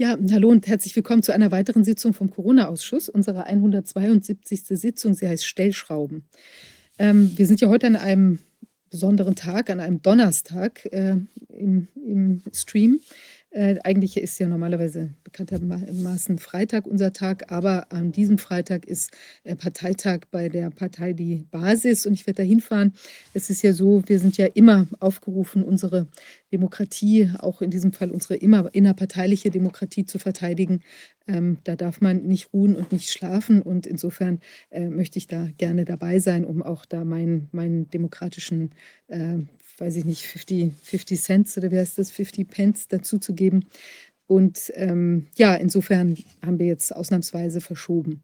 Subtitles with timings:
[0.00, 4.62] Ja, hallo und herzlich willkommen zu einer weiteren Sitzung vom Corona-Ausschuss, unserer 172.
[4.68, 5.14] Sitzung.
[5.14, 6.22] Sie heißt Stellschrauben.
[7.00, 8.38] Ähm, wir sind ja heute an einem
[8.90, 11.16] besonderen Tag, an einem Donnerstag äh,
[11.48, 13.00] im, im Stream.
[13.50, 19.10] Äh, eigentlich ist ja normalerweise bekanntermaßen Freitag unser Tag, aber an diesem Freitag ist
[19.44, 22.92] äh, Parteitag bei der Partei Die Basis und ich werde da hinfahren.
[23.32, 26.08] Es ist ja so, wir sind ja immer aufgerufen, unsere
[26.52, 30.82] Demokratie, auch in diesem Fall unsere immer innerparteiliche Demokratie zu verteidigen.
[31.26, 34.40] Ähm, da darf man nicht ruhen und nicht schlafen und insofern
[34.70, 38.72] äh, möchte ich da gerne dabei sein, um auch da meinen, meinen demokratischen
[39.08, 39.38] äh,
[39.80, 43.66] weiß ich nicht, 50, 50 Cent oder wie heißt das, 50 Pence dazu zu geben.
[44.26, 48.22] Und ähm, ja, insofern haben wir jetzt ausnahmsweise verschoben.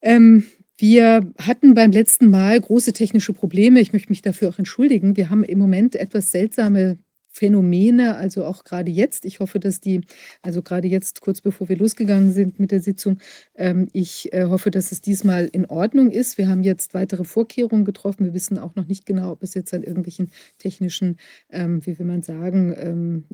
[0.00, 0.44] Ähm,
[0.78, 3.80] wir hatten beim letzten Mal große technische Probleme.
[3.80, 5.16] Ich möchte mich dafür auch entschuldigen.
[5.16, 6.98] Wir haben im Moment etwas seltsame
[7.36, 9.26] Phänomene, also auch gerade jetzt.
[9.26, 10.00] Ich hoffe, dass die,
[10.40, 13.18] also gerade jetzt, kurz bevor wir losgegangen sind mit der Sitzung,
[13.56, 16.38] ähm, ich äh, hoffe, dass es diesmal in Ordnung ist.
[16.38, 18.24] Wir haben jetzt weitere Vorkehrungen getroffen.
[18.24, 21.18] Wir wissen auch noch nicht genau, ob es jetzt an irgendwelchen technischen,
[21.50, 23.24] ähm, wie will man sagen, ähm,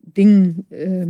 [0.00, 1.08] Dingen äh,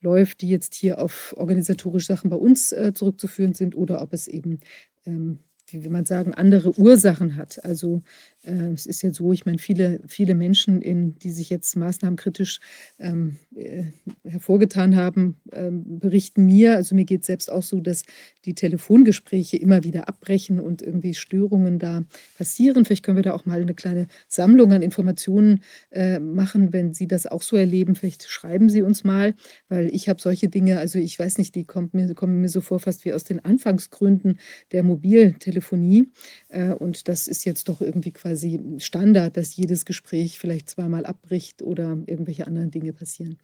[0.00, 4.26] läuft, die jetzt hier auf organisatorische Sachen bei uns äh, zurückzuführen sind oder ob es
[4.26, 4.60] eben
[5.04, 7.64] ähm, wie will man sagen, andere Ursachen hat.
[7.64, 8.02] Also
[8.44, 12.60] es ist ja so, ich meine, viele, viele Menschen, in, die sich jetzt maßnahmenkritisch
[12.98, 13.84] ähm, äh,
[14.24, 18.02] hervorgetan haben, ähm, berichten mir, also mir geht es selbst auch so, dass
[18.44, 22.04] die Telefongespräche immer wieder abbrechen und irgendwie Störungen da
[22.36, 22.84] passieren.
[22.84, 27.06] Vielleicht können wir da auch mal eine kleine Sammlung an Informationen äh, machen, wenn Sie
[27.06, 27.94] das auch so erleben.
[27.94, 29.34] Vielleicht schreiben Sie uns mal,
[29.68, 32.60] weil ich habe solche Dinge, also ich weiß nicht, die kommt mir, kommen mir so
[32.60, 34.38] vor, fast wie aus den Anfangsgründen
[34.72, 36.10] der Mobiltelefonie.
[36.48, 41.06] Äh, und das ist jetzt doch irgendwie quasi quasi Standard, dass jedes Gespräch vielleicht zweimal
[41.06, 43.38] abbricht oder irgendwelche anderen Dinge passieren.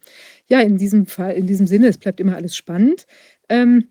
[0.49, 3.05] Ja, in diesem Fall, in diesem Sinne, es bleibt immer alles spannend.
[3.49, 3.87] Ähm,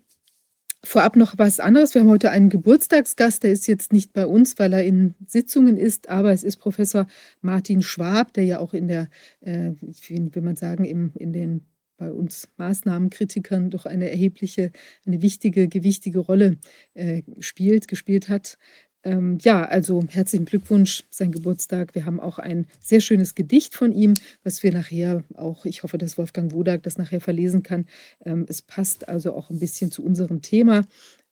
[0.83, 1.93] Vorab noch was anderes.
[1.93, 5.77] Wir haben heute einen Geburtstagsgast, der ist jetzt nicht bei uns, weil er in Sitzungen
[5.77, 7.05] ist, aber es ist Professor
[7.41, 9.07] Martin Schwab, der ja auch in der,
[9.41, 9.73] äh,
[10.07, 11.61] wie will man sagen, im, in den
[11.97, 14.71] bei uns Maßnahmenkritikern doch eine erhebliche,
[15.05, 16.57] eine wichtige, gewichtige Rolle
[16.95, 18.57] äh, spielt, gespielt hat.
[19.03, 21.95] Ähm, ja, also herzlichen Glückwunsch, sein Geburtstag.
[21.95, 24.13] Wir haben auch ein sehr schönes Gedicht von ihm,
[24.43, 27.87] was wir nachher auch, ich hoffe, dass Wolfgang Wodak das nachher verlesen kann.
[28.25, 30.85] Ähm, es passt also auch ein bisschen zu unserem Thema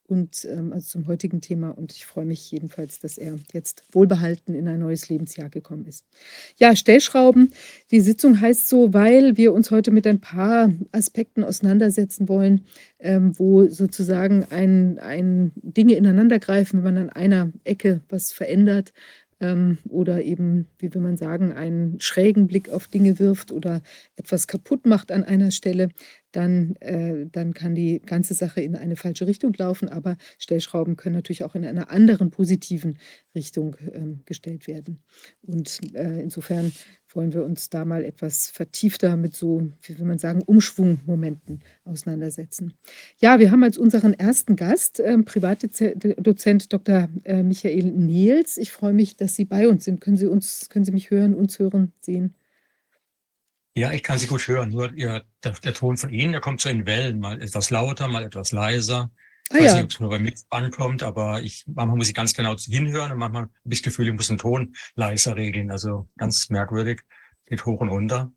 [0.10, 1.70] und ähm, also zum heutigen Thema.
[1.72, 6.06] Und ich freue mich jedenfalls, dass er jetzt wohlbehalten in ein neues Lebensjahr gekommen ist.
[6.58, 7.54] Ja, Stellschrauben.
[7.92, 12.66] Die Sitzung heißt so, weil wir uns heute mit ein paar Aspekten auseinandersetzen wollen,
[13.00, 18.94] ähm, wo sozusagen ein, ein Dinge ineinandergreifen, wenn man an einer Ecke was verändert,
[19.88, 23.82] oder eben, wie will man sagen, einen schrägen Blick auf Dinge wirft oder
[24.18, 25.90] etwas kaputt macht an einer Stelle,
[26.32, 29.90] dann, äh, dann kann die ganze Sache in eine falsche Richtung laufen.
[29.90, 33.00] Aber Stellschrauben können natürlich auch in einer anderen positiven
[33.34, 35.02] Richtung ähm, gestellt werden.
[35.42, 36.72] Und äh, insofern
[37.16, 42.74] wollen wir uns da mal etwas vertiefter mit so, wie will man sagen, Umschwungmomenten auseinandersetzen.
[43.20, 47.10] Ja, wir haben als unseren ersten Gast äh, Privatdozent Dr.
[47.24, 48.58] Äh, Michael Nehls.
[48.58, 50.02] Ich freue mich, dass Sie bei uns sind.
[50.02, 52.36] Können Sie uns, können Sie mich hören, uns hören, sehen?
[53.76, 54.70] Ja, ich kann Sie gut hören.
[54.70, 58.08] Nur ihr, der, der, Ton von Ihnen, der kommt so in Wellen, mal etwas lauter,
[58.08, 59.12] mal etwas leiser.
[59.52, 59.74] Ich ah, weiß ja.
[59.76, 63.12] nicht, ob es nur bei mir ankommt, aber ich, manchmal muss ich ganz genau hinhören
[63.12, 65.72] und manchmal habe ich das Gefühl, ich muss den Ton leiser regeln.
[65.72, 67.02] Also ganz merkwürdig.
[67.48, 68.32] Geht hoch und runter.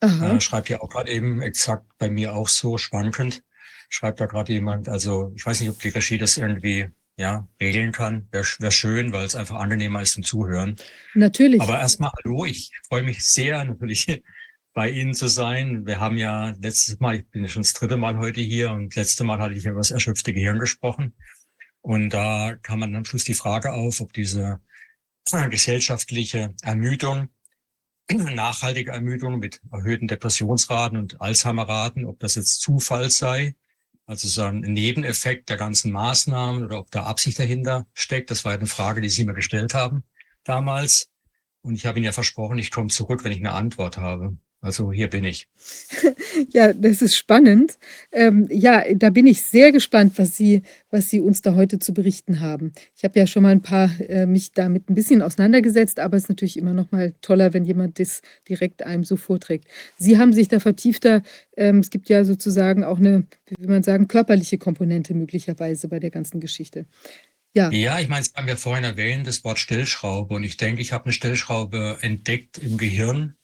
[0.00, 3.42] Äh, schreibt ja auch gerade eben exakt bei mir auch so schwankend.
[3.90, 4.88] Schreibt da gerade jemand.
[4.88, 6.88] Also ich weiß nicht, ob die Regie das irgendwie
[7.18, 8.28] ja, regeln kann.
[8.30, 10.76] Wäre wär schön, weil es einfach angenehmer ist zum Zuhören.
[11.14, 11.60] Natürlich.
[11.60, 14.22] Aber erstmal hallo, ich freue mich sehr natürlich
[14.78, 15.86] bei Ihnen zu sein.
[15.86, 19.24] Wir haben ja letztes Mal, ich bin schon das dritte Mal heute hier und letzte
[19.24, 21.14] Mal hatte ich über das erschöpfte Gehirn gesprochen.
[21.80, 24.60] Und da kam man am Schluss die Frage auf, ob diese
[25.50, 27.28] gesellschaftliche Ermüdung,
[28.08, 33.56] nachhaltige Ermüdung mit erhöhten Depressionsraten und Alzheimerraten, ob das jetzt Zufall sei,
[34.06, 38.30] also so ein Nebeneffekt der ganzen Maßnahmen oder ob da Absicht dahinter steckt.
[38.30, 40.04] Das war eine Frage, die Sie mir gestellt haben
[40.44, 41.10] damals.
[41.62, 44.38] Und ich habe Ihnen ja versprochen, ich komme zurück, wenn ich eine Antwort habe.
[44.60, 45.46] Also hier bin ich.
[46.52, 47.78] Ja, das ist spannend.
[48.12, 51.92] Ähm, ja, da bin ich sehr gespannt, was Sie, was Sie uns da heute zu
[51.92, 52.72] berichten haben.
[52.96, 56.24] Ich habe ja schon mal ein paar äh, mich damit ein bisschen auseinandergesetzt, aber es
[56.24, 59.66] ist natürlich immer noch mal toller, wenn jemand das direkt einem so vorträgt.
[59.98, 61.22] Sie haben sich da vertiefter,
[61.56, 65.98] ähm, es gibt ja sozusagen auch eine, wie will man sagen, körperliche Komponente möglicherweise bei
[65.98, 66.86] der ganzen Geschichte.
[67.54, 67.70] Ja.
[67.70, 70.34] Ja, ich meine, Sie haben ja vorhin erwähnt, das Wort Stellschraube.
[70.34, 73.34] Und ich denke, ich habe eine Stellschraube entdeckt im Gehirn,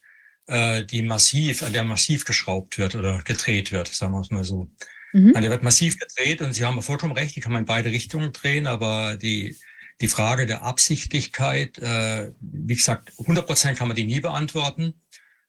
[0.46, 4.44] äh, die massiv, an der massiv geschraubt wird oder gedreht wird, sagen wir es mal
[4.44, 4.70] so.
[5.12, 5.32] Mhm.
[5.35, 8.32] Der wird massiv gedreht und Sie haben vollkommen recht, die kann man in beide Richtungen
[8.32, 9.56] drehen, aber die,
[10.00, 14.94] die Frage der Absichtlichkeit, äh, wie gesagt, 100 Prozent kann man die nie beantworten.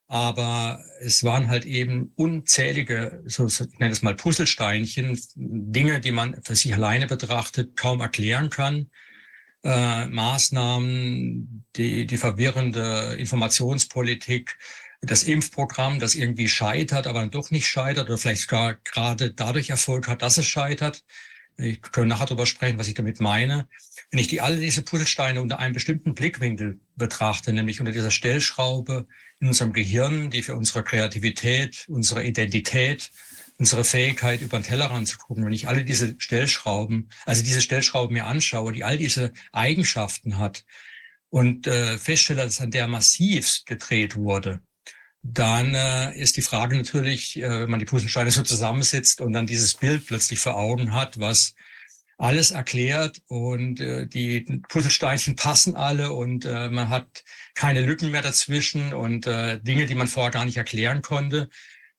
[0.08, 6.42] Aber es waren halt eben unzählige, so ich nenne es mal Puzzlesteinchen, Dinge, die man
[6.44, 8.92] für sich alleine betrachtet kaum erklären kann.
[9.64, 14.56] Äh, Maßnahmen, die, die verwirrende Informationspolitik,
[15.06, 19.70] das Impfprogramm, das irgendwie scheitert, aber dann doch nicht scheitert oder vielleicht gar gerade dadurch
[19.70, 21.04] Erfolg hat, dass es scheitert.
[21.58, 23.68] Ich kann nachher darüber sprechen, was ich damit meine.
[24.12, 29.08] Wenn ich die alle diese Puzzlesteine unter einem bestimmten Blickwinkel betrachte, nämlich unter dieser Stellschraube
[29.40, 33.12] in unserem Gehirn, die für unsere Kreativität, unsere Identität,
[33.58, 38.14] unsere Fähigkeit, über den Tellerrand zu gucken, wenn ich alle diese Stellschrauben, also diese Stellschrauben
[38.14, 40.66] mir anschaue, die all diese Eigenschaften hat
[41.30, 44.62] und äh, feststelle, dass an der massiv gedreht wurde,
[45.28, 49.48] dann äh, ist die Frage natürlich, äh, wenn man die Puzzlesteine so zusammensetzt und dann
[49.48, 51.56] dieses Bild plötzlich vor Augen hat, was
[52.18, 57.24] alles erklärt und äh, die Puzzlesteinchen passen alle und äh, man hat
[57.56, 61.50] keine Lücken mehr dazwischen und äh, Dinge, die man vorher gar nicht erklären konnte,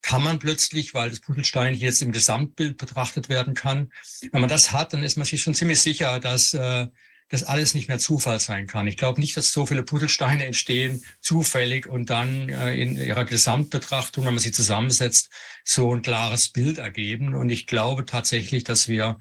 [0.02, 3.90] kann man plötzlich, weil das Puzzlesteinchen jetzt im Gesamtbild betrachtet werden kann.
[4.30, 6.86] Wenn man das hat, dann ist man sich schon ziemlich sicher, dass äh,
[7.28, 8.86] das alles nicht mehr Zufall sein kann.
[8.86, 14.24] Ich glaube nicht, dass so viele Puzzlesteine entstehen, zufällig und dann äh, in ihrer Gesamtbetrachtung,
[14.24, 15.30] wenn man sie zusammensetzt,
[15.64, 17.34] so ein klares Bild ergeben.
[17.34, 19.18] Und ich glaube tatsächlich, dass wir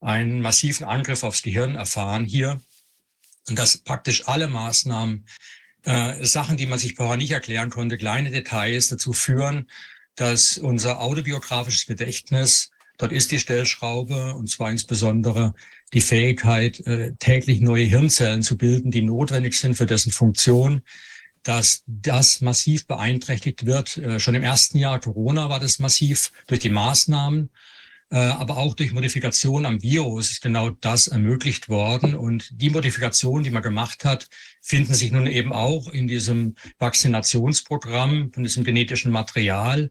[0.00, 2.60] einen massiven Angriff aufs Gehirn erfahren hier
[3.48, 5.26] und dass praktisch alle Maßnahmen,
[5.84, 9.70] äh, Sachen, die man sich vorher nicht erklären konnte, kleine Details dazu führen,
[10.16, 15.54] dass unser autobiografisches Gedächtnis, dort ist die Stellschraube und zwar insbesondere
[15.94, 20.82] die Fähigkeit, äh, täglich neue Hirnzellen zu bilden, die notwendig sind für dessen Funktion,
[21.44, 23.96] dass das massiv beeinträchtigt wird.
[23.96, 27.50] Äh, schon im ersten Jahr Corona war das massiv durch die Maßnahmen,
[28.10, 32.16] äh, aber auch durch Modifikation am Virus ist genau das ermöglicht worden.
[32.16, 34.28] Und die Modifikation, die man gemacht hat,
[34.60, 39.90] finden sich nun eben auch in diesem Vaccinationsprogramm, von diesem genetischen Material,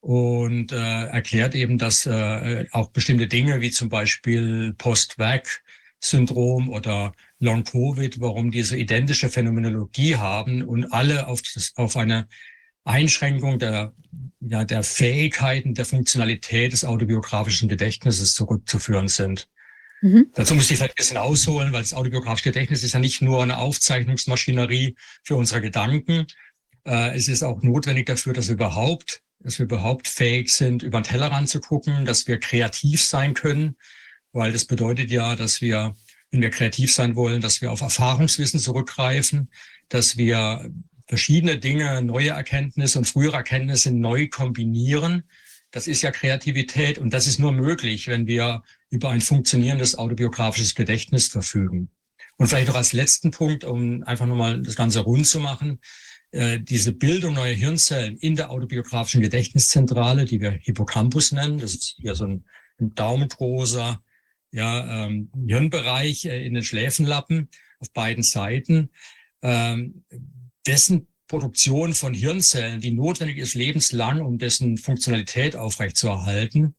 [0.00, 8.20] und äh, erklärt eben, dass äh, auch bestimmte Dinge wie zum Beispiel Post-Vac-Syndrom oder Long-Covid,
[8.20, 12.28] warum diese identische Phänomenologie haben und alle auf, das, auf eine
[12.84, 13.92] Einschränkung der,
[14.40, 19.48] ja, der Fähigkeiten, der Funktionalität des autobiografischen Gedächtnisses zurückzuführen sind.
[20.00, 20.30] Mhm.
[20.34, 23.42] Dazu muss ich vielleicht ein bisschen ausholen, weil das autobiografische Gedächtnis ist ja nicht nur
[23.42, 26.26] eine Aufzeichnungsmaschinerie für unsere Gedanken.
[26.86, 31.00] Äh, es ist auch notwendig dafür, dass wir überhaupt dass wir überhaupt fähig sind, über
[31.00, 33.76] den Tellerrand zu gucken, dass wir kreativ sein können,
[34.32, 35.96] weil das bedeutet ja, dass wir,
[36.30, 39.50] wenn wir kreativ sein wollen, dass wir auf Erfahrungswissen zurückgreifen,
[39.88, 40.70] dass wir
[41.08, 45.24] verschiedene Dinge, neue Erkenntnisse und frühere Erkenntnisse neu kombinieren.
[45.72, 50.74] Das ist ja Kreativität und das ist nur möglich, wenn wir über ein funktionierendes autobiografisches
[50.74, 51.90] Gedächtnis verfügen.
[52.36, 55.80] Und vielleicht noch als letzten Punkt, um einfach nochmal das Ganze rund zu machen.
[56.32, 61.96] Äh, diese Bildung neuer Hirnzellen in der autobiografischen Gedächtniszentrale, die wir Hippocampus nennen, das ist
[62.00, 62.44] hier so ein,
[62.80, 64.00] ein daumengroßer
[64.52, 67.48] ja, ähm, Hirnbereich äh, in den Schläfenlappen
[67.80, 68.90] auf beiden Seiten,
[69.42, 70.04] ähm,
[70.66, 76.74] dessen Produktion von Hirnzellen, die notwendig ist lebenslang, um dessen Funktionalität aufrechtzuerhalten,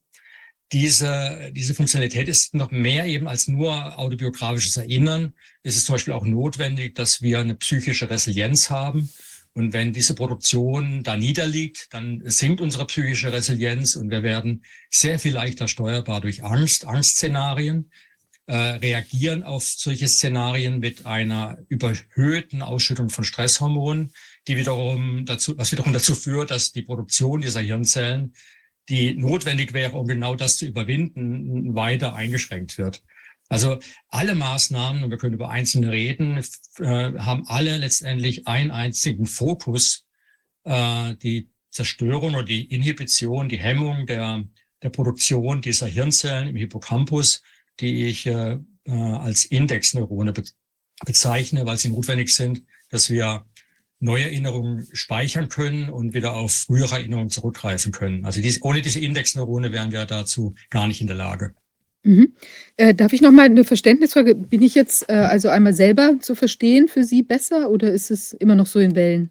[0.71, 5.33] diese, diese Funktionalität ist noch mehr eben als nur autobiografisches Erinnern.
[5.63, 9.09] Es ist zum Beispiel auch notwendig, dass wir eine psychische Resilienz haben.
[9.53, 15.19] Und wenn diese Produktion da niederliegt, dann sinkt unsere psychische Resilienz und wir werden sehr
[15.19, 17.91] viel leichter steuerbar durch Angst, Angstszenarien,
[18.47, 24.13] äh, reagieren auf solche Szenarien mit einer überhöhten Ausschüttung von Stresshormonen,
[24.47, 28.33] die wiederum dazu, was wiederum dazu führt, dass die Produktion dieser Hirnzellen,
[28.89, 33.03] die notwendig wäre, um genau das zu überwinden, weiter eingeschränkt wird.
[33.51, 36.37] Also alle Maßnahmen, und wir können über einzelne reden,
[36.79, 36.83] äh,
[37.17, 40.05] haben alle letztendlich einen einzigen Fokus,
[40.63, 44.45] äh, die Zerstörung oder die Inhibition, die Hemmung der,
[44.81, 47.41] der Produktion dieser Hirnzellen im Hippocampus,
[47.81, 50.43] die ich äh, als Indexneurone be
[51.03, 53.45] bezeichne, weil sie notwendig sind, dass wir
[53.99, 58.23] neue Erinnerungen speichern können und wieder auf frühere Erinnerungen zurückgreifen können.
[58.23, 61.55] Also dies, ohne diese Indexneurone wären wir dazu gar nicht in der Lage.
[62.03, 62.33] Mhm.
[62.77, 64.35] Äh, darf ich noch mal eine Verständnisfrage?
[64.35, 68.33] Bin ich jetzt äh, also einmal selber zu verstehen für Sie besser oder ist es
[68.33, 69.29] immer noch so in Wellen?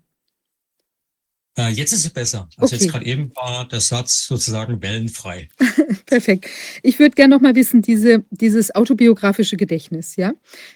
[1.58, 2.48] Äh, jetzt ist es besser.
[2.56, 2.84] Also okay.
[2.84, 5.48] jetzt gerade eben war der Satz sozusagen wellenfrei.
[6.06, 6.46] Perfekt.
[6.82, 10.32] Ich würde gerne noch mal wissen, diese, dieses autobiografische Gedächtnis, ja.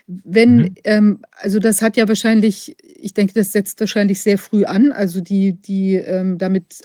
[0.07, 0.75] Wenn, mhm.
[0.85, 4.91] ähm, also das hat ja wahrscheinlich, ich denke, das setzt wahrscheinlich sehr früh an.
[4.91, 6.83] Also die, die ähm, damit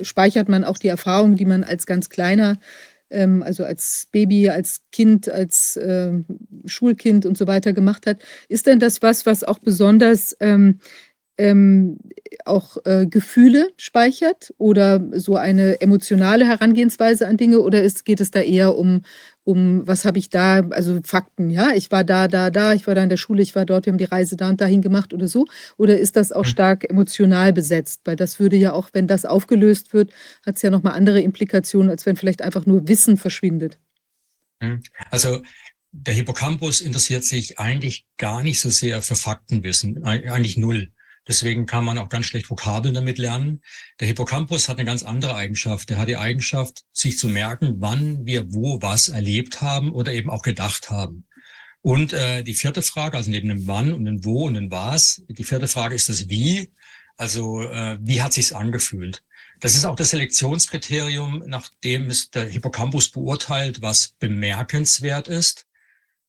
[0.00, 2.58] speichert man auch die Erfahrungen, die man als ganz kleiner
[3.12, 6.12] ähm, also als Baby, als Kind, als äh,
[6.66, 8.22] Schulkind und so weiter gemacht hat.
[8.48, 10.80] Ist denn das was, was auch besonders ähm,
[11.42, 11.98] ähm,
[12.44, 18.30] auch äh, Gefühle speichert oder so eine emotionale Herangehensweise an Dinge oder ist, geht es
[18.30, 19.02] da eher um,
[19.44, 22.94] um was habe ich da, also Fakten, ja, ich war da, da, da, ich war
[22.94, 25.12] da in der Schule, ich war dort, wir haben die Reise da und dahin gemacht
[25.12, 25.46] oder so?
[25.76, 26.50] Oder ist das auch hm.
[26.50, 28.02] stark emotional besetzt?
[28.04, 30.12] Weil das würde ja auch, wenn das aufgelöst wird,
[30.46, 33.78] hat es ja nochmal andere Implikationen, als wenn vielleicht einfach nur Wissen verschwindet.
[34.60, 34.82] Hm.
[35.10, 35.42] Also
[35.90, 40.90] der Hippocampus interessiert sich eigentlich gar nicht so sehr für Faktenwissen, eigentlich null.
[41.28, 43.62] Deswegen kann man auch ganz schlecht Vokabeln damit lernen.
[44.00, 45.88] Der Hippocampus hat eine ganz andere Eigenschaft.
[45.90, 50.30] Der hat die Eigenschaft, sich zu merken, wann wir wo was erlebt haben oder eben
[50.30, 51.26] auch gedacht haben.
[51.80, 55.22] Und äh, die vierte Frage, also neben dem Wann und dem Wo und dem Was,
[55.28, 56.72] die vierte Frage ist das Wie.
[57.16, 59.22] Also äh, wie hat sich's angefühlt?
[59.60, 65.66] Das ist auch das Selektionskriterium, nach dem es der Hippocampus beurteilt, was bemerkenswert ist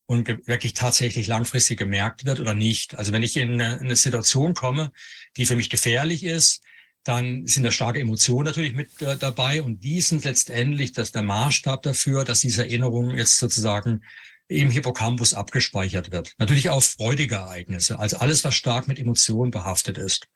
[0.06, 2.96] und wirklich tatsächlich langfristig gemerkt wird oder nicht.
[2.96, 4.92] Also wenn ich in eine, in eine, Situation komme,
[5.36, 6.62] die für mich gefährlich ist,
[7.04, 11.22] dann sind da starke Emotionen natürlich mit äh, dabei und die sind letztendlich das der
[11.22, 14.02] Maßstab dafür, dass diese Erinnerung jetzt sozusagen
[14.48, 16.34] im Hippocampus abgespeichert wird.
[16.38, 20.28] Natürlich auch freudige Ereignisse, also alles, was stark mit Emotionen behaftet ist.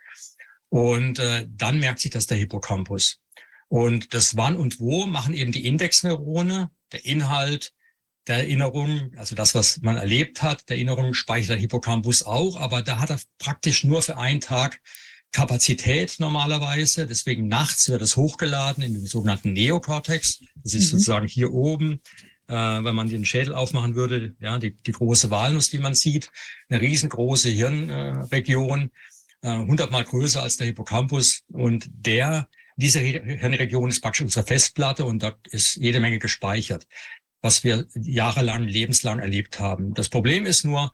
[0.71, 3.21] Und äh, dann merkt sich das der Hippocampus.
[3.69, 7.73] Und das Wann und Wo machen eben die Indexneurone, der Inhalt,
[8.29, 12.83] der Erinnerung, also das, was man erlebt hat, der Erinnerung speichert der Hippocampus auch, aber
[12.83, 14.81] da hat er praktisch nur für einen Tag
[15.33, 17.07] Kapazität normalerweise.
[17.07, 20.41] Deswegen nachts wird es hochgeladen in den sogenannten Neokortex.
[20.63, 20.99] Das ist mhm.
[20.99, 22.01] sozusagen hier oben,
[22.49, 26.31] äh, wenn man den Schädel aufmachen würde, ja, die, die große Walnuss, die man sieht,
[26.69, 28.91] eine riesengroße Hirnregion,
[29.43, 31.43] äh, hundertmal größer als der Hippocampus.
[31.49, 36.87] Und der, diese Hirnregion ist praktisch unsere Festplatte und dort ist jede Menge gespeichert
[37.41, 39.95] was wir jahrelang, lebenslang erlebt haben.
[39.95, 40.93] Das Problem ist nur,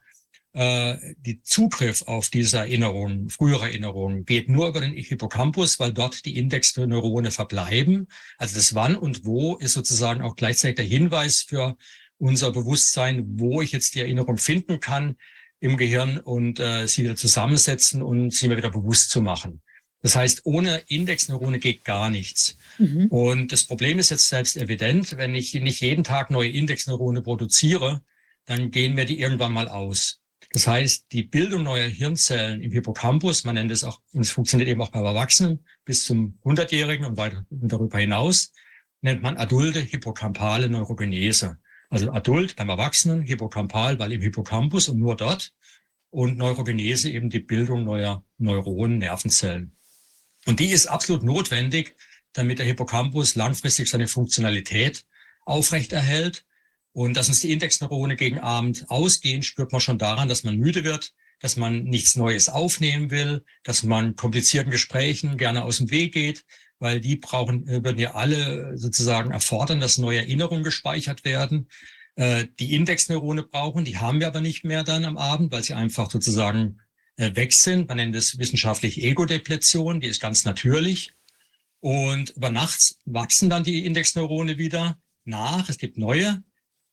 [0.55, 6.23] äh, die Zugriff auf diese Erinnerungen, frühere Erinnerungen, geht nur über den Hippocampus, weil dort
[6.25, 8.07] die Indexneurone verbleiben.
[8.37, 11.75] Also das Wann und Wo ist sozusagen auch gleichzeitig der Hinweis für
[12.17, 15.17] unser Bewusstsein, wo ich jetzt die Erinnerung finden kann
[15.59, 19.61] im Gehirn und äh, sie wieder zusammensetzen und sie mir wieder bewusst zu machen.
[20.01, 22.57] Das heißt, ohne Indexneurone geht gar nichts.
[22.77, 23.07] Mhm.
[23.07, 28.01] Und das Problem ist jetzt selbst evident, wenn ich nicht jeden Tag neue Indexneurone produziere,
[28.45, 30.21] dann gehen mir die irgendwann mal aus.
[30.51, 34.69] Das heißt, die Bildung neuer Hirnzellen im Hippocampus, man nennt es auch, und es funktioniert
[34.69, 38.53] eben auch bei Erwachsenen bis zum 100-Jährigen und weiter darüber hinaus,
[39.01, 41.57] nennt man adulte hippocampale Neurogenese.
[41.89, 45.53] Also adult beim Erwachsenen, hippocampal, weil im Hippocampus und nur dort
[46.09, 49.75] und Neurogenese eben die Bildung neuer Neuronen, Nervenzellen.
[50.45, 51.95] Und die ist absolut notwendig,
[52.35, 55.05] damit der Hippocampus langfristig seine Funktionalität
[55.45, 56.45] aufrechterhält.
[56.91, 60.83] Und dass uns die Indexneurone gegen Abend ausgehen, spürt man schon daran, dass man müde
[60.83, 66.13] wird, dass man nichts Neues aufnehmen will, dass man komplizierten Gesprächen gerne aus dem Weg
[66.13, 66.45] geht,
[66.79, 71.69] weil die brauchen, äh, würden ja alle sozusagen erfordern, dass neue Erinnerungen gespeichert werden.
[72.15, 75.73] Äh, die Indexneurone brauchen, die haben wir aber nicht mehr dann am Abend, weil sie
[75.73, 76.79] einfach sozusagen
[77.17, 77.87] äh, weg sind.
[77.87, 81.13] Man nennt es wissenschaftlich Ego-Depletion, die ist ganz natürlich.
[81.85, 85.69] Und über nachts wachsen dann die Indexneurone wieder nach.
[85.69, 86.43] Es gibt neue.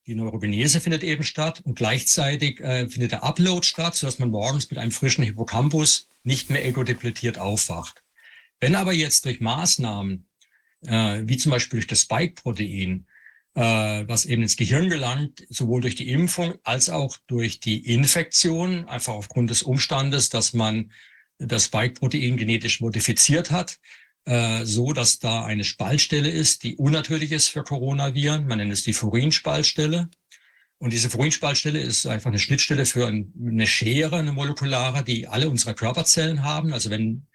[0.06, 4.68] Die Neurogenese findet eben statt und gleichzeitig äh, findet der Upload statt, sodass man morgens
[4.68, 8.02] mit einem frischen Hippocampus nicht mehr ego-depletiert aufwacht.
[8.60, 10.26] Wenn aber jetzt durch Maßnahmen,
[10.82, 13.06] äh, wie zum Beispiel durch das Spike-Protein,
[13.54, 13.62] äh,
[14.06, 19.14] was eben ins Gehirn gelangt, sowohl durch die Impfung als auch durch die Infektion, einfach
[19.14, 20.92] aufgrund des Umstandes, dass man
[21.38, 23.78] das Spike-Protein genetisch modifiziert hat,
[24.24, 28.46] äh, so dass da eine Spaltstelle ist, die unnatürlich ist für Coronaviren.
[28.46, 30.08] Man nennt es die Furinspaltstelle.
[30.78, 35.74] Und diese Furinspaltstelle ist einfach eine Schnittstelle für eine Schere, eine molekulare, die alle unsere
[35.74, 36.72] Körperzellen haben.
[36.72, 37.26] Also wenn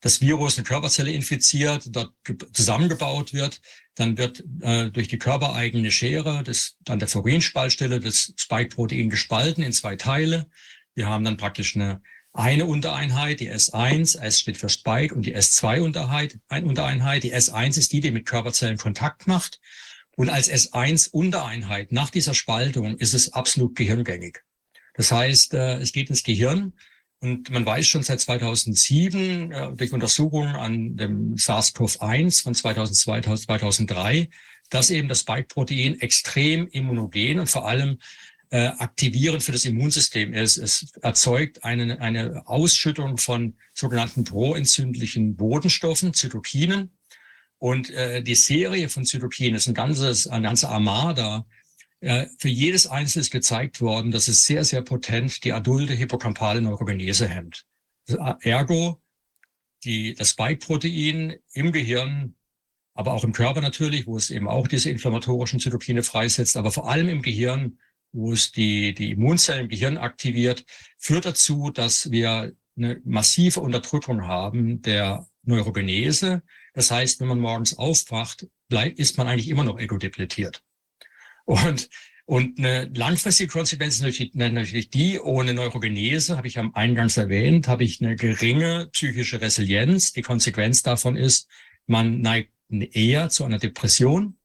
[0.00, 2.12] das Virus eine Körperzelle infiziert, dort
[2.52, 3.60] zusammengebaut wird,
[3.94, 9.72] dann wird äh, durch die körpereigene Schere das, dann der Furinspaltstelle das Spike-Protein gespalten in
[9.72, 10.46] zwei Teile.
[10.94, 12.02] Wir haben dann praktisch eine,
[12.34, 16.38] eine Untereinheit, die S1, S steht für Spike, und die S2-Untereinheit.
[16.48, 17.22] Ein Untereinheit.
[17.24, 19.60] Die S1 ist die, die mit Körperzellen Kontakt macht.
[20.16, 24.40] Und als S1-Untereinheit nach dieser Spaltung ist es absolut gehirngängig.
[24.94, 26.72] Das heißt, äh, es geht ins Gehirn
[27.20, 34.28] Und man weiß schon seit 2007 äh, durch Untersuchungen an dem SARS-CoV-1 von 2002, 2003,
[34.70, 37.98] dass eben das Spike-Protein extrem immunogen und vor allem
[38.52, 40.58] äh, aktivierend für das Immunsystem ist.
[40.58, 46.94] Es erzeugt eine, eine Ausschüttung von sogenannten proentzündlichen Bodenstoffen, Zytokinen.
[47.56, 51.46] Und äh, die Serie von Zytokinen ist ein ganzes, eine ganze Armada.
[52.00, 56.60] Äh, für jedes einzelne ist gezeigt worden, dass es sehr, sehr potent die adulte hippocampale
[56.60, 57.64] Neurogenese hemmt.
[58.40, 59.00] Ergo,
[59.84, 62.34] die, das Spike-Protein im Gehirn,
[62.92, 66.90] aber auch im Körper natürlich, wo es eben auch diese inflammatorischen Zytokine freisetzt, aber vor
[66.90, 67.78] allem im Gehirn
[68.12, 70.64] wo es die, die Immunzellen im Gehirn aktiviert,
[70.98, 76.42] führt dazu, dass wir eine massive Unterdrückung haben der Neurogenese.
[76.74, 80.62] Das heißt, wenn man morgens aufwacht, bleibt, ist man eigentlich immer noch egodepletiert.
[81.44, 81.88] Und,
[82.24, 87.68] und eine langfristige Konsequenz ist natürlich, natürlich die, ohne Neurogenese, habe ich am Eingangs erwähnt,
[87.68, 90.12] habe ich eine geringe psychische Resilienz.
[90.12, 91.48] Die Konsequenz davon ist,
[91.86, 94.38] man neigt eher zu einer Depression.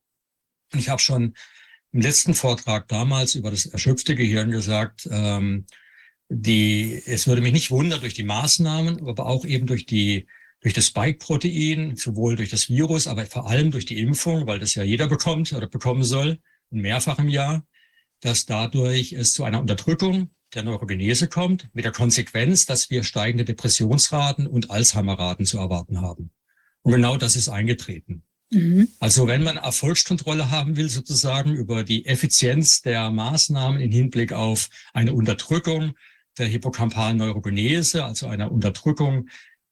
[0.74, 1.36] Und ich habe schon
[1.98, 5.66] im letzten Vortrag damals über das erschöpfte Gehirn gesagt, ähm,
[6.30, 10.28] die, es würde mich nicht wundern durch die Maßnahmen, aber auch eben durch die,
[10.62, 14.76] durch das Spike-Protein, sowohl durch das Virus, aber vor allem durch die Impfung, weil das
[14.76, 16.38] ja jeder bekommt oder bekommen soll,
[16.70, 17.66] mehrfach im Jahr,
[18.20, 23.44] dass dadurch es zu einer Unterdrückung der Neurogenese kommt, mit der Konsequenz, dass wir steigende
[23.44, 26.30] Depressionsraten und Alzheimerraten zu erwarten haben.
[26.84, 28.22] Und genau das ist eingetreten.
[28.50, 28.88] Mhm.
[29.00, 34.70] Also wenn man Erfolgskontrolle haben will, sozusagen über die Effizienz der Maßnahmen im Hinblick auf
[34.94, 35.96] eine Unterdrückung
[36.38, 39.30] der hippocampalen Neurogenese, also einer Unterdrückung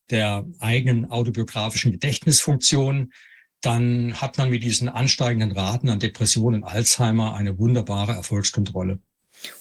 [0.10, 3.14] der eigenen autobiografischen Gedächtnisfunktion,
[3.62, 9.00] dann hat man mit diesen ansteigenden Raten an Depressionen und Alzheimer eine wunderbare Erfolgskontrolle.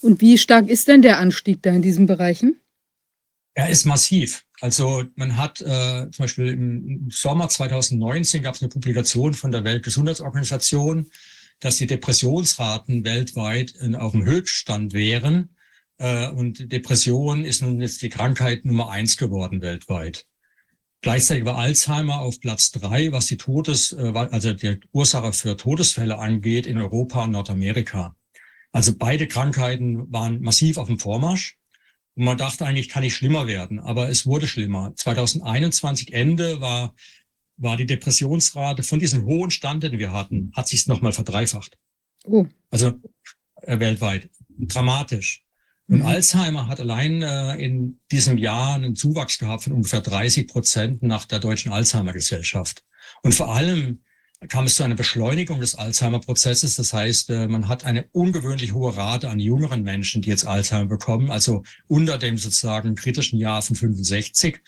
[0.00, 2.60] Und wie stark ist denn der Anstieg da in diesen Bereichen?
[3.54, 4.44] Er ist massiv.
[4.64, 9.62] Also man hat äh, zum Beispiel im Sommer 2019 gab es eine Publikation von der
[9.62, 11.10] Weltgesundheitsorganisation,
[11.60, 15.54] dass die Depressionsraten weltweit in, auf dem Höchststand wären.
[15.98, 20.24] Äh, und Depression ist nun jetzt die Krankheit Nummer eins geworden weltweit.
[21.02, 26.18] Gleichzeitig war Alzheimer auf Platz drei, was die Todes, äh, also die Ursache für Todesfälle
[26.18, 28.16] angeht in Europa und Nordamerika.
[28.72, 31.58] Also beide Krankheiten waren massiv auf dem Vormarsch.
[32.16, 34.92] Und man dachte eigentlich, kann nicht schlimmer werden, aber es wurde schlimmer.
[34.94, 36.94] 2021 Ende war,
[37.56, 41.76] war die Depressionsrate von diesem hohen Stand, den wir hatten, hat sich nochmal verdreifacht.
[42.24, 42.46] Oh.
[42.70, 42.92] Also
[43.62, 44.30] äh, weltweit.
[44.48, 45.44] Dramatisch.
[45.88, 46.06] Und mhm.
[46.06, 51.24] Alzheimer hat allein äh, in diesem Jahr einen Zuwachs gehabt von ungefähr 30 Prozent nach
[51.26, 52.84] der Deutschen Alzheimer Gesellschaft.
[53.22, 54.02] Und vor allem
[54.48, 56.76] kam es zu einer Beschleunigung des Alzheimer-Prozesses.
[56.76, 60.86] Das heißt, äh, man hat eine ungewöhnlich hohe Rate an jüngeren Menschen, die jetzt Alzheimer
[60.86, 64.60] bekommen, also unter dem sozusagen kritischen Jahr von 65,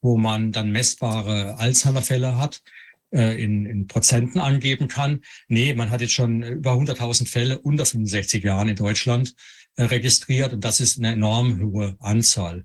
[0.00, 2.62] wo man dann messbare Alzheimer-Fälle hat,
[3.12, 5.22] äh, in, in Prozenten angeben kann.
[5.48, 9.34] Nee, man hat jetzt schon über 100.000 Fälle unter 65 Jahren in Deutschland
[9.76, 12.64] äh, registriert und das ist eine enorm hohe Anzahl.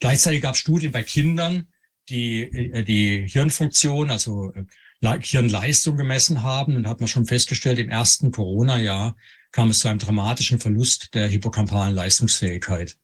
[0.00, 1.68] Gleichzeitig gab es Studien bei Kindern,
[2.08, 4.52] die die Hirnfunktion, also
[5.00, 6.76] Hirnleistung gemessen haben.
[6.76, 9.16] Und hat man schon festgestellt, im ersten Corona-Jahr
[9.52, 12.96] kam es zu einem dramatischen Verlust der hippocampalen Leistungsfähigkeit.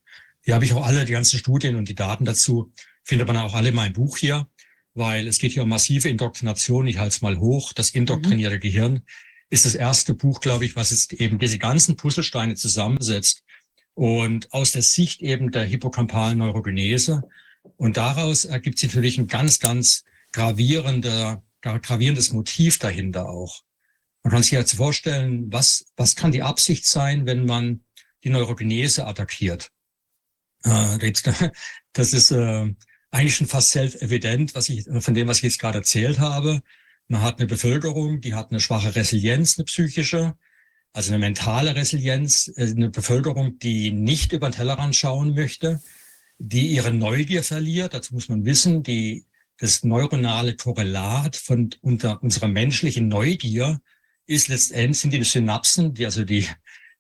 [0.43, 3.55] Hier habe ich auch alle, die ganzen Studien und die Daten dazu, findet man auch
[3.55, 4.47] alle in meinem Buch hier,
[4.95, 6.87] weil es geht hier um massive Indoktrination.
[6.87, 7.73] Ich halte es mal hoch.
[7.73, 8.61] Das indoktrinierte mhm.
[8.61, 9.03] Gehirn
[9.51, 13.43] ist das erste Buch, glaube ich, was jetzt eben diese ganzen Puzzlesteine zusammensetzt.
[13.95, 17.23] Und aus der Sicht eben der hippocampalen Neurogenese.
[17.77, 23.63] Und daraus ergibt sich natürlich ein ganz, ganz gravierender gravierendes Motiv dahinter auch.
[24.23, 27.85] Man kann sich jetzt vorstellen, was, was kann die Absicht sein, wenn man
[28.25, 29.71] die Neurogenese attackiert?
[30.65, 31.13] Äh,
[31.93, 32.75] das ist äh,
[33.11, 36.63] eigentlich schon fast self-evident, was ich, von dem, was ich jetzt gerade erzählt habe.
[37.09, 40.35] Man hat eine Bevölkerung, die hat eine schwache Resilienz, eine psychische,
[40.95, 45.83] also eine mentale Resilienz, äh, eine Bevölkerung, die nicht über den Tellerrand schauen möchte,
[46.39, 47.95] die ihre Neugier verliert.
[47.95, 49.27] Dazu muss man wissen, die
[49.65, 53.81] das neuronale Korrelat von unter unserer menschlichen Neugier
[54.27, 56.47] ist letztendlich sind die Synapsen, die also die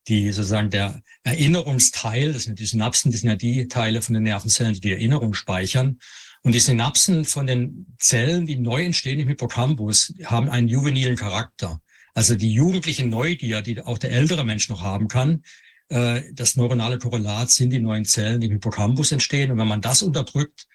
[0.09, 4.22] die sozusagen der Erinnerungsteil, das sind die Synapsen, das sind ja die Teile von den
[4.22, 5.98] Nervenzellen, die die Erinnerung speichern.
[6.42, 11.81] Und die Synapsen von den Zellen, die neu entstehen im Hippocampus, haben einen juvenilen Charakter.
[12.12, 15.42] Also die jugendliche Neugier, die auch der ältere Mensch noch haben kann,
[15.88, 19.50] äh, das neuronale Korrelat sind die neuen Zellen, die im Hippocampus entstehen.
[19.50, 20.66] Und wenn man das unterdrückt,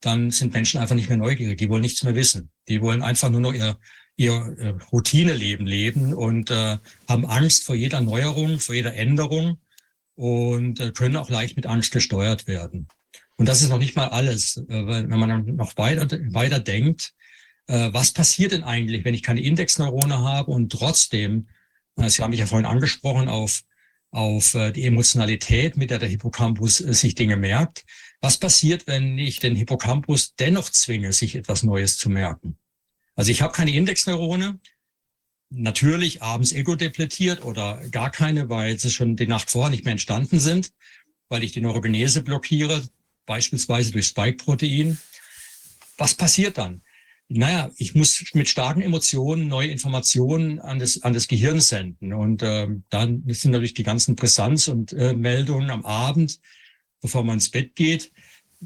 [0.00, 1.58] dann sind Menschen einfach nicht mehr neugierig.
[1.58, 2.50] Die wollen nichts mehr wissen.
[2.68, 3.78] Die wollen einfach nur noch ihr,
[4.16, 9.58] ihr äh, Routineleben leben und äh, haben Angst vor jeder Neuerung, vor jeder Änderung
[10.14, 12.88] und äh, können auch leicht mit Angst gesteuert werden.
[13.38, 14.56] Und das ist noch nicht mal alles.
[14.56, 17.14] Äh, wenn man dann noch weiter, weiter denkt,
[17.68, 21.48] äh, was passiert denn eigentlich, wenn ich keine Indexneurone habe und trotzdem,
[21.96, 23.62] äh, Sie haben mich ja vorhin angesprochen, auf,
[24.10, 27.84] auf die Emotionalität, mit der der Hippocampus sich Dinge merkt.
[28.20, 32.58] Was passiert, wenn ich den Hippocampus dennoch zwinge, sich etwas Neues zu merken?
[33.14, 34.60] Also ich habe keine Indexneurone,
[35.50, 39.92] natürlich abends ego depletiert oder gar keine, weil sie schon die Nacht vorher nicht mehr
[39.92, 40.72] entstanden sind,
[41.28, 42.82] weil ich die Neurogenese blockiere,
[43.26, 44.98] beispielsweise durch Spike-Protein.
[45.96, 46.82] Was passiert dann?
[47.28, 52.14] Naja, ich muss mit starken Emotionen neue Informationen an das, an das Gehirn senden.
[52.14, 56.40] Und äh, dann sind natürlich die ganzen Brisanz- und äh, Meldungen am Abend,
[57.00, 58.12] bevor man ins Bett geht.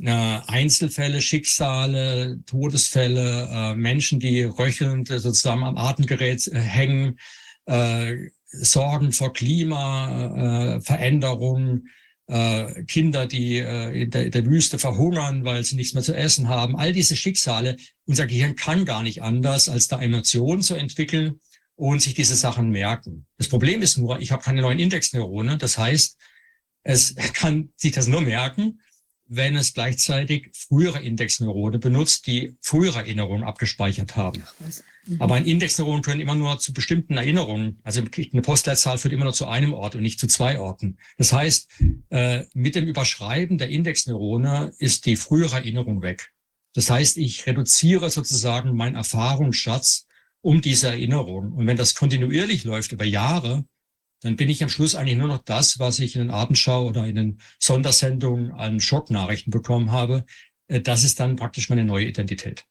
[0.00, 7.18] Äh, Einzelfälle, Schicksale, Todesfälle, äh, Menschen, die röchelnd äh, sozusagen am Atemgerät hängen,
[8.50, 11.90] Sorgen vor Klimaveränderungen,
[12.88, 16.74] Kinder, die in, der, in der Wüste verhungern, weil sie nichts mehr zu essen haben.
[16.74, 21.38] All diese Schicksale, unser Gehirn kann gar nicht anders, als da Emotionen zu entwickeln
[21.76, 23.26] und sich diese Sachen merken.
[23.38, 25.56] Das Problem ist nur, ich habe keine neuen Indexneurone.
[25.56, 26.18] Das heißt,
[26.82, 28.80] es kann sich das nur merken,
[29.34, 34.42] wenn es gleichzeitig frühere Indexneurone benutzt, die frühere Erinnerungen abgespeichert haben.
[35.06, 35.22] Mhm.
[35.22, 39.32] Aber ein Indexneuron können immer nur zu bestimmten Erinnerungen, also eine Postleitzahl führt immer nur
[39.32, 40.98] zu einem Ort und nicht zu zwei Orten.
[41.16, 41.68] Das heißt,
[42.10, 46.32] äh, mit dem Überschreiben der Indexneurone ist die frühere Erinnerung weg.
[46.74, 50.06] Das heißt, ich reduziere sozusagen meinen Erfahrungsschatz
[50.40, 51.52] um diese Erinnerung.
[51.52, 53.64] Und wenn das kontinuierlich läuft über Jahre,
[54.22, 57.06] dann bin ich am Schluss eigentlich nur noch das, was ich in den Abendschau oder
[57.06, 60.24] in den Sondersendungen an Schocknachrichten bekommen habe.
[60.68, 62.64] Äh, das ist dann praktisch meine neue Identität.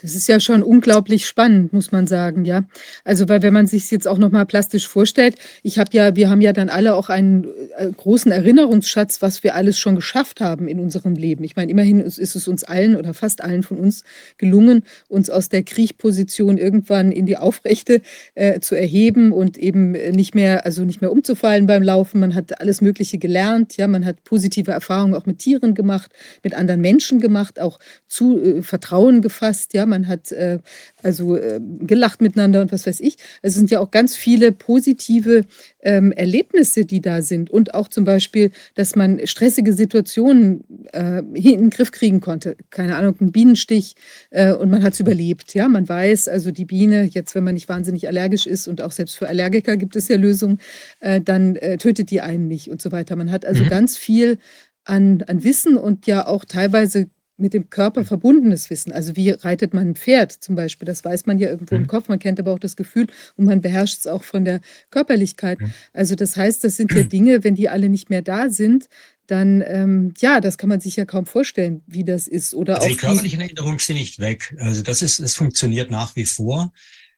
[0.00, 2.62] Das ist ja schon unglaublich spannend, muss man sagen, ja.
[3.02, 5.34] Also, weil wenn man sich jetzt auch noch mal plastisch vorstellt,
[5.64, 9.56] ich habe ja wir haben ja dann alle auch einen äh, großen Erinnerungsschatz, was wir
[9.56, 11.42] alles schon geschafft haben in unserem Leben.
[11.42, 14.04] Ich meine, immerhin ist, ist es uns allen oder fast allen von uns
[14.36, 18.00] gelungen, uns aus der Kriechposition irgendwann in die Aufrechte
[18.36, 22.20] äh, zu erheben und eben nicht mehr, also nicht mehr umzufallen beim Laufen.
[22.20, 26.12] Man hat alles Mögliche gelernt, ja, man hat positive Erfahrungen auch mit Tieren gemacht,
[26.44, 30.58] mit anderen Menschen gemacht, auch zu äh, Vertrauen gefasst, ja man hat äh,
[31.02, 33.16] also äh, gelacht miteinander und was weiß ich.
[33.42, 35.44] Es sind ja auch ganz viele positive
[35.80, 41.60] ähm, Erlebnisse, die da sind und auch zum Beispiel, dass man stressige Situationen äh, in
[41.60, 42.56] den Griff kriegen konnte.
[42.70, 43.94] Keine Ahnung, ein Bienenstich
[44.30, 45.54] äh, und man hat es überlebt.
[45.54, 48.92] Ja, man weiß, also die Biene, jetzt wenn man nicht wahnsinnig allergisch ist und auch
[48.92, 50.58] selbst für Allergiker gibt es ja Lösungen,
[51.00, 53.16] äh, dann äh, tötet die einen nicht und so weiter.
[53.16, 53.68] Man hat also mhm.
[53.68, 54.38] ganz viel
[54.84, 58.92] an, an Wissen und ja auch teilweise mit dem Körper verbundenes Wissen.
[58.92, 60.86] Also wie reitet man ein Pferd zum Beispiel?
[60.86, 61.82] Das weiß man ja irgendwo mhm.
[61.82, 62.08] im Kopf.
[62.08, 65.60] Man kennt aber auch das Gefühl und man beherrscht es auch von der Körperlichkeit.
[65.60, 65.72] Mhm.
[65.92, 68.88] Also das heißt, das sind ja Dinge, wenn die alle nicht mehr da sind,
[69.28, 72.54] dann ähm, ja, das kann man sich ja kaum vorstellen, wie das ist.
[72.54, 74.56] Oder also die körperlichen Erinnerungen sind nicht weg.
[74.58, 76.72] Also das ist, es funktioniert nach wie vor.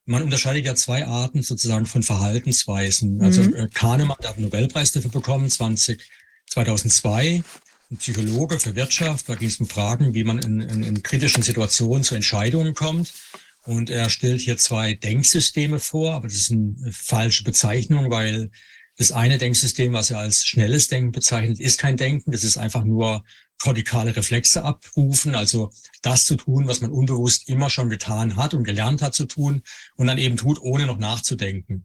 [0.07, 3.23] Man unterscheidet ja zwei Arten sozusagen von Verhaltensweisen.
[3.23, 3.71] Also mhm.
[3.73, 6.01] Kahnemann hat einen Nobelpreis dafür bekommen, 20,
[6.49, 7.45] 2002
[7.90, 9.29] ein Psychologe für Wirtschaft.
[9.29, 13.12] Da ging es um Fragen, wie man in, in, in kritischen Situationen zu Entscheidungen kommt.
[13.62, 18.50] Und er stellt hier zwei Denksysteme vor, aber das ist eine falsche Bezeichnung, weil
[18.96, 22.33] das eine Denksystem, was er als schnelles Denken bezeichnet, ist kein Denken.
[22.33, 23.24] Das ist einfach nur
[23.59, 25.70] kortikale Reflexe abrufen, also
[26.03, 29.62] das zu tun, was man unbewusst immer schon getan hat und gelernt hat zu tun
[29.96, 31.85] und dann eben tut, ohne noch nachzudenken.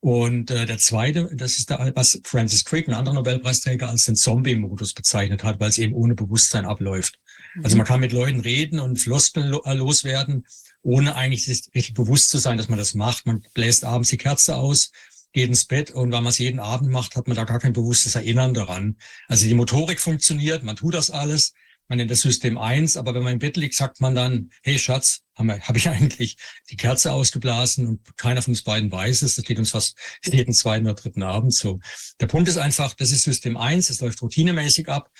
[0.00, 4.16] Und äh, der zweite, das ist da, was Francis Crick, ein anderer Nobelpreisträger, als den
[4.16, 7.18] Zombie-Modus bezeichnet hat, weil es eben ohne Bewusstsein abläuft.
[7.54, 7.64] Mhm.
[7.64, 10.46] Also man kann mit Leuten reden und Floskeln äh, loswerden,
[10.82, 13.26] ohne eigentlich richtig bewusst zu sein, dass man das macht.
[13.26, 14.90] Man bläst abends die Kerze aus,
[15.32, 17.74] geht ins Bett und weil man es jeden Abend macht, hat man da gar kein
[17.74, 18.96] bewusstes Erinnern daran.
[19.28, 21.52] Also die Motorik funktioniert, man tut das alles,
[21.90, 24.78] man nennt das System 1, aber wenn man im Bett liegt, sagt man dann, hey
[24.78, 26.36] Schatz, habe hab ich eigentlich
[26.70, 29.34] die Kerze ausgeblasen und keiner von uns beiden weiß es.
[29.34, 31.80] Das geht uns fast jeden zweiten oder dritten Abend so.
[32.20, 35.10] Der Punkt ist einfach, das ist System 1, es läuft routinemäßig ab.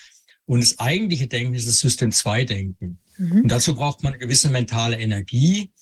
[0.46, 3.00] Und das eigentliche Denken ist das System 2 Denken.
[3.18, 3.42] Mhm.
[3.42, 5.72] Und dazu braucht man eine gewisse mentale Energie.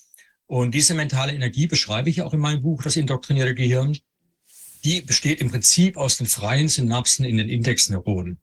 [0.47, 3.95] Und diese mentale Energie beschreibe ich auch in meinem Buch, das indoktrinierte Gehirn.
[4.83, 8.39] Die besteht im Prinzip aus den freien Synapsen in den Indexneuronen.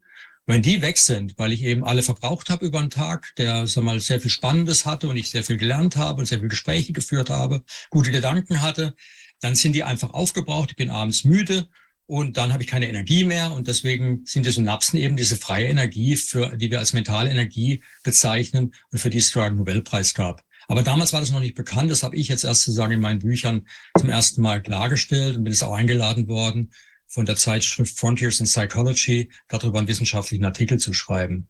[0.49, 3.83] Wenn die weg sind, weil ich eben alle verbraucht habe über den Tag, der sag
[3.83, 6.93] mal, sehr viel Spannendes hatte und ich sehr viel gelernt habe und sehr viel Gespräche
[6.93, 8.95] geführt habe, gute Gedanken hatte,
[9.41, 11.69] dann sind die einfach aufgebraucht, ich bin abends müde
[12.07, 15.67] und dann habe ich keine Energie mehr und deswegen sind die Synapsen eben diese freie
[15.67, 20.45] Energie, für die wir als mentale Energie bezeichnen und für die es einen Nobelpreis gab.
[20.69, 21.91] Aber damals war das noch nicht bekannt.
[21.91, 23.67] Das habe ich jetzt erst sozusagen in meinen Büchern
[23.99, 26.71] zum ersten Mal klargestellt und bin es auch eingeladen worden,
[27.17, 31.49] von der Zeitschrift Frontiers in Psychology darüber einen wissenschaftlichen Artikel zu schreiben.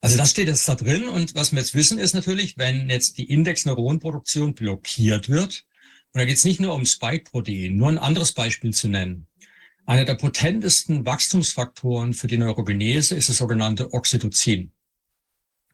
[0.00, 3.18] Also das steht jetzt da drin und was wir jetzt wissen ist natürlich, wenn jetzt
[3.18, 5.66] die Indexneuronproduktion blockiert wird,
[6.12, 9.26] und da geht es nicht nur um Spike-Protein, nur ein anderes Beispiel zu nennen.
[9.84, 14.72] Einer der potentesten Wachstumsfaktoren für die Neurogenese ist das sogenannte Oxytocin.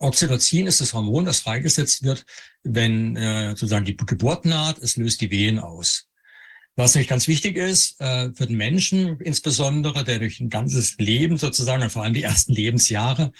[0.01, 2.27] Oxytocin ist das Hormon, das freigesetzt wird,
[2.65, 6.09] wenn äh, sozusagen die Geburt naht, es löst die Wehen aus.
[6.75, 11.37] Was natürlich ganz wichtig ist äh, für den Menschen insbesondere, der durch ein ganzes Leben
[11.37, 13.33] sozusagen, und vor allem die ersten Lebensjahre,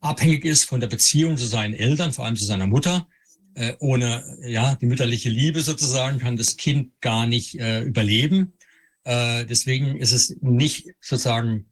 [0.00, 3.08] abhängig ist von der Beziehung zu seinen Eltern, vor allem zu seiner Mutter.
[3.54, 8.54] Äh, ohne ja die mütterliche Liebe sozusagen kann das Kind gar nicht äh, überleben.
[9.04, 11.66] Äh, deswegen ist es nicht sozusagen,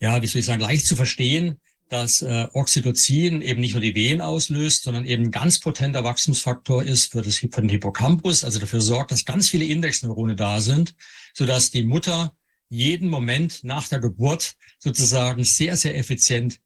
[0.00, 3.94] ja, wie soll ich sagen, leicht zu verstehen, dass äh, Oxytocin eben nicht nur die
[3.94, 8.58] Wehen auslöst, sondern eben ein ganz potenter Wachstumsfaktor ist für, das, für den Hippocampus, also
[8.58, 10.94] dafür sorgt, dass ganz viele Indexneurone da sind,
[11.34, 12.34] sodass die Mutter
[12.68, 16.58] jeden Moment nach der Geburt sozusagen sehr, sehr effizient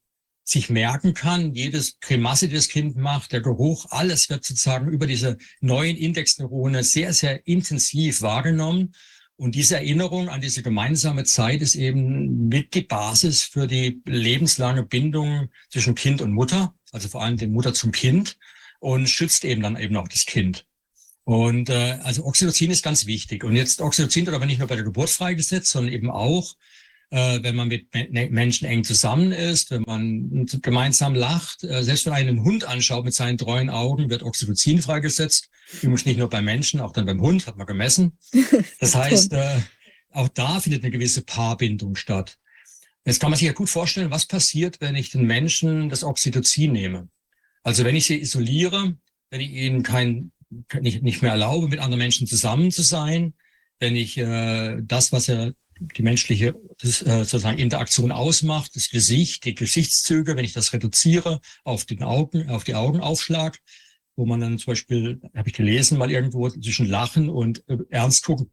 [0.49, 5.05] sich merken kann, jedes Grimasse, die das Kind macht, der Geruch, alles wird sozusagen über
[5.05, 8.95] diese neuen Indexneurone sehr, sehr intensiv wahrgenommen.
[9.39, 14.83] Und diese Erinnerung an diese gemeinsame Zeit ist eben mit die Basis für die lebenslange
[14.83, 18.37] Bindung zwischen Kind und Mutter, also vor allem die Mutter zum Kind
[18.81, 20.65] und schützt eben dann eben auch das Kind.
[21.23, 23.45] Und äh, also Oxytocin ist ganz wichtig.
[23.45, 26.55] Und jetzt Oxytocin wird aber nicht nur bei der Geburt freigesetzt, sondern eben auch
[27.11, 31.63] äh, wenn man mit ne, Menschen eng zusammen ist, wenn man gemeinsam lacht.
[31.63, 35.49] Äh, selbst wenn einen Hund anschaut mit seinen treuen Augen, wird Oxytocin freigesetzt.
[35.81, 38.17] Übrigens nicht nur beim Menschen, auch dann beim Hund, hat man gemessen.
[38.79, 39.59] Das heißt, äh,
[40.11, 42.37] auch da findet eine gewisse Paarbindung statt.
[43.05, 46.71] Jetzt kann man sich ja gut vorstellen, was passiert, wenn ich den Menschen das Oxytocin
[46.71, 47.09] nehme.
[47.63, 48.97] Also wenn ich sie isoliere,
[49.29, 50.31] wenn ich ihnen kein,
[50.79, 53.33] nicht, nicht mehr erlaube, mit anderen Menschen zusammen zu sein,
[53.79, 59.45] wenn ich äh, das, was er die menschliche das, äh, sozusagen Interaktion ausmacht, das Gesicht,
[59.45, 63.57] die Gesichtszüge, wenn ich das reduziere auf den Augen, auf die Augenaufschlag,
[64.15, 68.25] wo man dann zum Beispiel, habe ich gelesen, mal irgendwo zwischen Lachen und äh, Ernst
[68.25, 68.51] gucken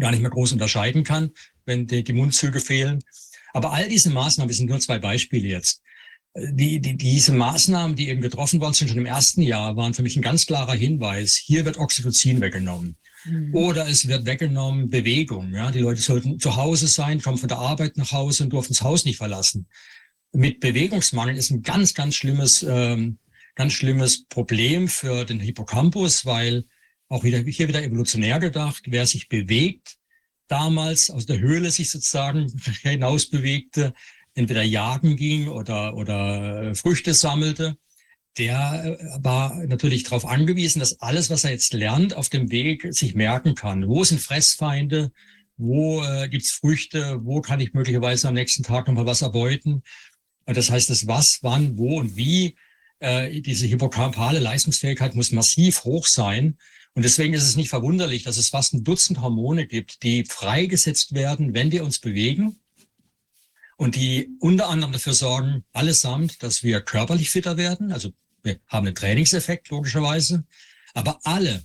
[0.00, 1.32] gar nicht mehr groß unterscheiden kann,
[1.66, 3.02] wenn die, die Mundzüge fehlen.
[3.52, 5.82] Aber all diese Maßnahmen, das sind nur zwei Beispiele jetzt,
[6.34, 10.02] die, die, diese Maßnahmen, die eben getroffen worden sind schon im ersten Jahr, waren für
[10.02, 11.34] mich ein ganz klarer Hinweis.
[11.34, 12.96] Hier wird Oxytocin weggenommen.
[13.24, 13.54] Mhm.
[13.54, 15.52] Oder es wird weggenommen Bewegung.
[15.52, 18.74] Ja, die Leute sollten zu Hause sein, kommen von der Arbeit nach Hause und durften
[18.74, 19.66] das Haus nicht verlassen.
[20.32, 23.18] Mit Bewegungsmangel ist ein ganz, ganz schlimmes, ähm,
[23.54, 26.64] ganz schlimmes Problem für den Hippocampus, weil
[27.08, 29.96] auch wieder hier wieder evolutionär gedacht, wer sich bewegt,
[30.48, 33.92] damals aus der Höhle sich sozusagen hinaus bewegte,
[34.34, 37.76] entweder jagen ging oder, oder Früchte sammelte,
[38.38, 42.86] der äh, war natürlich darauf angewiesen, dass alles, was er jetzt lernt, auf dem Weg
[42.90, 43.88] sich merken kann.
[43.88, 45.12] Wo sind Fressfeinde?
[45.56, 47.20] Wo äh, gibt's Früchte?
[47.22, 49.82] Wo kann ich möglicherweise am nächsten Tag nochmal was erbeuten?
[50.46, 52.56] Das heißt, das was, wann, wo und wie,
[53.00, 56.56] äh, diese hippocampale Leistungsfähigkeit muss massiv hoch sein.
[56.94, 61.14] Und deswegen ist es nicht verwunderlich, dass es fast ein Dutzend Hormone gibt, die freigesetzt
[61.14, 62.60] werden, wenn wir uns bewegen
[63.76, 68.12] und die unter anderem dafür sorgen, allesamt, dass wir körperlich fitter werden, also
[68.42, 70.44] wir haben einen Trainingseffekt logischerweise,
[70.94, 71.64] aber alle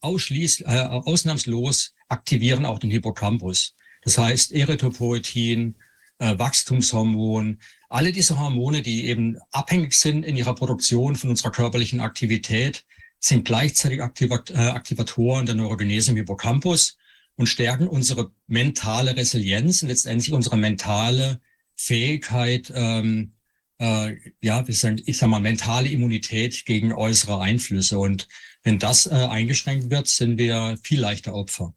[0.00, 3.74] ausschließ, äh, ausnahmslos aktivieren auch den Hippocampus.
[4.02, 5.76] Das heißt Erythropoetin,
[6.18, 12.00] äh, Wachstumshormon, alle diese Hormone, die eben abhängig sind in ihrer Produktion von unserer körperlichen
[12.00, 12.84] Aktivität,
[13.18, 16.96] sind gleichzeitig Aktivat äh, Aktivatoren der Neurogenese im Hippocampus
[17.36, 21.40] und stärken unsere mentale Resilienz und letztendlich unsere mentale
[21.74, 23.32] Fähigkeit, ähm,
[23.78, 27.98] äh, ja, wir sagen, ich sag mal, mentale Immunität gegen äußere Einflüsse.
[27.98, 28.28] Und
[28.62, 31.74] wenn das äh, eingeschränkt wird, sind wir viel leichter Opfer.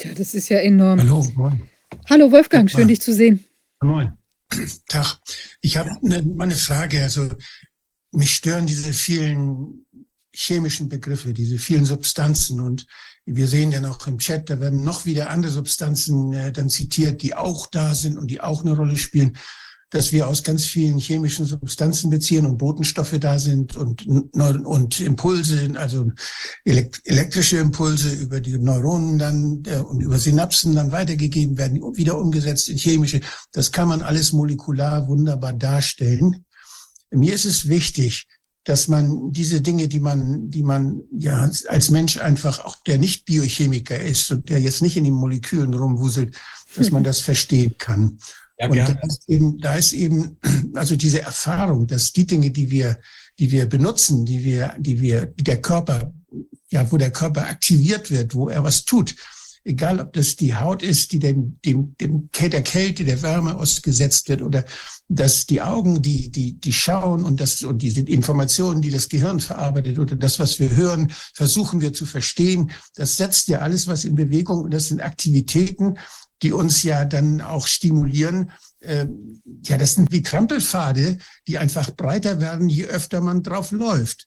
[0.00, 1.00] Ja, das ist ja enorm.
[1.00, 1.68] Hallo, moin.
[2.08, 3.44] Hallo Wolfgang, schön dich zu sehen.
[3.80, 4.12] Moin.
[4.88, 5.18] Tag.
[5.60, 7.02] Ich habe eine, eine Frage.
[7.02, 7.28] Also
[8.12, 9.86] mich stören diese vielen
[10.32, 12.86] chemischen Begriffe, diese vielen Substanzen und
[13.26, 17.22] wir sehen ja noch im Chat, da werden noch wieder andere Substanzen äh, dann zitiert,
[17.22, 19.38] die auch da sind und die auch eine Rolle spielen
[19.94, 24.04] dass wir aus ganz vielen chemischen Substanzen beziehen und Botenstoffe da sind und,
[24.34, 26.10] und Impulse, also
[26.64, 32.68] elektrische Impulse über die Neuronen dann äh, und über Synapsen dann weitergegeben werden, wieder umgesetzt
[32.68, 33.20] in chemische.
[33.52, 36.44] Das kann man alles molekular wunderbar darstellen.
[37.12, 38.26] Mir ist es wichtig,
[38.64, 43.26] dass man diese Dinge, die man, die man ja als Mensch einfach auch der nicht
[43.26, 46.34] Biochemiker ist und der jetzt nicht in den Molekülen rumwuselt,
[46.74, 48.18] dass man das verstehen kann.
[48.58, 50.38] Ja, und da ist, eben, da ist eben,
[50.74, 52.98] also diese Erfahrung, dass die Dinge, die wir,
[53.38, 56.12] die wir benutzen, die wir, die wir, die der Körper,
[56.70, 59.14] ja, wo der Körper aktiviert wird, wo er was tut,
[59.64, 64.28] egal ob das die Haut ist, die dem, dem, dem der Kälte, der Wärme ausgesetzt
[64.28, 64.64] wird oder
[65.08, 69.40] dass die Augen, die, die, die schauen und das, und diese Informationen, die das Gehirn
[69.40, 72.70] verarbeitet oder das, was wir hören, versuchen wir zu verstehen.
[72.94, 75.98] Das setzt ja alles was in Bewegung und das sind Aktivitäten,
[76.42, 78.50] die uns ja dann auch stimulieren.
[78.82, 81.18] Ähm, ja, das sind wie Trampelpfade,
[81.48, 84.26] die einfach breiter werden, je öfter man drauf läuft.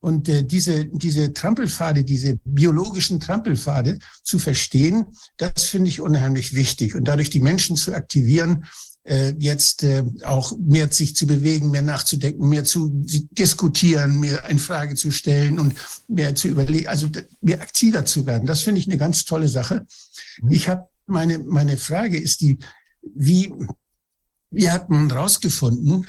[0.00, 6.94] Und äh, diese, diese Trampelpfade, diese biologischen Trampelpfade zu verstehen, das finde ich unheimlich wichtig.
[6.94, 8.64] Und dadurch die Menschen zu aktivieren,
[9.04, 12.90] äh, jetzt äh, auch mehr sich zu bewegen, mehr nachzudenken, mehr zu
[13.30, 15.74] diskutieren, mehr eine Frage zu stellen und
[16.08, 17.08] mehr zu überlegen, also
[17.40, 18.46] mehr aktiver zu werden.
[18.46, 19.86] Das finde ich eine ganz tolle Sache.
[20.42, 20.52] Mhm.
[20.52, 22.58] Ich habe meine, meine Frage ist die,
[23.02, 23.52] wie,
[24.50, 26.06] wie hat man herausgefunden,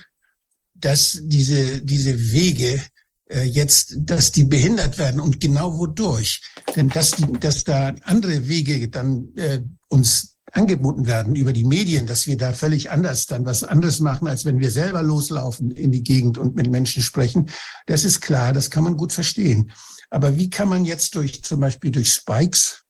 [0.74, 2.82] dass diese, diese Wege
[3.30, 6.42] äh, jetzt, dass die behindert werden und genau wodurch.
[6.76, 12.08] Denn dass, die, dass da andere Wege dann äh, uns angeboten werden über die Medien,
[12.08, 15.92] dass wir da völlig anders dann was anderes machen, als wenn wir selber loslaufen in
[15.92, 17.50] die Gegend und mit Menschen sprechen.
[17.86, 19.72] Das ist klar, das kann man gut verstehen.
[20.10, 22.84] Aber wie kann man jetzt durch zum Beispiel durch Spikes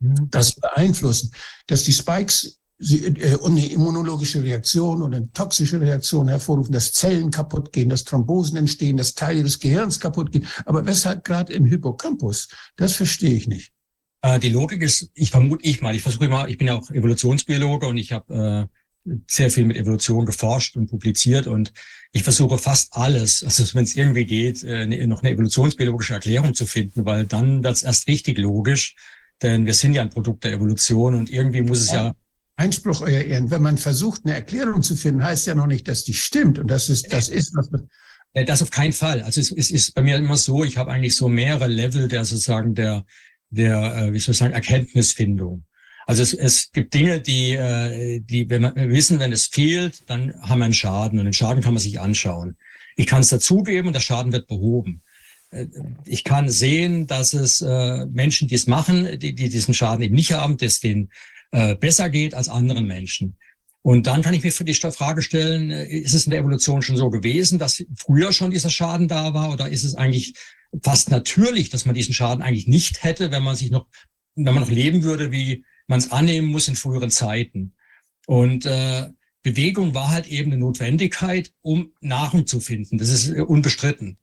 [0.00, 1.32] das beeinflussen,
[1.66, 7.72] dass die Spikes äh, eine immunologische Reaktion oder eine toxische Reaktion hervorrufen, dass Zellen kaputt
[7.72, 10.46] gehen, dass Thrombosen entstehen, dass Teile des Gehirns kaputt gehen.
[10.64, 12.48] Aber weshalb gerade im Hippocampus?
[12.76, 13.72] Das verstehe ich nicht.
[14.22, 16.90] Äh, die Logik ist, ich vermute ich mal, ich versuche immer, ich bin ja auch
[16.90, 18.68] Evolutionsbiologe und ich habe
[19.04, 21.72] äh, sehr viel mit Evolution geforscht und publiziert und
[22.12, 26.66] ich versuche fast alles, also wenn es irgendwie geht, äh, noch eine evolutionsbiologische Erklärung zu
[26.66, 28.94] finden, weil dann es erst richtig logisch,
[29.42, 32.14] denn wir sind ja ein Produkt der Evolution und irgendwie muss es ja, ja
[32.56, 33.50] Einspruch, Euer Ehren.
[33.50, 36.58] Wenn man versucht, eine Erklärung zu finden, heißt ja noch nicht, dass die stimmt.
[36.58, 37.70] Und das ist, das ist, was
[38.34, 39.22] das auf keinen Fall.
[39.22, 42.24] Also es, es ist bei mir immer so, ich habe eigentlich so mehrere Level der
[42.24, 43.04] sozusagen der,
[43.50, 45.64] der, äh, wie soll ich sagen, Erkenntnisfindung.
[46.06, 50.34] Also es, es gibt Dinge, die, äh, die, wenn wir wissen, wenn es fehlt, dann
[50.42, 52.56] haben wir einen Schaden und den Schaden kann man sich anschauen.
[52.96, 55.02] Ich kann es dazugeben und der Schaden wird behoben.
[55.50, 55.66] Äh,
[56.04, 60.14] ich kann sehen, dass es äh, Menschen, die es machen, die, die diesen Schaden eben
[60.14, 61.10] nicht haben, dass den
[61.52, 63.36] äh, besser geht als anderen Menschen.
[63.82, 66.82] Und dann kann ich mir für die Frage stellen, äh, ist es in der Evolution
[66.82, 70.34] schon so gewesen, dass früher schon dieser Schaden da war oder ist es eigentlich
[70.82, 73.86] fast natürlich, dass man diesen Schaden eigentlich nicht hätte, wenn man sich noch,
[74.34, 77.74] wenn man noch leben würde, wie man es annehmen muss in früheren Zeiten.
[78.26, 79.08] Und äh,
[79.42, 82.98] Bewegung war halt eben eine Notwendigkeit, um Nahrung zu finden.
[82.98, 84.18] Das ist äh, unbestritten.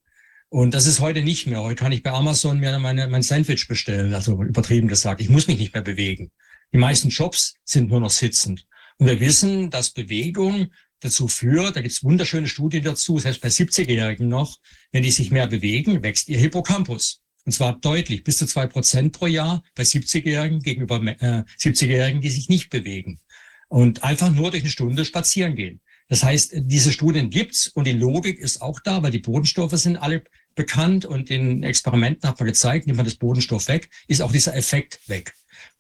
[0.56, 1.62] Und das ist heute nicht mehr.
[1.62, 5.20] Heute kann ich bei Amazon mir meine, mein Sandwich bestellen, also übertrieben gesagt.
[5.20, 6.32] Ich muss mich nicht mehr bewegen.
[6.72, 8.66] Die meisten Jobs sind nur noch sitzend.
[8.98, 13.50] Und wir wissen, dass Bewegung dazu führt, da gibt es wunderschöne Studien dazu, selbst bei
[13.50, 14.56] 70-Jährigen noch,
[14.94, 17.20] wenn die sich mehr bewegen, wächst ihr Hippocampus.
[17.44, 22.30] Und zwar deutlich, bis zu zwei Prozent pro Jahr bei 70-Jährigen gegenüber äh, 70-Jährigen, die
[22.30, 23.20] sich nicht bewegen.
[23.68, 25.82] Und einfach nur durch eine Stunde spazieren gehen.
[26.08, 29.98] Das heißt, diese Studien gibt's und die Logik ist auch da, weil die Bodenstoffe sind
[29.98, 30.24] alle
[30.56, 34.56] bekannt und in Experimenten hat man gezeigt, nimmt man das Bodenstoff weg, ist auch dieser
[34.56, 35.36] Effekt weg.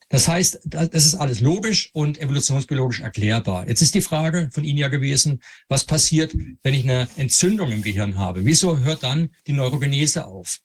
[0.09, 3.67] Das heißt, das ist alles logisch und evolutionsbiologisch erklärbar.
[3.67, 7.81] Jetzt ist die Frage von Ihnen ja gewesen, was passiert, wenn ich eine Entzündung im
[7.81, 8.45] Gehirn habe?
[8.45, 10.59] Wieso hört dann die Neurogenese auf?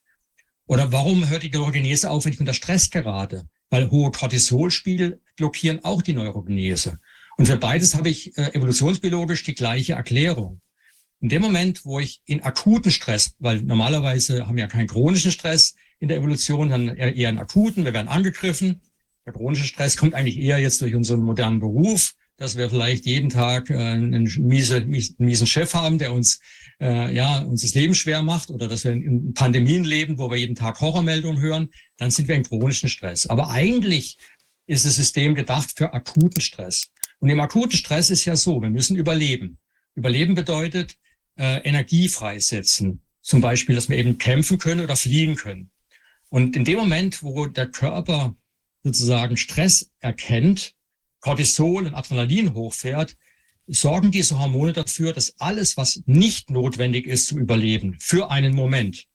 [0.67, 3.49] Oder warum hört die Neurogenese auf, wenn ich unter Stress gerate?
[3.71, 6.99] Weil hohe Cortisolspiegel blockieren auch die Neurogenese.
[7.39, 10.61] Und für beides habe ich äh, evolutionsbiologisch die gleiche Erklärung.
[11.21, 15.33] In dem Moment, wo ich in akuten Stress, weil normalerweise haben wir ja keinen chronischen
[15.33, 18.81] Stress in der Evolution, sondern eher einen akuten, wir werden angegriffen,
[19.27, 23.29] der chronische Stress kommt eigentlich eher jetzt durch unseren modernen Beruf, dass wir vielleicht jeden
[23.29, 26.41] Tag äh, einen miese, miesen Chef haben, der uns
[26.81, 30.39] äh, ja uns das Leben schwer macht, oder dass wir in Pandemien leben, wo wir
[30.39, 33.27] jeden Tag Horrormeldungen hören, dann sind wir in chronischen Stress.
[33.27, 34.17] Aber eigentlich
[34.67, 36.89] ist das System gedacht für akuten Stress.
[37.19, 39.59] Und im akuten Stress ist ja so, wir müssen überleben.
[39.95, 40.97] Überleben bedeutet
[41.41, 43.01] äh, Energie freisetzen.
[43.23, 45.71] Zum Beispiel, dass wir eben kämpfen können oder fliehen können.
[46.29, 48.37] Und in dem Moment, wo der Körper
[48.85, 50.75] sozusagen Stress erkennt,
[51.21, 53.17] Cortisol und Adrenalin hochfährt,
[53.67, 59.07] sorgen diese Hormone dafür, dass alles, was nicht notwendig ist zum Überleben, für einen Moment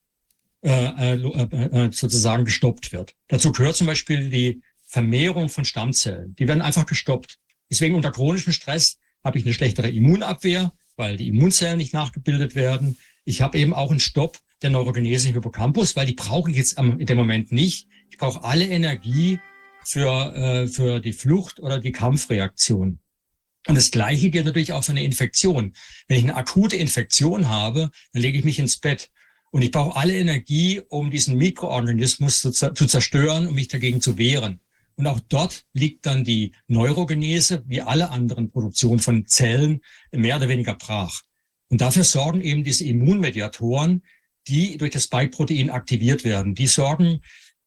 [0.64, 3.14] äh, äh, äh, äh, sozusagen gestoppt wird.
[3.28, 6.36] Dazu gehört zum Beispiel die Vermehrung von Stammzellen.
[6.36, 7.38] Die werden einfach gestoppt.
[7.70, 12.98] Deswegen unter chronischem Stress habe ich eine schlechtere Immunabwehr, weil die Immunzellen nicht nachgebildet werden.
[13.24, 16.78] Ich habe eben auch einen Stopp der Neurogenese im Hippocampus, weil die brauche ich jetzt
[16.80, 17.88] in dem Moment nicht.
[18.10, 19.40] Ich brauche alle Energie,
[19.86, 23.00] für, äh, für die Flucht oder die Kampfreaktion.
[23.68, 25.74] Und das Gleiche gilt natürlich auch für eine Infektion.
[26.08, 29.10] Wenn ich eine akute Infektion habe, dann lege ich mich ins Bett.
[29.52, 34.18] Und ich brauche alle Energie, um diesen Mikroorganismus zu, zu zerstören, um mich dagegen zu
[34.18, 34.60] wehren.
[34.98, 39.82] Und auch dort liegt dann die Neurogenese, wie alle anderen Produktionen von Zellen,
[40.12, 41.22] mehr oder weniger brach.
[41.70, 44.04] Und dafür sorgen eben diese Immunmediatoren,
[44.48, 46.56] die durch das Spike-Protein aktiviert werden.
[46.56, 47.22] Die sorgen,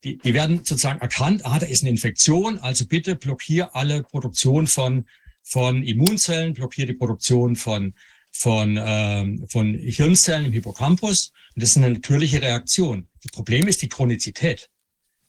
[0.04, 4.66] die, die werden sozusagen erkannt, ah, da ist eine Infektion, also bitte blockier alle Produktion
[4.66, 5.06] von,
[5.42, 7.94] von Immunzellen, blockier die Produktion von,
[8.30, 11.32] von, ähm, von Hirnzellen im Hippocampus.
[11.54, 13.08] Und das ist eine natürliche Reaktion.
[13.22, 14.70] Das Problem ist die Chronizität.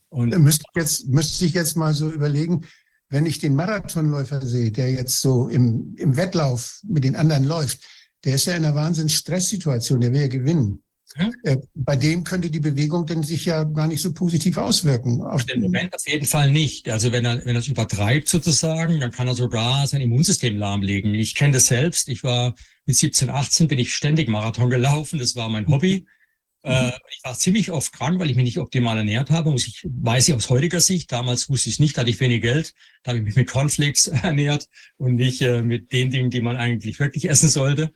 [0.09, 2.65] Und müsste ich jetzt, müsste ich jetzt mal so überlegen,
[3.09, 7.79] wenn ich den Marathonläufer sehe, der jetzt so im, im Wettlauf mit den anderen läuft,
[8.23, 10.83] der ist ja in einer wahnsinns Stresssituation, der will ja gewinnen.
[11.15, 11.33] Hm?
[11.43, 15.23] Äh, bei dem könnte die Bewegung denn sich ja gar nicht so positiv auswirken.
[15.23, 16.87] Auf den Moment auf jeden Fall nicht.
[16.89, 21.15] Also wenn er, wenn er es übertreibt sozusagen, dann kann er sogar sein Immunsystem lahmlegen.
[21.15, 22.09] Ich kenne das selbst.
[22.09, 22.53] Ich war
[22.85, 25.17] mit 17, 18 bin ich ständig Marathon gelaufen.
[25.17, 26.05] Das war mein Hobby.
[26.63, 26.91] Mhm.
[27.09, 29.51] ich war ziemlich oft krank, weil ich mich nicht optimal ernährt habe.
[29.51, 32.41] Muss ich, weiß ich aus heutiger Sicht, damals wusste ich es nicht, hatte ich wenig
[32.41, 32.73] Geld.
[33.03, 36.57] Da habe ich mich mit Cornflakes ernährt und nicht äh, mit den Dingen, die man
[36.57, 37.93] eigentlich wirklich essen sollte.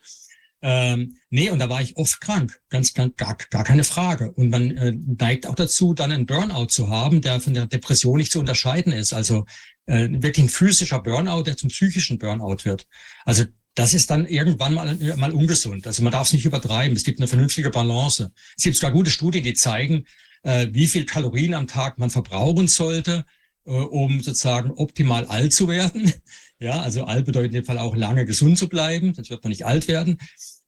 [0.66, 4.32] Ähm, nee, und da war ich oft krank, ganz, ganz gar, gar keine Frage.
[4.32, 8.18] Und man äh, neigt auch dazu, dann einen Burnout zu haben, der von der Depression
[8.18, 9.14] nicht zu unterscheiden ist.
[9.14, 9.43] Also
[9.88, 12.88] äh, wirklich ein physischer Burnout, der zum psychischen Burnout wird.
[13.26, 13.43] Also
[13.76, 15.88] das ist dann irgendwann mal, mal ungesund.
[15.88, 16.95] Also man darf es nicht übertreiben.
[16.95, 18.32] Es gibt eine vernünftige Balance.
[18.57, 20.05] Es gibt sogar gute Studien, die zeigen,
[20.43, 23.26] äh, wie viel Kalorien am Tag man verbrauchen sollte,
[23.65, 26.13] äh, um sozusagen optimal alt zu werden.
[26.59, 29.49] Ja, also alt bedeutet in dem Fall auch lange gesund zu bleiben, sonst wird man
[29.49, 30.17] nicht alt werden.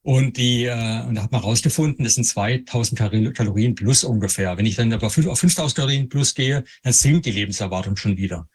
[0.02, 4.58] Und die, äh, und da hat man herausgefunden, das sind 2000 Kalorien plus ungefähr.
[4.58, 8.50] Wenn ich dann aber auf 5000 Kalorien plus gehe, dann sinkt die Lebenserwartung schon wieder.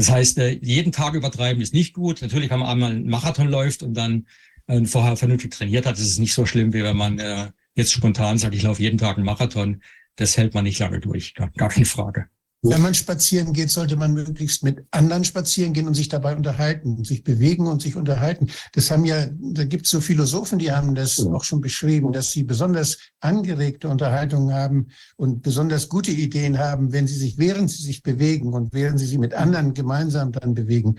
[0.00, 2.22] Das heißt, äh, jeden Tag übertreiben ist nicht gut.
[2.22, 4.26] Natürlich, wenn man einmal einen Marathon läuft und dann
[4.66, 7.92] äh, vorher vernünftig trainiert hat, ist es nicht so schlimm, wie wenn man äh, jetzt
[7.92, 9.82] spontan sagt, ich laufe jeden Tag einen Marathon.
[10.16, 12.30] Das hält man nicht lange durch, gar, gar keine Frage.
[12.62, 17.02] Wenn man spazieren geht, sollte man möglichst mit anderen spazieren gehen und sich dabei unterhalten,
[17.04, 18.48] sich bewegen und sich unterhalten.
[18.74, 22.32] Das haben ja, da gibt es so Philosophen, die haben das auch schon beschrieben, dass
[22.32, 27.82] sie besonders angeregte Unterhaltungen haben und besonders gute Ideen haben, wenn sie sich, während sie
[27.82, 30.96] sich bewegen und während sie sich mit anderen gemeinsam dann bewegen.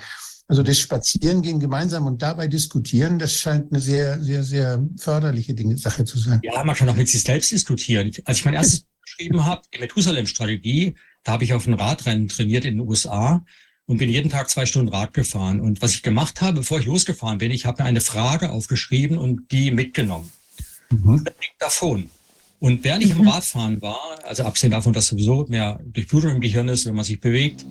[0.47, 5.78] Also das Spazierengehen gemeinsam und dabei diskutieren, das scheint eine sehr, sehr, sehr förderliche Dinge,
[5.78, 6.41] Sache zu sein.
[6.43, 8.12] Ja, man kann auch mit sich selbst diskutieren.
[8.26, 12.65] Als ich mein erstes geschrieben habe, die Methusalem-Strategie, da habe ich auf ein Radrennen trainiert
[12.65, 13.43] in den USA
[13.86, 15.59] und bin jeden Tag zwei Stunden Rad gefahren.
[15.59, 19.17] Und was ich gemacht habe, bevor ich losgefahren bin, ich habe mir eine Frage aufgeschrieben
[19.17, 20.32] und die mitgenommen.
[20.89, 21.26] Mhm.
[21.59, 22.09] Davon.
[22.59, 23.28] Und während ich im mhm.
[23.28, 27.19] Radfahren war, also abgesehen davon, dass sowieso mehr Durchblutung im Gehirn ist, wenn man sich
[27.19, 27.65] bewegt,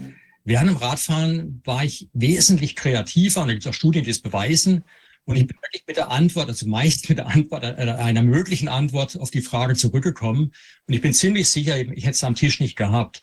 [0.45, 4.21] während dem Radfahren war ich wesentlich kreativer und da gibt es auch Studien, die es
[4.21, 4.85] beweisen.
[5.27, 8.69] Und ich bin wirklich mit der Antwort, also meist mit der Antwort, äh, einer möglichen
[8.69, 10.53] Antwort auf die Frage zurückgekommen.
[10.87, 13.23] Und ich bin ziemlich sicher, ich hätte es am Tisch nicht gehabt.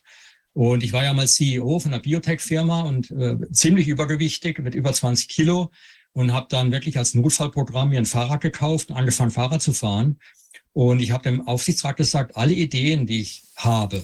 [0.57, 4.91] Und ich war ja mal CEO von einer Biotech-Firma und äh, ziemlich übergewichtig mit über
[4.91, 5.69] 20 Kilo
[6.13, 10.17] und habe dann wirklich als Notfallprogramm mir ein Fahrrad gekauft und angefangen, Fahrrad zu fahren.
[10.73, 14.03] Und ich habe dem Aufsichtsrat gesagt, alle Ideen, die ich habe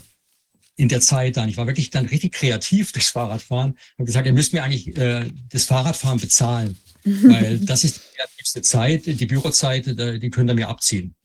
[0.76, 4.34] in der Zeit dann, ich war wirklich dann richtig kreativ durchs Fahrradfahren, habe gesagt, ihr
[4.34, 9.88] müsst mir eigentlich äh, das Fahrradfahren bezahlen, weil das ist die kreativste Zeit, die Bürozeit,
[9.88, 11.16] die könnt ihr mir abziehen.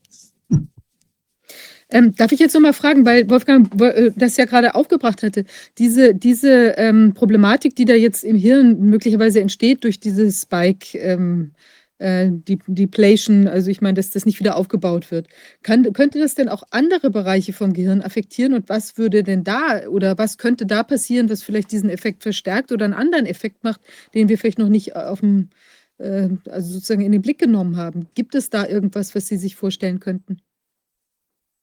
[1.91, 5.45] Ähm, darf ich jetzt noch mal fragen, weil Wolfgang äh, das ja gerade aufgebracht hatte,
[5.79, 11.53] diese, diese ähm, Problematik, die da jetzt im Hirn möglicherweise entsteht durch diese Spike, ähm,
[11.97, 15.29] äh, die Deplation, also ich meine, dass das nicht wieder aufgebaut wird.
[15.63, 19.87] Kann, könnte das denn auch andere Bereiche vom Gehirn affektieren und was würde denn da
[19.87, 23.81] oder was könnte da passieren, was vielleicht diesen Effekt verstärkt oder einen anderen Effekt macht,
[24.13, 25.49] den wir vielleicht noch nicht auf dem,
[25.97, 28.09] äh, also sozusagen in den Blick genommen haben?
[28.13, 30.39] Gibt es da irgendwas, was Sie sich vorstellen könnten?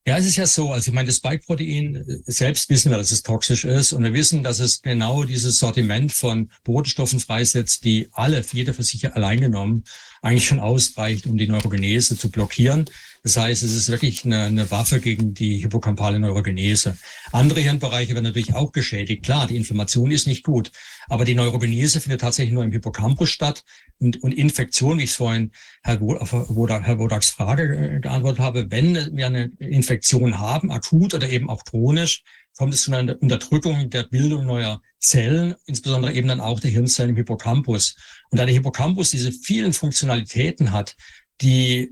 [0.08, 3.10] Ja, es ist ja so, also ich meine, das Spike-Protein äh, selbst wissen wir, dass
[3.10, 8.08] es toxisch ist und wir wissen, dass es genau dieses Sortiment von Botenstoffen freisetzt, die
[8.12, 9.82] alle, jeder für sich allein genommen,
[10.22, 12.84] eigentlich schon ausreicht, um die Neurogenese zu blockieren.
[13.26, 16.96] Das heißt, es ist wirklich eine, eine Waffe gegen die hippocampale Neurogenese.
[17.32, 19.24] Andere Hirnbereiche werden natürlich auch geschädigt.
[19.24, 20.70] Klar, die Inflammation ist nicht gut,
[21.08, 23.64] aber die Neurogenese findet tatsächlich nur im Hippocampus statt
[23.98, 25.50] und, und Infektion, wie ich es vorhin
[25.82, 31.50] Herr, Wodak, Herr Wodaks Frage geantwortet habe, wenn wir eine Infektion haben, akut oder eben
[31.50, 32.22] auch chronisch,
[32.56, 37.10] kommt es zu einer Unterdrückung der Bildung neuer Zellen, insbesondere eben dann auch der Hirnzellen
[37.10, 37.96] im Hippocampus.
[38.30, 40.94] Und da der Hippocampus diese vielen Funktionalitäten hat,
[41.40, 41.90] die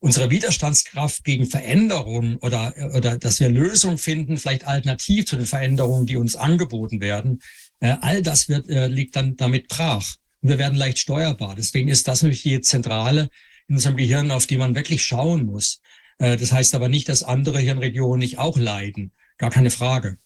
[0.00, 6.06] unsere Widerstandskraft gegen Veränderungen oder, oder dass wir Lösungen finden, vielleicht alternativ zu den Veränderungen,
[6.06, 7.40] die uns angeboten werden,
[7.80, 10.16] äh, all das wird, äh, liegt dann damit brach.
[10.42, 11.54] Und wir werden leicht steuerbar.
[11.54, 13.28] Deswegen ist das natürlich die Zentrale
[13.68, 15.80] in unserem Gehirn, auf die man wirklich schauen muss.
[16.18, 19.12] Äh, das heißt aber nicht, dass andere Hirnregionen nicht auch leiden.
[19.36, 20.18] Gar keine Frage.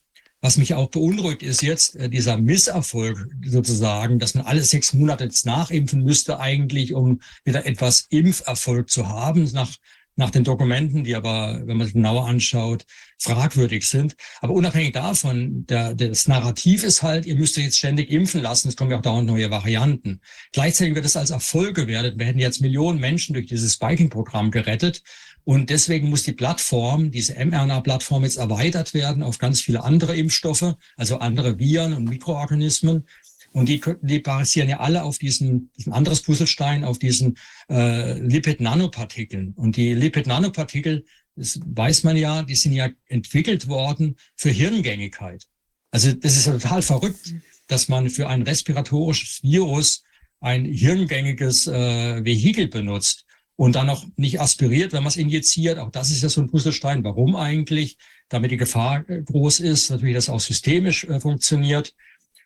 [0.44, 5.24] Was mich auch beunruhigt, ist jetzt äh, dieser Misserfolg sozusagen, dass man alle sechs Monate
[5.24, 9.74] jetzt nachimpfen müsste eigentlich, um wieder etwas Impferfolg zu haben nach
[10.16, 12.84] nach den Dokumenten, die aber, wenn man es genauer anschaut,
[13.18, 14.14] fragwürdig sind.
[14.40, 18.76] Aber unabhängig davon, der, das Narrativ ist halt, ihr müsst jetzt ständig impfen lassen, es
[18.76, 20.20] kommen ja auch dauernd neue Varianten.
[20.52, 22.16] Gleichzeitig wird es als Erfolg gewertet.
[22.16, 25.02] Wir hätten jetzt Millionen Menschen durch dieses Spiking-Programm gerettet.
[25.44, 30.74] Und deswegen muss die Plattform, diese mRNA-Plattform jetzt erweitert werden auf ganz viele andere Impfstoffe,
[30.96, 33.06] also andere Viren und Mikroorganismen.
[33.52, 37.36] Und die, die basieren ja alle auf diesen, diesen anderes Puzzlestein, auf diesen
[37.70, 39.52] äh, Lipid-Nanopartikeln.
[39.54, 41.04] Und die Lipid-Nanopartikel,
[41.36, 45.44] das weiß man ja, die sind ja entwickelt worden für Hirngängigkeit.
[45.90, 47.34] Also das ist total verrückt,
[47.68, 50.02] dass man für ein respiratorisches Virus
[50.40, 53.23] ein hirngängiges äh, Vehikel benutzt
[53.56, 55.78] und dann noch nicht aspiriert, wenn man es injiziert.
[55.78, 57.04] Auch das ist ja so ein Puzzlestein.
[57.04, 57.96] Warum eigentlich?
[58.28, 61.94] Damit die Gefahr äh, groß ist, natürlich, dass auch systemisch äh, funktioniert.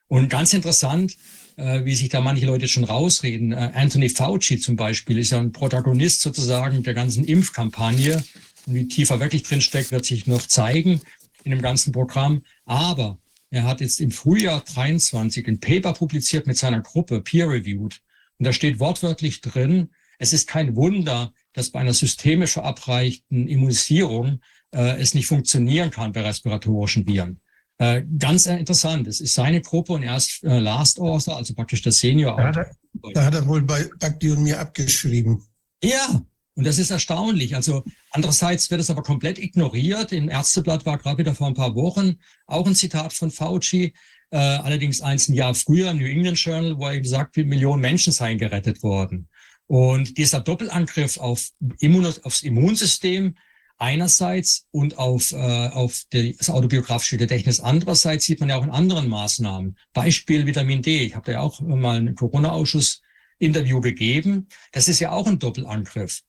[0.08, 1.16] Und ganz interessant,
[1.56, 3.52] äh, wie sich da manche Leute schon rausreden.
[3.52, 8.22] Äh, Anthony Fauci zum Beispiel ist ja ein Protagonist sozusagen der ganzen Impfkampagne.
[8.66, 11.00] Und wie tiefer wirklich drinsteckt, wird sich noch zeigen
[11.44, 12.42] in dem ganzen Programm.
[12.64, 13.18] Aber
[13.50, 18.00] er hat jetzt im Frühjahr 23 ein Paper publiziert mit seiner Gruppe, peer-reviewed.
[18.38, 19.88] Und da steht wortwörtlich drin,
[20.18, 24.40] es ist kein Wunder, dass bei einer systemisch verabreichten Immunisierung
[24.74, 27.40] äh, es nicht funktionieren kann bei respiratorischen Viren.
[27.78, 29.06] Äh, ganz interessant.
[29.06, 32.36] Es ist seine Gruppe und er ist äh, Last Author, also praktisch der Senior.
[32.36, 32.70] Da hat er,
[33.14, 35.44] da hat er wohl bei Bakti und mir abgeschrieben.
[35.82, 36.22] Ja,
[36.54, 37.54] und das ist erstaunlich.
[37.54, 40.10] Also andererseits wird es aber komplett ignoriert.
[40.10, 42.16] Im Ärzteblatt war gerade wieder vor ein paar Wochen
[42.46, 43.94] auch ein Zitat von Fauci,
[44.30, 47.80] äh, allerdings eins ein Jahr früher im New England Journal, wo er eben sagt, Millionen
[47.80, 49.28] Menschen seien gerettet worden.
[49.68, 53.36] Und dieser Doppelangriff auf Immun aufs Immunsystem
[53.76, 55.36] einerseits und auf, äh,
[55.68, 59.76] auf das autobiografische Gedächtnis andererseits sieht man ja auch in anderen Maßnahmen.
[59.92, 61.04] Beispiel Vitamin D.
[61.04, 64.48] Ich habe da ja auch mal ein Corona-Ausschuss-Interview gegeben.
[64.72, 66.22] Das ist ja auch ein Doppelangriff.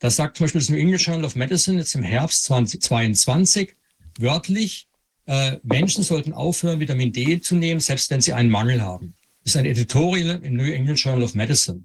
[0.00, 3.76] Das sagt zum Beispiel das New England Journal of Medicine jetzt im Herbst 2022
[4.18, 4.88] wörtlich,
[5.26, 9.14] äh, Menschen sollten aufhören, Vitamin D zu nehmen, selbst wenn sie einen Mangel haben.
[9.44, 11.84] Das ist ein Editorial im New England Journal of Medicine.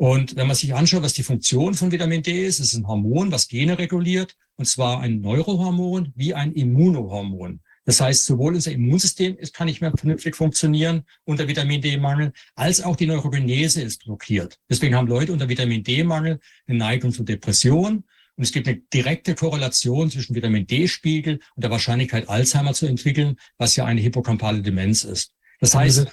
[0.00, 2.86] Und wenn man sich anschaut, was die Funktion von Vitamin D ist, es ist ein
[2.86, 7.60] Hormon, was Gene reguliert, und zwar ein Neurohormon wie ein Immunohormon.
[7.84, 12.80] Das heißt, sowohl unser Immunsystem ist, kann nicht mehr vernünftig funktionieren unter Vitamin D-Mangel, als
[12.80, 14.58] auch die Neurogenese ist blockiert.
[14.70, 18.04] Deswegen haben Leute unter Vitamin D-Mangel eine Neigung zu Depression.
[18.36, 23.36] Und es gibt eine direkte Korrelation zwischen Vitamin D-Spiegel und der Wahrscheinlichkeit, Alzheimer zu entwickeln,
[23.58, 25.34] was ja eine hippocampale Demenz ist.
[25.60, 26.06] Das heißt,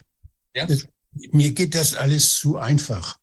[0.57, 0.67] ja?
[1.31, 3.17] mir geht das alles zu einfach.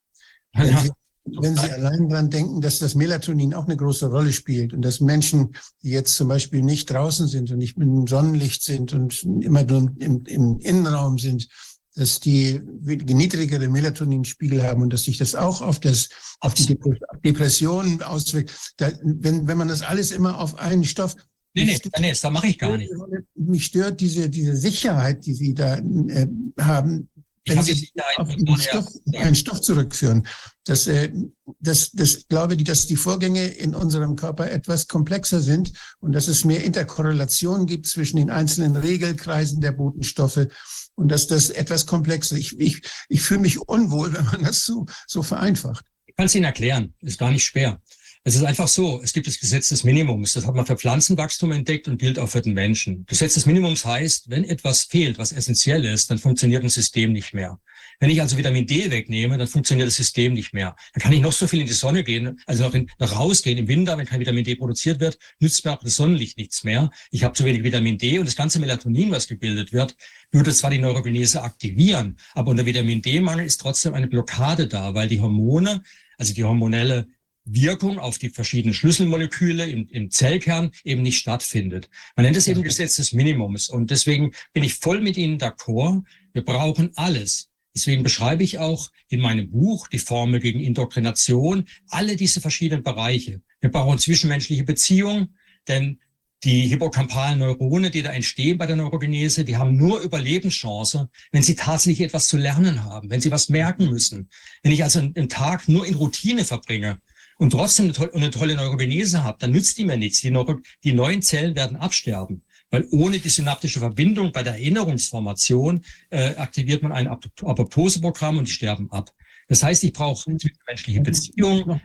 [0.55, 0.91] Wenn, Sie,
[1.25, 5.01] wenn Sie allein dran denken, dass das Melatonin auch eine große Rolle spielt und dass
[5.01, 9.65] Menschen, die jetzt zum Beispiel nicht draußen sind und nicht dem Sonnenlicht sind und immer
[9.65, 11.49] nur im, im Innenraum sind,
[11.97, 16.09] dass die niedrigere Melatoninspiegel haben und dass sich das auch auf das
[16.41, 16.77] auf die
[17.25, 18.53] Depression auswirkt.
[18.79, 21.15] Da, wenn wenn man das alles immer auf einen Stoff
[21.57, 22.91] Nee, nee, nee, das mache ich gar nicht.
[23.37, 26.27] Mich stört diese, diese Sicherheit, die Sie da äh,
[26.59, 27.09] haben,
[27.47, 30.27] wenn Sie auf einen Stoff, einen Stoff zurückführen.
[30.65, 31.13] Das, äh,
[31.61, 36.29] das, das glaube ich, dass die Vorgänge in unserem Körper etwas komplexer sind und dass
[36.29, 40.47] es mehr Interkorrelation gibt zwischen den einzelnen Regelkreisen der Botenstoffe
[40.95, 42.37] und dass das etwas komplexer.
[42.37, 45.85] Ich, ich, ich fühle mich unwohl, wenn man das so, so vereinfacht.
[46.07, 46.95] Ich kann es Ihnen erklären.
[47.01, 47.81] Ist gar nicht schwer.
[48.27, 50.33] Es ist einfach so, es gibt das Gesetz des Minimums.
[50.33, 53.05] Das hat man für Pflanzenwachstum entdeckt und gilt auch für den Menschen.
[53.05, 57.35] Gesetz des Minimums heißt, wenn etwas fehlt, was essentiell ist, dann funktioniert ein System nicht
[57.35, 57.61] mehr.
[58.01, 60.75] Wenn ich also Vitamin D wegnehme, dann funktioniert das System nicht mehr.
[60.95, 63.59] Dann kann ich noch so viel in die Sonne gehen, also noch, in, noch rausgehen
[63.59, 66.91] im Winter, wenn kein Vitamin D produziert wird, nützt mir auch das Sonnenlicht nichts mehr.
[67.11, 69.97] Ich habe zu wenig Vitamin D und das ganze Melatonin, was gebildet wird,
[70.33, 75.09] würde zwar die Neurogenese aktivieren, aber unter Vitamin D-Mangel ist trotzdem eine Blockade da, weil
[75.09, 75.83] die Hormone,
[76.17, 77.07] also die hormonelle
[77.45, 81.91] Wirkung auf die verschiedenen Schlüsselmoleküle im, im Zellkern eben nicht stattfindet.
[82.17, 83.69] Man nennt es eben Gesetz des Minimums.
[83.69, 86.03] Und deswegen bin ich voll mit Ihnen d'accord.
[86.33, 87.51] Wir brauchen alles.
[87.75, 93.43] Deswegen beschreibe ich auch in meinem Buch die Formel gegen Indoktrination, alle diese verschiedenen Bereiche.
[93.61, 95.37] Wir brauchen zwischenmenschliche Beziehungen,
[95.67, 95.99] denn
[96.45, 101.55] die hippocampalen Neurone, die da entstehen bei der Neurogenese, die haben nur Überlebenschance, wenn sie
[101.55, 104.29] tatsächlich etwas zu lernen haben, wenn sie was merken müssen.
[104.63, 106.99] Wenn ich also einen Tag nur in Routine verbringe,
[107.39, 110.21] und trotzdem eine, to eine tolle Neurogenese habe, dann nützt die mir nichts.
[110.21, 112.43] Die, Neuro die neuen Zellen werden absterben.
[112.71, 118.53] Weil ohne die synaptische Verbindung bei der Erinnerungsformation äh, aktiviert man ein Apoptoseprogramm und die
[118.53, 119.11] sterben ab.
[119.49, 121.81] Das heißt, ich brauche menschliche Beziehungen.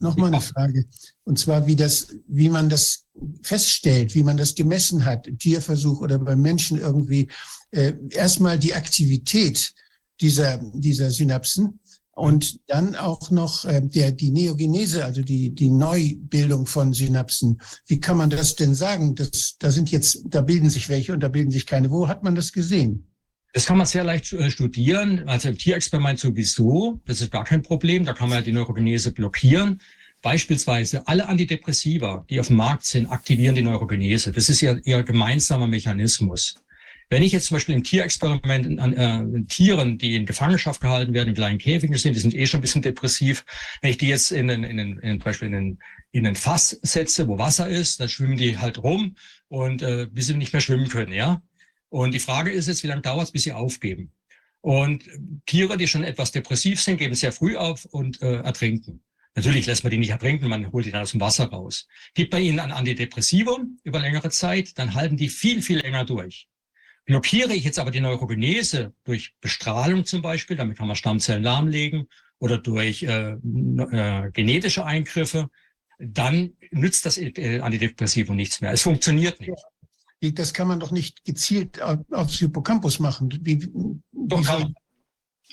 [0.00, 0.86] Nochmal eine Frage.
[1.24, 3.04] Und zwar, wie das, wie man das
[3.42, 7.28] feststellt, wie man das gemessen hat, im Tierversuch oder beim Menschen irgendwie.
[7.70, 9.72] Äh, erstmal die Aktivität
[10.20, 11.80] dieser, dieser Synapsen
[12.14, 17.60] und dann auch noch äh, der, die Neogenese, also die, die Neubildung von Synapsen.
[17.86, 19.14] Wie kann man das denn sagen?
[19.14, 21.90] Das, da sind jetzt, da bilden sich welche und da bilden sich keine.
[21.90, 23.08] Wo hat man das gesehen?
[23.52, 25.28] Das kann man sehr leicht äh, studieren.
[25.28, 27.00] Also im Tierexperiment sowieso.
[27.06, 28.04] Das ist gar kein Problem.
[28.04, 29.80] Da kann man ja die Neurogenese blockieren.
[30.22, 34.32] Beispielsweise alle Antidepressiva, die auf dem Markt sind, aktivieren die Neurogenese.
[34.32, 36.54] Das ist ja ihr gemeinsamer Mechanismus.
[37.10, 41.30] Wenn ich jetzt zum Beispiel im Tierexperiment an äh, Tieren, die in Gefangenschaft gehalten werden,
[41.30, 43.44] in kleinen Käfigen sind, die sind eh schon ein bisschen depressiv,
[43.82, 45.78] wenn ich die jetzt in, in, in, in zum Beispiel in, in,
[46.12, 49.16] in ein Fass setze, wo Wasser ist, dann schwimmen die halt rum
[49.48, 51.42] und äh, bis sie nicht mehr schwimmen können, ja.
[51.88, 54.12] Und die Frage ist jetzt, wie lange dauert es, bis sie aufgeben?
[54.60, 55.04] Und
[55.46, 59.02] Tiere, die schon etwas depressiv sind, geben sehr früh auf und äh, ertrinken.
[59.34, 61.86] Natürlich lässt man die nicht ertrinken, man holt die dann aus dem Wasser raus.
[62.14, 66.48] Gibt man ihnen ein Antidepressivum über längere Zeit, dann halten die viel, viel länger durch.
[67.04, 72.08] Blockiere ich jetzt aber die Neurogenese durch Bestrahlung zum Beispiel, damit kann man Stammzellen lahmlegen,
[72.38, 75.48] oder durch äh, äh, genetische Eingriffe,
[75.98, 78.72] dann nützt das äh, Antidepressivum nichts mehr.
[78.72, 79.52] Es funktioniert nicht.
[80.34, 83.38] Das kann man doch nicht gezielt aufs Hippocampus machen.
[83.42, 83.68] Wie,
[84.12, 84.74] doch, kann man.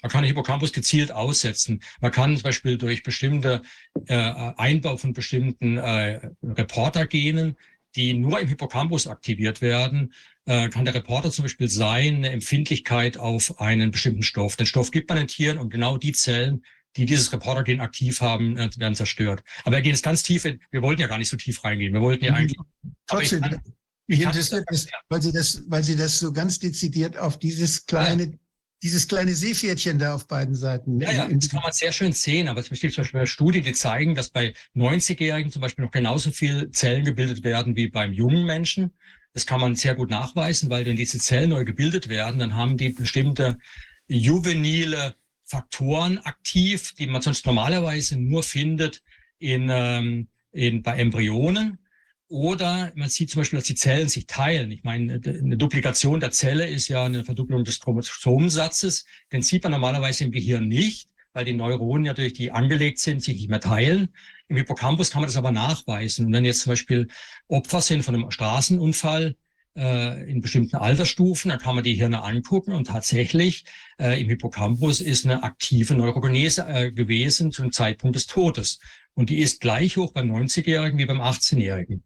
[0.02, 1.82] Man kann Hippocampus gezielt aussetzen.
[2.00, 3.62] Man kann zum Beispiel durch bestimmte
[4.08, 7.56] äh, Einbau von bestimmten äh, Reportergenen,
[7.96, 10.14] die nur im Hippocampus aktiviert werden,
[10.46, 14.56] äh, kann der Reporter zum Beispiel sein, eine Empfindlichkeit auf einen bestimmten Stoff.
[14.56, 16.64] Den Stoff gibt man den Tieren und genau die Zellen,
[16.98, 19.44] die dieses Reportergen aktiv haben, äh, werden zerstört.
[19.64, 21.94] Aber wir gehen jetzt ganz tief in, wir wollten ja gar nicht so tief reingehen.
[21.94, 22.38] Wir wollten ja mhm.
[22.38, 22.58] eigentlich.
[23.08, 23.44] Trotzdem,
[24.08, 28.24] mich interessiert das, weil Sie das, weil Sie das so ganz dezidiert auf dieses kleine,
[28.24, 28.32] ja.
[28.84, 31.00] dieses kleine Seepferdchen da auf beiden Seiten.
[31.00, 32.50] Ja, ja, das kann man sehr schön sehen.
[32.50, 36.32] Aber es besteht zum Beispiel Studien, die zeigen, dass bei 90-Jährigen zum Beispiel noch genauso
[36.32, 38.92] viel Zellen gebildet werden wie beim jungen Menschen.
[39.34, 42.78] Das kann man sehr gut nachweisen, weil wenn diese Zellen neu gebildet werden, dann haben
[42.78, 43.58] die bestimmte
[44.08, 45.16] juvenile
[45.46, 49.02] Faktoren aktiv, die man sonst normalerweise nur findet
[49.40, 51.78] in, ähm, in, bei Embryonen.
[52.28, 54.72] Oder man sieht zum Beispiel, dass die Zellen sich teilen.
[54.72, 59.06] Ich meine, eine Duplikation der Zelle ist ja eine Verdopplung des Chromosomensatzes.
[59.34, 63.36] Den sieht man normalerweise im Gehirn nicht, weil die Neuronen durch die angelegt sind, sich
[63.36, 64.14] nicht mehr teilen.
[64.52, 66.26] Im Hippocampus kann man das aber nachweisen.
[66.26, 67.08] Und wenn jetzt zum Beispiel
[67.48, 69.38] Opfer sind von einem Straßenunfall
[69.78, 73.64] äh, in bestimmten Altersstufen, dann kann man die Hirne angucken und tatsächlich
[73.98, 78.80] äh, im Hippocampus ist eine aktive Neurogenese äh, gewesen zum Zeitpunkt des Todes.
[79.14, 82.04] Und die ist gleich hoch beim 90-Jährigen wie beim 18-Jährigen.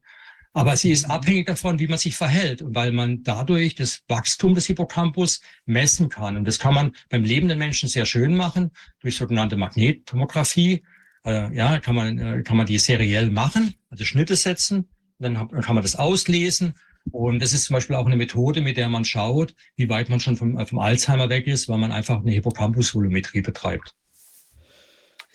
[0.53, 4.67] Aber sie ist abhängig davon, wie man sich verhält weil man dadurch das Wachstum des
[4.67, 6.37] Hippocampus messen kann.
[6.37, 8.69] Und das kann man beim lebenden Menschen sehr schön machen
[8.99, 10.83] durch sogenannte Magnettomographie
[11.25, 15.75] äh, ja, kann man, äh, kann man die seriell machen, also Schnitte setzen, dann kann
[15.75, 16.75] man das auslesen.
[17.11, 20.19] Und das ist zum Beispiel auch eine Methode, mit der man schaut, wie weit man
[20.19, 23.93] schon vom, vom Alzheimer weg ist, weil man einfach eine Hippocampus-Volumetrie betreibt.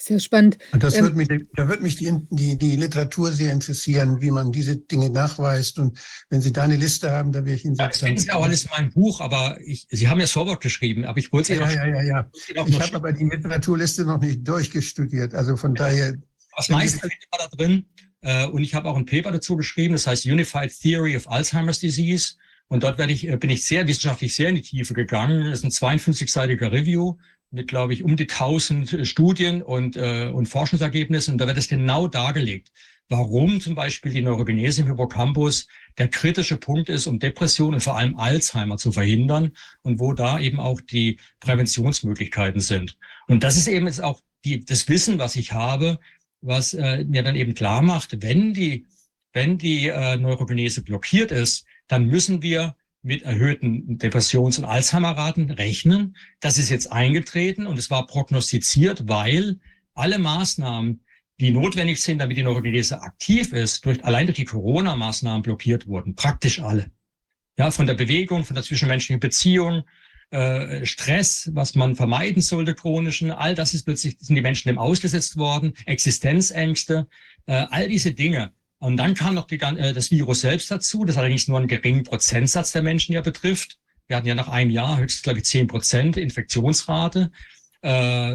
[0.03, 0.57] Sehr spannend.
[0.73, 4.31] Und das ähm, wird mich, da wird mich die, die, die Literatur sehr interessieren, wie
[4.31, 5.79] man diese Dinge nachweist.
[5.79, 5.99] Und
[6.31, 8.11] wenn Sie da eine Liste haben, da wäre ich Ihnen sehr dankbar.
[8.11, 11.05] Das ist ja auch alles in meinem Buch, aber ich, Sie haben ja Vorwort geschrieben,
[11.05, 12.31] aber ich wollte ja, noch, ja, ja, ja.
[12.67, 15.35] Ich habe aber die Literaturliste noch nicht durchgestudiert.
[15.35, 15.85] Also von ja.
[15.85, 16.15] daher.
[16.57, 17.85] Das meiste war da drin.
[18.23, 21.79] Äh, und ich habe auch ein Paper dazu geschrieben, das heißt Unified Theory of Alzheimer's
[21.79, 22.37] Disease.
[22.69, 25.51] Und dort werde ich, äh, bin ich sehr wissenschaftlich sehr in die Tiefe gegangen.
[25.51, 27.17] Das ist ein 52-seitiger Review
[27.51, 31.33] mit, glaube ich, um die 1000 äh, Studien und, äh, und Forschungsergebnissen.
[31.33, 32.71] Und da wird es genau dargelegt,
[33.09, 35.67] warum zum Beispiel die Neurogenese im Hippocampus
[35.99, 40.39] der kritische Punkt ist, um Depressionen und vor allem Alzheimer zu verhindern und wo da
[40.39, 42.97] eben auch die Präventionsmöglichkeiten sind.
[43.27, 45.99] Und das ist eben jetzt auch die, das Wissen, was ich habe,
[46.41, 48.87] was äh, mir dann eben klar macht, wenn die,
[49.33, 56.17] wenn die äh, Neurogenese blockiert ist, dann müssen wir mit erhöhten Depressions- und Alzheimer-Raten rechnen.
[56.41, 59.59] Das ist jetzt eingetreten und es war prognostiziert, weil
[59.95, 61.01] alle Maßnahmen,
[61.41, 66.15] die notwendig sind, damit die Neurogenese aktiv ist, durch, allein durch die Corona-Maßnahmen blockiert wurden.
[66.15, 66.91] Praktisch alle.
[67.59, 69.85] Ja, von der Bewegung, von der zwischenmenschlichen Beziehung,
[70.31, 74.79] äh, Stress, was man vermeiden sollte, chronischen, all das ist plötzlich, sind die Menschen dem
[74.79, 77.09] ausgesetzt worden, Existenzängste,
[77.47, 81.47] äh, all diese Dinge und dann kam noch äh, das Virus selbst dazu, das allerdings
[81.49, 83.79] nur einen geringen Prozentsatz der Menschen ja betrifft.
[84.09, 87.31] Wir hatten ja nach einem Jahr höchstens, glaube ich, zehn Prozent Infektionsrate,
[87.83, 87.91] äh,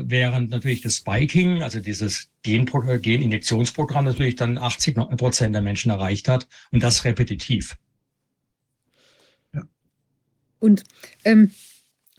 [0.05, 6.27] während natürlich das Spiking, also dieses Gen Geninjektionsprogramm natürlich dann 80 Prozent der Menschen erreicht
[6.27, 7.75] hat und das repetitiv.
[9.51, 9.63] Ja.
[10.59, 10.83] Und
[11.23, 11.51] ähm,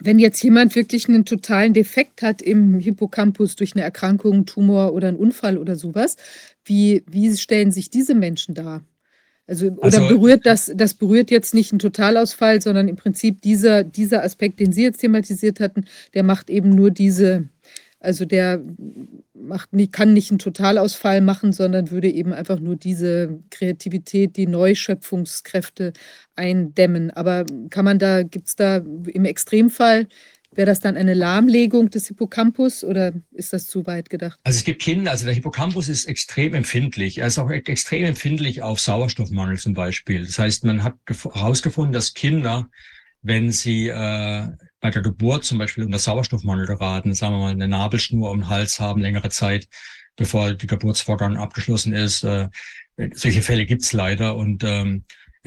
[0.00, 5.08] wenn jetzt jemand wirklich einen totalen Defekt hat im Hippocampus durch eine Erkrankung, Tumor oder
[5.08, 6.16] einen Unfall oder sowas,
[6.66, 8.82] wie, wie stellen sich diese Menschen dar?
[9.48, 13.84] Also, oder also, berührt das, das berührt jetzt nicht einen Totalausfall, sondern im Prinzip dieser,
[13.84, 17.48] dieser Aspekt, den Sie jetzt thematisiert hatten, der macht eben nur diese,
[18.00, 18.60] also der
[19.34, 25.92] macht, kann nicht einen Totalausfall machen, sondern würde eben einfach nur diese Kreativität, die Neuschöpfungskräfte
[26.34, 27.12] eindämmen.
[27.12, 30.08] Aber kann man da, gibt es da im Extremfall,
[30.56, 34.38] wäre das dann eine Lahmlegung des Hippocampus oder ist das zu weit gedacht?
[34.44, 37.18] Also es gibt Kinder, also der Hippocampus ist extrem empfindlich.
[37.18, 40.24] Er ist auch extrem empfindlich auf Sauerstoffmangel zum Beispiel.
[40.24, 42.68] Das heißt, man hat herausgefunden, dass Kinder,
[43.22, 44.48] wenn sie äh,
[44.80, 48.48] bei der Geburt zum Beispiel unter Sauerstoffmangel geraten, sagen wir mal eine Nabelschnur um den
[48.48, 49.68] Hals haben, längere Zeit,
[50.16, 52.24] bevor der Geburtsvorgang abgeschlossen ist.
[52.24, 52.48] Äh,
[53.12, 55.04] solche Fälle gibt's leider und ähm,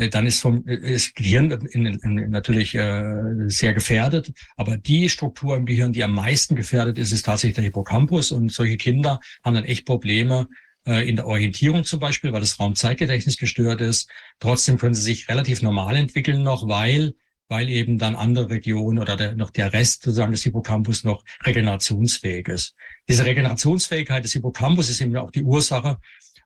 [0.07, 4.31] dann ist vom ist Gehirn in, in, natürlich äh, sehr gefährdet.
[4.55, 8.31] Aber die Struktur im Gehirn, die am meisten gefährdet ist, ist tatsächlich der Hippocampus.
[8.31, 10.47] Und solche Kinder haben dann echt Probleme
[10.87, 14.09] äh, in der Orientierung zum Beispiel, weil das Raumzeitgedächtnis gestört ist.
[14.39, 17.13] Trotzdem können sie sich relativ normal entwickeln noch, weil
[17.49, 22.47] weil eben dann andere Regionen oder der, noch der Rest sozusagen des Hippocampus noch regenerationsfähig
[22.47, 22.75] ist.
[23.09, 25.97] Diese Regenerationsfähigkeit des Hippocampus ist eben auch die Ursache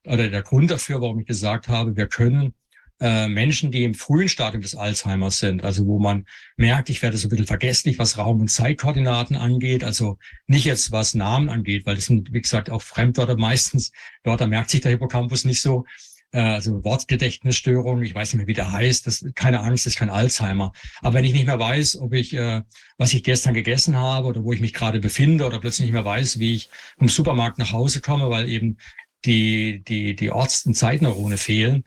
[0.05, 2.53] oder der Grund dafür, warum ich gesagt habe, wir können
[2.99, 6.25] äh, Menschen, die im frühen Stadium des Alzheimers sind, also wo man
[6.57, 10.17] merkt, ich werde so ein bisschen vergesslich, was Raum- und Zeitkoordinaten angeht, also
[10.47, 13.91] nicht jetzt was Namen angeht, weil das sind, wie gesagt, auch Fremdwörter meistens,
[14.23, 15.85] Wörter merkt sich der Hippocampus nicht so,
[16.33, 19.99] äh, also Wortgedächtnisstörung, ich weiß nicht mehr, wie der heißt, das, keine Angst, das ist
[19.99, 20.73] kein Alzheimer.
[21.01, 22.63] Aber wenn ich nicht mehr weiß, ob ich, äh,
[22.97, 26.05] was ich gestern gegessen habe oder wo ich mich gerade befinde oder plötzlich nicht mehr
[26.05, 28.77] weiß, wie ich vom Supermarkt nach Hause komme, weil eben
[29.25, 31.83] die, die, die Orts- und Zeitneurone fehlen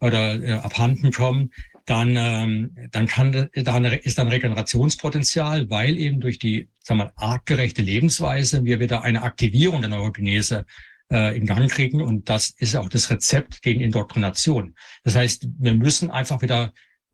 [0.00, 1.50] oder äh, abhanden kommen,
[1.86, 7.80] dann, ähm, dann kann, dann ist dann Regenerationspotenzial, weil eben durch die, sagen wir, artgerechte
[7.80, 10.66] Lebensweise wir wieder eine Aktivierung der Neurogenese
[11.12, 12.02] äh, in Gang kriegen.
[12.02, 14.74] Und das ist auch das Rezept gegen Indoktrination.
[15.04, 16.72] Das heißt, wir müssen einfach wieder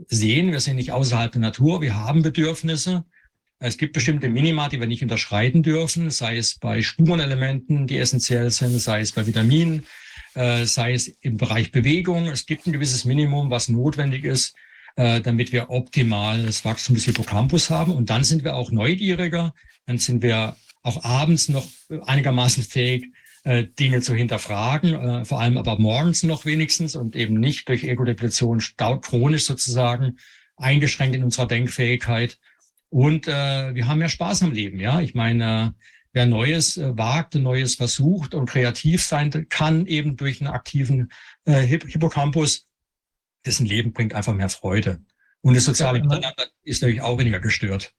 [0.08, 3.04] sehen, wir sind nicht außerhalb der Natur, wir haben Bedürfnisse.
[3.64, 8.50] Es gibt bestimmte Minima, die wir nicht unterschreiten dürfen, sei es bei Spurenelementen, die essentiell
[8.50, 9.86] sind, sei es bei Vitaminen,
[10.34, 12.26] äh, sei es im Bereich Bewegung.
[12.26, 14.56] Es gibt ein gewisses Minimum, was notwendig ist,
[14.96, 17.92] äh, damit wir optimal das Wachstum des Hippocampus haben.
[17.92, 19.54] Und dann sind wir auch neugieriger,
[19.86, 21.68] dann sind wir auch abends noch
[22.04, 23.12] einigermaßen fähig,
[23.44, 27.84] äh, Dinge zu hinterfragen, äh, vor allem aber morgens noch wenigstens und eben nicht durch
[27.84, 28.60] Ego-Depression
[29.02, 30.16] chronisch sozusagen
[30.56, 32.38] eingeschränkt in unserer Denkfähigkeit.
[32.92, 35.00] Und äh, wir haben ja Spaß am Leben, ja.
[35.00, 35.74] Ich meine,
[36.12, 41.10] wer Neues äh, wagt, Neues versucht und kreativ sein kann, eben durch einen aktiven
[41.46, 42.66] äh, Hippocampus,
[43.46, 45.00] dessen Leben bringt einfach mehr Freude.
[45.40, 46.34] Und das soziale Miteinander
[46.64, 47.94] ist natürlich auch weniger gestört.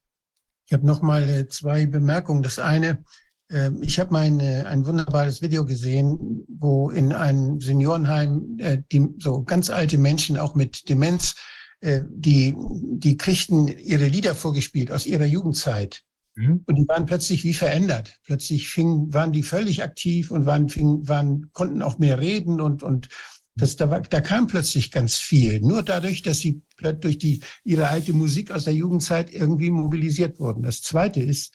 [0.67, 2.43] Ich habe noch mal äh, zwei Bemerkungen.
[2.43, 3.03] Das eine,
[3.49, 9.07] ähm, ich habe mal eine, ein wunderbares Video gesehen, wo in einem Seniorenheim äh, die,
[9.17, 15.05] so ganz alte Menschen auch mit Demenz, äh, die, die kriegten ihre Lieder vorgespielt aus
[15.05, 16.03] ihrer Jugendzeit.
[16.35, 16.63] Mhm.
[16.65, 18.17] Und die waren plötzlich wie verändert.
[18.23, 22.83] Plötzlich fing, waren die völlig aktiv und waren, fing, waren, konnten auch mehr reden und,
[22.83, 23.09] und
[23.55, 25.59] das, da, war, da kam plötzlich ganz viel.
[25.59, 30.63] Nur dadurch, dass sie durch die, ihre alte Musik aus der Jugendzeit irgendwie mobilisiert wurden.
[30.63, 31.53] Das zweite ist,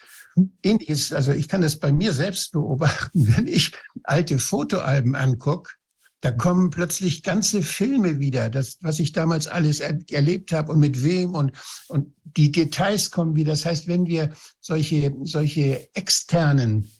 [0.62, 3.72] ähnliches, also ich kann das bei mir selbst beobachten, wenn ich
[4.04, 5.72] alte Fotoalben angucke,
[6.20, 10.80] da kommen plötzlich ganze Filme wieder, das, was ich damals alles er, erlebt habe und
[10.80, 11.52] mit wem und,
[11.88, 13.52] und die Details kommen wieder.
[13.52, 16.90] Das heißt, wenn wir solche, solche externen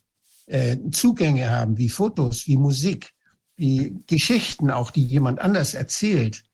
[0.46, 3.12] äh, Zugänge haben, wie Fotos, wie Musik,
[3.56, 6.44] wie Geschichten auch, die jemand anders erzählt,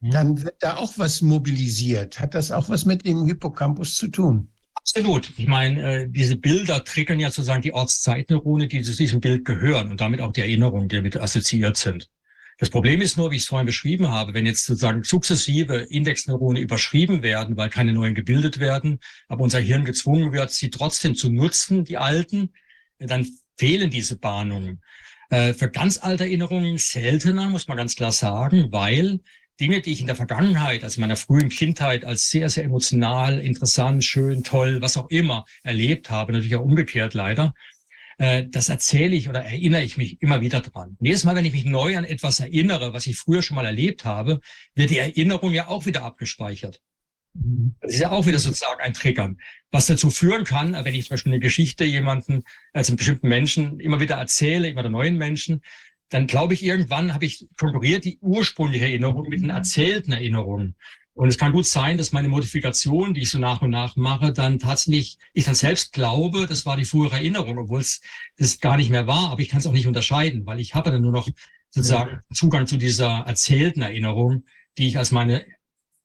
[0.00, 0.10] mhm.
[0.10, 2.20] dann wird da auch was mobilisiert.
[2.20, 4.50] Hat das auch was mit dem Hippocampus zu tun?
[4.80, 5.30] Absolut.
[5.36, 9.90] Ich meine, äh, diese Bilder triggern ja sozusagen die Ortszeitneurone, die zu diesem Bild gehören
[9.90, 12.08] und damit auch die Erinnerungen, die damit assoziiert sind.
[12.58, 16.60] Das Problem ist nur, wie ich es vorhin beschrieben habe, wenn jetzt sozusagen sukzessive Indexneurone
[16.60, 21.30] überschrieben werden, weil keine neuen gebildet werden, aber unser Hirn gezwungen wird, sie trotzdem zu
[21.30, 22.52] nutzen, die alten,
[22.98, 23.26] dann
[23.56, 24.82] fehlen diese Bahnungen.
[25.30, 29.20] Äh, für ganz alte Erinnerungen seltener, muss man ganz klar sagen, weil
[29.60, 34.02] Dinge, die ich in der Vergangenheit, also meiner frühen Kindheit, als sehr, sehr emotional, interessant,
[34.04, 37.52] schön, toll, was auch immer erlebt habe, natürlich auch umgekehrt leider,
[38.18, 40.96] äh, das erzähle ich oder erinnere ich mich immer wieder dran.
[41.00, 44.04] Jedes Mal, wenn ich mich neu an etwas erinnere, was ich früher schon mal erlebt
[44.04, 44.40] habe,
[44.74, 46.80] wird die Erinnerung ja auch wieder abgespeichert.
[47.32, 49.38] Das ist ja auch wieder sozusagen ein Triggern,
[49.70, 52.42] was dazu führen kann, wenn ich zum Beispiel eine Geschichte jemanden,
[52.72, 55.62] also einem bestimmten Menschen immer wieder erzähle, immer der neuen Menschen,
[56.10, 60.76] dann glaube ich, irgendwann habe ich konkurriert die ursprüngliche Erinnerung mit den erzählten Erinnerungen.
[61.14, 64.32] Und es kann gut sein, dass meine Modifikation, die ich so nach und nach mache,
[64.32, 68.00] dann tatsächlich, ich dann selbst glaube, das war die frühere Erinnerung, obwohl es
[68.38, 70.90] das gar nicht mehr war, aber ich kann es auch nicht unterscheiden, weil ich habe
[70.90, 71.28] dann nur noch
[71.70, 74.44] sozusagen Zugang zu dieser erzählten Erinnerung,
[74.78, 75.44] die ich als meine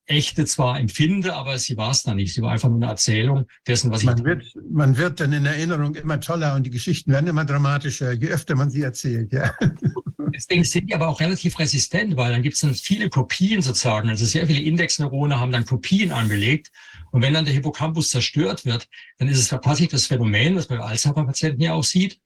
[0.07, 2.33] echte zwar empfinde, aber sie war es dann nicht.
[2.33, 4.23] Sie war einfach nur eine Erzählung dessen, was man ich.
[4.23, 8.27] Wird, man wird dann in Erinnerung immer toller und die Geschichten werden immer dramatischer, je
[8.27, 9.53] öfter man sie erzählt, ja.
[10.33, 14.09] Deswegen sind die aber auch relativ resistent, weil dann gibt es dann viele Kopien sozusagen.
[14.09, 16.71] Also sehr viele Indexneurone haben dann Kopien angelegt.
[17.11, 20.79] Und wenn dann der Hippocampus zerstört wird, dann ist es tatsächlich das Phänomen, was man
[20.79, 22.19] bei Alzheimer-Patienten ja auch sieht.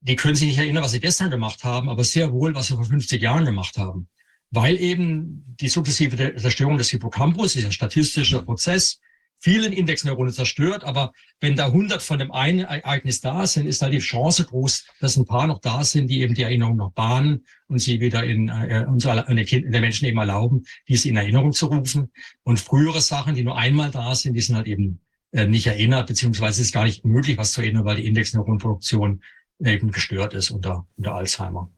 [0.00, 2.76] Die können sich nicht erinnern, was sie gestern gemacht haben, aber sehr wohl, was sie
[2.76, 4.08] vor 50 Jahren gemacht haben
[4.50, 9.00] weil eben die sukzessive Zerstörung des Hippocampus, dieser statistische Prozess,
[9.40, 10.84] vielen Indexneuronen zerstört.
[10.84, 14.86] Aber wenn da 100 von dem einen Ereignis da sind, ist da die Chance groß,
[15.00, 18.24] dass ein paar noch da sind, die eben die Erinnerung noch bahnen und sie wieder
[18.24, 22.10] in, äh, unsere, in der Menschen eben erlauben, diese in Erinnerung zu rufen.
[22.42, 25.00] Und frühere Sachen, die nur einmal da sind, die sind halt eben
[25.32, 29.22] äh, nicht erinnert, beziehungsweise ist gar nicht möglich, was zu erinnern, weil die Indexneuronproduktion
[29.64, 31.70] eben gestört ist unter, unter Alzheimer.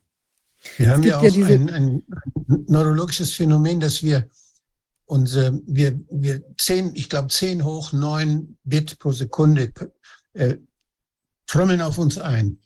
[0.76, 2.02] Wir haben ja auch ja ein, ein,
[2.46, 4.28] neurologisches Phänomen, dass wir
[5.06, 9.72] unsere, wir, wir zehn, ich glaube zehn hoch neun Bit pro Sekunde
[10.34, 10.56] äh,
[11.46, 12.58] trommeln auf uns ein.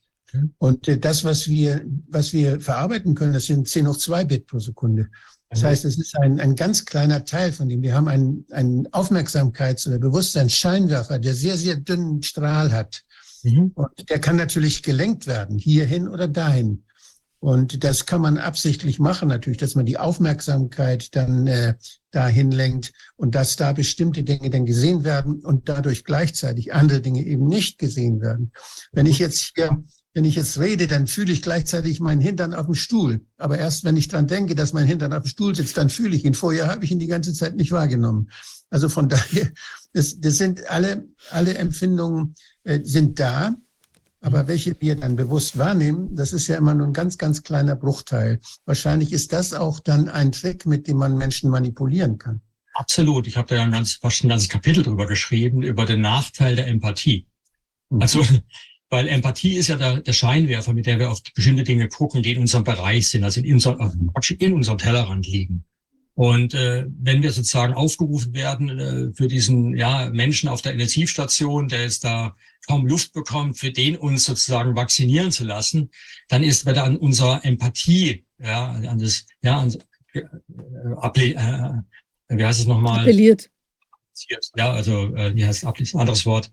[0.59, 4.47] Und äh, das, was wir, was wir verarbeiten können, das sind 10 hoch 2 Bit
[4.47, 5.09] pro Sekunde.
[5.51, 7.83] Das heißt, es ist ein, ein ganz kleiner Teil von dem.
[7.83, 13.05] Wir haben einen, einen Aufmerksamkeits- oder Bewusstseinsscheinwerfer, der sehr, sehr dünnen Strahl hat.
[13.45, 13.71] Mhm.
[13.75, 16.84] Und der kann natürlich gelenkt werden, hierhin oder dahin.
[17.45, 21.75] Und das kann man absichtlich machen, natürlich, dass man die Aufmerksamkeit dann äh,
[22.11, 27.23] dahin lenkt und dass da bestimmte Dinge dann gesehen werden und dadurch gleichzeitig andere Dinge
[27.23, 28.51] eben nicht gesehen werden.
[28.93, 29.85] Wenn ich jetzt hier,
[30.15, 33.21] wenn ich jetzt rede, dann fühle ich gleichzeitig meinen Hintern auf dem Stuhl.
[33.37, 36.17] Aber erst wenn ich dran denke, dass mein Hintern auf dem Stuhl sitzt, dann fühle
[36.17, 36.33] ich ihn.
[36.33, 38.31] Vorher habe ich ihn die ganze Zeit nicht wahrgenommen.
[38.71, 39.51] Also von daher,
[39.93, 43.55] das, das sind alle, alle Empfindungen äh, sind da.
[44.25, 47.77] Aber welche wir dann bewusst wahrnehmen, das ist ja immer nur ein ganz, ganz kleiner
[47.77, 48.41] Bruchteil.
[48.65, 52.41] Wahrscheinlich ist das auch dann ein Trick, mit dem man Menschen manipulieren kann.
[52.73, 53.27] Absolut.
[53.27, 56.57] Ich habe da ja ein, ganz, fast ein ganzes Kapitel drüber geschrieben, über den Nachteil
[56.57, 57.27] der Empathie.
[57.91, 58.01] Mhm.
[58.01, 58.23] Also,
[58.89, 62.33] weil Empathie ist ja der, der, Scheinwerfer, mit der wir auf bestimmte Dinge gucken, die
[62.33, 65.67] in unserem Bereich sind, also in, unserem, in unserem Tellerrand liegen.
[66.15, 71.69] Und äh, wenn wir sozusagen aufgerufen werden äh, für diesen ja, Menschen auf der Intensivstation,
[71.69, 72.37] der jetzt da
[72.69, 75.91] kaum Luft bekommt, für den uns sozusagen vaccinieren zu lassen,
[76.29, 79.77] dann ist wird an unserer Empathie, ja, an das, ja, an,
[80.13, 80.21] äh,
[81.33, 81.83] äh,
[82.29, 83.01] wie heißt es nochmal?
[83.01, 83.51] Appelliert.
[84.57, 86.51] Ja, also äh, wie heißt es, anderes Wort.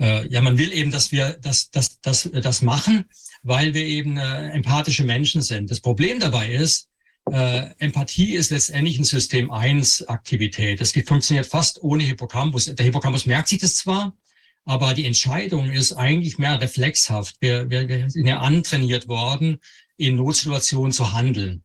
[0.00, 3.04] Äh, ja, man will eben, dass wir das, das, das, das machen,
[3.42, 5.70] weil wir eben äh, empathische Menschen sind.
[5.70, 6.88] Das Problem dabei ist,
[7.30, 10.80] äh, Empathie ist letztendlich ein System 1 Aktivität.
[10.80, 12.66] Das funktioniert fast ohne Hippocampus.
[12.66, 14.16] Der Hippocampus merkt sich das zwar,
[14.64, 17.36] aber die Entscheidung ist eigentlich mehr reflexhaft.
[17.40, 19.58] Wir, wir, wir sind ja antrainiert worden,
[19.96, 21.64] in Notsituationen zu handeln.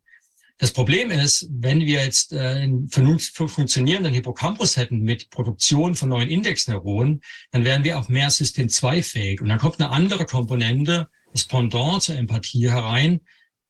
[0.60, 6.30] Das Problem ist, wenn wir jetzt äh, einen funktionierenden Hippocampus hätten mit Produktion von neuen
[6.30, 9.41] Indexneuronen, dann wären wir auch mehr System 2 fähig.
[9.41, 13.22] Und dann kommt eine andere Komponente, das Pendant zur Empathie herein,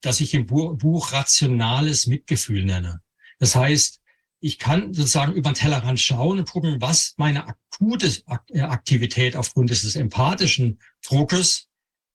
[0.01, 3.01] das ich im Buch rationales Mitgefühl nenne.
[3.39, 4.01] Das heißt,
[4.39, 8.11] ich kann sozusagen über den Tellerrand schauen und gucken, was meine akute
[8.49, 11.67] äh, Aktivität aufgrund des empathischen Druckes,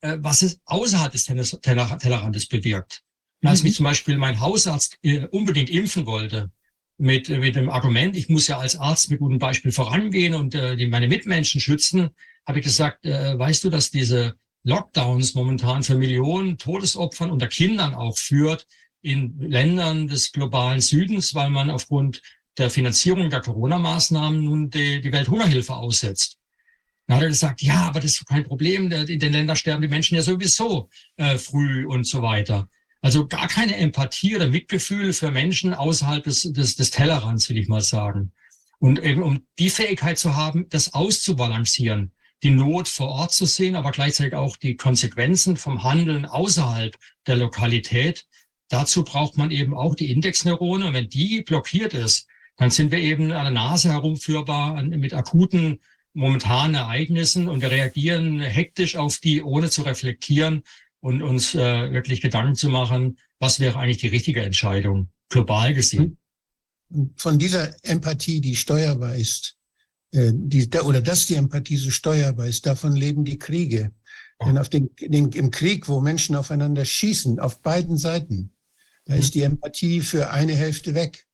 [0.03, 3.03] äh, was es außerhalb des Tellerrandes bewirkt.
[3.43, 3.69] Und als mhm.
[3.69, 6.53] mich zum Beispiel mein Hausarzt äh, unbedingt impfen wollte,
[6.99, 10.77] mit, mit dem Argument, ich muss ja als Arzt mit gutem Beispiel vorangehen und äh,
[10.77, 12.11] die meine Mitmenschen schützen,
[12.47, 17.95] habe ich gesagt, äh, weißt du, dass diese Lockdowns momentan für Millionen Todesopfern unter Kindern
[17.95, 18.67] auch führt
[19.03, 22.23] in Ländern des globalen Südens, weil man aufgrund
[22.59, 26.39] der Finanzierung der Corona-Maßnahmen nun die, die Welthungerhilfe aussetzt.
[27.07, 28.91] Dann hat er gesagt, ja, aber das ist kein Problem.
[28.93, 32.69] In den Ländern sterben die Menschen ja sowieso äh, früh und so weiter.
[33.01, 37.67] Also gar keine Empathie oder Mitgefühl für Menschen außerhalb des, des, des Tellerrands, will ich
[37.67, 38.33] mal sagen.
[38.79, 42.13] Und eben um die Fähigkeit zu haben, das auszubalancieren
[42.43, 47.37] die Not vor Ort zu sehen, aber gleichzeitig auch die Konsequenzen vom Handeln außerhalb der
[47.37, 48.27] Lokalität.
[48.69, 50.87] Dazu braucht man eben auch die Indexneurone.
[50.87, 52.27] Und wenn die blockiert ist,
[52.57, 55.81] dann sind wir eben an der Nase herumführbar mit akuten
[56.15, 60.63] momentanen Ereignissen und wir reagieren hektisch auf die, ohne zu reflektieren
[61.01, 66.19] und uns äh, wirklich Gedanken zu machen, was wäre eigentlich die richtige Entscheidung, global gesehen.
[67.17, 69.57] Von dieser Empathie, die steuerbar ist,
[70.13, 73.93] die, oder dass die Empathie so steuerbar ist, davon leben die Kriege.
[74.45, 78.53] Denn auf den, den, im Krieg, wo Menschen aufeinander schießen, auf beiden Seiten,
[79.05, 81.27] da ist die Empathie für eine Hälfte weg.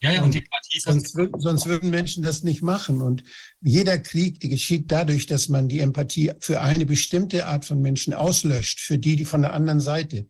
[0.00, 0.44] Ja, ja, und, und
[0.82, 3.00] sonst, sonst würden Menschen das nicht machen.
[3.00, 3.24] Und
[3.62, 8.12] jeder Krieg, die geschieht dadurch, dass man die Empathie für eine bestimmte Art von Menschen
[8.12, 10.26] auslöscht, für die, die von der anderen Seite.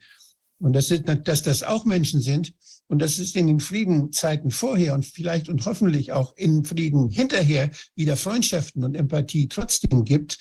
[0.58, 2.54] Und das ist, dass das auch Menschen sind.
[2.88, 7.70] Und das ist in den Friedenzeiten vorher und vielleicht und hoffentlich auch in Frieden hinterher
[7.94, 10.38] wieder Freundschaften und Empathie trotzdem gibt.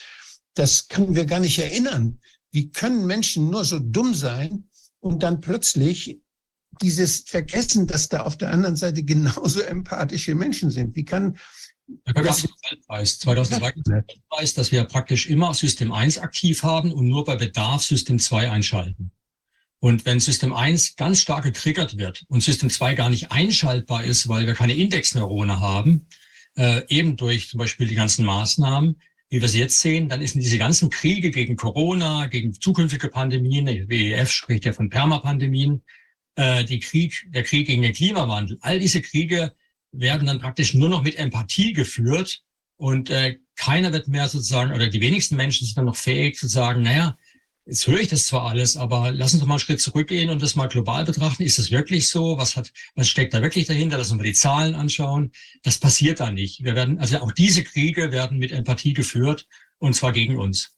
[0.53, 2.19] Das können wir gar nicht erinnern.
[2.51, 4.69] Wie können Menschen nur so dumm sein
[4.99, 6.19] und dann plötzlich
[6.81, 10.95] dieses Vergessen, dass da auf der anderen Seite genauso empathische Menschen sind.
[10.95, 11.37] Wie kann
[12.05, 17.07] da gab es Weltpreis, 2002 Weltpreis, dass wir praktisch immer System 1 aktiv haben und
[17.07, 19.11] nur bei Bedarf System 2 einschalten.
[19.83, 24.29] Und wenn System 1 ganz stark getriggert wird und System 2 gar nicht einschaltbar ist,
[24.29, 26.07] weil wir keine Indexneurone haben,
[26.55, 30.35] äh, eben durch zum Beispiel die ganzen Maßnahmen, wie wir sie jetzt sehen, dann ist
[30.35, 35.83] diese ganzen Kriege gegen Corona, gegen zukünftige Pandemien, der WEF spricht ja von Permapandemien,
[36.37, 39.51] äh, die Krieg, der Krieg gegen den Klimawandel, all diese Kriege
[39.91, 42.41] werden dann praktisch nur noch mit Empathie geführt
[42.77, 46.47] und äh, keiner wird mehr sozusagen, oder die wenigsten Menschen sind dann noch fähig zu
[46.47, 47.17] sagen, naja,
[47.65, 50.41] jetzt höre ich das zwar alles, aber lass uns doch mal einen Schritt zurückgehen und
[50.41, 51.43] das mal global betrachten.
[51.43, 52.37] Ist das wirklich so?
[52.37, 53.97] Was hat, was steckt da wirklich dahinter?
[53.97, 55.31] Lass uns mal die Zahlen anschauen.
[55.63, 56.63] Das passiert da nicht.
[56.63, 59.47] Wir werden, also auch diese Kriege werden mit Empathie geführt
[59.79, 60.73] und zwar gegen uns.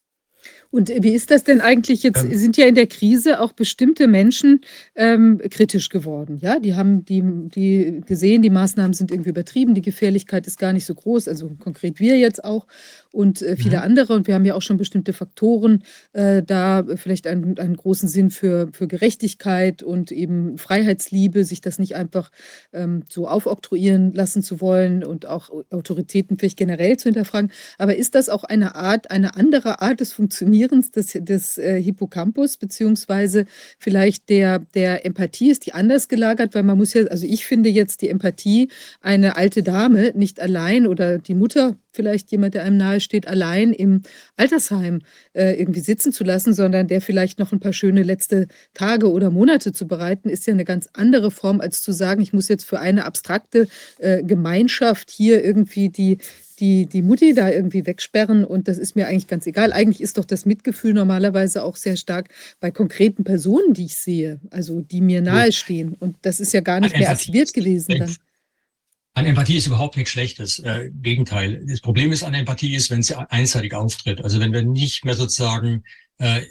[0.72, 2.24] Und wie ist das denn eigentlich jetzt?
[2.24, 4.62] Ähm, sind ja in der Krise auch bestimmte Menschen
[4.96, 6.40] ähm, kritisch geworden.
[6.42, 10.74] Ja, die haben die, die gesehen, die Maßnahmen sind irgendwie übertrieben, die Gefährlichkeit ist gar
[10.74, 12.68] nicht so groß, also konkret wir jetzt auch
[13.16, 13.84] und äh, viele mhm.
[13.84, 14.14] andere.
[14.14, 18.30] Und wir haben ja auch schon bestimmte Faktoren äh, da, vielleicht einen, einen großen Sinn
[18.30, 22.30] für, für Gerechtigkeit und eben Freiheitsliebe, sich das nicht einfach
[22.74, 27.52] ähm, so aufoktroyieren lassen zu wollen und auch Autoritäten vielleicht generell zu hinterfragen.
[27.78, 32.58] Aber ist das auch eine Art, eine andere Art des Funktionierens des, des äh, Hippocampus,
[32.58, 33.46] beziehungsweise
[33.80, 35.52] vielleicht der, der Empathie?
[35.52, 36.54] Ist die anders gelagert?
[36.54, 40.86] Weil man muss ja, also ich finde jetzt die Empathie, eine alte Dame nicht allein
[40.86, 44.02] oder die Mutter vielleicht jemand, der einem nahe steht, allein im
[44.36, 45.00] Altersheim
[45.34, 49.32] äh, irgendwie sitzen zu lassen, sondern der vielleicht noch ein paar schöne letzte Tage oder
[49.32, 52.66] Monate zu bereiten, ist ja eine ganz andere Form, als zu sagen, ich muss jetzt
[52.66, 53.68] für eine abstrakte
[54.00, 56.18] äh, Gemeinschaft hier irgendwie die,
[56.60, 59.74] die, die Mutti da irgendwie wegsperren und das ist mir eigentlich ganz egal.
[59.74, 62.30] Eigentlich ist doch das Mitgefühl normalerweise auch sehr stark
[62.60, 65.94] bei konkreten Personen, die ich sehe, also die mir nahestehen.
[66.00, 68.16] Und das ist ja gar nicht mehr aktiviert gewesen dann.
[69.18, 70.60] An Empathie ist überhaupt nichts Schlechtes.
[70.60, 71.66] Äh, Gegenteil.
[71.66, 74.22] Das Problem ist an Empathie ist, wenn sie einseitig auftritt.
[74.22, 75.84] Also wenn wir nicht mehr sozusagen
[76.18, 76.42] äh,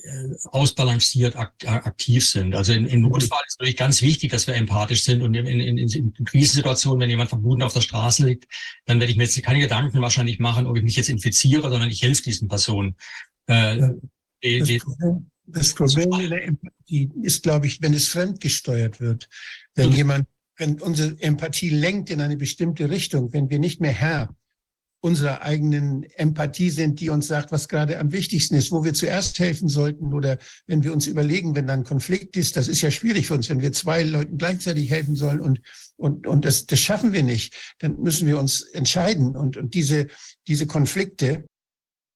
[0.45, 2.55] ausbalanciert akt aktiv sind.
[2.55, 5.79] Also in, in Notfall ist natürlich ganz wichtig, dass wir empathisch sind und in, in,
[5.79, 8.47] in, in Krisensituationen, wenn jemand vermuten auf der Straße liegt,
[8.87, 11.91] dann werde ich mir jetzt keine Gedanken wahrscheinlich machen, ob ich mich jetzt infiziere, sondern
[11.91, 12.97] ich helfe diesen Personen.
[13.47, 13.93] Äh, das,
[14.43, 19.29] die, Problem, das Problem in der Empathie ist, glaube ich, wenn es fremdgesteuert wird.
[19.75, 20.27] Wenn jemand
[20.57, 24.35] wenn unsere Empathie lenkt in eine bestimmte Richtung, wenn wir nicht mehr Herr
[25.05, 29.39] unserer eigenen Empathie sind, die uns sagt, was gerade am wichtigsten ist, wo wir zuerst
[29.39, 33.27] helfen sollten oder wenn wir uns überlegen, wenn dann Konflikt ist, das ist ja schwierig
[33.27, 35.61] für uns, wenn wir zwei Leuten gleichzeitig helfen sollen und,
[35.97, 39.37] und, und das, das schaffen wir nicht, dann müssen wir uns entscheiden.
[39.37, 40.07] Und, und diese,
[40.49, 41.45] diese Konflikte,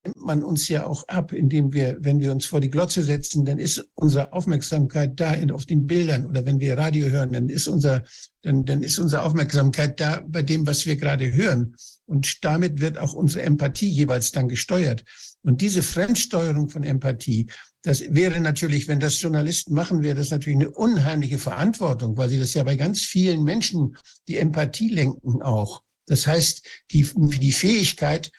[0.09, 3.45] nimmt man uns ja auch ab, indem wir, wenn wir uns vor die Glotze setzen,
[3.45, 7.49] dann ist unsere Aufmerksamkeit da in, auf den Bildern oder wenn wir Radio hören, dann
[7.49, 8.05] ist unser,
[8.43, 11.77] dann, dann ist unsere Aufmerksamkeit da bei dem, was wir gerade hören.
[12.07, 15.05] Und damit wird auch unsere Empathie jeweils dann gesteuert.
[15.43, 17.47] Und diese Fremdsteuerung von Empathie,
[17.83, 22.39] das wäre natürlich, wenn das Journalisten machen, wäre das natürlich eine unheimliche Verantwortung, weil sie
[22.39, 23.97] das ja bei ganz vielen Menschen
[24.27, 25.83] die Empathie lenken auch.
[26.07, 28.33] Das heißt, die, die Fähigkeit,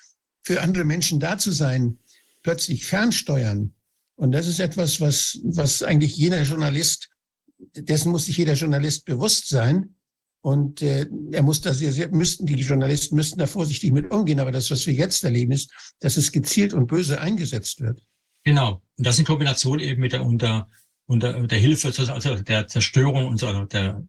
[0.49, 1.99] für andere Menschen da zu sein,
[2.41, 3.75] plötzlich fernsteuern.
[4.15, 7.11] Und das ist etwas, was, was eigentlich jeder Journalist,
[7.75, 9.93] dessen muss sich jeder Journalist bewusst sein.
[10.41, 14.39] Und äh, er muss das, müssten die Journalisten müssten da vorsichtig mit umgehen.
[14.39, 18.01] Aber das, was wir jetzt erleben, ist, dass es gezielt und böse eingesetzt wird.
[18.43, 18.81] Genau.
[18.97, 20.67] Und das in Kombination eben mit der unter,
[21.05, 24.03] unter der Hilfe, also der Zerstörung und also der,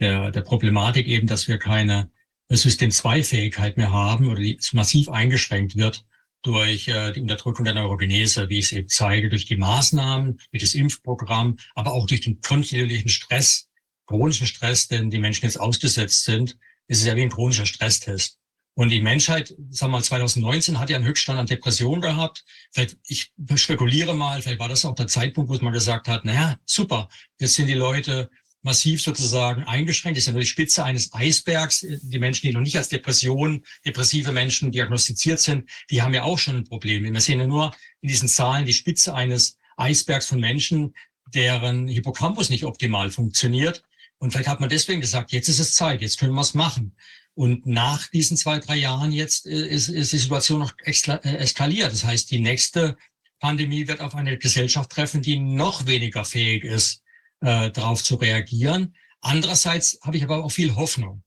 [0.00, 2.10] der, der Problematik eben, dass wir keine
[2.56, 6.04] System 2 Fähigkeit mehr haben oder die massiv eingeschränkt wird
[6.42, 10.62] durch äh, die Unterdrückung der Neurogenese, wie ich es eben zeige, durch die Maßnahmen, durch
[10.62, 13.68] das Impfprogramm, aber auch durch den kontinuierlichen Stress,
[14.06, 18.38] chronischen Stress, den die Menschen jetzt ausgesetzt sind, ist es ja wie ein chronischer Stresstest.
[18.74, 22.44] Und die Menschheit, sagen wir mal, 2019 hat ja einen Höchststand an Depression gehabt.
[22.70, 26.56] Vielleicht, ich spekuliere mal, vielleicht war das auch der Zeitpunkt, wo man gesagt hat, naja,
[26.64, 27.08] super,
[27.40, 28.30] jetzt sind die Leute
[28.62, 30.16] massiv sozusagen eingeschränkt.
[30.16, 31.86] Das ist ja nur die Spitze eines Eisbergs.
[31.88, 36.38] Die Menschen, die noch nicht als Depression, depressive Menschen diagnostiziert sind, die haben ja auch
[36.38, 37.04] schon ein Problem.
[37.04, 40.94] Wir sehen ja nur in diesen Zahlen die Spitze eines Eisbergs von Menschen,
[41.34, 43.82] deren Hippocampus nicht optimal funktioniert.
[44.18, 46.96] Und vielleicht hat man deswegen gesagt, jetzt ist es Zeit, jetzt können wir es machen.
[47.34, 51.92] Und nach diesen zwei, drei Jahren jetzt äh, ist, ist die Situation noch äh, eskaliert.
[51.92, 52.96] Das heißt, die nächste
[53.38, 57.04] Pandemie wird auf eine Gesellschaft treffen, die noch weniger fähig ist,
[57.40, 58.94] äh, darauf zu reagieren.
[59.20, 61.22] Andererseits habe ich aber auch viel Hoffnung.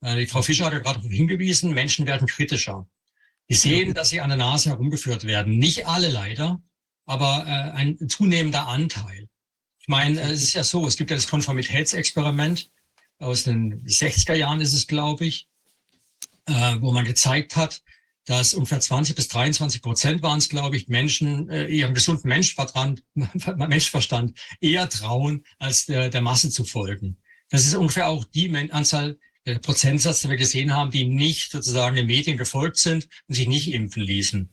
[0.00, 2.86] Äh, die Frau Fischer hat ja gerade darauf hingewiesen, Menschen werden kritischer.
[3.50, 5.58] Die sehen, dass sie an der Nase herumgeführt werden.
[5.58, 6.62] Nicht alle leider,
[7.06, 9.28] aber äh, ein zunehmender Anteil.
[9.80, 12.70] Ich meine, es ist ja so, es gibt ja das Konformitätsexperiment
[13.18, 15.48] aus den 60er Jahren ist es, glaube ich,
[16.46, 17.82] äh, wo man gezeigt hat,
[18.26, 23.02] dass ungefähr 20 bis 23 Prozent waren es, glaube ich, Menschen äh, ihrem gesunden Menschverstand,
[23.14, 27.18] Menschverstand eher trauen, als der, der Masse zu folgen.
[27.50, 31.96] Das ist ungefähr auch die Anzahl der Prozentsatz, die wir gesehen haben, die nicht sozusagen
[31.96, 34.50] den Medien gefolgt sind und sich nicht impfen ließen.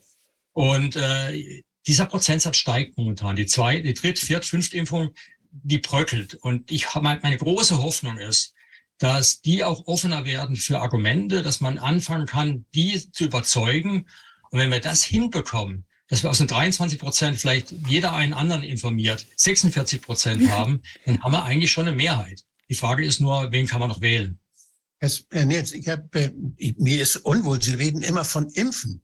[0.52, 3.36] Und äh, dieser Prozentsatz steigt momentan.
[3.36, 5.14] Die zwei, die dritt, viert, fünft Impfung,
[5.52, 6.36] die bröckelt.
[6.36, 8.54] Und ich habe meine große Hoffnung ist,
[9.02, 14.06] dass die auch offener werden für Argumente, dass man anfangen kann, die zu überzeugen.
[14.52, 18.62] Und wenn wir das hinbekommen, dass wir aus den 23 Prozent vielleicht jeder einen anderen
[18.62, 22.44] informiert, 46 Prozent haben, dann haben wir eigentlich schon eine Mehrheit.
[22.70, 24.40] Die Frage ist nur, wen kann man noch wählen?
[25.00, 26.32] Es, Herr Nitz, ich hab, äh,
[26.78, 29.02] mir ist unwohl, Sie reden immer von Impfen.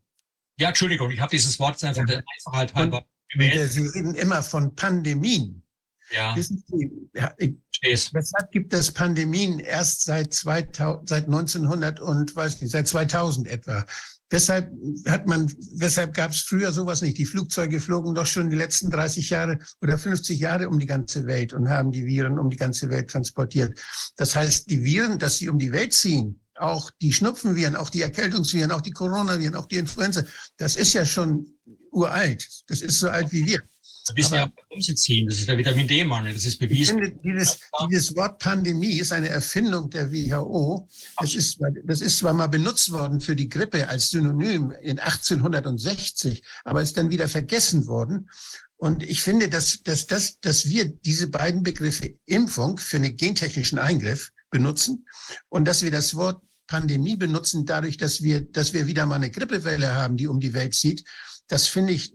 [0.59, 3.71] Ja, Entschuldigung, ich habe dieses Wort einfach der Einfachheit halber gewählt.
[3.71, 5.63] Sie reden immer von Pandemien.
[6.11, 6.35] Ja.
[6.35, 6.91] Wissen Sie,
[7.37, 13.47] ich, weshalb gibt es Pandemien erst seit, 2000, seit 1900 und weiß nicht, seit 2000
[13.47, 13.85] etwa?
[14.29, 14.69] Weshalb
[15.07, 17.17] hat man, weshalb gab es früher sowas nicht?
[17.17, 21.25] Die Flugzeuge flogen doch schon die letzten 30 Jahre oder 50 Jahre um die ganze
[21.27, 23.79] Welt und haben die Viren um die ganze Welt transportiert.
[24.17, 28.01] Das heißt, die Viren, dass sie um die Welt ziehen, auch die Schnupfenviren, auch die
[28.01, 30.23] Erkältungsviren, auch die Coronaviren, auch die Influenza,
[30.57, 31.47] das ist ja schon
[31.91, 32.47] uralt.
[32.67, 33.61] Das ist so alt wie wir.
[34.07, 35.27] Das wissen ja Bremse ziehen.
[35.27, 36.33] Das ist der Vitamin D-Mangel.
[36.33, 36.97] Das ist bewiesen.
[37.03, 40.87] Ich finde, dieses, dieses Wort Pandemie ist eine Erfindung der WHO.
[41.19, 46.41] Das ist, das ist zwar mal benutzt worden für die Grippe als Synonym in 1860,
[46.63, 48.29] aber ist dann wieder vergessen worden.
[48.77, 53.79] Und ich finde, dass, dass, dass, dass wir diese beiden Begriffe Impfung für einen gentechnischen
[53.79, 55.05] Eingriff benutzen
[55.49, 59.31] und dass wir das Wort Pandemie benutzen, dadurch, dass wir, dass wir wieder mal eine
[59.31, 61.03] Grippewelle haben, die um die Welt zieht.
[61.47, 62.13] Das finde ich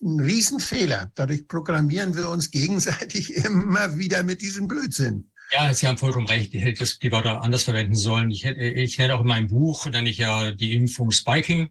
[0.00, 1.12] ein Riesenfehler.
[1.14, 5.30] Dadurch programmieren wir uns gegenseitig immer wieder mit diesem Blödsinn.
[5.52, 6.54] Ja, Sie haben vollkommen recht.
[6.54, 8.30] Ich hätte die Wörter anders verwenden sollen.
[8.30, 11.68] Ich hätte, ich hätte auch in meinem Buch, nenne ich ja die Impfung Spiking.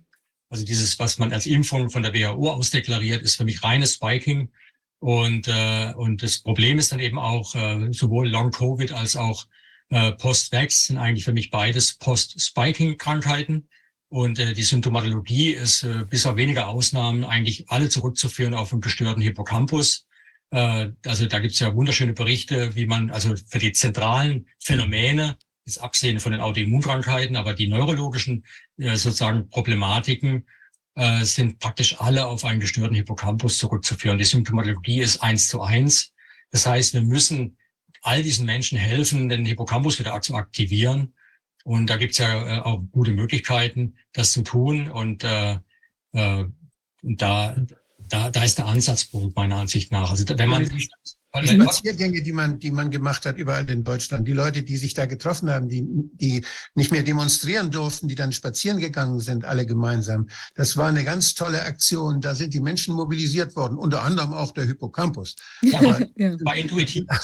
[0.49, 4.51] Also dieses, was man als Impfung von der WHO ausdeklariert, ist für mich reines Spiking.
[4.99, 9.47] Und, äh, und das Problem ist dann eben auch äh, sowohl Long-Covid als auch
[9.89, 13.67] äh, Post-Vax sind eigentlich für mich beides Post-Spiking-Krankheiten.
[14.11, 18.81] Und äh, die Symptomatologie ist äh, bis auf wenige Ausnahmen eigentlich alle zurückzuführen auf einen
[18.81, 20.05] gestörten Hippocampus.
[20.49, 25.37] Äh, also da gibt es ja wunderschöne Berichte, wie man also für die zentralen Phänomene,
[25.65, 28.43] jetzt abgesehen von den Autoimmunkrankheiten, aber die neurologischen
[28.77, 30.45] äh, sozusagen Problematiken
[30.95, 34.17] äh, sind praktisch alle auf einen gestörten Hippocampus zurückzuführen.
[34.17, 36.11] Die Symptomatologie ist eins zu eins.
[36.49, 37.55] Das heißt, wir müssen
[38.01, 41.13] all diesen Menschen helfen, den Hippocampus wieder zu aktivieren.
[41.63, 44.89] Und da gibt's ja äh, auch gute Möglichkeiten, das zu tun.
[44.89, 45.59] Und äh,
[46.13, 46.45] äh,
[47.01, 47.55] da,
[47.99, 50.09] da, da ist der Ansatzpunkt meiner Ansicht nach.
[50.11, 50.69] Also wenn man
[51.39, 54.93] die Spaziergänge, die man, die man gemacht hat überall in Deutschland, die Leute, die sich
[54.93, 59.65] da getroffen haben, die, die nicht mehr demonstrieren durften, die dann spazieren gegangen sind, alle
[59.65, 60.27] gemeinsam.
[60.55, 62.19] Das war eine ganz tolle Aktion.
[62.19, 65.35] Da sind die Menschen mobilisiert worden, unter anderem auch der Hippocampus.
[65.73, 66.35] Aber, ja.
[66.41, 67.05] War intuitiv.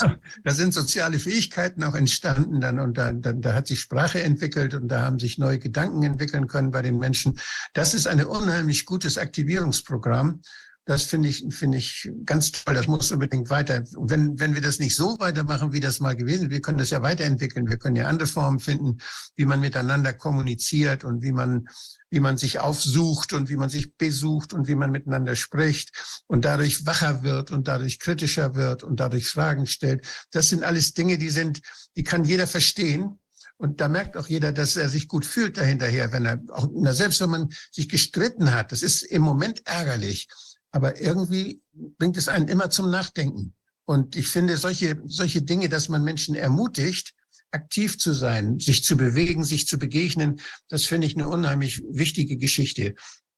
[0.43, 4.73] Da sind soziale Fähigkeiten auch entstanden dann und da, da, da hat sich Sprache entwickelt
[4.73, 7.39] und da haben sich neue Gedanken entwickeln können bei den Menschen.
[7.73, 10.41] Das ist ein unheimlich gutes Aktivierungsprogramm.
[10.87, 12.73] Das finde ich, finde ich ganz toll.
[12.73, 13.83] Das muss unbedingt weiter.
[13.99, 16.91] Wenn, wenn wir das nicht so weitermachen, wie das mal gewesen ist, wir können das
[16.91, 17.69] ja weiterentwickeln.
[17.69, 18.99] Wir können ja andere Formen finden,
[19.35, 21.67] wie man miteinander kommuniziert und wie man,
[22.09, 25.91] wie man sich aufsucht und wie man sich besucht und wie man miteinander spricht
[26.25, 30.07] und dadurch wacher wird und dadurch kritischer wird und dadurch Fragen stellt.
[30.31, 31.59] Das sind alles Dinge, die sind,
[31.97, 33.19] die kann jeder verstehen.
[33.57, 36.93] Und da merkt auch jeder, dass er sich gut fühlt dahinterher, wenn er auch, na,
[36.93, 40.29] selbst wenn man sich gestritten hat, das ist im Moment ärgerlich.
[40.71, 41.61] Aber irgendwie
[41.97, 43.53] bringt es einen immer zum Nachdenken.
[43.85, 47.13] Und ich finde solche, solche Dinge, dass man Menschen ermutigt,
[47.51, 52.37] aktiv zu sein, sich zu bewegen, sich zu begegnen, das finde ich eine unheimlich wichtige
[52.37, 52.95] Geschichte.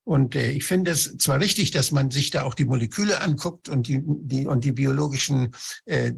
[0.09, 3.69] Und äh, ich finde es zwar richtig, dass man sich da auch die Moleküle anguckt
[3.69, 5.51] und die, die, und die biologischen
[5.85, 6.13] äh,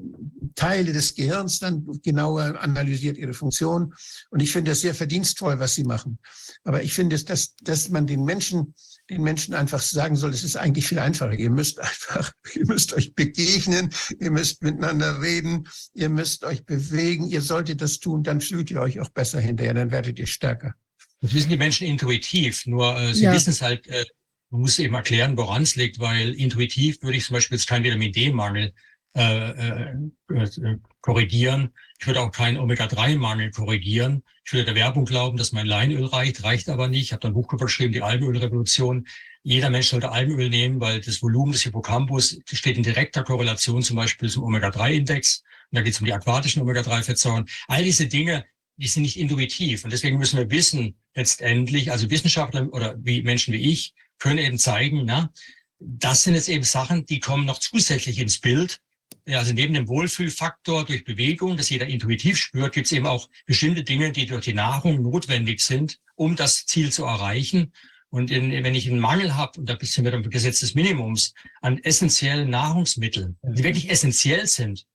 [0.56, 3.94] Teile des Gehirns dann genauer analysiert ihre Funktion.
[4.30, 6.20] Und ich finde es sehr verdienstvoll, was sie machen.
[6.64, 8.76] Aber ich finde es, dass, dass man den Menschen
[9.12, 11.34] den Menschen einfach sagen soll, es ist eigentlich viel einfacher.
[11.34, 13.90] Ihr müsst einfach, ihr müsst euch begegnen,
[14.20, 18.82] ihr müsst miteinander reden, ihr müsst euch bewegen, ihr solltet das tun, dann fühlt ihr
[18.82, 20.74] euch auch besser hinterher, dann werdet ihr stärker.
[21.20, 23.34] Das wissen die Menschen intuitiv, nur äh, sie ja.
[23.34, 24.06] wissen es halt, äh,
[24.50, 27.84] man muss eben erklären, woran es liegt, weil intuitiv würde ich zum Beispiel jetzt keinen
[27.84, 28.74] Vitamin D-Mangel
[29.14, 29.96] äh, äh,
[30.30, 31.72] äh, korrigieren.
[32.02, 34.24] Ich würde auch keinen Omega-3-Mangel korrigieren.
[34.44, 37.04] Ich würde der Werbung glauben, dass mein Leinöl reicht, reicht aber nicht.
[37.04, 39.08] Ich habe dann ein Buch geschrieben, die Algenölrevolution.
[39.44, 43.98] Jeder Mensch sollte Algenöl nehmen, weil das Volumen des Hippocampus steht in direkter Korrelation zum
[43.98, 45.44] Beispiel zum Omega-3-Index.
[45.70, 47.48] Und da geht es um die aquatischen Omega-3-Fettsäuren.
[47.68, 48.46] All diese Dinge,
[48.78, 49.84] die sind nicht intuitiv.
[49.84, 54.58] Und deswegen müssen wir wissen, letztendlich, also Wissenschaftler oder wie Menschen wie ich, können eben
[54.58, 55.32] zeigen, na,
[55.78, 58.80] das sind jetzt eben Sachen, die kommen noch zusätzlich ins Bild,
[59.28, 63.84] also neben dem Wohlfühlfaktor durch Bewegung, das jeder intuitiv spürt, gibt es eben auch bestimmte
[63.84, 67.74] Dinge, die durch die Nahrung notwendig sind, um das Ziel zu erreichen.
[68.10, 71.34] Und in, wenn ich einen Mangel habe, und da sind wir beim Gesetz des Minimums,
[71.62, 74.86] an essentiellen Nahrungsmitteln, die wirklich essentiell sind,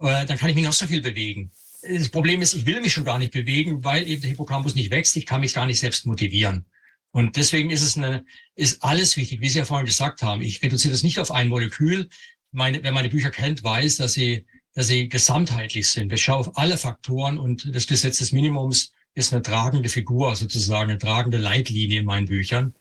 [0.00, 1.52] äh, dann kann ich mich noch so viel bewegen.
[1.82, 4.90] Das Problem ist, ich will mich schon gar nicht bewegen, weil eben der Hippocampus nicht
[4.90, 5.16] wächst.
[5.16, 6.66] Ich kann mich gar nicht selbst motivieren.
[7.14, 8.24] Und deswegen ist es eine,
[8.56, 10.42] ist alles wichtig, wie Sie ja vorhin gesagt haben.
[10.42, 12.08] Ich reduziere das nicht auf ein Molekül,
[12.54, 16.12] meine, wer meine Bücher kennt, weiß, dass sie, dass sie gesamtheitlich sind.
[16.12, 20.90] Ich schaue auf alle Faktoren und das Gesetz des Minimums ist eine tragende Figur, sozusagen
[20.90, 22.74] eine tragende Leitlinie in meinen Büchern.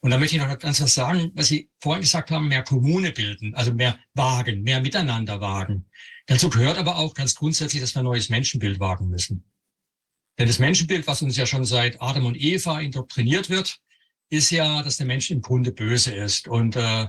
[0.00, 3.10] Und da möchte ich noch ganz was sagen, was Sie vorhin gesagt haben, mehr Kommune
[3.10, 5.86] bilden, also mehr wagen, mehr miteinander wagen.
[6.26, 9.44] Dazu gehört aber auch ganz grundsätzlich, dass wir ein neues Menschenbild wagen müssen.
[10.38, 13.78] Denn das Menschenbild, was uns ja schon seit Adam und Eva indoktriniert wird,
[14.30, 16.48] ist ja, dass der Mensch im Grunde böse ist.
[16.48, 17.06] Und äh,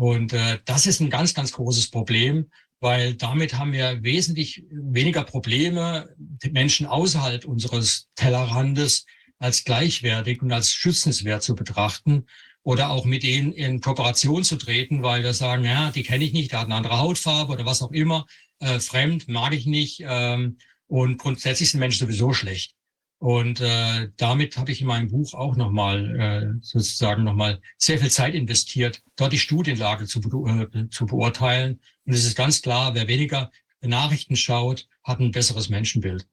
[0.00, 2.50] und äh, das ist ein ganz, ganz großes Problem,
[2.80, 6.08] weil damit haben wir wesentlich weniger Probleme,
[6.52, 9.04] Menschen außerhalb unseres Tellerrandes
[9.38, 12.24] als gleichwertig und als schützenswert zu betrachten
[12.62, 16.32] oder auch mit denen in Kooperation zu treten, weil wir sagen, ja, die kenne ich
[16.32, 18.24] nicht, der hat eine andere Hautfarbe oder was auch immer,
[18.60, 20.56] äh, fremd, mag ich nicht ähm,
[20.86, 22.74] und grundsätzlich sind Menschen sowieso schlecht.
[23.20, 28.10] Und äh, damit habe ich in meinem Buch auch nochmal äh, sozusagen nochmal sehr viel
[28.10, 31.80] Zeit investiert, dort die Studienlage zu, äh, zu beurteilen.
[32.06, 33.50] Und es ist ganz klar, wer weniger
[33.82, 36.26] Nachrichten schaut, hat ein besseres Menschenbild.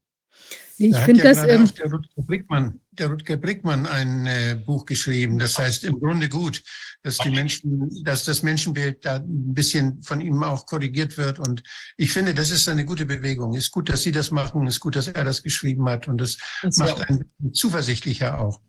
[0.77, 1.43] Ich da finde ja das.
[1.45, 5.39] Ähm, der, Rutger Brickmann, der Rutger Brickmann ein äh, Buch geschrieben.
[5.39, 6.63] Das heißt im Grunde gut,
[7.07, 11.39] dass die Menschen, dass das Menschenbild da ein bisschen von ihm auch korrigiert wird.
[11.39, 11.63] Und
[11.95, 13.53] ich finde, das ist eine gute Bewegung.
[13.53, 14.67] Ist gut, dass Sie das machen.
[14.67, 16.07] Ist gut, dass er das geschrieben hat.
[16.07, 18.59] Und das, das macht einen zuversichtlicher auch.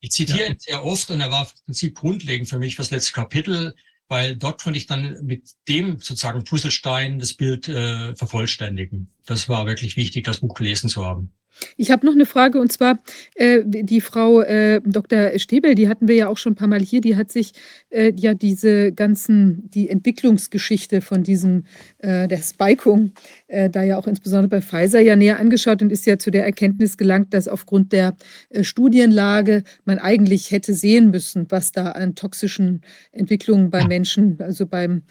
[0.00, 0.46] Ich zitiere ja.
[0.46, 3.74] ihn sehr oft und er war im Prinzip grundlegend für mich für das letzte Kapitel,
[4.06, 9.12] weil dort konnte ich dann mit dem sozusagen Puzzlestein das Bild äh, vervollständigen.
[9.26, 11.32] Das war wirklich wichtig, das Buch gelesen zu haben.
[11.76, 12.98] Ich habe noch eine Frage und zwar
[13.34, 15.38] äh, die Frau äh, Dr.
[15.38, 17.52] Stäbel, die hatten wir ja auch schon ein paar Mal hier, die hat sich
[17.90, 21.64] äh, ja diese ganzen, die Entwicklungsgeschichte von diesem,
[21.98, 23.12] äh, der Spikung,
[23.48, 26.44] äh, da ja auch insbesondere bei Pfizer ja näher angeschaut und ist ja zu der
[26.44, 28.16] Erkenntnis gelangt, dass aufgrund der
[28.50, 32.82] äh, Studienlage man eigentlich hätte sehen müssen, was da an toxischen
[33.12, 35.02] Entwicklungen bei Menschen, also beim,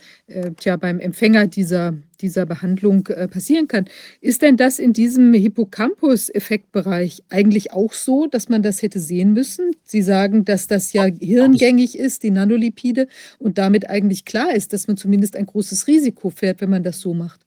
[0.58, 3.86] tja, beim Empfänger dieser dieser Behandlung äh, passieren kann.
[4.22, 9.76] Ist denn das in diesem Hippocampus-Effektbereich eigentlich auch so, dass man das hätte sehen müssen?
[9.84, 13.08] Sie sagen, dass das ja hirngängig ist, die Nanolipide,
[13.40, 17.00] und damit eigentlich klar ist, dass man zumindest ein großes Risiko fährt, wenn man das
[17.00, 17.42] so macht.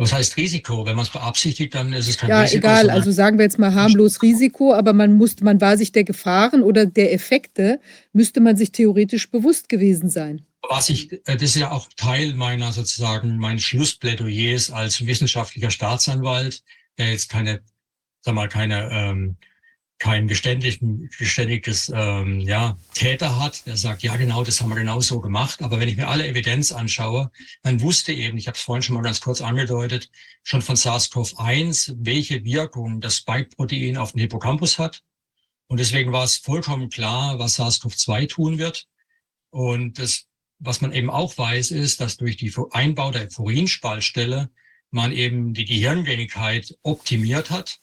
[0.00, 0.86] Was heißt Risiko?
[0.86, 2.64] Wenn man es beabsichtigt, dann ist es kein ja, Risiko.
[2.64, 2.90] Ja, egal.
[2.90, 6.62] Also sagen wir jetzt mal harmlos Risiko, aber man muss, man war sich der Gefahren
[6.62, 7.80] oder der Effekte,
[8.12, 12.34] müsste man sich theoretisch bewusst gewesen sein was ich, äh, das ist ja auch Teil
[12.34, 16.62] meiner sozusagen, meines Schlussplädoyers als wissenschaftlicher Staatsanwalt,
[16.98, 17.62] der jetzt keine,
[18.22, 19.36] sag mal, keine, ähm,
[19.98, 25.20] kein geständiges ähm, ja, Täter hat, der sagt, ja genau, das haben wir genau so
[25.20, 25.60] gemacht.
[25.60, 27.32] Aber wenn ich mir alle Evidenz anschaue,
[27.62, 30.08] dann wusste eben, ich habe es vorhin schon mal ganz kurz angedeutet,
[30.44, 35.02] schon von SARS-CoV-1, welche Wirkung das Spike-Protein auf den Hippocampus hat.
[35.66, 38.86] Und deswegen war es vollkommen klar, was SARS-CoV-2 tun wird.
[39.50, 40.27] Und das
[40.58, 44.50] was man eben auch weiß, ist, dass durch die Einbau der Furinspaltstelle
[44.90, 47.78] man eben die Gehirngängigkeit optimiert hat.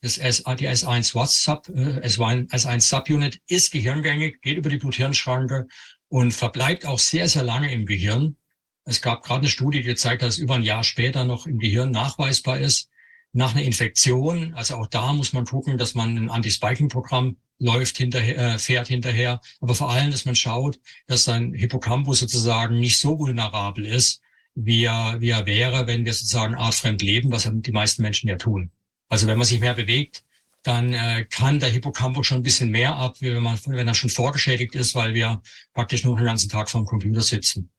[0.00, 5.66] Das S, die S1 WhatsApp, äh, S1 Subunit ist gehirngängig, geht über die Blut-Hirn-Schranke
[6.08, 8.36] und verbleibt auch sehr, sehr lange im Gehirn.
[8.84, 11.58] Es gab gerade eine Studie, die gezeigt hat, dass über ein Jahr später noch im
[11.58, 12.90] Gehirn nachweisbar ist.
[13.32, 18.54] Nach einer Infektion, also auch da muss man gucken, dass man ein Anti-Spiking-Programm läuft hinterher,
[18.54, 19.40] äh, fährt hinterher.
[19.60, 24.20] Aber vor allem, dass man schaut, dass sein Hippocampus sozusagen nicht so vulnerabel ist,
[24.54, 28.36] wie er, wie er wäre, wenn wir sozusagen artfremd leben, was die meisten Menschen ja
[28.36, 28.70] tun.
[29.08, 30.24] Also wenn man sich mehr bewegt,
[30.62, 34.10] dann äh, kann der Hippocampus schon ein bisschen mehr ab, wenn, man, wenn er schon
[34.10, 35.42] vorgeschädigt ist, weil wir
[35.74, 37.70] praktisch nur den ganzen Tag vor dem Computer sitzen.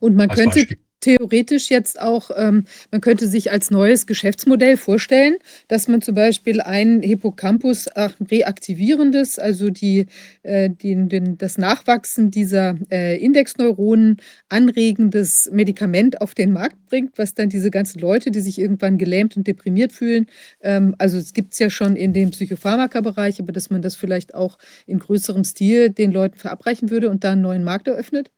[0.00, 5.36] Und man könnte Beispiel theoretisch jetzt auch, ähm, man könnte sich als neues Geschäftsmodell vorstellen,
[5.68, 7.88] dass man zum Beispiel ein Hippocampus
[8.30, 10.06] reaktivierendes, also die,
[10.42, 14.16] äh, den, den, das Nachwachsen dieser äh, Indexneuronen
[14.48, 19.36] anregendes Medikament auf den Markt bringt, was dann diese ganzen Leute, die sich irgendwann gelähmt
[19.36, 20.26] und deprimiert fühlen,
[20.60, 24.34] ähm, also es gibt es ja schon in dem Psychopharmaka-Bereich, aber dass man das vielleicht
[24.34, 28.30] auch in größerem Stil den Leuten verabreichen würde und da einen neuen Markt eröffnet?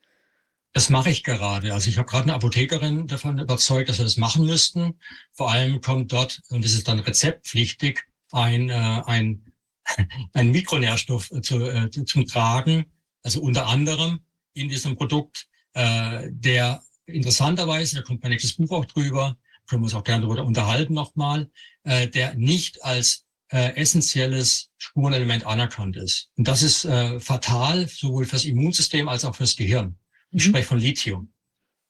[0.73, 1.73] Das mache ich gerade.
[1.73, 4.99] Also ich habe gerade eine Apothekerin davon überzeugt, dass wir das machen müssten.
[5.33, 9.53] Vor allem kommt dort, und das ist dann rezeptpflichtig, ein, äh, ein,
[10.35, 12.87] ein Mikronährstoff zu, äh, zum Tragen,
[13.23, 14.21] also unter anderem
[14.53, 19.37] in diesem Produkt, äh, der interessanterweise, da kommt mein nächstes Buch auch drüber,
[19.67, 21.51] können wir uns auch gerne darüber unterhalten nochmal,
[21.85, 26.31] äh, der nicht als äh, essentielles Spurenelement anerkannt ist.
[26.37, 29.97] Und das ist äh, fatal, sowohl fürs Immunsystem als auch fürs Gehirn.
[30.31, 30.51] Ich mhm.
[30.51, 31.33] spreche von Lithium.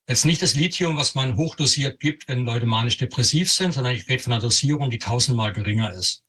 [0.08, 4.22] Jetzt nicht das Lithium, was man hochdosiert gibt, wenn Leute manisch-depressiv sind, sondern ich rede
[4.22, 6.24] von einer Dosierung, die tausendmal geringer ist.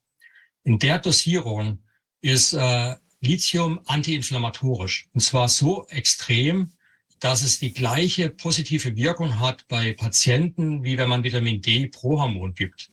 [0.63, 1.81] In der Dosierung
[2.21, 5.07] ist äh, Lithium antiinflammatorisch.
[5.13, 6.73] Und zwar so extrem,
[7.19, 12.19] dass es die gleiche positive Wirkung hat bei Patienten, wie wenn man Vitamin D pro
[12.19, 12.91] Hormon gibt.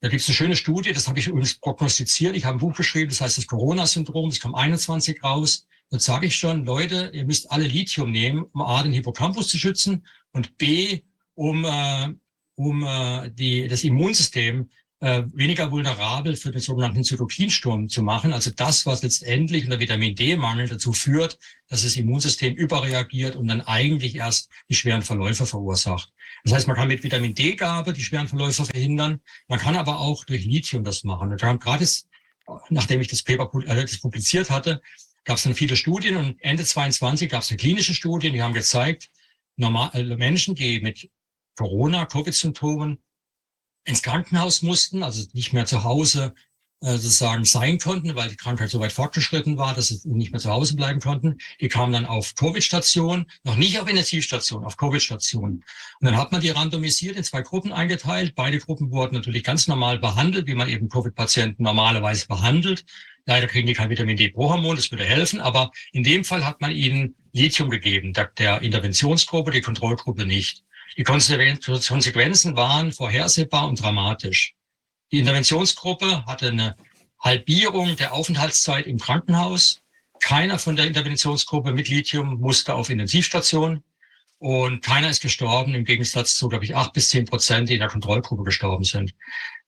[0.00, 2.34] Da gibt es eine schöne Studie, das habe ich übrigens prognostiziert.
[2.34, 5.66] Ich habe ein Buch geschrieben, das heißt das Corona-Syndrom, das kam 21 raus.
[5.92, 9.58] Dann sage ich schon, Leute, ihr müsst alle Lithium nehmen, um A, den Hippocampus zu
[9.58, 11.02] schützen und B,
[11.34, 12.14] um, äh,
[12.54, 14.70] um äh, die, das Immunsystem
[15.00, 18.32] äh, weniger vulnerabel für den sogenannten Zytokinsturm zu machen.
[18.32, 21.38] Also das, was letztendlich unter Vitamin D-Mangel dazu führt,
[21.68, 26.10] dass das Immunsystem überreagiert und dann eigentlich erst die schweren Verläufe verursacht.
[26.44, 29.20] Das heißt, man kann mit Vitamin D-Gabe die schweren Verläufe verhindern.
[29.46, 31.32] Man kann aber auch durch Lithium das machen.
[31.32, 31.86] Und gerade
[32.70, 34.80] nachdem ich das Paper äh, das publiziert hatte,
[35.24, 38.54] gab es dann viele Studien und Ende 22 gab es eine klinische Studie, die haben
[38.54, 39.10] gezeigt,
[39.56, 41.10] normal, äh, Menschen, die mit
[41.56, 42.98] Corona, Covid-Symptomen
[43.84, 46.34] ins Krankenhaus mussten, also nicht mehr zu Hause
[46.82, 50.40] äh, sozusagen sein konnten, weil die Krankheit so weit fortgeschritten war, dass sie nicht mehr
[50.40, 51.38] zu Hause bleiben konnten.
[51.60, 55.44] Die kamen dann auf Covid-Station, noch nicht auf Intensivstation, auf Covid-Station.
[55.44, 55.64] Und
[56.00, 58.34] dann hat man die randomisiert in zwei Gruppen eingeteilt.
[58.34, 62.84] Beide Gruppen wurden natürlich ganz normal behandelt, wie man eben Covid-Patienten normalerweise behandelt.
[63.24, 66.44] Leider kriegen die kein Vitamin D pro Hormon, das würde helfen, aber in dem Fall
[66.44, 70.64] hat man ihnen Lithium gegeben, der Interventionsgruppe, die Kontrollgruppe nicht.
[70.96, 74.54] Die Konsequenzen waren vorhersehbar und dramatisch.
[75.12, 76.76] Die Interventionsgruppe hatte eine
[77.20, 79.80] Halbierung der Aufenthaltszeit im Krankenhaus.
[80.20, 83.82] Keiner von der Interventionsgruppe mit Lithium musste auf Intensivstation
[84.38, 87.80] und keiner ist gestorben, im Gegensatz zu, glaube ich, acht bis zehn Prozent, die in
[87.80, 89.14] der Kontrollgruppe gestorben sind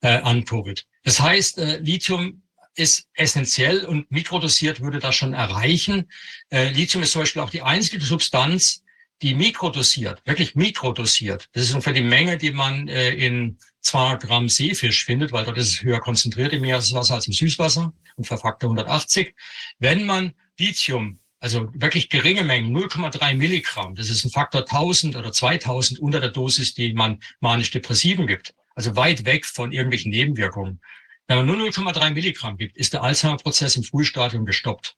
[0.01, 0.85] äh, an Covid.
[1.03, 2.43] Das heißt, äh, Lithium
[2.75, 6.09] ist essentiell und mikrodosiert würde das schon erreichen.
[6.49, 8.83] Äh, Lithium ist zum Beispiel auch die einzige Substanz,
[9.21, 11.49] die mikrodosiert, wirklich mikrodosiert.
[11.53, 15.57] Das ist ungefähr die Menge, die man äh, in 200 Gramm Seefisch findet, weil dort
[15.57, 19.33] ist es höher konzentriert im Meereswasser als im Süßwasser und Faktor 180.
[19.79, 25.31] Wenn man Lithium, also wirklich geringe Mengen, 0,3 Milligramm, das ist ein Faktor 1000 oder
[25.31, 30.81] 2000 unter der Dosis, die man manisch-depressiven gibt, also weit weg von irgendwelchen Nebenwirkungen.
[31.27, 34.95] Wenn man nur 0,3 Milligramm gibt, ist der Alzheimer-Prozess im Frühstadium gestoppt.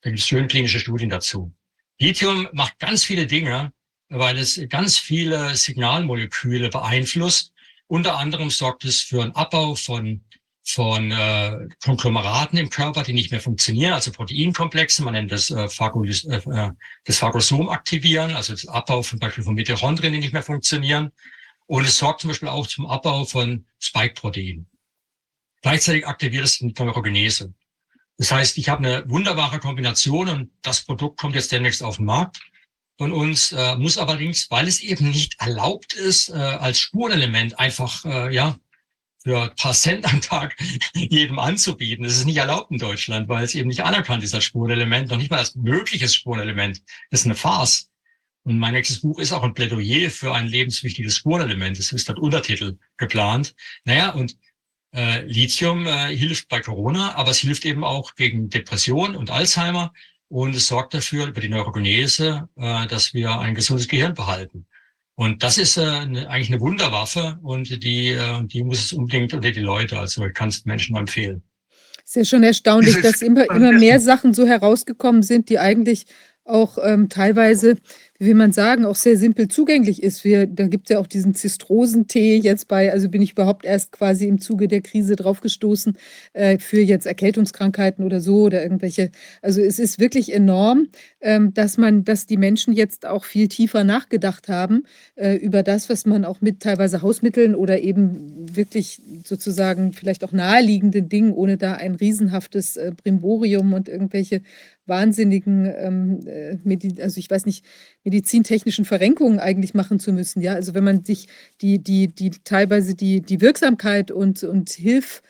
[0.00, 1.52] Da gibt es schöne klinische Studien dazu.
[1.98, 3.72] Lithium macht ganz viele Dinge,
[4.08, 7.52] weil es ganz viele Signalmoleküle beeinflusst.
[7.86, 10.24] Unter anderem sorgt es für einen Abbau von,
[10.64, 15.68] von äh, Konglomeraten im Körper, die nicht mehr funktionieren, also Proteinkomplexe, man nennt das, äh,
[15.68, 16.70] Phagolys, äh, äh,
[17.04, 21.12] das Phagosom aktivieren, also das Abbau zum Beispiel von Mitochondrien, die nicht mehr funktionieren.
[21.66, 24.71] Und es sorgt zum Beispiel auch zum Abbau von Spike-Proteinen.
[25.62, 27.54] Gleichzeitig aktiviert es die Neurogenese.
[28.18, 32.06] Das heißt, ich habe eine wunderbare Kombination und das Produkt kommt jetzt demnächst auf den
[32.06, 32.40] Markt
[32.98, 38.04] von uns, äh, muss allerdings, weil es eben nicht erlaubt ist, äh, als Spurenelement einfach,
[38.04, 38.56] äh, ja,
[39.22, 40.56] für ein paar Cent am Tag
[40.94, 42.04] jedem anzubieten.
[42.04, 45.16] Das ist nicht erlaubt in Deutschland, weil es eben nicht anerkannt ist als Spurenelement, noch
[45.16, 46.82] nicht mal als mögliches Spurenelement.
[47.10, 47.88] Das ist eine Farce.
[48.44, 51.78] Und mein nächstes Buch ist auch ein Plädoyer für ein lebenswichtiges Spurenelement.
[51.78, 53.54] Das ist dort Untertitel geplant.
[53.84, 54.36] Naja, und
[54.94, 59.92] äh, Lithium äh, hilft bei Corona, aber es hilft eben auch gegen Depression und Alzheimer
[60.28, 64.66] und es sorgt dafür über die Neurogenese, äh, dass wir ein gesundes Gehirn behalten.
[65.14, 69.34] Und das ist äh, eine, eigentlich eine Wunderwaffe und die, äh, die muss es unbedingt
[69.34, 71.42] unter die Leute, also ich kann es Menschen nur empfehlen.
[72.04, 76.06] Es ist ja schon erstaunlich, dass immer, immer mehr Sachen so herausgekommen sind, die eigentlich
[76.44, 77.76] auch ähm, teilweise
[78.24, 80.24] will man sagen, auch sehr simpel zugänglich ist.
[80.24, 83.92] Wir, da gibt es ja auch diesen Zistrosentee jetzt bei, also bin ich überhaupt erst
[83.92, 85.96] quasi im Zuge der Krise draufgestoßen
[86.32, 89.10] äh, für jetzt Erkältungskrankheiten oder so oder irgendwelche.
[89.42, 90.88] Also es ist wirklich enorm,
[91.20, 94.84] ähm, dass man, dass die Menschen jetzt auch viel tiefer nachgedacht haben
[95.16, 100.32] äh, über das, was man auch mit teilweise Hausmitteln oder eben wirklich sozusagen vielleicht auch
[100.32, 104.42] naheliegenden Dingen, ohne da ein riesenhaftes äh, Brimborium und irgendwelche
[104.86, 107.64] wahnsinnigen, ähm, äh, also ich weiß nicht,
[108.04, 110.42] medizintechnischen Verrenkungen eigentlich machen zu müssen.
[110.42, 111.28] Ja, also wenn man sich
[111.60, 115.22] die, die, die teilweise die, die Wirksamkeit und, und Hilf,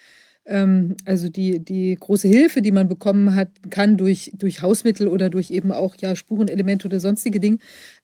[0.45, 5.53] also die, die große Hilfe, die man bekommen hat, kann durch, durch Hausmittel oder durch
[5.53, 7.59] eben auch ja, Spurenelemente oder sonstige Dinge,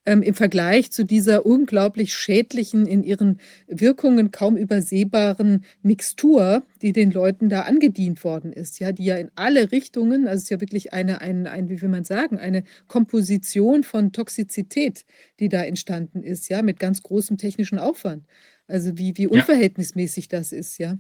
[0.06, 7.10] ähm, im Vergleich zu dieser unglaublich schädlichen, in ihren Wirkungen kaum übersehbaren Mixtur, die den
[7.10, 10.60] Leuten da angedient worden ist, ja, die ja in alle Richtungen, also es ist ja
[10.60, 15.05] wirklich eine, ein, ein, wie will man sagen, eine Komposition von Toxizität,
[15.40, 18.27] die da entstanden ist, ja, mit ganz großem technischen Aufwand.
[18.69, 20.39] Also wie, wie unverhältnismäßig ja.
[20.39, 20.98] das ist, ja.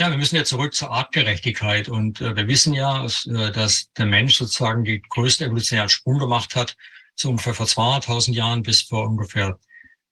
[0.00, 1.90] Ja, wir müssen ja zurück zur Artgerechtigkeit.
[1.90, 6.18] Und äh, wir wissen ja, dass, äh, dass der Mensch sozusagen die größte evolutionären Sprung
[6.18, 6.74] gemacht hat,
[7.14, 9.58] so ungefähr vor 200.000 Jahren bis vor ungefähr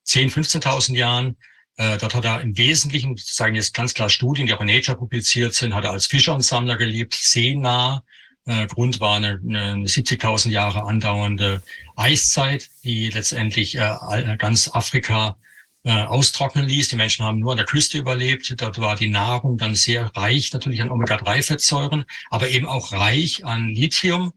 [0.07, 1.39] 10.000, 15.000 Jahren.
[1.79, 4.99] Äh, dort hat er im Wesentlichen, sagen jetzt ganz klar Studien, die auch in Nature
[4.99, 8.05] publiziert sind, hat er als Fischer und Sammler gelebt, seenah.
[8.45, 11.63] Äh, Grund war eine, eine 70.000 Jahre andauernde
[11.97, 15.39] Eiszeit, die letztendlich äh, ganz Afrika
[15.85, 16.89] äh, austrocknen ließ.
[16.89, 18.55] Die Menschen haben nur an der Küste überlebt.
[18.61, 23.69] Dort war die Nahrung dann sehr reich natürlich an Omega-3-Fettsäuren, aber eben auch reich an
[23.69, 24.33] Lithium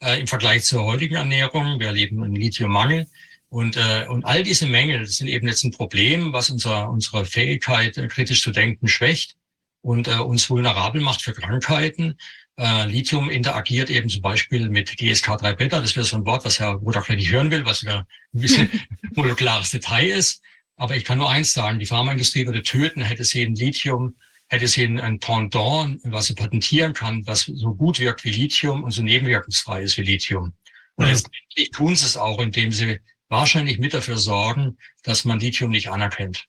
[0.00, 1.78] äh, im Vergleich zur heutigen Ernährung.
[1.78, 3.06] Wir erleben einen Lithiummangel.
[3.48, 7.96] Und, äh, und all diese Mängel sind eben jetzt ein Problem, was unser, unsere Fähigkeit,
[7.96, 9.36] äh, kritisch zu denken, schwächt
[9.82, 12.16] und äh, uns vulnerabel macht für Krankheiten.
[12.58, 15.80] Äh, Lithium interagiert eben zum Beispiel mit GSK3-Beta.
[15.80, 18.68] Das wäre so ein Wort, was Herr Rudach nicht hören will, was ja ein bisschen
[19.14, 20.42] molekulares Detail ist.
[20.76, 24.16] Aber ich kann nur eins sagen, die Pharmaindustrie würde töten, hätte sie ein Lithium,
[24.48, 28.90] hätte sie ein Pendant, was sie patentieren kann, was so gut wirkt wie Lithium und
[28.90, 30.52] so nebenwirkungsfrei ist wie Lithium.
[30.96, 35.70] Und letztendlich tun sie es auch, indem sie wahrscheinlich mit dafür sorgen, dass man Lithium
[35.70, 36.46] nicht anerkennt.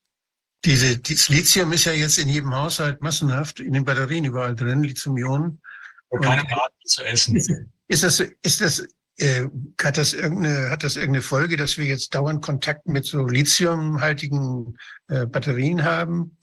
[0.66, 4.84] Diese, dieses Lithium ist ja jetzt in jedem Haushalt massenhaft in den Batterien überall drin,
[4.84, 5.62] Lithium-Ionen.
[6.10, 7.36] Und keine Daten zu essen.
[7.88, 8.88] Ist das, ist das
[9.20, 14.78] hat, das irgendeine, hat das irgendeine Folge, dass wir jetzt dauernd Kontakt mit so lithiumhaltigen
[15.08, 16.38] äh, Batterien haben?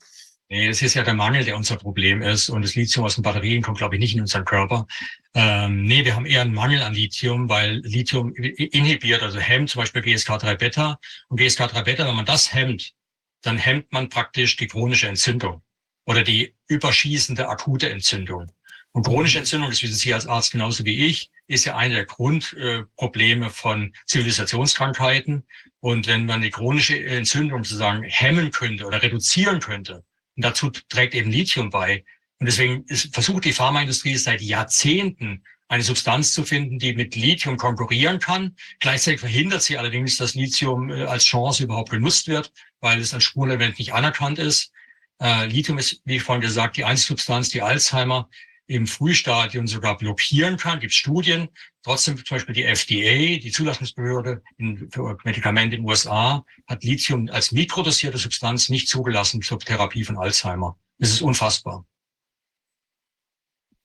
[0.47, 2.49] Nee, das ist ja der Mangel, der unser Problem ist.
[2.49, 4.85] Und das Lithium aus den Batterien kommt, glaube ich, nicht in unseren Körper.
[5.33, 9.81] Ähm, nee, wir haben eher einen Mangel an Lithium, weil Lithium inhibiert, also hemmt zum
[9.81, 10.99] Beispiel GSK3-Beta.
[11.29, 12.93] Und GSK3-Beta, wenn man das hemmt,
[13.41, 15.63] dann hemmt man praktisch die chronische Entzündung
[16.05, 18.51] oder die überschießende akute Entzündung.
[18.95, 22.05] Und chronische Entzündung, das wissen Sie als Arzt genauso wie ich, ist ja eine der
[22.05, 25.43] Grundprobleme von Zivilisationskrankheiten.
[25.81, 30.05] Und wenn man die chronische Entzündung sozusagen hemmen könnte oder reduzieren könnte,
[30.37, 32.05] und dazu trägt eben Lithium bei.
[32.39, 37.57] Und deswegen ist, versucht die Pharmaindustrie seit Jahrzehnten eine Substanz zu finden, die mit Lithium
[37.57, 38.55] konkurrieren kann.
[38.79, 43.25] Gleichzeitig verhindert sie allerdings, dass Lithium äh, als Chance überhaupt genutzt wird, weil es als
[43.25, 44.71] Spurenelement nicht anerkannt ist.
[45.19, 48.29] Äh, Lithium ist, wie vorhin gesagt, die einzige Substanz, die Alzheimer
[48.67, 50.79] im Frühstadium sogar blockieren kann.
[50.79, 51.49] Gibt Studien.
[51.83, 57.29] Trotzdem zum Beispiel die FDA, die Zulassungsbehörde in, für Medikamente in den USA, hat Lithium
[57.29, 60.77] als mikrodosierte Substanz nicht zugelassen zur Therapie von Alzheimer.
[60.97, 61.85] Das ist unfassbar.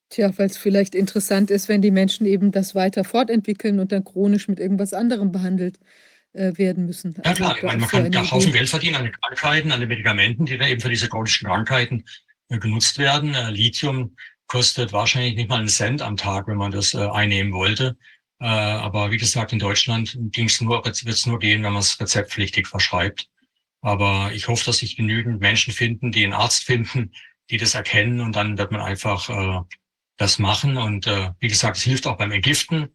[0.09, 4.05] Tja, weil es vielleicht interessant ist, wenn die Menschen eben das weiter fortentwickeln und dann
[4.05, 5.79] chronisch mit irgendwas anderem behandelt
[6.33, 7.15] äh, werden müssen.
[7.17, 9.81] Ja also, klar, ich meine, man kann ja Haufen Geld verdienen an den Krankheiten, an
[9.81, 12.05] den Medikamenten, die dann eben für diese chronischen Krankheiten
[12.49, 13.35] äh, genutzt werden.
[13.35, 14.17] Äh, Lithium
[14.51, 17.97] kostet wahrscheinlich nicht mal einen Cent am Tag, wenn man das äh, einnehmen wollte.
[18.41, 21.81] Äh, aber wie gesagt, in Deutschland ging es nur, wird es nur gehen, wenn man
[21.81, 23.29] es rezeptpflichtig verschreibt.
[23.81, 27.13] Aber ich hoffe, dass sich genügend Menschen finden, die einen Arzt finden,
[27.49, 29.61] die das erkennen und dann wird man einfach äh,
[30.17, 30.77] das machen.
[30.77, 32.89] Und äh, wie gesagt, es hilft auch beim Entgiften.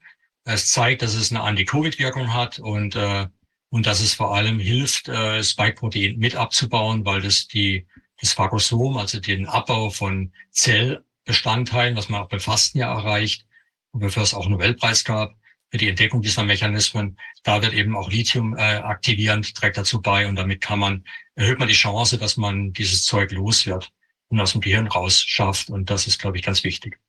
[0.44, 3.28] Es zeigt, dass es eine Anti-Covid-Wirkung hat und, äh,
[3.70, 7.88] und dass es vor allem hilft, äh, Spike-Protein mit abzubauen, weil das die
[8.20, 13.46] das Phagosom, also den Abbau von Zell Bestandteilen, was man auch beim Fasten ja erreicht
[13.92, 15.36] und wofür es auch einen Nobelpreis gab
[15.72, 17.18] für die Entdeckung dieser Mechanismen.
[17.44, 21.04] Da wird eben auch Lithium äh, aktivierend, trägt dazu bei und damit kann man,
[21.36, 23.92] erhöht man die Chance, dass man dieses Zeug los wird
[24.30, 25.70] und aus dem Gehirn raus schafft.
[25.70, 27.00] Und das ist, glaube ich, ganz wichtig.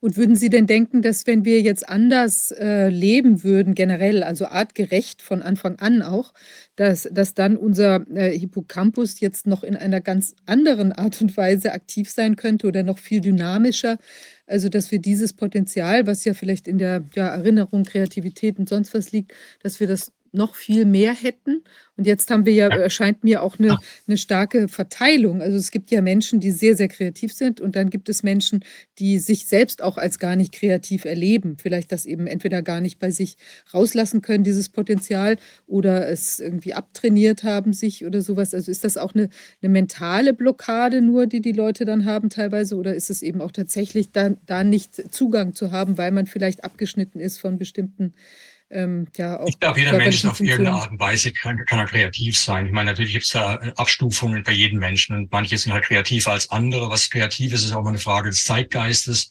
[0.00, 4.46] Und würden Sie denn denken, dass wenn wir jetzt anders äh, leben würden, generell, also
[4.46, 6.34] artgerecht von Anfang an auch,
[6.76, 11.72] dass, dass dann unser äh, Hippocampus jetzt noch in einer ganz anderen Art und Weise
[11.72, 13.98] aktiv sein könnte oder noch viel dynamischer,
[14.46, 18.92] Also, dass wir dieses Potenzial, was ja vielleicht in der ja, Erinnerung, Kreativität und sonst
[18.94, 19.32] was liegt,
[19.62, 21.62] dass wir das noch viel mehr hätten.
[21.96, 23.78] Und jetzt haben wir ja, erscheint mir auch eine,
[24.08, 25.40] eine starke Verteilung.
[25.40, 28.64] Also es gibt ja Menschen, die sehr, sehr kreativ sind und dann gibt es Menschen,
[28.98, 31.56] die sich selbst auch als gar nicht kreativ erleben.
[31.56, 33.36] Vielleicht das eben entweder gar nicht bei sich
[33.72, 35.36] rauslassen können, dieses Potenzial,
[35.68, 38.54] oder es irgendwie abtrainiert haben sich oder sowas.
[38.54, 39.28] Also ist das auch eine,
[39.62, 43.52] eine mentale Blockade nur, die die Leute dann haben teilweise, oder ist es eben auch
[43.52, 48.14] tatsächlich da, da nicht Zugang zu haben, weil man vielleicht abgeschnitten ist von bestimmten
[48.70, 51.86] ähm, ja, auch ich glaube, jeder Mensch auf irgendeine Art und Weise kann, kann er
[51.86, 52.66] kreativ sein.
[52.66, 56.32] Ich meine, natürlich gibt es da Abstufungen bei jedem Menschen und manche sind halt kreativer
[56.32, 56.90] als andere.
[56.90, 59.28] Was kreativ ist, ist auch mal eine Frage des Zeitgeistes.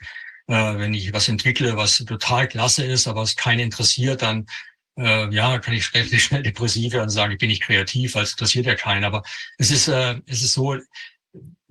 [0.48, 4.46] Äh, wenn ich was entwickle, was total klasse ist, aber es keinen interessiert, dann
[4.98, 8.24] äh, ja, kann ich relativ schnell depressiv werden und sagen, ich bin nicht kreativ, weil
[8.24, 9.04] es interessiert ja keinen.
[9.04, 9.24] Aber
[9.58, 10.78] es ist, äh, es ist so,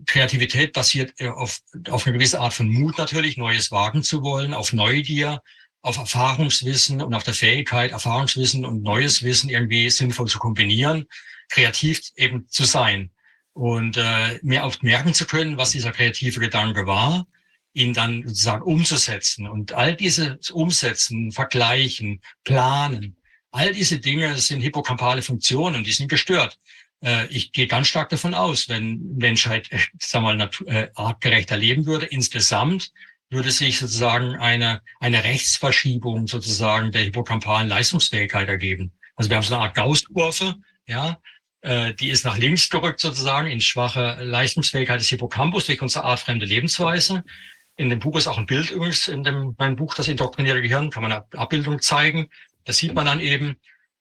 [0.06, 1.60] Kreativität basiert äh, auf,
[1.90, 5.42] auf eine gewisse Art von Mut natürlich, Neues wagen zu wollen, auf Neugier,
[5.82, 11.06] auf Erfahrungswissen und auf der Fähigkeit, Erfahrungswissen und neues Wissen irgendwie sinnvoll zu kombinieren,
[11.48, 13.10] kreativ eben zu sein
[13.52, 17.26] und äh, mir oft merken zu können, was dieser kreative Gedanke war,
[17.74, 23.16] ihn dann sozusagen umzusetzen und all diese Umsetzen, Vergleichen, Planen,
[23.50, 26.58] all diese Dinge sind hippocampale Funktionen die sind gestört.
[27.02, 31.56] Äh, ich gehe ganz stark davon aus, wenn Menschheit, äh, sagen wir mal, äh, artgerechter
[31.56, 32.92] leben würde, insgesamt
[33.32, 38.92] würde sich sozusagen eine, eine Rechtsverschiebung sozusagen der hippocampalen Leistungsfähigkeit ergeben.
[39.16, 40.56] Also wir haben so eine Art Gaußkurve,
[40.86, 41.18] ja,
[41.62, 46.44] äh, die ist nach links gerückt sozusagen in schwache Leistungsfähigkeit des Hippocampus durch unsere artfremde
[46.44, 47.24] Lebensweise.
[47.76, 50.90] In dem Buch ist auch ein Bild übrigens, in dem, mein Buch, das indoktrinierte Gehirn,
[50.90, 52.28] kann man eine Abbildung zeigen.
[52.64, 53.56] Da sieht man dann eben,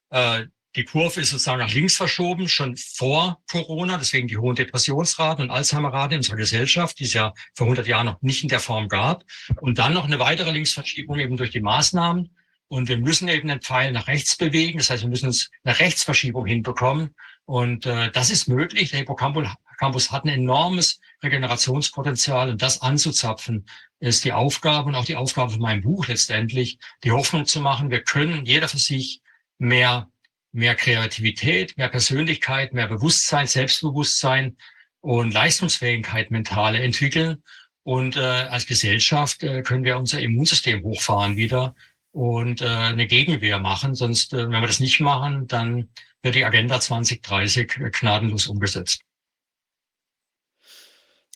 [0.09, 0.45] äh,
[0.75, 5.51] die Kurve ist sozusagen nach links verschoben, schon vor Corona, deswegen die hohen Depressionsraten und
[5.51, 8.87] Alzheimerraten in unserer Gesellschaft, die es ja vor 100 Jahren noch nicht in der Form
[8.87, 9.25] gab.
[9.59, 12.33] Und dann noch eine weitere Linksverschiebung eben durch die Maßnahmen.
[12.69, 14.77] Und wir müssen eben den Pfeil nach rechts bewegen.
[14.77, 17.15] Das heißt, wir müssen uns eine Rechtsverschiebung hinbekommen.
[17.43, 18.91] Und äh, das ist möglich.
[18.91, 23.65] Der Hippocampus hat ein enormes Regenerationspotenzial und das anzuzapfen
[23.99, 27.91] ist die Aufgabe und auch die Aufgabe von meinem Buch letztendlich, die Hoffnung zu machen,
[27.91, 29.21] wir können jeder für sich
[29.59, 30.10] mehr
[30.51, 34.57] mehr Kreativität, mehr Persönlichkeit, mehr Bewusstsein, Selbstbewusstsein
[34.99, 37.43] und Leistungsfähigkeit mentale entwickeln.
[37.83, 41.73] Und äh, als Gesellschaft äh, können wir unser Immunsystem hochfahren wieder
[42.11, 43.95] und äh, eine Gegenwehr machen.
[43.95, 45.89] Sonst, äh, wenn wir das nicht machen, dann
[46.21, 49.01] wird die Agenda 2030 gnadenlos umgesetzt.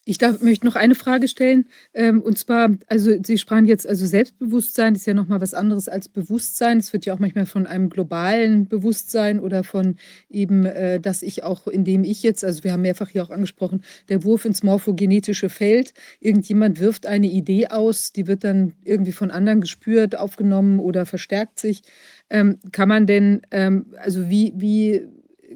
[0.08, 1.66] Ich darf, möchte noch eine Frage stellen.
[1.96, 6.10] Ähm, und zwar, also Sie sprachen jetzt, also Selbstbewusstsein ist ja nochmal was anderes als
[6.10, 6.78] Bewusstsein.
[6.78, 9.96] Es wird ja auch manchmal von einem globalen Bewusstsein oder von
[10.30, 13.84] eben, äh, dass ich auch, indem ich jetzt, also wir haben mehrfach hier auch angesprochen,
[14.08, 15.94] der Wurf ins morphogenetische Feld.
[16.20, 21.60] Irgendjemand wirft eine Idee aus, die wird dann irgendwie von anderen gespürt, aufgenommen oder verstärkt
[21.60, 21.82] sich.
[22.30, 25.08] Ähm, kann man denn, ähm, also wie, wie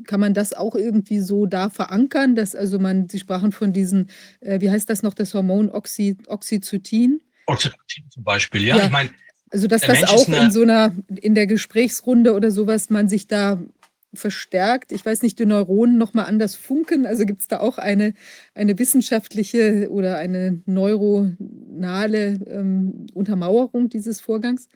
[0.05, 4.09] kann man das auch irgendwie so da verankern, dass also man, Sie sprachen von diesen,
[4.41, 7.21] äh, wie heißt das noch, das Hormon Oxy, Oxytocin?
[7.47, 8.77] Oxytocin zum Beispiel, ja.
[8.77, 8.85] ja.
[8.85, 9.09] Ich meine,
[9.51, 13.59] also dass das auch in so einer, in der Gesprächsrunde oder sowas, man sich da
[14.13, 17.05] verstärkt, ich weiß nicht, die Neuronen nochmal anders funken.
[17.05, 18.13] Also gibt es da auch eine,
[18.55, 24.67] eine wissenschaftliche oder eine neuronale ähm, Untermauerung dieses Vorgangs?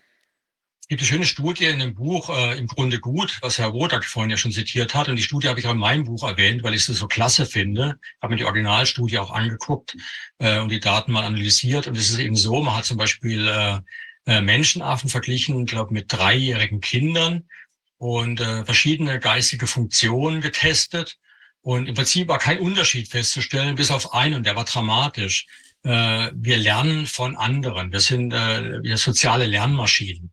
[0.93, 4.29] Gibt eine schöne Studie in dem Buch äh, Im Grunde gut, was Herr Wodak vorhin
[4.29, 5.09] ja schon zitiert hat.
[5.09, 7.47] Und die Studie habe ich auch in meinem Buch erwähnt, weil ich sie so klasse
[7.47, 7.99] finde.
[8.21, 9.97] Habe mir die Originalstudie auch angeguckt
[10.37, 11.87] äh, und die Daten mal analysiert.
[11.87, 13.79] Und es ist eben so, man hat zum Beispiel äh,
[14.27, 17.49] äh Menschenaffen verglichen, glaube mit dreijährigen Kindern
[17.97, 21.17] und äh, verschiedene geistige Funktionen getestet.
[21.61, 25.47] Und im Prinzip war kein Unterschied festzustellen, bis auf einen, der war dramatisch.
[25.81, 27.91] Äh, wir lernen von anderen.
[27.91, 30.31] Wir sind äh, wir soziale Lernmaschinen.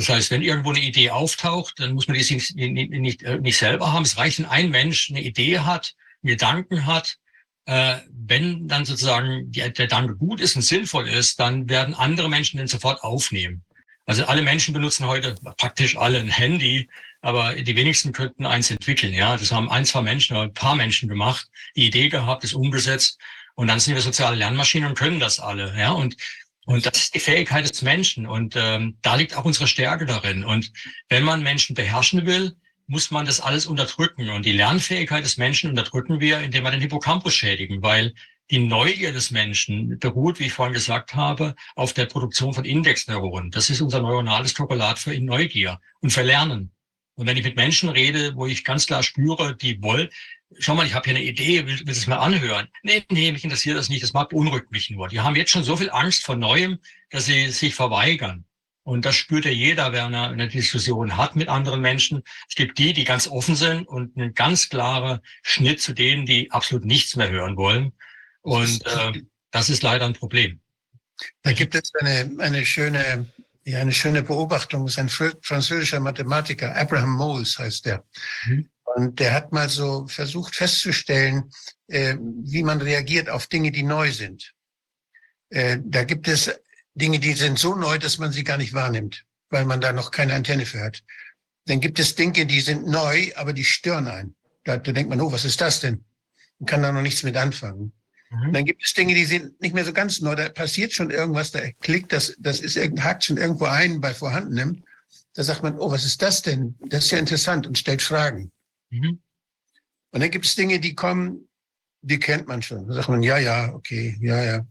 [0.00, 3.58] Das heißt, wenn irgendwo eine Idee auftaucht, dann muss man die nicht, nicht, äh, nicht
[3.58, 4.04] selber haben.
[4.04, 7.18] Es reicht, wenn ein Mensch eine Idee hat, einen Gedanken hat.
[7.66, 12.56] Äh, wenn dann sozusagen der Gedanke gut ist und sinnvoll ist, dann werden andere Menschen
[12.56, 13.62] den sofort aufnehmen.
[14.06, 16.88] Also alle Menschen benutzen heute praktisch alle ein Handy,
[17.20, 19.12] aber die wenigsten könnten eins entwickeln.
[19.12, 21.46] Ja, das haben ein, zwei Menschen oder ein paar Menschen gemacht,
[21.76, 23.18] die Idee gehabt, ist umgesetzt
[23.54, 25.74] und dann sind wir soziale Lernmaschinen und können das alle.
[25.76, 26.16] Ja, und
[26.70, 28.28] und das ist die Fähigkeit des Menschen.
[28.28, 30.44] Und ähm, da liegt auch unsere Stärke darin.
[30.44, 30.72] Und
[31.08, 32.54] wenn man Menschen beherrschen will,
[32.86, 34.30] muss man das alles unterdrücken.
[34.30, 38.14] Und die Lernfähigkeit des Menschen unterdrücken wir, indem wir den Hippocampus schädigen, weil
[38.52, 43.50] die Neugier des Menschen beruht, wie ich vorhin gesagt habe, auf der Produktion von Indexneuronen.
[43.50, 46.70] Das ist unser neuronales Korrelat für Neugier und für Lernen.
[47.16, 50.08] Und wenn ich mit Menschen rede, wo ich ganz klar spüre, die wollen,
[50.58, 52.68] schau mal, ich habe hier eine Idee, will, will es mal anhören?
[52.82, 55.08] Nee, nee, mich interessiert das nicht, das mag beunruhigt mich nur.
[55.08, 56.78] Die haben jetzt schon so viel Angst vor Neuem,
[57.10, 58.44] dass sie sich verweigern.
[58.82, 62.22] Und das spürt ja jeder, wenn er eine Diskussion hat mit anderen Menschen.
[62.48, 66.50] Es gibt die, die ganz offen sind und ein ganz klarer Schnitt zu denen, die
[66.50, 67.92] absolut nichts mehr hören wollen.
[68.40, 70.60] Und äh, das ist leider ein Problem.
[71.42, 73.30] Da gibt es eine, eine schöne
[73.64, 74.86] ja, eine schöne Beobachtung.
[74.86, 78.04] Das ist ein französischer Mathematiker, Abraham Moles heißt der.
[78.46, 78.68] Mhm.
[78.96, 81.50] Und der hat mal so versucht festzustellen,
[81.88, 84.52] äh, wie man reagiert auf Dinge, die neu sind.
[85.50, 86.50] Äh, da gibt es
[86.94, 90.10] Dinge, die sind so neu, dass man sie gar nicht wahrnimmt, weil man da noch
[90.10, 91.02] keine Antenne für hat.
[91.66, 94.34] Dann gibt es Dinge, die sind neu, aber die stören einen.
[94.64, 96.04] Da, da denkt man, oh, was ist das denn?
[96.58, 97.92] Man kann da noch nichts mit anfangen.
[98.30, 98.52] Mhm.
[98.52, 100.34] Dann gibt es Dinge, die sind nicht mehr so ganz neu.
[100.34, 104.82] Da passiert schon irgendwas, da klickt das, das ist hakt schon irgendwo ein bei vorhandenem.
[105.34, 106.76] Da sagt man, oh, was ist das denn?
[106.88, 108.50] Das ist ja interessant und stellt Fragen.
[108.90, 109.20] Mhm.
[110.12, 111.48] Und dann gibt es Dinge, die kommen,
[112.02, 112.86] die kennt man schon.
[112.88, 114.66] Da sagt man, ja, ja, okay, ja, ja.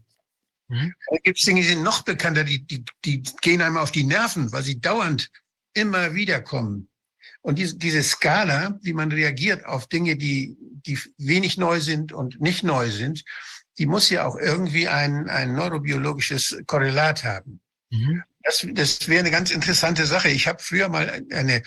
[0.68, 0.94] Mhm.
[1.10, 4.04] Dann gibt es Dinge, die sind noch bekannter, die, die, die gehen einem auf die
[4.04, 5.30] Nerven, weil sie dauernd
[5.74, 6.88] immer wieder kommen.
[7.42, 12.40] Und diese, diese Skala, wie man reagiert auf Dinge, die, die wenig neu sind und
[12.40, 13.24] nicht neu sind,
[13.78, 17.60] die muss ja auch irgendwie ein, ein neurobiologisches Korrelat haben.
[17.90, 18.22] Mhm.
[18.42, 20.30] Das, das wäre eine ganz interessante Sache.
[20.30, 21.62] Ich habe früher mal eine,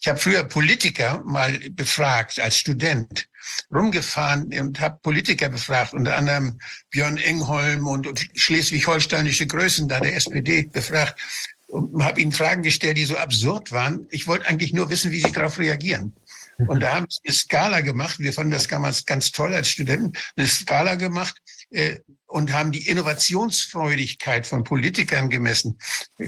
[0.00, 3.28] ich habe früher Politiker mal befragt als Student,
[3.72, 6.58] rumgefahren und habe Politiker befragt, unter anderem
[6.90, 11.20] Björn Engholm und, schleswig-holsteinische Größen da der SPD befragt
[11.68, 14.06] und habe ihnen Fragen gestellt, die so absurd waren.
[14.10, 16.14] Ich wollte eigentlich nur wissen, wie sie darauf reagieren.
[16.58, 18.18] Und da haben sie eine Skala gemacht.
[18.18, 20.12] Wir fanden das damals ganz toll als Studenten.
[20.36, 21.36] Eine Skala gemacht
[21.70, 25.78] äh, und haben die Innovationsfreudigkeit von Politikern gemessen.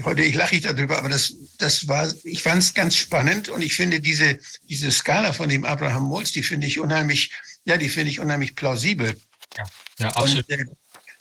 [0.03, 3.61] Heute ich lache ich darüber, aber das, das war, ich fand es ganz spannend und
[3.61, 7.31] ich finde diese, diese Skala von dem Abraham Molz, die finde ich unheimlich,
[7.65, 9.15] ja, die finde ich unheimlich plausibel.
[9.57, 9.63] Ja,
[9.99, 10.49] ja absolut.
[10.49, 10.65] Und, äh,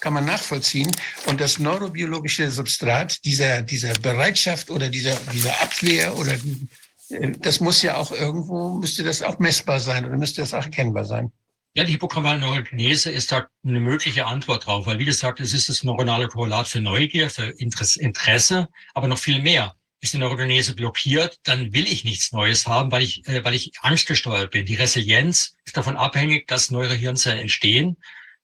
[0.01, 0.91] kann man nachvollziehen.
[1.27, 6.35] Und das neurobiologische Substrat dieser, dieser Bereitschaft oder dieser, dieser Abwehr oder
[7.11, 10.65] äh, das muss ja auch irgendwo, müsste das auch messbar sein oder müsste das auch
[10.65, 11.33] erkennbar sein.
[11.79, 15.69] Ja, die hypokampale Neurogenese ist da eine mögliche Antwort drauf, weil wie gesagt, es ist
[15.69, 19.77] das neuronale Korrelat für Neugier, für Interesse, aber noch viel mehr.
[20.01, 23.73] Ist die Neurogenese blockiert, dann will ich nichts Neues haben, weil ich, äh, weil ich
[23.81, 24.67] angstgesteuert bin.
[24.67, 27.97] Die Resilienz ist davon abhängig, dass neue Hirnzellen entstehen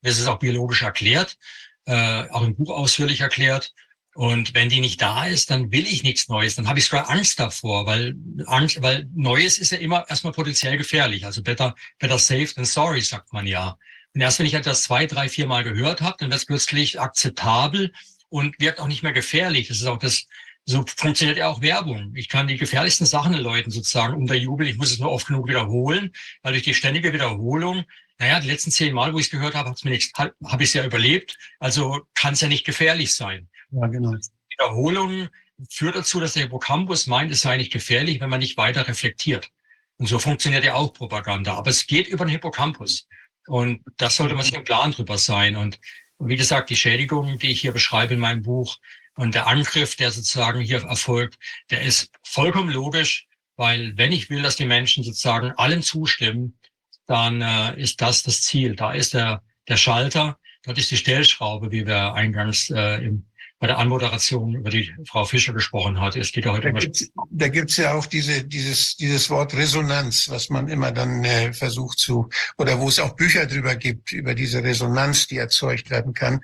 [0.04, 1.38] das ist auch biologisch erklärt,
[1.86, 3.72] äh, auch im Buch ausführlich erklärt.
[4.14, 6.54] Und wenn die nicht da ist, dann will ich nichts Neues.
[6.54, 8.14] Dann habe ich sogar Angst davor, weil
[8.46, 11.26] Angst, weil Neues ist ja immer erstmal potenziell gefährlich.
[11.26, 13.76] Also better, better safe than sorry, sagt man ja.
[14.14, 17.00] Und erst wenn ich etwas zwei, drei, vier Mal gehört habe, dann wird es plötzlich
[17.00, 17.92] akzeptabel
[18.28, 19.66] und wirkt auch nicht mehr gefährlich.
[19.66, 20.26] Das ist auch das,
[20.64, 22.12] so funktioniert ja auch Werbung.
[22.14, 24.70] Ich kann die gefährlichsten Sachen den Leuten sozusagen unterjubeln.
[24.70, 26.12] Ich muss es nur oft genug wiederholen,
[26.42, 27.84] weil durch die ständige Wiederholung
[28.18, 31.36] naja, die letzten zehn Mal, wo ich es gehört habe, habe ich es ja überlebt.
[31.58, 33.48] Also kann es ja nicht gefährlich sein.
[33.74, 34.14] Ja, genau.
[34.50, 35.28] Wiederholung
[35.70, 39.50] führt dazu, dass der Hippocampus meint, es sei nicht gefährlich, wenn man nicht weiter reflektiert.
[39.96, 41.54] Und so funktioniert ja auch Propaganda.
[41.54, 43.06] Aber es geht über den Hippocampus.
[43.46, 45.56] Und das sollte man sich im Plan drüber sein.
[45.56, 45.78] Und
[46.18, 48.78] wie gesagt, die Schädigung, die ich hier beschreibe in meinem Buch
[49.16, 51.36] und der Angriff, der sozusagen hier erfolgt,
[51.70, 53.26] der ist vollkommen logisch,
[53.56, 56.58] weil wenn ich will, dass die Menschen sozusagen allem zustimmen,
[57.06, 58.74] dann äh, ist das das Ziel.
[58.74, 63.26] Da ist der, der Schalter, dort ist die Stellschraube, wie wir eingangs äh, im,
[63.64, 66.16] bei der Anmoderation über die Frau Fischer gesprochen hat.
[66.16, 70.28] Es geht ja heute da gibt's, da gibt's ja auch diese, dieses, dieses Wort Resonanz,
[70.28, 72.28] was man immer dann äh, versucht zu,
[72.58, 76.42] oder wo es auch Bücher drüber gibt, über diese Resonanz, die erzeugt werden kann,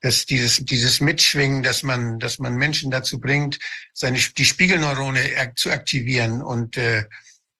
[0.00, 3.58] dass dieses, dieses Mitschwingen, dass man, dass man Menschen dazu bringt,
[3.92, 5.20] seine, die Spiegelneurone
[5.56, 7.04] zu aktivieren und äh,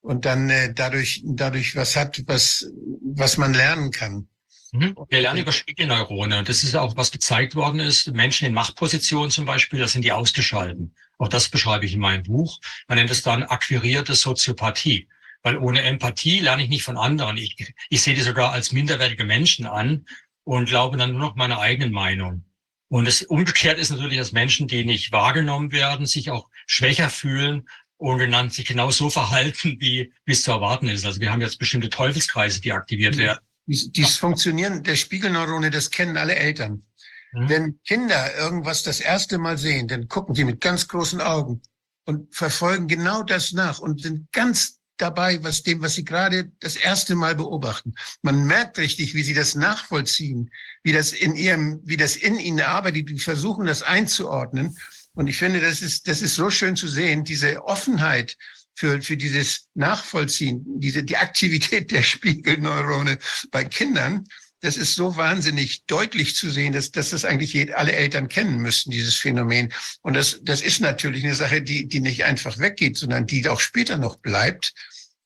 [0.00, 2.66] und dann äh, dadurch, dadurch was hat, was,
[3.02, 4.26] was man lernen kann.
[4.72, 4.96] Mhm.
[5.08, 6.38] Wir lernen über Spiegelneurone.
[6.38, 8.10] Und das ist auch, was gezeigt worden ist.
[8.12, 10.94] Menschen in Machtpositionen zum Beispiel, das sind die ausgeschalten.
[11.18, 12.58] Auch das beschreibe ich in meinem Buch.
[12.88, 15.08] Man nennt es dann akquirierte Soziopathie.
[15.42, 17.36] Weil ohne Empathie lerne ich nicht von anderen.
[17.36, 20.06] Ich, ich sehe die sogar als minderwertige Menschen an
[20.44, 22.44] und glaube dann nur noch meiner eigenen Meinung.
[22.88, 27.68] Und es umgekehrt ist natürlich, dass Menschen, die nicht wahrgenommen werden, sich auch schwächer fühlen
[28.02, 31.06] ungenannt sich genau so verhalten, wie, wie es zu erwarten ist.
[31.06, 33.38] Also wir haben jetzt bestimmte Teufelskreise, die aktiviert werden.
[33.38, 36.84] Dies, dies Funktionieren der Spiegelneurone, das kennen alle Eltern.
[37.32, 37.48] Mhm.
[37.48, 41.62] Wenn Kinder irgendwas das erste Mal sehen, dann gucken sie mit ganz großen Augen
[42.04, 46.76] und verfolgen genau das nach und sind ganz dabei, was dem, was sie gerade das
[46.76, 47.94] erste Mal beobachten.
[48.22, 50.50] Man merkt richtig, wie sie das nachvollziehen,
[50.82, 54.76] wie das in ihrem, wie das in ihnen arbeitet, die versuchen das einzuordnen
[55.14, 58.36] und ich finde, das ist, das ist so schön zu sehen, diese Offenheit
[58.74, 63.18] für, für dieses Nachvollziehen, diese, die Aktivität der Spiegelneurone
[63.50, 64.26] bei Kindern,
[64.62, 68.92] das ist so wahnsinnig deutlich zu sehen, dass, dass das eigentlich alle Eltern kennen müssten,
[68.92, 69.72] dieses Phänomen.
[70.02, 73.58] Und das, das ist natürlich eine Sache, die, die nicht einfach weggeht, sondern die auch
[73.58, 74.72] später noch bleibt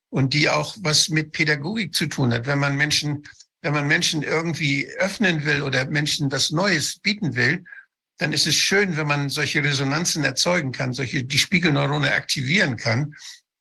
[0.09, 2.47] und die auch was mit Pädagogik zu tun hat.
[2.47, 3.27] Wenn man Menschen,
[3.61, 7.63] wenn man Menschen irgendwie öffnen will oder Menschen was Neues bieten will,
[8.17, 13.13] dann ist es schön, wenn man solche Resonanzen erzeugen kann, solche, die Spiegelneurone aktivieren kann.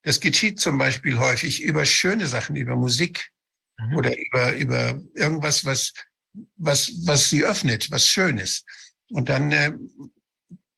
[0.06, 3.32] Das geschieht zum Beispiel häufig über schöne Sachen, über Musik,
[3.76, 3.96] mhm.
[3.96, 5.92] oder über, über irgendwas, was,
[6.56, 8.64] was, was sie öffnet, was Schönes.
[9.10, 9.72] Und dann, äh,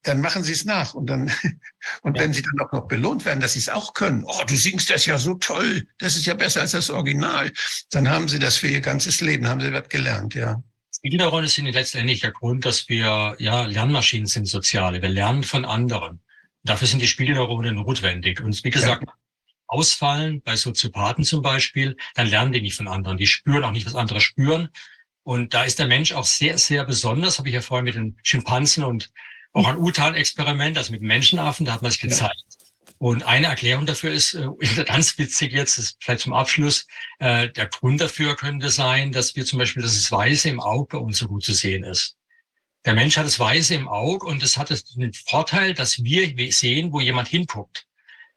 [0.03, 0.95] dann machen sie es nach.
[0.95, 1.31] Und dann,
[2.01, 2.23] und ja.
[2.23, 4.89] wenn sie dann auch noch belohnt werden, dass sie es auch können, oh, du singst
[4.89, 7.53] das ja so toll, das ist ja besser als das Original,
[7.91, 10.63] dann haben sie das für ihr ganzes Leben, haben sie was gelernt, ja.
[10.97, 15.03] Spiegelneurone sind letztendlich der Grund, dass wir ja Lernmaschinen sind, soziale.
[15.03, 16.23] Wir lernen von anderen.
[16.69, 18.41] Dafür sind die Spiegelneurone notwendig.
[18.41, 19.13] Und wie gesagt, ja
[19.69, 23.19] ausfallen, bei Soziopathen zum Beispiel, dann lernen die nicht von anderen.
[23.19, 24.71] Die spüren auch nicht, was andere spüren.
[25.23, 28.17] Und da ist der Mensch auch sehr, sehr besonders, habe ich ja vorhin mit den
[28.23, 29.11] Schimpansen und
[29.53, 32.45] auch ein Utan-Experiment, also mit Menschenaffen, da hat man sich gezeigt.
[32.49, 32.67] Ja.
[32.97, 34.49] Und eine Erklärung dafür ist, äh,
[34.85, 36.87] ganz witzig jetzt, ist vielleicht zum Abschluss,
[37.19, 40.97] äh, der Grund dafür könnte sein, dass wir zum Beispiel, dass das Weiße im Auge
[40.97, 42.18] bei uns so gut zu sehen ist.
[42.85, 46.93] Der Mensch hat das Weiße im Auge und das hat den Vorteil, dass wir sehen,
[46.93, 47.89] wo jemand hinguckt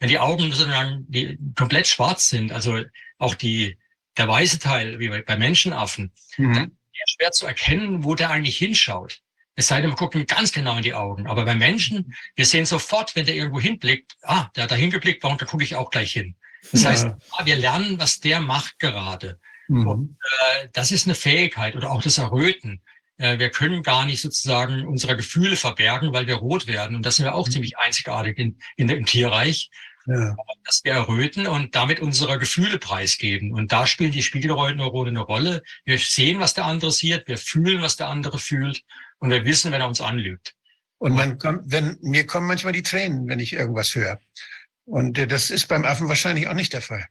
[0.01, 2.81] wenn die Augen sozusagen die komplett schwarz sind, also
[3.19, 3.77] auch die,
[4.17, 6.53] der weiße Teil, wie bei Menschenaffen, mhm.
[6.53, 9.21] dann ist schwer zu erkennen, wo der eigentlich hinschaut.
[9.55, 11.27] Es sei denn, man guckt ihm ganz genau in die Augen.
[11.27, 15.21] Aber bei Menschen, wir sehen sofort, wenn der irgendwo hinblickt, ah, der hat da hingeblickt,
[15.21, 16.35] warum, da gucke ich auch gleich hin.
[16.71, 16.89] Das ja.
[16.89, 19.39] heißt, ah, wir lernen, was der macht gerade.
[19.67, 19.87] Mhm.
[19.87, 22.81] Und, äh, das ist eine Fähigkeit oder auch das Erröten.
[23.21, 26.95] Äh, wir können gar nicht sozusagen unsere Gefühle verbergen, weil wir rot werden.
[26.95, 27.51] Und das sind wir auch mhm.
[27.51, 29.69] ziemlich einzigartig in, in, im Tierreich
[30.07, 30.35] ja.
[30.63, 33.53] dass wir erröten und damit unsere Gefühle preisgeben.
[33.53, 35.61] Und da spielen die Spiegelneurone eine Rolle.
[35.85, 38.81] Wir sehen, was der andere sieht, wir fühlen, was der andere fühlt
[39.19, 40.55] und wir wissen, wenn er uns anlügt.
[40.97, 44.19] Und man kommt, wenn, mir kommen manchmal die Tränen, wenn ich irgendwas höre.
[44.85, 47.05] Und äh, das ist beim Affen wahrscheinlich auch nicht der Fall.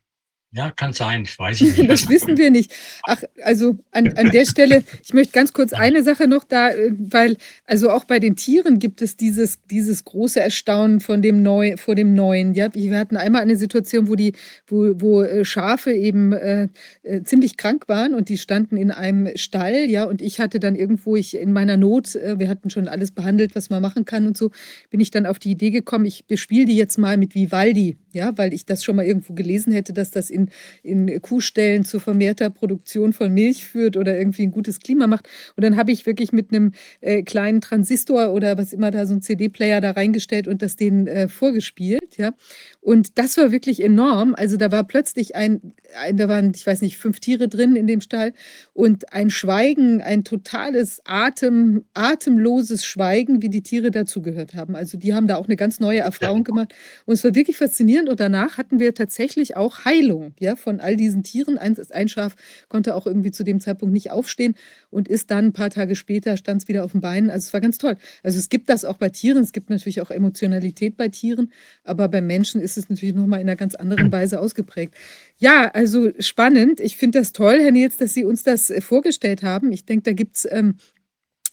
[0.53, 1.89] Ja, kann sein, ich weiß nicht.
[1.89, 2.75] das wissen wir nicht.
[3.05, 6.91] Ach, also an, an der Stelle, ich möchte ganz kurz eine Sache noch da, äh,
[6.99, 7.37] weil,
[7.67, 11.95] also auch bei den Tieren gibt es dieses, dieses große Erstaunen von dem Neu, vor
[11.95, 12.55] dem Neuen.
[12.55, 14.33] Ja, wir hatten einmal eine Situation, wo die,
[14.67, 16.69] wo, wo äh, Schafe eben äh,
[17.05, 20.75] äh, ziemlich krank waren und die standen in einem Stall, ja, und ich hatte dann
[20.75, 24.27] irgendwo, ich in meiner Not, äh, wir hatten schon alles behandelt, was man machen kann
[24.27, 24.51] und so,
[24.91, 28.37] bin ich dann auf die Idee gekommen, ich bespiele die jetzt mal mit Vivaldi, ja,
[28.37, 30.51] weil ich das schon mal irgendwo gelesen hätte, dass das in,
[30.83, 35.29] in Kuhstellen zu vermehrter Produktion von Milch führt oder irgendwie ein gutes Klima macht.
[35.57, 39.15] Und dann habe ich wirklich mit einem äh, kleinen Transistor oder was immer da so
[39.15, 42.33] ein CD-Player da reingestellt und das denen äh, vorgespielt, ja.
[42.81, 44.35] Und das war wirklich enorm.
[44.35, 47.87] Also da war plötzlich ein, ein, da waren, ich weiß nicht, fünf Tiere drin in
[47.87, 48.33] dem Stall
[48.73, 54.77] und ein Schweigen, ein totales Atem, atemloses Schweigen, wie die Tiere dazugehört haben.
[54.77, 56.75] Also die haben da auch eine ganz neue Erfahrung gemacht.
[57.05, 58.00] Und es war wirklich faszinierend.
[58.09, 61.59] Und danach hatten wir tatsächlich auch Heilung ja, von all diesen Tieren.
[61.59, 62.37] Ein, ein Schaf
[62.69, 64.55] konnte auch irgendwie zu dem Zeitpunkt nicht aufstehen
[64.91, 67.31] und ist dann ein paar Tage später, stand es wieder auf den Beinen.
[67.31, 67.97] Also es war ganz toll.
[68.23, 71.53] Also es gibt das auch bei Tieren, es gibt natürlich auch Emotionalität bei Tieren,
[71.85, 74.95] aber bei Menschen ist es natürlich nochmal in einer ganz anderen Weise ausgeprägt.
[75.39, 76.81] Ja, also spannend.
[76.81, 79.73] Ich finde das toll, Herr Nils, dass Sie uns das äh, vorgestellt haben.
[79.73, 80.77] Ich denke, da gibt es ähm,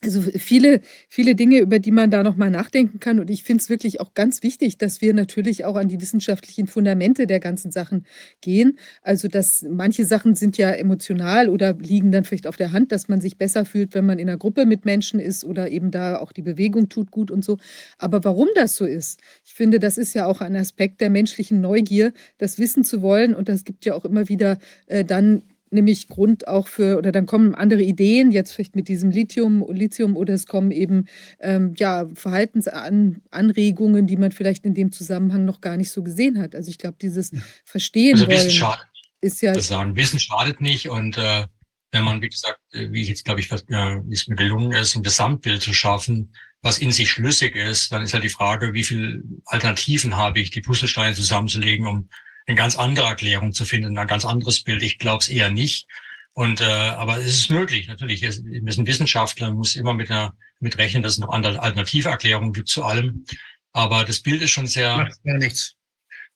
[0.04, 3.20] also viele, viele Dinge, über die man da noch mal nachdenken kann.
[3.20, 6.68] Und ich finde es wirklich auch ganz wichtig, dass wir natürlich auch an die wissenschaftlichen
[6.68, 8.06] Fundamente der ganzen Sachen
[8.42, 8.78] gehen.
[9.02, 13.08] Also, dass manche Sachen sind ja emotional oder liegen dann vielleicht auf der Hand, dass
[13.08, 16.20] man sich besser fühlt, wenn man in einer Gruppe mit Menschen ist oder eben da
[16.20, 17.58] auch die Bewegung tut gut und so.
[17.98, 21.60] Aber warum das so ist, ich finde, das ist ja auch ein Aspekt der menschlichen
[21.62, 23.34] Neugier, das wissen zu wollen.
[23.34, 25.42] Und das gibt ja auch immer wieder äh, dann
[25.72, 30.16] nämlich Grund auch für, oder dann kommen andere Ideen, jetzt vielleicht mit diesem Lithium, Lithium
[30.16, 31.08] oder es kommen eben
[31.40, 36.56] ähm, ja, Verhaltensanregungen, die man vielleicht in dem Zusammenhang noch gar nicht so gesehen hat.
[36.56, 37.32] Also ich glaube, dieses
[37.66, 38.88] Verstehen also Wissen schadet,
[39.22, 39.54] ist ja.
[39.54, 41.46] Das sagen, Wissen schadet nicht und äh,
[41.92, 44.72] wenn man, wie gesagt, äh, wie ich jetzt glaube ich, was äh, es mir gelungen
[44.72, 48.74] ist, ein Gesamtbild zu schaffen, was in sich schlüssig ist, dann ist ja die Frage,
[48.74, 52.10] wie viele Alternativen habe ich, die Puzzlesteine zusammenzulegen, um
[52.48, 54.82] eine ganz andere Erklärung zu finden, ein ganz anderes Bild.
[54.82, 55.88] Ich glaube es eher nicht.
[56.34, 58.22] Und äh, aber es ist möglich, natürlich.
[58.22, 62.54] Wir sind Wissenschaftler, muss immer mit einer mit rechnen, dass es noch andere alternative Erklärungen
[62.54, 63.26] gibt zu allem.
[63.74, 64.98] Aber das Bild ist schon sehr.
[64.98, 65.74] Macht ja nichts.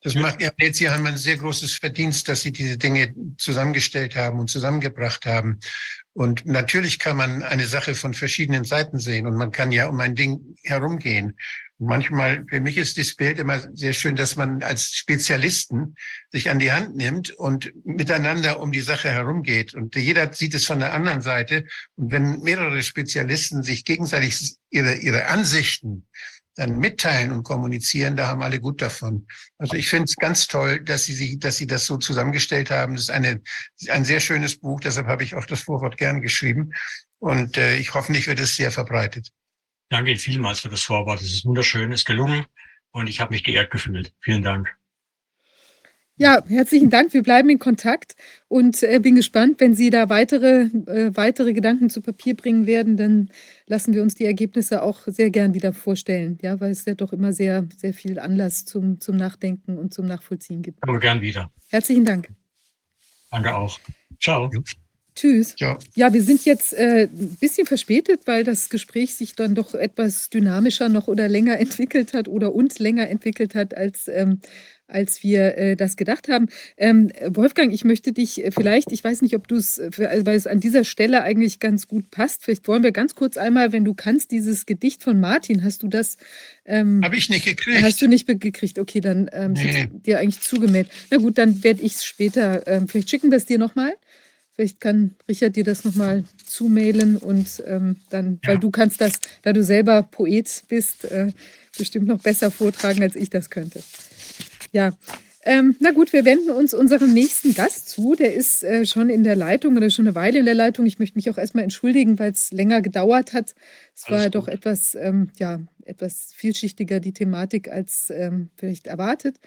[0.04, 4.16] Das macht ja jetzt hier haben ein sehr großes Verdienst, dass Sie diese Dinge zusammengestellt
[4.16, 5.60] haben und zusammengebracht haben.
[6.14, 10.00] Und natürlich kann man eine Sache von verschiedenen Seiten sehen und man kann ja um
[10.00, 11.38] ein Ding herumgehen.
[11.82, 15.96] Manchmal, für mich ist das Bild immer sehr schön, dass man als Spezialisten
[16.30, 19.74] sich an die Hand nimmt und miteinander um die Sache herumgeht.
[19.74, 21.66] Und jeder sieht es von der anderen Seite.
[21.96, 26.08] Und wenn mehrere Spezialisten sich gegenseitig ihre, ihre Ansichten
[26.56, 29.26] dann mitteilen und kommunizieren, da haben alle gut davon.
[29.58, 32.94] Also ich finde es ganz toll, dass Sie, sich, dass Sie das so zusammengestellt haben.
[32.94, 33.42] Das ist eine,
[33.90, 36.74] ein sehr schönes Buch, deshalb habe ich auch das Vorwort gern geschrieben.
[37.20, 39.32] Und äh, ich hoffe, nicht wird es sehr verbreitet.
[39.92, 41.20] Danke vielmals für das Vorwort.
[41.20, 42.46] Es ist wunderschön, es ist gelungen
[42.92, 44.14] und ich habe mich geehrt gefühlt.
[44.22, 44.74] Vielen Dank.
[46.16, 47.14] Ja, herzlichen Dank.
[47.14, 48.16] Wir bleiben in Kontakt
[48.48, 52.96] und äh, bin gespannt, wenn Sie da weitere, äh, weitere Gedanken zu Papier bringen werden,
[52.96, 53.32] dann
[53.66, 57.12] lassen wir uns die Ergebnisse auch sehr gern wieder vorstellen, ja, weil es ja doch
[57.12, 60.82] immer sehr, sehr viel Anlass zum, zum Nachdenken und zum Nachvollziehen gibt.
[60.84, 61.52] Aber gern wieder.
[61.68, 62.30] Herzlichen Dank.
[63.30, 63.78] Danke auch.
[64.22, 64.50] Ciao.
[65.16, 65.56] Tschüss.
[65.58, 65.78] Ja.
[65.94, 70.30] ja, wir sind jetzt äh, ein bisschen verspätet, weil das Gespräch sich dann doch etwas
[70.30, 74.40] dynamischer noch oder länger entwickelt hat oder uns länger entwickelt hat, als, ähm,
[74.88, 76.48] als wir äh, das gedacht haben.
[76.78, 80.26] Ähm, Wolfgang, ich möchte dich äh, vielleicht, ich weiß nicht, ob du es, äh, also
[80.26, 83.74] weil es an dieser Stelle eigentlich ganz gut passt, vielleicht wollen wir ganz kurz einmal,
[83.74, 86.16] wenn du kannst, dieses Gedicht von Martin, hast du das?
[86.64, 87.82] Ähm, Habe ich nicht gekriegt.
[87.82, 88.80] Hast du nicht gekriegt?
[88.80, 89.90] Okay, dann ähm, nee.
[89.92, 90.92] dir eigentlich zugemeldet.
[91.10, 93.94] Na gut, dann werde ich es später, ähm, vielleicht schicken wir es dir nochmal.
[94.56, 98.50] Vielleicht kann Richard dir das nochmal zumailen und ähm, dann, ja.
[98.50, 101.32] weil du kannst das, da du selber Poet bist, äh,
[101.78, 103.82] bestimmt noch besser vortragen, als ich das könnte.
[104.72, 104.94] Ja,
[105.44, 108.16] ähm, na gut, wir wenden uns unserem nächsten Gast zu.
[108.16, 110.86] Der ist äh, schon in der Leitung oder schon eine Weile in der Leitung.
[110.86, 113.56] Ich möchte mich auch erstmal entschuldigen, weil es länger gedauert hat.
[113.96, 119.40] Es war doch etwas, ähm, ja, etwas vielschichtiger die Thematik als ähm, vielleicht erwartet.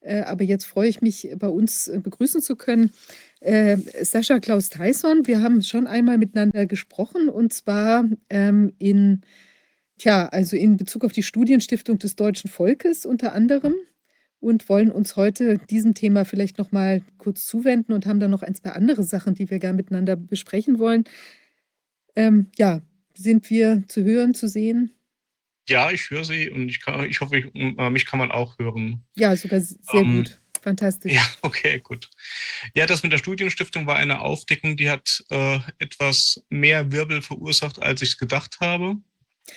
[0.00, 2.90] Äh, aber jetzt freue ich mich, bei uns äh, begrüßen zu können.
[3.40, 9.22] Äh, Sascha Klaus Tyson, wir haben schon einmal miteinander gesprochen und zwar ähm, in,
[9.98, 13.74] tja, also in Bezug auf die Studienstiftung des deutschen Volkes unter anderem
[14.40, 18.42] und wollen uns heute diesem Thema vielleicht noch mal kurz zuwenden und haben dann noch
[18.42, 21.04] ein, zwei andere Sachen, die wir gerne miteinander besprechen wollen.
[22.16, 22.82] Ähm, ja,
[23.14, 24.97] sind wir zu hören, zu sehen?
[25.68, 28.58] Ja, ich höre Sie und ich, kann, ich hoffe, ich, äh, mich kann man auch
[28.58, 29.04] hören.
[29.16, 30.40] Ja, sogar sehr ähm, gut.
[30.62, 31.12] Fantastisch.
[31.12, 32.10] Ja, okay, gut.
[32.74, 37.80] Ja, das mit der Studienstiftung war eine Aufdeckung, die hat äh, etwas mehr Wirbel verursacht,
[37.80, 38.96] als ich es gedacht habe.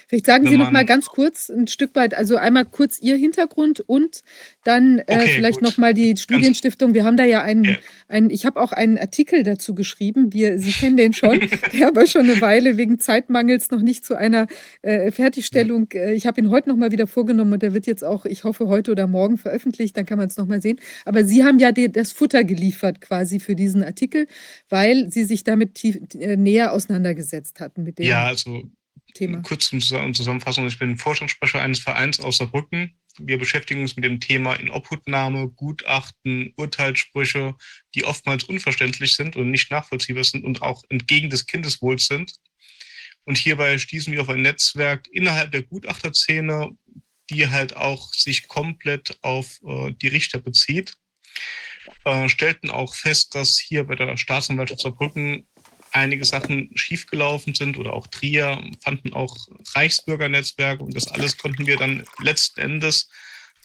[0.07, 3.81] Vielleicht sagen Sie noch mal ganz kurz ein Stück weit, also einmal kurz Ihr Hintergrund
[3.81, 4.21] und
[4.63, 5.69] dann äh, okay, vielleicht gut.
[5.69, 6.93] noch mal die Studienstiftung.
[6.93, 7.75] Wir haben da ja einen, ja.
[8.07, 10.33] einen ich habe auch einen Artikel dazu geschrieben.
[10.33, 11.39] Wir, Sie kennen den schon,
[11.73, 14.47] der aber schon eine Weile wegen Zeitmangels noch nicht zu einer
[14.81, 15.89] äh, Fertigstellung.
[15.93, 18.43] Äh, ich habe ihn heute noch mal wieder vorgenommen und der wird jetzt auch, ich
[18.43, 19.97] hoffe, heute oder morgen veröffentlicht.
[19.97, 20.79] Dann kann man es noch mal sehen.
[21.05, 24.27] Aber Sie haben ja die, das Futter geliefert quasi für diesen Artikel,
[24.69, 28.05] weil Sie sich damit tief, äh, näher auseinandergesetzt hatten mit dem.
[28.05, 28.51] Ja, also
[29.13, 29.41] Thema.
[29.41, 32.97] Kurz zum Zusammenfassung, ich bin Forschungssprecher eines Vereins aus Saarbrücken.
[33.17, 37.55] Wir beschäftigen uns mit dem Thema in Obhutnahme, Gutachten, Urteilssprüche,
[37.95, 42.33] die oftmals unverständlich sind und nicht nachvollziehbar sind und auch entgegen des Kindeswohls sind.
[43.25, 46.71] Und hierbei stießen wir auf ein Netzwerk innerhalb der Gutachterszene,
[47.29, 50.95] die halt auch sich komplett auf äh, die Richter bezieht.
[52.03, 55.47] Äh, stellten auch fest, dass hier bei der Staatsanwaltschaft Saarbrücken
[55.91, 59.35] einige Sachen schiefgelaufen sind oder auch Trier fanden auch
[59.73, 63.09] Reichsbürgernetzwerke und das alles konnten wir dann letzten Endes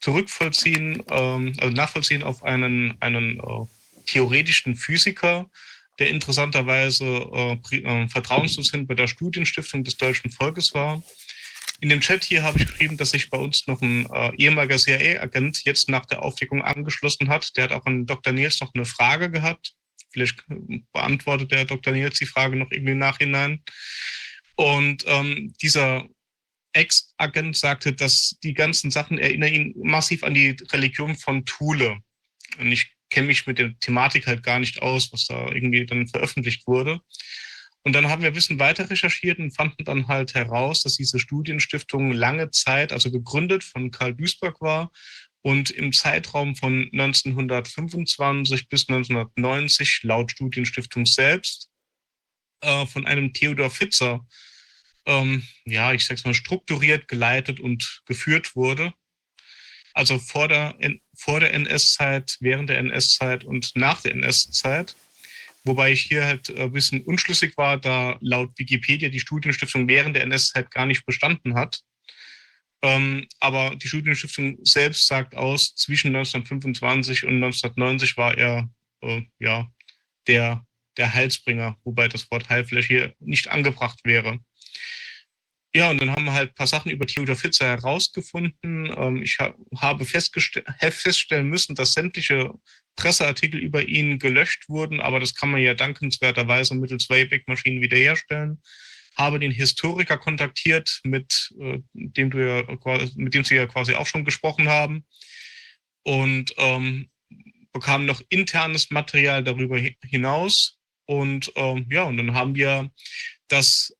[0.00, 3.66] zurückvollziehen, ähm, also nachvollziehen auf einen, einen äh,
[4.06, 5.48] theoretischen Physiker,
[5.98, 11.02] der interessanterweise äh, äh, Vertrauensdozent bei der Studienstiftung des deutschen Volkes war.
[11.80, 14.78] In dem Chat hier habe ich geschrieben, dass sich bei uns noch ein äh, ehemaliger
[14.78, 17.56] CIA-Agent jetzt nach der Aufdeckung angeschlossen hat.
[17.56, 18.32] Der hat auch an Dr.
[18.32, 19.74] Nils noch eine Frage gehabt.
[20.12, 20.42] Vielleicht
[20.92, 21.92] beantwortet der Dr.
[21.92, 23.62] Nils die Frage noch irgendwie im Nachhinein.
[24.56, 26.06] Und ähm, dieser
[26.72, 31.98] Ex-Agent sagte, dass die ganzen Sachen erinnern ihn massiv an die Religion von Thule.
[32.58, 36.08] Und ich kenne mich mit der Thematik halt gar nicht aus, was da irgendwie dann
[36.08, 37.00] veröffentlicht wurde.
[37.82, 41.20] Und dann haben wir ein bisschen weiter recherchiert und fanden dann halt heraus, dass diese
[41.20, 44.90] Studienstiftung lange Zeit, also gegründet von Karl Duisberg war
[45.46, 51.70] und im Zeitraum von 1925 bis 1990 laut Studienstiftung selbst
[52.62, 54.26] äh, von einem Theodor Fitzer,
[55.06, 58.92] ähm, ja, ich sag's mal, strukturiert, geleitet und geführt wurde.
[59.94, 60.74] Also vor der,
[61.16, 64.96] vor der NS-Zeit, während der NS-Zeit und nach der NS-Zeit.
[65.62, 70.24] Wobei ich hier halt ein bisschen unschlüssig war, da laut Wikipedia die Studienstiftung während der
[70.24, 71.82] NS-Zeit gar nicht bestanden hat.
[72.82, 78.68] Ähm, aber die Studienstiftung selbst sagt aus, zwischen 1925 und 1990 war er
[79.02, 79.68] äh, ja,
[80.26, 80.64] der,
[80.96, 84.38] der Heilsbringer, wobei das Wort Heil vielleicht hier nicht angebracht wäre.
[85.74, 88.92] ja, und dann haben wir halt ein paar Sachen über Theodor Fitzer herausgefunden.
[88.96, 92.52] Ähm, ich ha habe feststellen müssen, dass sämtliche
[92.96, 98.62] Presseartikel über ihn gelöscht wurden, aber das kann man ja dankenswerterweise mittels Wayback-Maschinen wiederherstellen.
[99.16, 102.62] Habe den Historiker kontaktiert, mit äh, dem du ja,
[103.14, 105.04] mit dem Sie ja quasi auch schon gesprochen haben.
[106.02, 107.10] Und ähm,
[107.72, 110.78] bekam noch internes Material darüber hinaus.
[111.06, 112.90] Und ähm, ja, und dann haben wir
[113.48, 113.96] das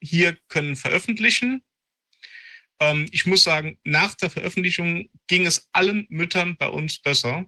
[0.00, 1.62] hier können veröffentlichen.
[2.80, 7.46] Ähm, ich muss sagen, nach der Veröffentlichung ging es allen Müttern bei uns besser.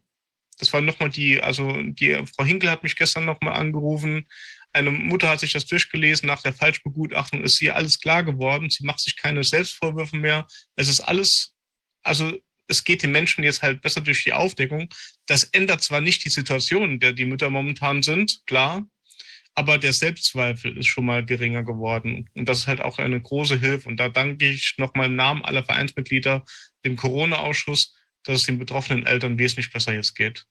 [0.58, 4.28] Das war nochmal die, also die Frau Hinkel hat mich gestern nochmal angerufen.
[4.74, 6.26] Eine Mutter hat sich das durchgelesen.
[6.26, 8.70] Nach der Falschbegutachtung ist ihr alles klar geworden.
[8.70, 10.46] Sie macht sich keine Selbstvorwürfe mehr.
[10.76, 11.54] Es ist alles,
[12.02, 12.36] also
[12.66, 14.88] es geht den Menschen jetzt halt besser durch die Aufdeckung.
[15.26, 18.84] Das ändert zwar nicht die Situation, in der die Mütter momentan sind, klar,
[19.54, 22.28] aber der Selbstzweifel ist schon mal geringer geworden.
[22.34, 23.88] Und das ist halt auch eine große Hilfe.
[23.88, 26.44] Und da danke ich nochmal im Namen aller Vereinsmitglieder
[26.84, 27.94] dem Corona-Ausschuss,
[28.24, 30.46] dass es den betroffenen Eltern wesentlich besser jetzt geht.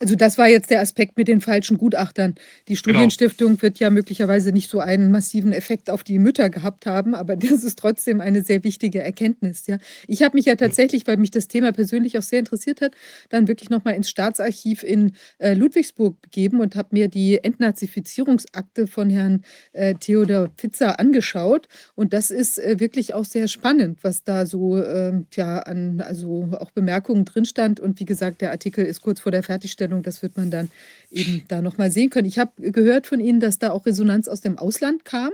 [0.00, 2.34] Also das war jetzt der Aspekt mit den falschen Gutachtern.
[2.68, 2.78] Die genau.
[2.78, 3.62] Studienstiftung genau.
[3.62, 7.64] wird ja möglicherweise nicht so einen massiven Effekt auf die Mütter gehabt haben, aber das
[7.64, 9.66] ist trotzdem eine sehr wichtige Erkenntnis.
[9.66, 9.78] Ja.
[10.06, 12.92] Ich habe mich ja tatsächlich, weil mich das Thema persönlich auch sehr interessiert hat,
[13.28, 19.10] dann wirklich nochmal ins Staatsarchiv in äh, Ludwigsburg begeben und habe mir die Entnazifizierungsakte von
[19.10, 19.42] Herrn
[19.72, 21.68] äh, Theodor Pfitzer angeschaut.
[21.94, 26.48] Und das ist äh, wirklich auch sehr spannend, was da so ähm, ja, an also
[26.58, 27.80] auch Bemerkungen drin stand.
[27.80, 30.70] Und wie gesagt, der Artikel ist kurz vor der Fertigstellung Fertigstellung, das wird man dann
[31.10, 32.28] eben da nochmal sehen können.
[32.28, 35.30] Ich habe gehört von Ihnen, dass da auch Resonanz aus dem Ausland kam.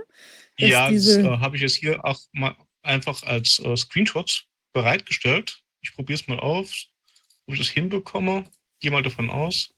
[0.57, 1.23] Ja, diese...
[1.23, 5.61] das äh, habe ich jetzt hier auch mal einfach als äh, Screenshots bereitgestellt.
[5.81, 6.71] Ich probiere es mal auf,
[7.47, 8.45] ob ich das hinbekomme.
[8.79, 9.73] Gehe mal davon aus.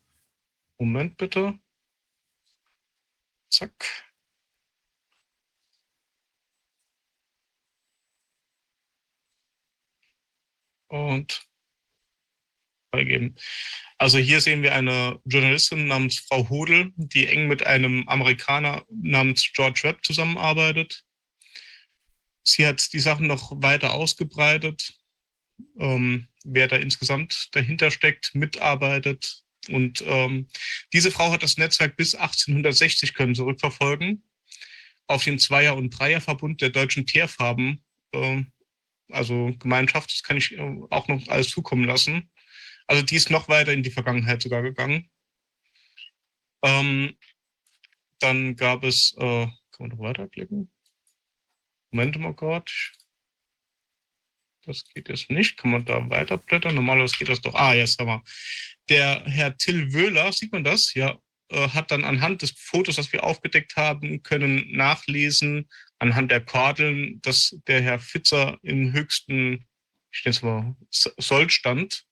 [0.80, 1.58] Moment bitte.
[3.50, 3.86] Zack.
[10.90, 11.47] Und
[12.98, 13.36] freigeben.
[13.98, 19.52] Also hier sehen wir eine Journalistin namens Frau Hodel, die eng mit einem Amerikaner namens
[19.54, 21.04] George Webb zusammenarbeitet.
[22.44, 24.94] Sie hat die Sachen noch weiter ausgebreitet,
[25.80, 29.42] ähm, wer da insgesamt dahinter steckt, mitarbeitet.
[29.70, 30.48] Und ähm,
[30.94, 34.24] diese Frau hat das Netzwerk bis 1860 können zurückverfolgen
[35.08, 38.44] auf den Zweier- und Dreierverbund der deutschen Teerfarben, äh,
[39.10, 42.30] also Gemeinschaft, das kann ich äh, auch noch alles zukommen lassen.
[42.88, 45.10] Also die ist noch weiter in die Vergangenheit sogar gegangen.
[46.64, 47.18] Ähm,
[48.20, 50.72] dann gab es, äh, kann man noch weiterklicken?
[51.92, 52.94] Moment mal Gott.
[54.66, 55.58] Das geht jetzt nicht.
[55.58, 56.76] Kann man da weiterblättern?
[56.76, 57.54] Normalerweise geht das doch.
[57.56, 58.24] Ah, jetzt haben wir.
[58.90, 60.94] Der Herr Till Wöhler, sieht man das?
[60.94, 61.18] Ja,
[61.50, 65.70] äh, hat dann anhand des Fotos, das wir aufgedeckt haben, können nachlesen,
[66.00, 69.66] anhand der Kordeln, dass der Herr Fitzer im höchsten,
[70.12, 72.07] ich nenne es mal, Sollstand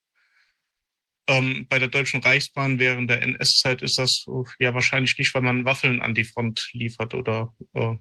[1.27, 4.25] ähm, bei der Deutschen Reichsbahn während der NS-Zeit ist das
[4.59, 7.95] ja wahrscheinlich nicht, weil man Waffeln an die Front liefert oder äh,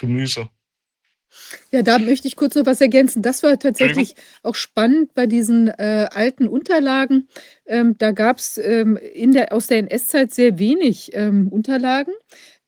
[0.00, 0.48] Gemüse.
[1.70, 3.22] Ja, da möchte ich kurz noch was ergänzen.
[3.22, 7.28] Das war tatsächlich auch spannend bei diesen äh, alten Unterlagen.
[7.66, 8.98] Ähm, da gab es ähm,
[9.50, 12.12] aus der NS-Zeit sehr wenig ähm, Unterlagen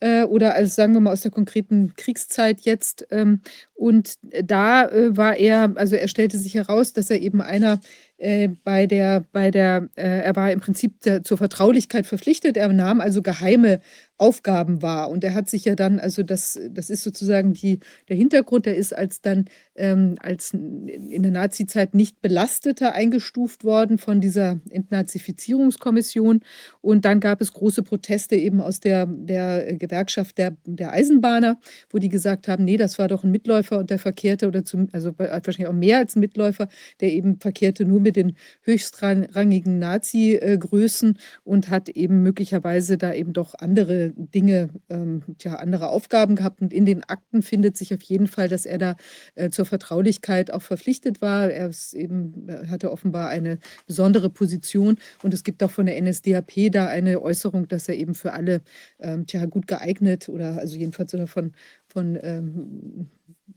[0.01, 3.07] äh, oder also sagen wir mal aus der konkreten Kriegszeit jetzt.
[3.11, 3.41] Ähm,
[3.75, 7.81] und da äh, war er, also er stellte sich heraus, dass er eben einer
[8.19, 12.57] äh, bei der, bei der, äh, er war im Prinzip der, zur Vertraulichkeit verpflichtet.
[12.57, 13.81] Er nahm also geheime
[14.19, 15.11] Aufgaben wahr.
[15.11, 18.77] Und er hat sich ja dann, also das, das ist sozusagen die, der Hintergrund, der
[18.77, 19.47] ist als dann
[19.77, 26.41] ähm, als in der Nazizeit nicht belasteter eingestuft worden von dieser Entnazifizierungskommission.
[26.81, 31.59] Und dann gab es große Proteste eben aus der, der Gewerkschaft der, der Eisenbahner,
[31.91, 34.89] wo die gesagt haben, nee, das war doch ein Mitläufer und der verkehrte, oder zum,
[34.93, 36.69] also wahrscheinlich auch mehr als ein Mitläufer,
[37.01, 43.55] der eben verkehrte nur mit den höchstrangigen Nazi-Größen und hat eben möglicherweise da eben doch
[43.59, 46.61] andere Dinge, ähm, ja, andere Aufgaben gehabt.
[46.61, 48.97] Und in den Akten findet sich auf jeden Fall, dass er da
[49.35, 51.51] äh, zur Vertraulichkeit auch verpflichtet war.
[51.51, 54.99] Er eben, hatte offenbar eine besondere Position.
[55.23, 58.63] Und es gibt auch von der NSDAP da eine Äußerung, dass er eben für alle
[59.01, 61.53] ähm, tja, gut geeignet oder also jedenfalls von,
[61.87, 63.09] von ähm,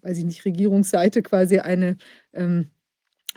[0.01, 1.97] weiß ich nicht, Regierungsseite quasi eine
[2.33, 2.69] ähm,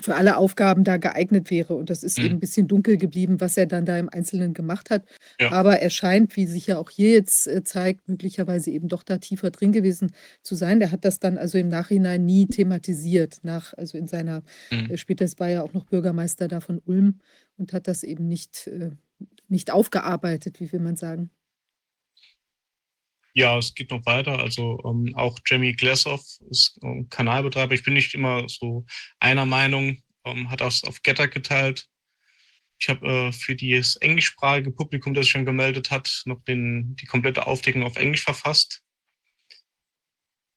[0.02, 1.74] für alle Aufgaben da geeignet wäre.
[1.74, 2.24] Und das ist mhm.
[2.24, 5.05] eben ein bisschen dunkel geblieben, was er dann da im Einzelnen gemacht hat.
[5.40, 5.52] Ja.
[5.52, 9.18] Aber er scheint, wie sich ja auch hier jetzt äh, zeigt, möglicherweise eben doch da
[9.18, 10.12] tiefer drin gewesen
[10.43, 10.81] zu sein.
[10.81, 14.90] Der hat das dann also im Nachhinein nie thematisiert, nach, also in seiner, mhm.
[14.90, 17.20] äh, später war er auch noch Bürgermeister da von Ulm
[17.56, 18.90] und hat das eben nicht, äh,
[19.48, 21.31] nicht aufgearbeitet, wie will man sagen.
[23.41, 24.39] Ja, es geht noch weiter.
[24.39, 27.75] Also ähm, auch Jamie Glassoff ist ähm, Kanalbetreiber.
[27.75, 28.85] Ich bin nicht immer so
[29.19, 31.89] einer Meinung, ähm, hat das auf Getter geteilt.
[32.79, 37.07] Ich habe äh, für das englischsprachige Publikum, das sich schon gemeldet hat, noch den, die
[37.07, 38.83] komplette Aufdeckung auf Englisch verfasst.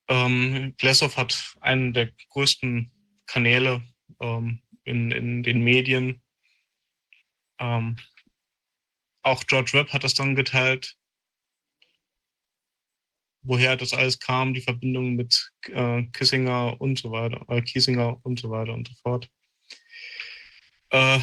[0.09, 2.91] Ähm, Glassoff hat einen der größten
[3.25, 3.81] Kanäle
[4.19, 6.21] ähm, in, in den Medien.
[7.59, 7.97] Ähm,
[9.21, 10.97] auch George Webb hat das dann geteilt
[13.43, 18.39] woher das alles kam, die Verbindung mit äh, Kissinger und so weiter, äh, Kiesinger und
[18.39, 19.29] so weiter und so fort.
[20.89, 21.19] Äh,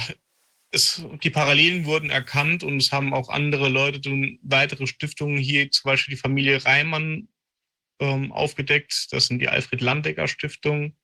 [0.72, 4.01] es, die Parallelen wurden erkannt und es haben auch andere Leute,
[4.42, 7.28] weitere Stiftungen, hier zum Beispiel die Familie Reimann
[7.98, 9.09] ähm, aufgedeckt.
[9.10, 10.97] Das sind die Alfred Landecker Stiftung.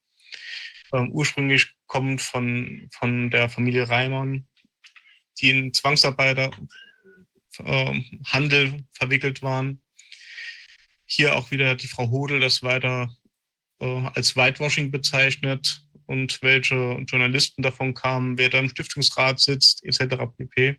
[0.92, 4.46] Ähm, ursprünglich kommend von, von der Familie Reimann,
[5.40, 6.54] die in Zwangsarbeiterhandel
[7.64, 9.82] äh, verwickelt waren.
[11.06, 13.14] Hier auch wieder die Frau Hodel das weiter
[13.80, 20.16] äh, als Whitewashing bezeichnet und welche Journalisten davon kamen, wer da im Stiftungsrat sitzt, etc.
[20.36, 20.78] pp.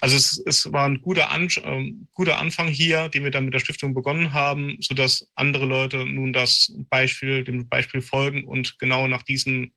[0.00, 3.54] Also es, es war ein guter, An äh, guter Anfang hier, den wir dann mit
[3.54, 9.06] der Stiftung begonnen haben, sodass andere Leute nun das Beispiel, dem Beispiel folgen und genau
[9.06, 9.74] nach diesen,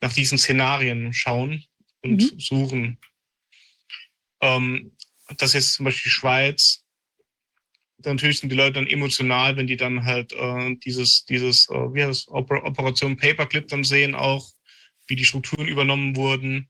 [0.00, 1.64] nach diesen Szenarien schauen
[2.02, 2.38] und mhm.
[2.38, 2.98] suchen.
[4.40, 4.92] Ähm,
[5.36, 6.79] das ist zum Beispiel die Schweiz,
[8.04, 12.04] natürlich sind die Leute dann emotional, wenn die dann halt äh, dieses, dieses, äh, wie
[12.04, 14.50] heißt Oper Operation Paperclip dann sehen auch,
[15.06, 16.68] wie die Strukturen übernommen wurden.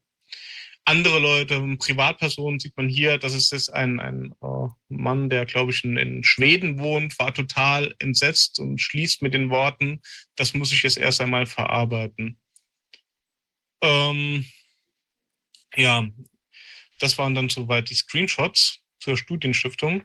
[0.84, 5.72] Andere Leute, Privatpersonen sieht man hier, das ist jetzt ein, ein äh, Mann, der, glaube
[5.72, 10.00] ich, in, in, Schweden wohnt, war total entsetzt und schließt mit den Worten,
[10.36, 12.38] das muss ich jetzt erst einmal verarbeiten.
[13.82, 14.46] Ähm,
[15.76, 16.08] ja,
[16.98, 20.04] das waren dann soweit die Screenshots zur Studienstiftung.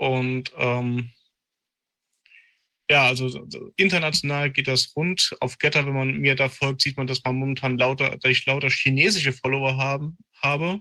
[0.00, 1.10] Und ähm,
[2.88, 3.46] ja, also
[3.76, 5.36] international geht das rund.
[5.40, 8.46] Auf Getter, wenn man mir da folgt, sieht man, dass man momentan lauter, dass ich
[8.46, 10.80] lauter chinesische Follower haben, habe,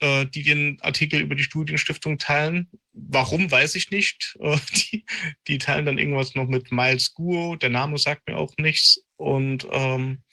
[0.00, 2.68] äh, die den Artikel über die Studienstiftung teilen.
[2.92, 4.36] Warum, weiß ich nicht.
[4.40, 5.04] Äh, die,
[5.46, 7.54] die, teilen dann irgendwas noch mit Miles Guo.
[7.54, 9.04] Der Name sagt mir auch nichts.
[9.14, 10.24] Und ähm,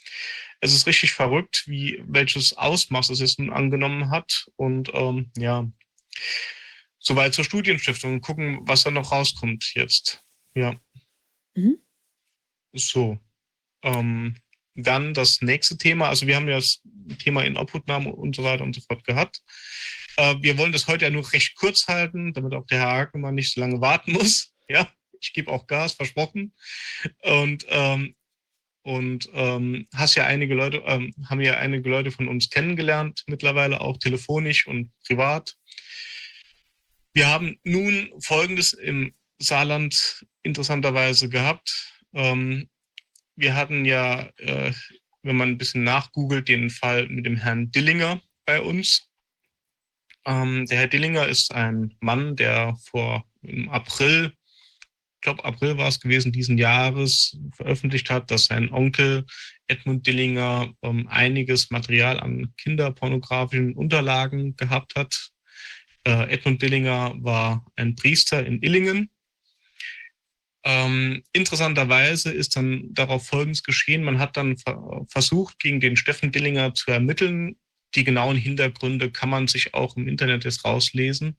[0.61, 4.47] es ist richtig verrückt, wie welches Ausmaß es jetzt nun angenommen hat.
[4.55, 5.69] Und ähm, ja,
[7.03, 8.21] Soweit zur Studienstiftung.
[8.21, 10.23] Gucken, was da noch rauskommt jetzt.
[10.55, 10.79] Ja.
[11.53, 11.77] Mhm.
[12.73, 13.19] So.
[13.83, 14.37] Ähm,
[14.75, 16.07] dann das nächste Thema.
[16.07, 16.81] Also wir haben ja das
[17.19, 19.41] Thema in Obhutnahme und so weiter und so fort gehabt.
[20.15, 23.35] Äh, wir wollen das heute ja nur recht kurz halten, damit auch der Herr Hakemann
[23.35, 24.49] nicht so lange warten muss.
[24.69, 24.87] Ja,
[25.19, 26.53] ich gebe auch Gas, versprochen.
[27.21, 28.15] Und ähm,
[28.83, 33.81] und ähm, hast ja einige Leute, ähm, haben ja einige Leute von uns kennengelernt, mittlerweile
[33.81, 35.55] auch telefonisch und privat.
[37.13, 41.93] Wir haben nun Folgendes im Saarland interessanterweise gehabt.
[42.13, 42.69] Ähm,
[43.35, 44.73] wir hatten ja, äh,
[45.21, 49.09] wenn man ein bisschen nachgoogelt, den Fall mit dem Herrn Dillinger bei uns.
[50.25, 54.33] Ähm, der Herr Dillinger ist ein Mann, der vor im April,
[55.15, 59.25] ich glaube April war es gewesen, diesen Jahres veröffentlicht hat, dass sein Onkel
[59.67, 65.32] Edmund Dillinger ähm, einiges Material an kinderpornografischen Unterlagen gehabt hat,
[66.05, 69.09] äh, Edmund Dillinger war ein Priester in Illingen.
[70.65, 74.03] Ähm, interessanterweise ist dann darauf Folgendes geschehen.
[74.03, 77.57] Man hat dann ver versucht, gegen den Steffen Dillinger zu ermitteln.
[77.95, 81.37] Die genauen Hintergründe kann man sich auch im Internet jetzt rauslesen.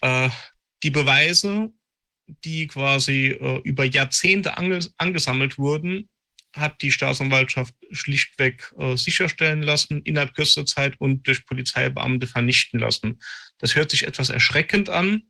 [0.00, 0.30] Äh,
[0.82, 1.72] die Beweise,
[2.44, 6.08] die quasi äh, über Jahrzehnte ange angesammelt wurden,
[6.54, 13.20] hat die Staatsanwaltschaft schlichtweg äh, sicherstellen lassen, innerhalb kürzester Zeit und durch Polizeibeamte vernichten lassen.
[13.58, 15.22] Das hört sich etwas erschreckend an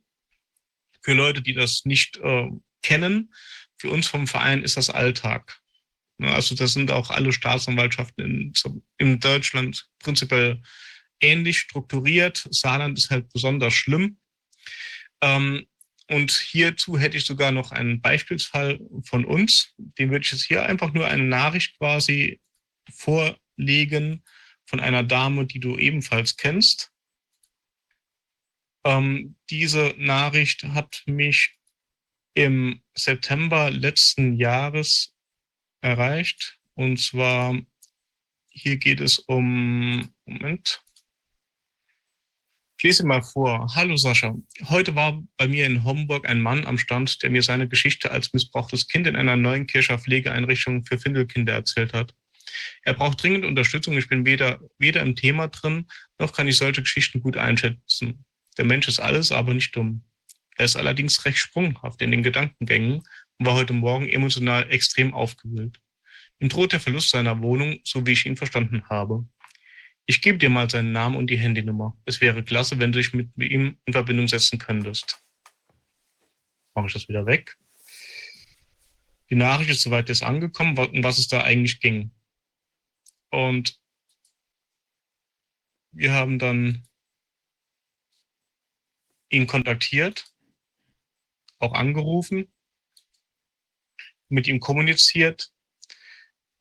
[1.01, 2.49] für Leute, die das nicht äh,
[2.81, 3.33] kennen.
[3.77, 5.59] Für uns vom Verein ist das Alltag.
[6.19, 8.53] Also das sind auch alle Staatsanwaltschaften in,
[8.97, 10.61] in Deutschland prinzipiell
[11.19, 12.47] ähnlich strukturiert.
[12.51, 14.17] Saarland ist halt besonders schlimm.
[15.21, 15.67] Ähm,
[16.09, 19.73] und hierzu hätte ich sogar noch einen Beispielsfall von uns.
[19.77, 22.41] Den würde ich jetzt hier einfach nur eine Nachricht quasi
[22.91, 24.23] vorlegen
[24.65, 26.91] von einer Dame, die du ebenfalls kennst.
[28.85, 31.55] Ähm, diese Nachricht hat mich
[32.33, 35.15] im September letzten Jahres
[35.81, 36.59] erreicht.
[36.75, 37.59] Und zwar,
[38.49, 40.81] hier geht es um, Moment,
[42.83, 43.73] ich lese mal vor.
[43.75, 44.35] Hallo Sascha.
[44.65, 48.33] Heute war bei mir in Homburg ein Mann am Stand, der mir seine Geschichte als
[48.33, 52.13] missbrauchtes Kind in einer neuen Kircher Pflegeeinrichtung für Findelkinder erzählt hat.
[52.81, 53.97] Er braucht dringend Unterstützung.
[53.97, 55.87] Ich bin weder, weder im Thema drin,
[56.19, 58.25] noch kann ich solche Geschichten gut einschätzen.
[58.57, 60.03] Der Mensch ist alles, aber nicht dumm.
[60.57, 63.01] Er ist allerdings recht sprunghaft in den Gedankengängen
[63.37, 65.79] und war heute Morgen emotional extrem aufgewühlt.
[66.39, 69.25] Ihm droht der Verlust seiner Wohnung, so wie ich ihn verstanden habe.
[70.05, 71.97] Ich gebe dir mal seinen Namen und die Handynummer.
[72.05, 75.23] Es wäre klasse, wenn du dich mit ihm in Verbindung setzen könntest.
[76.75, 77.57] Mache ich das wieder weg.
[79.29, 82.11] Die Nachricht ist soweit jetzt angekommen, um was es da eigentlich ging.
[83.31, 83.79] Und
[85.91, 86.87] wir haben dann
[89.29, 90.31] ihn kontaktiert,
[91.59, 92.51] auch angerufen,
[94.29, 95.51] mit ihm kommuniziert.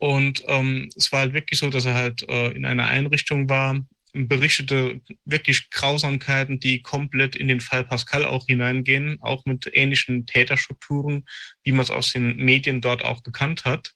[0.02, 3.86] Und ähm, es war halt wirklich so, dass er halt äh, in einer Einrichtung war,
[4.12, 11.24] berichtete wirklich Grausamkeiten, die komplett in den Fall Pascal auch hineingehen, auch mit ähnlichen Täterstrukturen,
[11.62, 13.92] wie man es aus den Medien dort auch gekannt hat.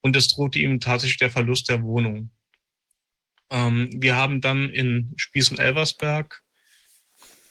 [0.00, 2.30] Und es drohte ihm tatsächlich der Verlust der Wohnung.
[3.50, 6.40] Ähm, wir haben dann in Spießen-Elversberg,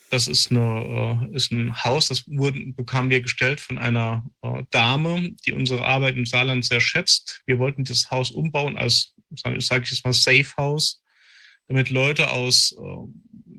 [0.10, 4.64] das ist, eine, äh, ist ein Haus, das wurden, bekamen wir gestellt von einer äh,
[4.70, 7.42] Dame, die unsere Arbeit im Saarland sehr schätzt.
[7.46, 11.02] Wir wollten das Haus umbauen als, sage sag ich jetzt mal, Safe House,
[11.68, 12.84] damit Leute aus, äh,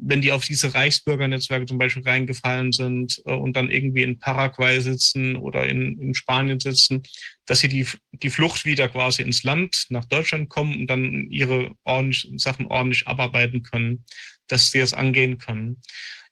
[0.09, 5.35] wenn die auf diese Reichsbürgernetzwerke zum Beispiel reingefallen sind und dann irgendwie in Paraguay sitzen
[5.35, 7.03] oder in, in Spanien sitzen,
[7.47, 11.73] dass sie die, die Flucht wieder quasi ins Land nach Deutschland kommen und dann ihre
[11.83, 14.05] ordentlich, Sachen ordentlich abarbeiten können,
[14.49, 15.81] dass sie das angehen können.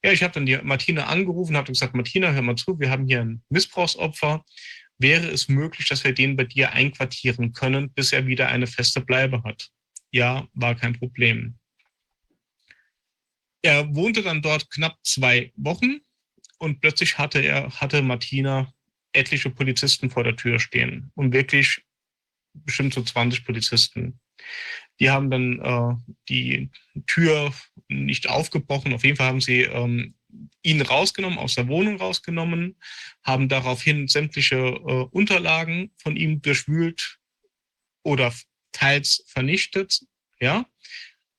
[0.03, 3.07] Ja, ich habe dann die Martina angerufen, habe gesagt, Martina, hör mal zu, wir haben
[3.07, 4.43] hier ein Missbrauchsopfer.
[4.97, 9.01] Wäre es möglich, dass wir den bei dir einquartieren können, bis er wieder eine feste
[9.01, 9.69] Bleibe hat?
[10.11, 11.57] Ja, war kein Problem.
[13.61, 16.01] Er wohnte dann dort knapp zwei Wochen
[16.59, 18.71] und plötzlich hatte er, hatte Martina
[19.11, 21.83] etliche Polizisten vor der Tür stehen und wirklich
[22.53, 24.19] bestimmt so 20 Polizisten.
[24.99, 26.69] Die haben dann äh, die
[27.07, 27.53] Tür
[27.87, 28.93] nicht aufgebrochen.
[28.93, 30.15] Auf jeden Fall haben sie ähm,
[30.61, 32.77] ihn rausgenommen, aus der Wohnung rausgenommen,
[33.23, 37.19] haben daraufhin sämtliche äh, Unterlagen von ihm durchwühlt
[38.03, 38.33] oder
[38.71, 40.01] teils vernichtet.
[40.39, 40.65] Ja,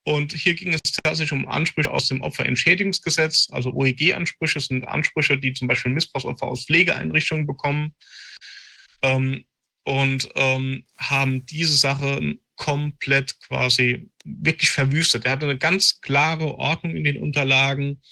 [0.07, 5.53] und hier ging es tatsächlich um Ansprüche aus dem Opferentschädigungsgesetz, also OEG-Ansprüche sind Ansprüche, die
[5.53, 7.93] zum Beispiel Missbrauchsopfer aus Pflegeeinrichtungen bekommen
[9.03, 9.45] ähm,
[9.85, 15.25] und ähm, haben diese Sache komplett quasi wirklich verwüstet.
[15.25, 18.03] Er hatte eine ganz klare Ordnung in den Unterlagen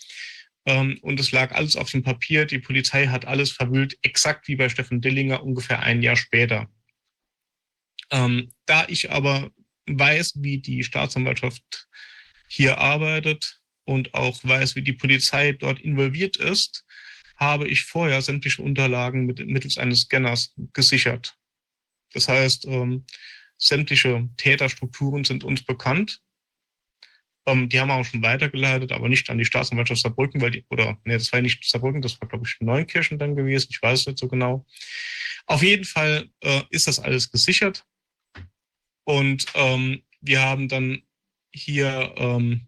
[0.67, 2.45] ähm, und es lag alles auf dem Papier.
[2.47, 6.69] Die Polizei hat alles verwühlt, exakt wie bei Steffen Dillinger ungefähr ein Jahr später.
[8.11, 9.51] Ähm, da ich aber
[9.87, 11.89] weiß, wie die Staatsanwaltschaft
[12.49, 16.85] hier arbeitet und auch weiß, wie die Polizei dort involviert ist,
[17.37, 21.35] habe ich vorher sämtliche Unterlagen mit, mittels eines Scanners gesichert.
[22.13, 23.05] Das heißt, ähm,
[23.57, 26.21] sämtliche Täterstrukturen sind uns bekannt.
[27.47, 30.65] Ähm, die haben wir auch schon weitergeleitet, aber nicht an die Staatsanwaltschaft Saarbrücken, weil die,
[30.71, 33.69] oder, nee, das war nicht Saarbrücken, das war, glaube ich, Neunkirchen dann gewesen.
[33.71, 34.65] Ich weiß nicht so genau.
[35.47, 37.85] Auf jeden Fall äh, ist das alles gesichert.
[39.05, 41.03] Und ähm, wir haben dann
[41.53, 42.67] hier ähm,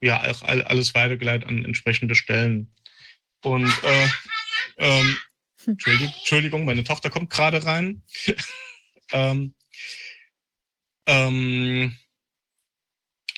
[0.00, 2.72] ja auch alles weitergeleitet an entsprechende Stellen.
[3.42, 4.08] Und äh,
[4.76, 5.16] ähm,
[5.66, 8.02] Entschuldigung, meine Tochter kommt gerade rein.
[9.12, 9.54] ähm,
[11.06, 11.96] ähm,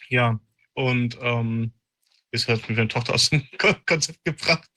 [0.08, 0.40] ja,
[0.74, 1.72] und ähm,
[2.32, 3.46] jetzt hat mich meine Tochter aus dem
[3.86, 4.70] Konzept gebracht.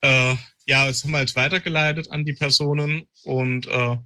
[0.00, 3.96] Äh, ja, das haben wir jetzt weitergeleitet an die Personen und äh,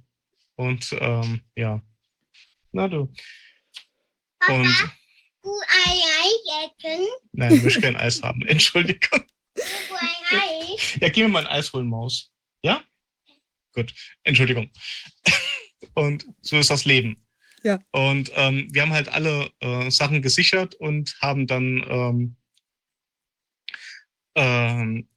[0.55, 1.81] und ähm, ja.
[2.73, 3.13] Na du.
[4.39, 4.89] Papa, und.
[5.41, 5.49] Du
[5.85, 7.07] ein Eis essen?
[7.31, 8.41] Nein, ich möchte kein Eis haben.
[8.47, 9.23] Entschuldigung.
[9.55, 10.97] Du ein Eis?
[10.99, 12.31] Ja, gib mir mal ein Eis holen, Maus.
[12.61, 12.83] Ja?
[13.73, 13.93] Gut.
[14.23, 14.69] Entschuldigung.
[15.93, 17.25] Und so ist das Leben.
[17.63, 17.79] Ja.
[17.91, 22.35] Und ähm, wir haben halt alle äh, Sachen gesichert und haben dann ähm,
[24.35, 25.07] ähm,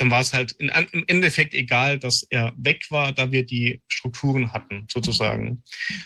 [0.00, 3.82] dann war es halt in, im Endeffekt egal, dass er weg war, da wir die
[3.86, 5.62] Strukturen hatten, sozusagen.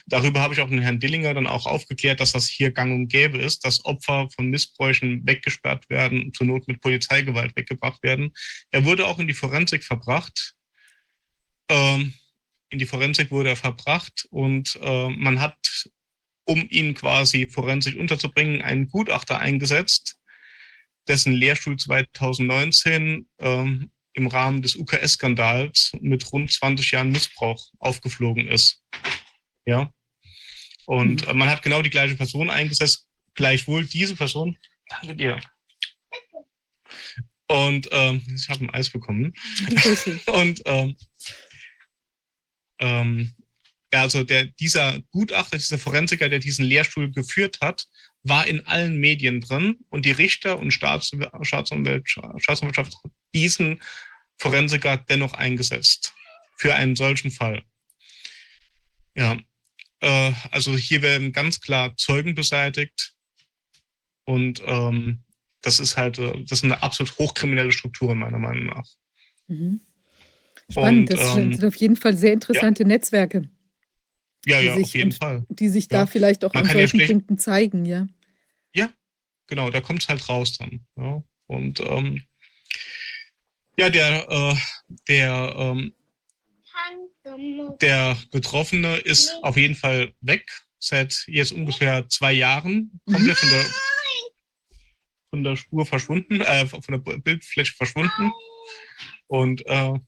[0.07, 3.07] Darüber habe ich auch den Herrn Dillinger dann auch aufgeklärt, dass das hier gang und
[3.07, 8.33] gäbe ist, dass Opfer von Missbräuchen weggesperrt werden, zur Not mit Polizeigewalt weggebracht werden.
[8.73, 10.55] Er wurde auch in die Forensik verbracht.
[11.69, 12.15] Ähm,
[12.75, 15.57] in die Forensik wurde er verbracht und äh, man hat,
[16.45, 20.17] um ihn quasi forensisch unterzubringen, einen Gutachter eingesetzt,
[21.07, 28.83] dessen Lehrstuhl 2019 ähm, im Rahmen des UKS-Skandals mit rund 20 Jahren Missbrauch aufgeflogen ist.
[29.67, 29.93] Ja.
[30.87, 31.31] Und mhm.
[31.31, 34.59] äh, man hat genau die gleiche Person eingesetzt, gleichwohl diese Person.
[34.89, 35.41] Danke dir.
[37.47, 39.33] Und ähm, ich habe ein Eis bekommen.
[40.27, 40.97] und ähm,
[42.79, 43.35] ähm,
[43.91, 47.87] also der, dieser Gutachter, dieser Forensiker, der diesen Lehrstuhl geführt hat,
[48.23, 52.97] war in allen Medien drin und die Richter und Staatsanwaltschaft
[53.35, 53.83] diesen
[54.39, 56.15] Forensiker dennoch eingesetzt
[56.57, 57.63] für einen solchen Fall.
[59.15, 59.39] Ja,
[60.01, 63.15] äh, also hier werden ganz klar Zeugen beseitigt
[64.25, 65.23] und ähm,
[65.61, 68.89] das ist halt, äh, das ist eine absolut hochkriminelle Struktur meiner Meinung nach.
[69.47, 69.81] Mhm.
[70.71, 72.89] Spannend, und, das ähm, sind auf jeden Fall sehr interessante ja.
[72.89, 73.49] Netzwerke.
[74.47, 75.45] Ja, ja, sich, auf jeden Fall.
[75.49, 76.01] Die sich ja.
[76.01, 78.07] da vielleicht auch Man an solchen ja Punkten zeigen, ja.
[78.75, 78.91] Ja,
[79.47, 80.87] genau, da kommt es halt raus dann.
[80.97, 81.23] Ja.
[81.47, 82.23] Und ähm,
[83.79, 84.55] ja, der, äh,
[85.09, 85.95] der, ähm,
[87.81, 90.47] der Betroffene ist auf jeden Fall weg,
[90.79, 93.65] seit jetzt ungefähr zwei Jahren, komplett von der,
[95.31, 98.33] von der Spur verschwunden, äh, von der Bildfläche verschwunden.
[99.27, 99.99] Und, äh,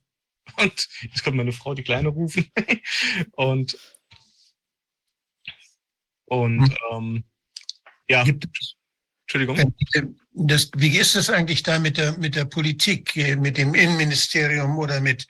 [0.56, 2.50] und jetzt kommt meine Frau, die Kleine, rufen.
[3.32, 3.78] und
[6.26, 6.76] und hm.
[6.92, 7.24] ähm,
[8.08, 8.24] ja,
[9.26, 9.56] Entschuldigung.
[9.92, 10.02] Äh,
[10.32, 14.78] das, wie ist es eigentlich da mit der, mit der Politik, äh, mit dem Innenministerium
[14.78, 15.26] oder mit,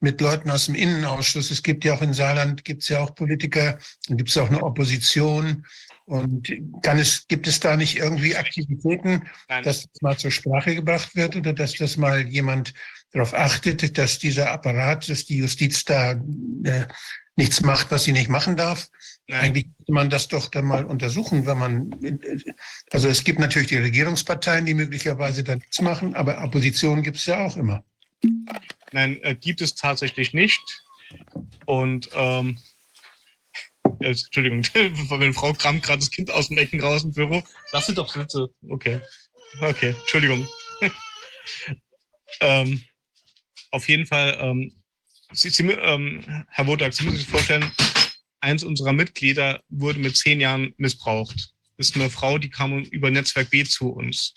[0.00, 1.50] mit Leuten aus dem Innenausschuss?
[1.50, 3.78] Es gibt ja auch in Saarland, gibt es ja auch Politiker,
[4.08, 5.66] gibt es auch eine Opposition.
[6.10, 9.62] Und kann es, gibt es da nicht irgendwie Aktivitäten, Nein.
[9.62, 12.74] dass das mal zur Sprache gebracht wird oder dass das mal jemand
[13.12, 16.20] darauf achtet, dass dieser Apparat, dass die Justiz da
[16.64, 16.86] äh,
[17.36, 18.88] nichts macht, was sie nicht machen darf?
[19.28, 19.40] Nein.
[19.40, 22.20] Eigentlich müsste man das doch dann mal untersuchen, wenn man,
[22.90, 27.26] also es gibt natürlich die Regierungsparteien, die möglicherweise da nichts machen, aber Opposition gibt es
[27.26, 27.84] ja auch immer.
[28.90, 30.60] Nein, äh, gibt es tatsächlich nicht.
[31.66, 32.58] Und ähm,
[34.00, 37.42] äh, Entschuldigung, wenn Frau kramt gerade das Kind aus dem Ecken raus im Büro.
[37.72, 38.48] Lass sie doch bitte.
[38.68, 39.00] Okay.
[39.60, 40.48] Okay, Entschuldigung.
[42.40, 42.82] ähm,
[43.70, 44.72] auf jeden Fall, ähm,
[45.32, 47.70] Sie, Sie, ähm, Herr Wodak, Sie müssen sich vorstellen,
[48.40, 51.52] eins unserer Mitglieder wurde mit zehn Jahren missbraucht.
[51.76, 54.34] Das ist eine Frau, die kam über Netzwerk B zu uns.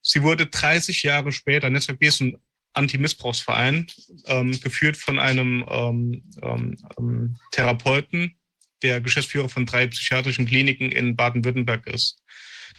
[0.00, 2.36] Sie wurde 30 Jahre später, Netzwerk B ist ein
[2.74, 3.86] Anti-Missbrauchsverein,
[4.26, 8.36] ähm, geführt von einem ähm, ähm, ähm Therapeuten,
[8.82, 12.22] der Geschäftsführer von drei psychiatrischen Kliniken in Baden-Württemberg ist.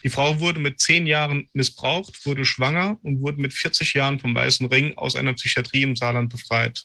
[0.03, 4.36] Die Frau wurde mit zehn Jahren missbraucht, wurde schwanger und wurde mit 40 Jahren vom
[4.36, 6.84] Weißen Ring aus einer Psychiatrie im Saarland befreit.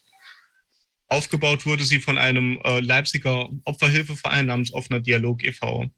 [1.09, 5.91] Aufgebaut wurde sie von einem äh, Leipziger Opferhilfeverein namens Offener Dialog e.V.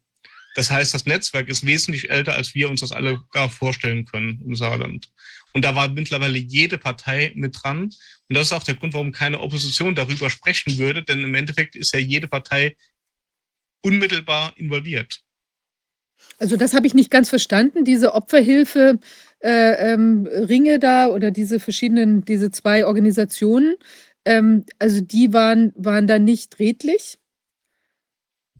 [0.54, 4.40] Das heißt, das Netzwerk ist wesentlich älter, als wir uns das alle gar vorstellen können
[4.44, 5.10] im Saarland.
[5.52, 7.84] Und da war mittlerweile jede Partei mit dran.
[7.84, 11.76] Und das ist auch der Grund, warum keine Opposition darüber sprechen würde, denn im Endeffekt
[11.76, 12.76] ist ja jede Partei
[13.82, 15.20] unmittelbar involviert.
[16.38, 18.98] Also das habe ich nicht ganz verstanden, diese Opferhilfe
[19.40, 23.74] äh, ähm, Ringe da oder diese verschiedenen, diese zwei Organisationen.
[24.24, 27.18] Ähm, also die waren, waren da nicht redlich?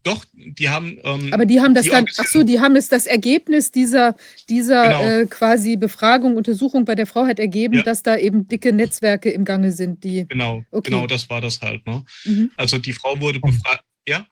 [0.03, 0.99] Doch, die haben.
[1.05, 4.17] Ähm, Aber die haben das die dann, ach so, die haben es das Ergebnis dieser,
[4.49, 5.03] dieser genau.
[5.03, 7.83] äh, quasi Befragung, Untersuchung bei der Frau hat ergeben, ja.
[7.83, 10.27] dass da eben dicke Netzwerke im Gange sind, die.
[10.27, 10.91] Genau, okay.
[10.91, 11.87] genau, das war das halt.
[11.87, 12.05] Ne?
[12.25, 12.51] Mhm.
[12.57, 14.27] Also die Frau wurde befragt, ja?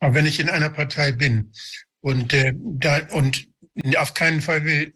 [0.00, 1.52] Aber wenn ich in einer Partei bin
[2.00, 3.46] und, äh, da, und
[3.96, 4.92] auf keinen Fall will,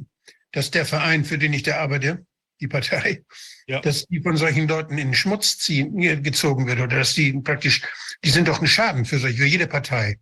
[0.51, 2.27] dass der Verein, für den ich da arbeite,
[2.65, 3.23] die Partei,
[3.66, 3.81] ja.
[3.81, 7.82] dass die von solchen Leuten in den Schmutz ziehen, gezogen wird oder dass die praktisch,
[8.24, 10.19] die sind doch ein Schaden für solche, für jede Partei.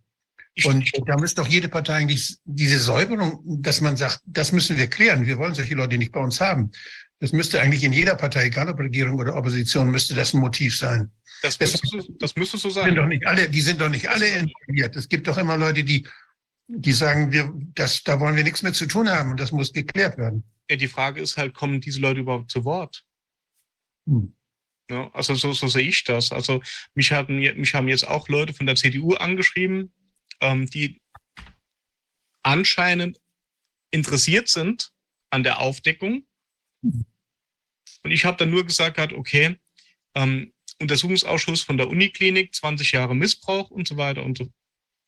[0.65, 4.87] Und da müsste doch jede Partei eigentlich diese Säuberung, dass man sagt, das müssen wir
[4.87, 5.25] klären.
[5.25, 6.71] Wir wollen solche Leute nicht bei uns haben.
[7.21, 10.77] Das müsste eigentlich in jeder Partei, egal ob Regierung oder Opposition, müsste das ein Motiv
[10.77, 11.11] sein.
[11.43, 12.87] Das müsste, das, das müsste so sein.
[12.87, 14.95] Sind doch nicht alle, die sind doch nicht alle involviert.
[14.97, 16.07] Es gibt doch immer Leute, die,
[16.67, 19.73] die sagen, wir, das, da wollen wir nichts mehr zu tun haben und das muss
[19.73, 20.45] geklärt werden.
[20.73, 23.05] Ja, die Frage ist halt, kommen diese Leute überhaupt zu Wort?
[24.09, 24.35] Hm.
[24.91, 26.33] Ja, also so, so sehe ich das.
[26.33, 26.63] Also
[26.95, 29.93] mich, hatten, mich haben jetzt auch Leute von der CDU angeschrieben,
[30.41, 31.03] ähm, die
[32.43, 33.21] anscheinend
[33.91, 34.95] interessiert sind
[35.29, 36.27] an der Aufdeckung.
[36.83, 37.05] Hm.
[38.03, 39.59] Und ich habe dann nur gesagt, okay,
[40.15, 44.51] ähm, Untersuchungsausschuss von der Uniklinik, 20 Jahre Missbrauch und so weiter und so.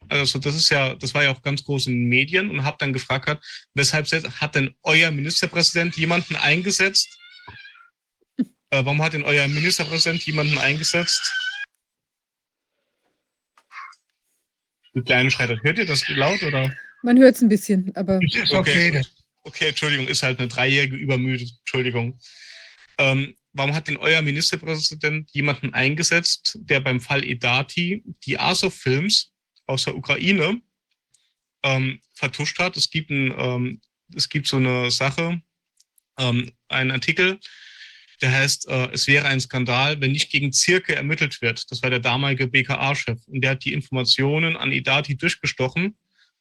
[0.08, 2.76] Also das ist ja, das war ja auch ganz groß in den Medien und habe
[2.78, 3.44] dann gefragt,
[3.74, 7.08] weshalb hat denn euer Ministerpräsident jemanden eingesetzt,
[8.74, 11.32] äh, warum hat denn euer Ministerpräsident jemanden eingesetzt?
[14.94, 16.74] Die kleine Schreiter, hört ihr das laut oder?
[17.02, 18.16] Man hört es ein bisschen, aber.
[18.16, 18.44] Okay.
[18.50, 19.02] okay.
[19.42, 21.44] okay, Entschuldigung, ist halt eine dreijährige Übermüde.
[21.60, 22.18] Entschuldigung.
[22.98, 29.33] Ähm, warum hat denn euer Ministerpräsident jemanden eingesetzt, der beim Fall Edati die ASO-Films
[29.66, 30.60] aus der Ukraine
[31.62, 32.76] ähm, vertuscht hat?
[32.76, 33.80] Es gibt, ein, ähm,
[34.14, 35.42] es gibt so eine Sache,
[36.18, 37.40] ähm, einen Artikel,
[38.22, 41.70] der heißt, äh, es wäre ein Skandal, wenn nicht gegen Zirke ermittelt wird.
[41.70, 43.20] Das war der damalige BKA-Chef.
[43.26, 45.96] Und der hat die Informationen an Idati durchgestochen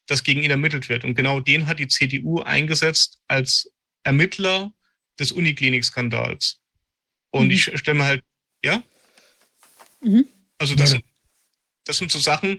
[0.06, 1.04] dass gegen ihn ermittelt wird.
[1.04, 3.70] Und genau den hat die CDU eingesetzt als
[4.02, 4.72] Ermittler
[5.18, 6.60] des Uniklinik-Skandals.
[7.30, 7.52] Und mhm.
[7.52, 8.24] ich stelle mir halt,
[8.64, 8.82] ja?
[10.00, 10.26] Mhm.
[10.58, 10.96] Also das,
[11.84, 12.58] das sind so Sachen,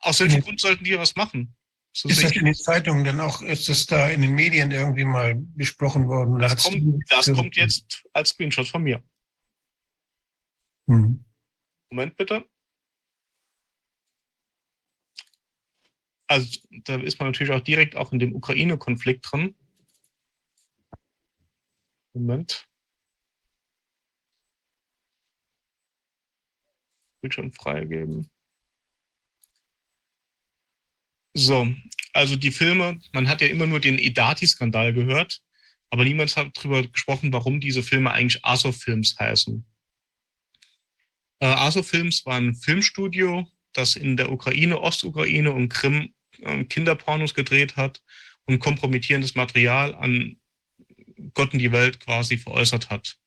[0.00, 1.54] aus welchem Grund sollten die was machen?
[1.92, 5.04] So ist das in den Zeitungen dann auch, ist das da in den Medien irgendwie
[5.04, 6.38] mal besprochen worden?
[6.38, 9.02] Das, kommt, das kommt, jetzt als Screenshot von mir.
[10.86, 11.24] Mhm.
[11.90, 12.44] Moment bitte.
[16.26, 19.56] Also da ist man natürlich auch direkt auch in dem Ukraine-Konflikt drin.
[22.12, 22.68] Moment.
[27.22, 28.30] Bildschirm freigeben.
[31.38, 31.68] So,
[32.14, 35.42] also die Filme, man hat ja immer nur den Edati-Skandal gehört,
[35.90, 39.66] aber niemand hat darüber gesprochen, warum diese Filme eigentlich Azov-Films heißen.
[41.40, 47.76] Äh, Azov-Films war ein Filmstudio, das in der Ukraine, Ostukraine und Krim äh, Kinderpornos gedreht
[47.76, 48.00] hat
[48.46, 50.40] und kompromittierendes Material an
[51.34, 53.18] Gott und die Welt quasi veräußert hat.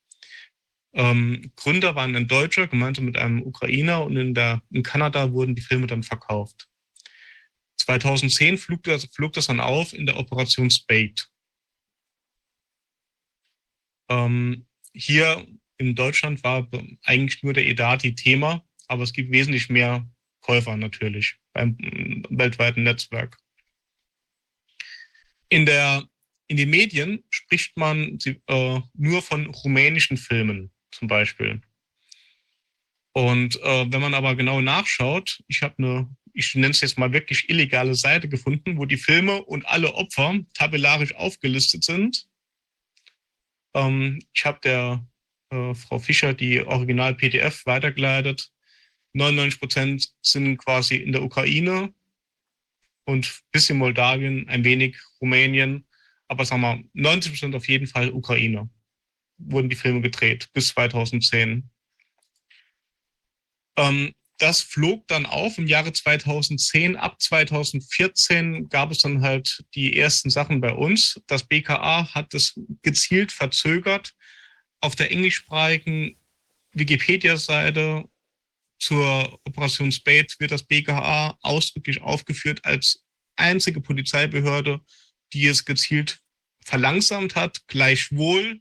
[0.94, 5.54] Ähm, Gründer waren ein Deutscher, gemeinsam mit einem Ukrainer und in, der, in Kanada wurden
[5.54, 6.69] die Filme dann verkauft.
[7.80, 11.14] 2010 flog das, flog das dann auf in der Operation Spade.
[14.10, 15.46] Ähm, hier
[15.78, 16.68] in Deutschland war
[17.04, 20.06] eigentlich nur der Edati Thema, aber es gibt wesentlich mehr
[20.40, 21.76] Käufer natürlich beim
[22.28, 23.36] weltweiten Netzwerk.
[25.48, 26.04] In, der,
[26.48, 31.60] in den Medien spricht man äh, nur von rumänischen Filmen zum Beispiel.
[33.12, 37.12] Und äh, wenn man aber genau nachschaut, ich habe eine, ich nenne es jetzt mal
[37.12, 42.26] wirklich illegale Seite gefunden, wo die Filme und alle Opfer tabellarisch aufgelistet sind.
[43.74, 45.06] Ähm, ich habe der
[45.50, 48.50] äh, Frau Fischer die Original-PDF weitergeleitet.
[49.12, 51.92] 99 Prozent sind quasi in der Ukraine
[53.04, 55.86] und bisschen Moldawien, ein wenig Rumänien,
[56.28, 58.70] aber sagen wir 90 Prozent auf jeden Fall Ukraine
[59.38, 61.68] wurden die Filme gedreht bis 2010.
[63.76, 66.96] Ähm, das flog dann auf im Jahre 2010.
[66.96, 71.20] Ab 2014 gab es dann halt die ersten Sachen bei uns.
[71.26, 74.14] Das BKA hat es gezielt verzögert.
[74.80, 76.16] Auf der englischsprachigen
[76.72, 78.04] Wikipedia-Seite
[78.78, 83.04] zur Operation Spade wird das BKA ausdrücklich aufgeführt als
[83.36, 84.80] einzige Polizeibehörde,
[85.34, 86.20] die es gezielt
[86.64, 88.60] verlangsamt hat, gleichwohl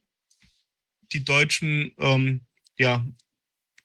[1.13, 2.45] die Deutschen ähm,
[2.77, 3.05] ja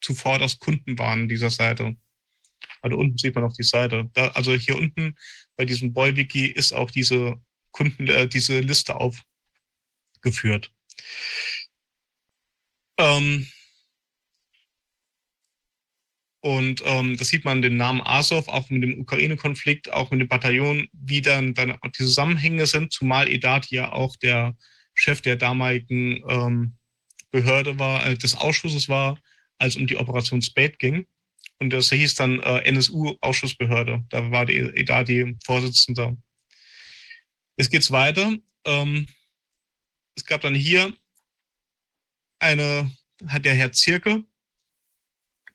[0.05, 1.97] zuvor das Kunden waren dieser Seite.
[2.81, 4.09] Also unten sieht man auch die Seite.
[4.13, 5.15] Da, also hier unten
[5.55, 7.41] bei diesem Boy-Wiki ist auch diese
[7.71, 10.71] Kunden, äh, diese Liste aufgeführt.
[12.97, 13.47] Ähm,
[16.41, 20.27] und ähm, das sieht man den Namen Azov, auch mit dem Ukraine-Konflikt, auch mit dem
[20.27, 24.55] Bataillon, wie dann, dann die Zusammenhänge sind, zumal Edat ja auch der
[24.93, 26.77] Chef der damaligen ähm,
[27.31, 29.17] Behörde war, äh, des Ausschusses war,
[29.57, 31.07] als um die Operation Spade ging.
[31.59, 34.05] Und das hieß dann äh, NSU-Ausschussbehörde.
[34.09, 36.17] Da war die Edati Vorsitzender.
[37.57, 38.35] Jetzt geht's weiter.
[38.65, 39.07] Ähm,
[40.15, 40.93] es gab dann hier
[42.39, 42.91] eine,
[43.27, 44.23] hat der Herr Zirke,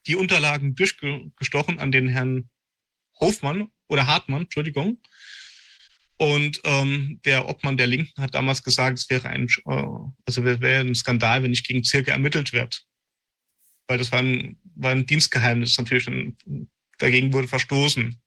[0.07, 2.49] die Unterlagen durchgestochen an den Herrn
[3.21, 5.03] Hofmann oder Hartmann, Entschuldigung.
[6.17, 9.87] Und ähm, der Obmann der Linken hat damals gesagt, es wäre ein, äh,
[10.27, 12.87] also wäre ein Skandal, wenn nicht gegen Zirke ermittelt wird.
[13.91, 16.09] Weil das war ein, war ein Dienstgeheimnis natürlich,
[16.99, 18.23] dagegen wurde verstoßen.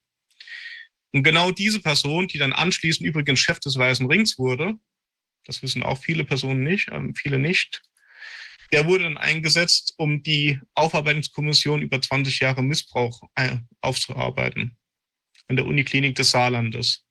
[1.14, 4.74] Und genau diese Person, die dann anschließend übrigens Chef des Weißen Rings wurde,
[5.46, 7.82] das wissen auch viele Personen nicht, ähm, viele nicht,
[8.74, 14.78] der wurde dann eingesetzt, um die Aufarbeitungskommission über 20 Jahre Missbrauch äh, aufzuarbeiten
[15.48, 17.06] an der Uniklinik des Saarlandes.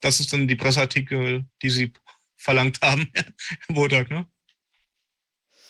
[0.00, 1.92] Das ist dann die Presseartikel, die Sie
[2.38, 3.12] verlangt haben,
[3.68, 4.26] Wodak, ne?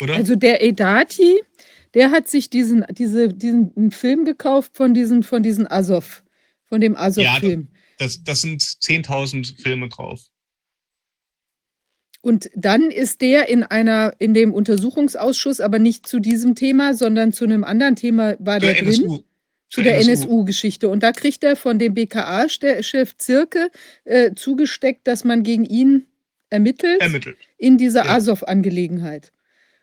[0.00, 0.14] Oder?
[0.14, 1.42] Also der Edati,
[1.94, 6.22] der hat sich diesen, diese, diesen Film gekauft von diesen, von diesen Azov,
[6.66, 7.68] von dem Azov-Film.
[7.72, 10.20] Ja, das, das sind 10.000 Filme drauf.
[12.20, 17.32] Und dann ist der in einer, in dem Untersuchungsausschuss, aber nicht zu diesem Thema, sondern
[17.32, 19.04] zu einem anderen Thema war der, der drin.
[19.04, 19.22] NSU.
[19.70, 20.88] Zu der NSU-Geschichte.
[20.88, 23.70] Und da kriegt er von dem BKA-Chef Zirke
[24.04, 26.06] äh, zugesteckt, dass man gegen ihn
[26.50, 27.38] ermittelt, ermittelt.
[27.56, 28.16] in dieser ja.
[28.16, 29.32] Azov-Angelegenheit.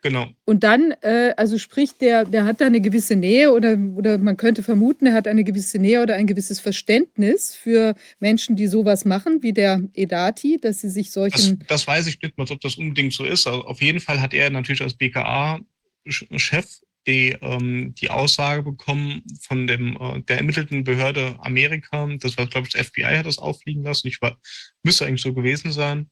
[0.02, 0.28] Genau.
[0.44, 4.36] Und dann, äh, also sprich, der, der hat da eine gewisse Nähe oder, oder man
[4.36, 9.04] könnte vermuten, er hat eine gewisse Nähe oder ein gewisses Verständnis für Menschen, die sowas
[9.04, 11.58] machen, wie der Edati, dass sie sich solchen.
[11.60, 13.48] Das, das weiß ich nicht mal, ob das unbedingt so ist.
[13.48, 16.66] Also auf jeden Fall hat er natürlich als BKA-Chef
[17.06, 22.66] die, ähm, die Aussage bekommen von dem, äh, der ermittelten Behörde Amerika, das war, glaube
[22.66, 24.38] ich, das FBI hat das auffliegen lassen, ich war,
[24.82, 26.10] müsste eigentlich so gewesen sein,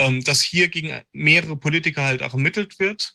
[0.00, 3.12] ähm, dass hier gegen mehrere Politiker halt auch ermittelt wird.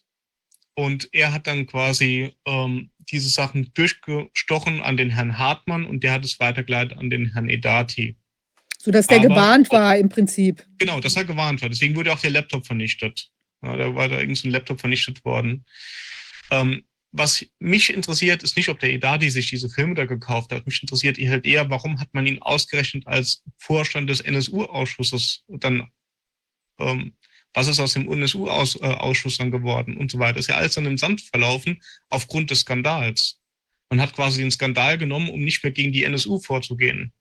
[0.76, 6.14] Und er hat dann quasi ähm, diese Sachen durchgestochen an den Herrn Hartmann und der
[6.14, 8.16] hat es weitergeleitet an den Herrn Edati.
[8.78, 10.64] Sodass der Aber, gewarnt war im Prinzip.
[10.78, 11.70] Genau, dass er gewarnt war.
[11.70, 13.30] Deswegen wurde auch der Laptop vernichtet.
[13.64, 15.66] Ja, da war da irgendein Laptop vernichtet worden.
[16.52, 20.66] Ähm, was mich interessiert, ist nicht, ob der Edadi sich diese Filme da gekauft hat.
[20.68, 25.90] Mich interessiert halt eher, warum hat man ihn ausgerechnet als Vorstand des NSU-Ausschusses dann,
[26.80, 27.14] ähm,
[27.54, 30.40] was ist aus dem NSU-Ausschuss äh, dann geworden und so weiter.
[30.40, 33.40] ist ja alles dann im Sand verlaufen aufgrund des Skandals.
[33.90, 37.14] Man hat quasi den Skandal genommen, um nicht mehr gegen die NSU vorzugehen.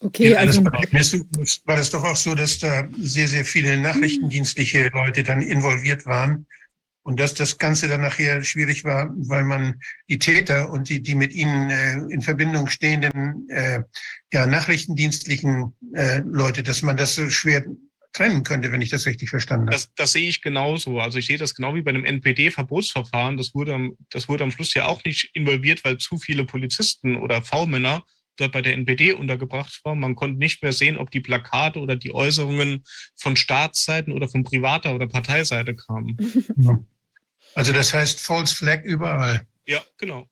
[0.00, 5.24] Okay, ja, also war das doch auch so, dass da sehr, sehr viele nachrichtendienstliche Leute
[5.24, 6.46] dann involviert waren
[7.02, 11.16] und dass das Ganze dann nachher schwierig war, weil man die Täter und die, die
[11.16, 13.82] mit ihnen äh, in Verbindung stehenden äh,
[14.32, 17.64] ja, nachrichtendienstlichen äh, Leute, dass man das so schwer
[18.18, 19.76] trennen könnte, wenn ich das richtig verstanden habe.
[19.76, 21.00] Das, das sehe ich genauso.
[21.00, 23.36] Also ich sehe das genau wie bei einem NPD-Verbotsverfahren.
[23.36, 27.42] Das wurde, das wurde am Schluss ja auch nicht involviert, weil zu viele Polizisten oder
[27.42, 28.04] V-Männer
[28.36, 29.94] dort bei der NPD untergebracht war.
[29.94, 32.84] Man konnte nicht mehr sehen, ob die Plakate oder die Äußerungen
[33.16, 36.16] von Staatsseiten oder von privater oder Parteiseite kamen.
[37.54, 39.44] Also das heißt False Flag überall.
[39.66, 40.28] Ja, genau.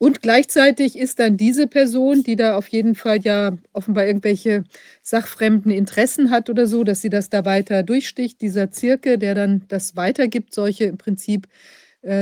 [0.00, 4.64] Und gleichzeitig ist dann diese Person, die da auf jeden Fall ja offenbar irgendwelche
[5.02, 9.64] sachfremden Interessen hat oder so, dass sie das da weiter durchsticht, dieser Zirke, der dann
[9.68, 11.48] das weitergibt, solche im Prinzip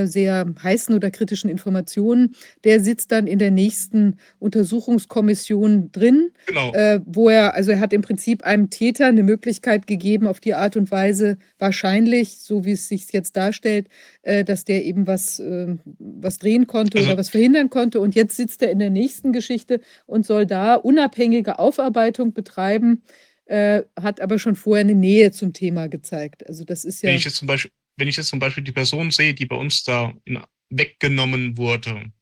[0.06, 2.34] sehr heißen oder kritischen Informationen,
[2.64, 6.72] der sitzt dann in der nächsten Untersuchungskommission drin, genau.
[6.72, 10.54] äh, wo er, also er hat im Prinzip einem Täter eine Möglichkeit gegeben, auf die
[10.54, 13.88] Art und Weise wahrscheinlich, so wie es sich jetzt darstellt,
[14.22, 18.00] äh, dass der eben was, äh, was drehen konnte also, oder was verhindern konnte.
[18.00, 23.02] Und jetzt sitzt er in der nächsten Geschichte und soll da unabhängige Aufarbeitung betreiben.
[23.46, 26.48] Äh, hat aber schon vorher eine Nähe zum Thema gezeigt.
[26.48, 27.10] Also das ist ja.
[27.10, 29.56] Wenn ich jetzt zum Beispiel wenn ich jetzt zum Beispiel die Person sehe, die bei
[29.56, 32.12] uns da in, weggenommen wurde,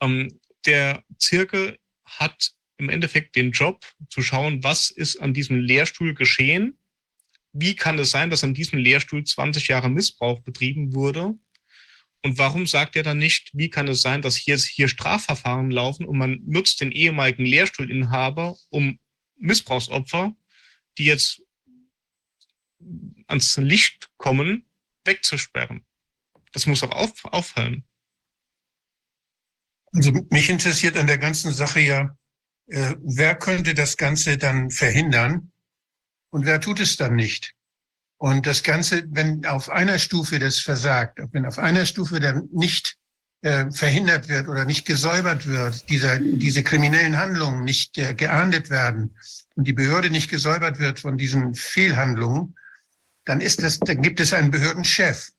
[0.00, 6.14] ähm, der Zirkel hat im Endeffekt den Job zu schauen, was ist an diesem Lehrstuhl
[6.14, 6.78] geschehen,
[7.52, 11.34] wie kann es sein, dass an diesem Lehrstuhl 20 Jahre Missbrauch betrieben wurde?
[12.22, 16.04] Und warum sagt er dann nicht, wie kann es sein, dass hier, hier Strafverfahren laufen
[16.04, 18.98] und man nutzt den ehemaligen Lehrstuhlinhaber, um
[19.38, 20.34] Missbrauchsopfer,
[20.98, 21.42] die jetzt
[23.26, 24.68] ans Licht kommen,
[25.06, 25.84] wegzusperren.
[26.52, 27.84] Das muss auch auf, aufhören.
[29.92, 32.16] Also mich interessiert an der ganzen Sache ja,
[32.68, 35.52] äh, wer könnte das Ganze dann verhindern
[36.30, 37.54] und wer tut es dann nicht?
[38.18, 42.96] Und das Ganze, wenn auf einer Stufe das versagt, wenn auf einer Stufe dann nicht
[43.42, 49.16] äh, verhindert wird oder nicht gesäubert wird, dieser, diese kriminellen Handlungen nicht äh, geahndet werden
[49.54, 52.56] und die Behörde nicht gesäubert wird von diesen Fehlhandlungen,
[53.26, 55.30] dann ist das, dann gibt es einen Behördenchef.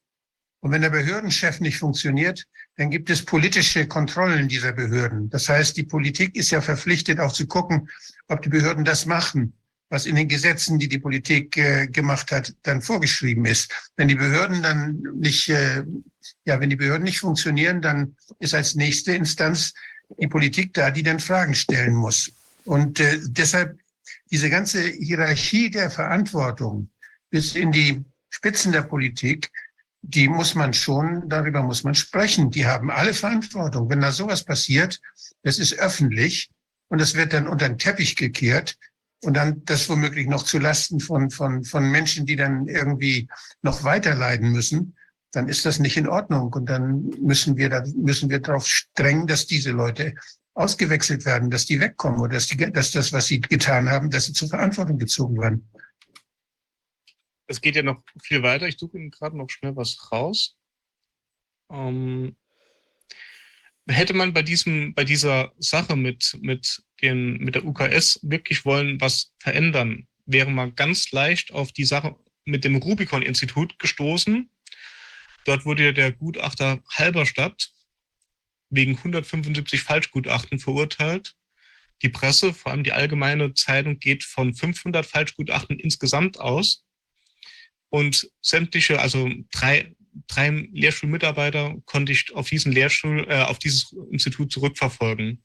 [0.59, 2.45] Und wenn der Behördenchef nicht funktioniert,
[2.76, 5.30] dann gibt es politische Kontrollen dieser Behörden.
[5.30, 7.89] Das heißt, die Politik ist ja verpflichtet, auch zu gucken,
[8.27, 9.53] ob die Behörden das machen,
[9.89, 13.72] was in den Gesetzen, die die Politik äh, gemacht hat, dann vorgeschrieben ist.
[13.95, 15.84] Wenn die Behörden dann nicht, äh,
[16.45, 19.73] ja, wenn die Behörden nicht funktionieren, dann ist als nächste Instanz
[20.19, 22.31] die Politik da, die dann Fragen stellen muss.
[22.65, 23.80] Und äh, deshalb
[24.30, 26.89] diese ganze Hierarchie der Verantwortung,
[27.30, 29.52] bis in die Spitzen der Politik,
[30.02, 32.52] die muss man schon, darüber muss man sprechen.
[32.52, 33.90] Die haben alle Verantwortung.
[33.90, 35.02] Wenn da sowas passiert,
[35.44, 36.49] das ist öffentlich
[36.88, 38.78] und das wird dann unter den Teppich gekehrt
[39.24, 43.28] und dann das womöglich noch zu Lasten von, von, von Menschen, die dann irgendwie
[43.62, 44.95] noch weiter leiden müssen,
[45.32, 46.54] dann ist das nicht in Ordnung.
[46.54, 50.14] Und dann müssen wir, da müssen wir darauf strengen, dass diese Leute
[50.54, 54.26] ausgewechselt werden, dass die wegkommen oder dass, die, dass das, was sie getan haben, dass
[54.26, 55.68] sie zur Verantwortung gezogen werden
[57.48, 58.68] es geht ja noch viel weiter.
[58.68, 60.56] Ich suche gerade noch schnell was raus.
[61.72, 62.36] Ähm,
[63.88, 68.99] hätte man bei diesem, bei dieser Sache mit, mit, den, mit der UKS wirklich wollen
[68.99, 74.49] was verändern, wäre man ganz leicht auf die Sache mit dem Rubicon-Institut gestoßen.
[75.45, 77.72] Dort wurde der Gutachter Halberstadt
[78.69, 81.36] wegen 175 Falschgutachten verurteilt.
[82.02, 86.86] Die Presse, vor allem die allgemeine Zeitung, geht von 500 Falschgutachten insgesamt aus
[87.89, 89.95] und sämtliche, also drei,
[90.27, 95.43] drei Lehrschulmitarbeiter konnte ich auf diesen Lehrstuhl, äh, auf dieses Institut zurückverfolgen.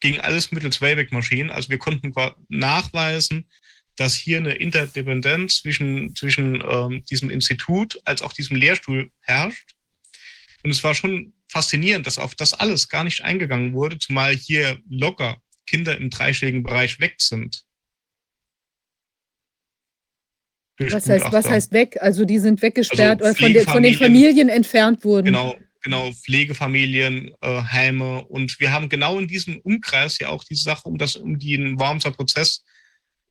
[0.00, 1.50] Ging alles mittels Wayback-Maschinen.
[1.50, 2.12] Also wir konnten
[2.48, 3.48] nachweisen,
[3.96, 9.74] dass hier eine Interdependenz zwischen, zwischen ähm, diesem Institut als auch diesem Lehrstuhl herrscht.
[10.62, 14.80] Und es war schon faszinierend, dass auf das alles gar nicht eingegangen wurde, zumal hier
[14.88, 15.36] locker
[15.66, 17.64] Kinder im dreistelligen Bereich weg sind.
[20.78, 21.98] Was heißt, was heißt weg?
[22.00, 25.26] Also die sind weggesperrt also oder von, de, von, den Familien entfernt wurden.
[25.26, 28.24] Genau, genau, Pflegefamilien, äh, Heime.
[28.24, 31.78] Und wir haben genau in diesem Umkreis ja auch diese Sache um das, um den
[31.78, 32.64] Wormser Prozess.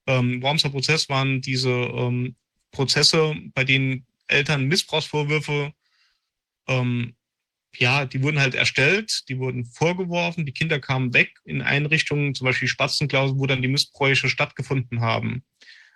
[0.08, 2.36] Ähm, Wormser Prozess waren diese ähm,
[2.72, 5.74] Prozesse, bei denen Eltern Missbrauchsvorwürfe
[6.68, 7.16] ähm,
[7.76, 12.46] ja, die wurden halt erstellt, die wurden vorgeworfen, die Kinder kamen weg in Einrichtungen, zum
[12.46, 15.44] Beispiel Spatzenklausel, wo dann die Missbräuche stattgefunden haben.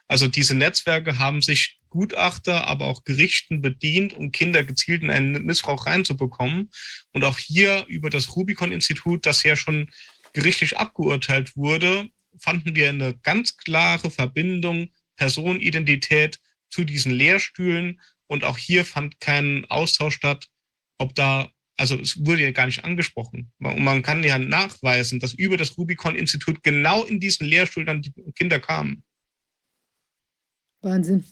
[0.08, 5.46] Also diese Netzwerke haben sich Gutachter, aber auch Gerichten bedient, um Kinder gezielt in einen
[5.46, 6.70] Missbrauch reinzubekommen.
[7.14, 9.90] Und auch hier über das Rubicon-Institut, das ja schon
[10.34, 12.10] gerichtlich abgeurteilt wurde,
[12.40, 16.40] fanden wir eine ganz klare Verbindung Personenidentität
[16.70, 18.00] zu diesen Lehrstühlen.
[18.28, 20.48] Und auch hier fand kein Austausch statt,
[20.98, 23.52] ob da also es wurde ja gar nicht angesprochen.
[23.60, 28.12] Und man kann ja nachweisen, dass über das Rubicon-Institut genau in diesen Lehrstuhl dann die
[28.36, 29.04] Kinder kamen.
[30.82, 31.26] Wahnsinn.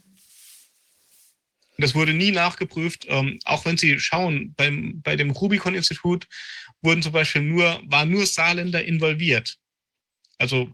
[1.77, 3.05] Das wurde nie nachgeprüft.
[3.09, 6.27] Ähm, auch wenn Sie schauen, beim, bei dem Rubicon-Institut
[6.81, 9.57] wurden zum Beispiel nur, waren nur Saarländer involviert.
[10.37, 10.73] Also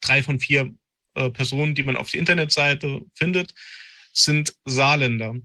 [0.00, 0.74] drei von vier
[1.14, 3.54] äh, Personen, die man auf der Internetseite findet,
[4.12, 5.36] sind Saarländer.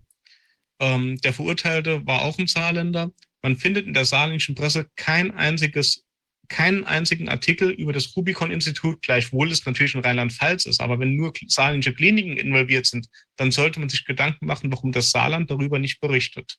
[0.79, 3.11] Ähm, der Verurteilte war auch ein Saarländer.
[3.41, 6.05] Man findet in der saarländischen Presse kein einziges,
[6.49, 10.81] keinen einzigen Artikel über das Rubicon-Institut, gleichwohl es natürlich in Rheinland-Pfalz ist.
[10.81, 15.11] Aber wenn nur saarländische Kliniken involviert sind, dann sollte man sich Gedanken machen, warum das
[15.11, 16.57] Saarland darüber nicht berichtet.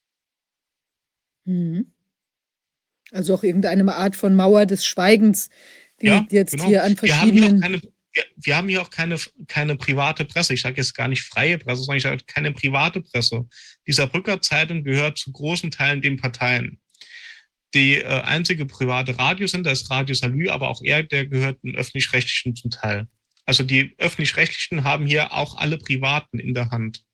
[1.45, 1.93] Mhm.
[3.11, 5.49] Also auch irgendeine Art von Mauer des Schweigens,
[6.03, 6.67] die ja, jetzt genau.
[6.67, 7.61] hier an verschiedenen.
[7.61, 7.83] Wir haben, keine,
[8.37, 10.55] wir haben hier auch keine, keine private Presse.
[10.55, 13.47] Ich sage jetzt gar nicht freie Presse, sondern ich sage keine private Presse.
[13.87, 16.79] Die Saarbrücker Zeitung gehört zu großen Teilen den Parteien.
[17.75, 22.57] Die äh, einzige private Radiosender ist Radio Salü, aber auch er, der gehört den öffentlich-rechtlichen
[22.57, 23.09] zum Teil.
[23.45, 27.05] Also die öffentlich-rechtlichen haben hier auch alle Privaten in der Hand.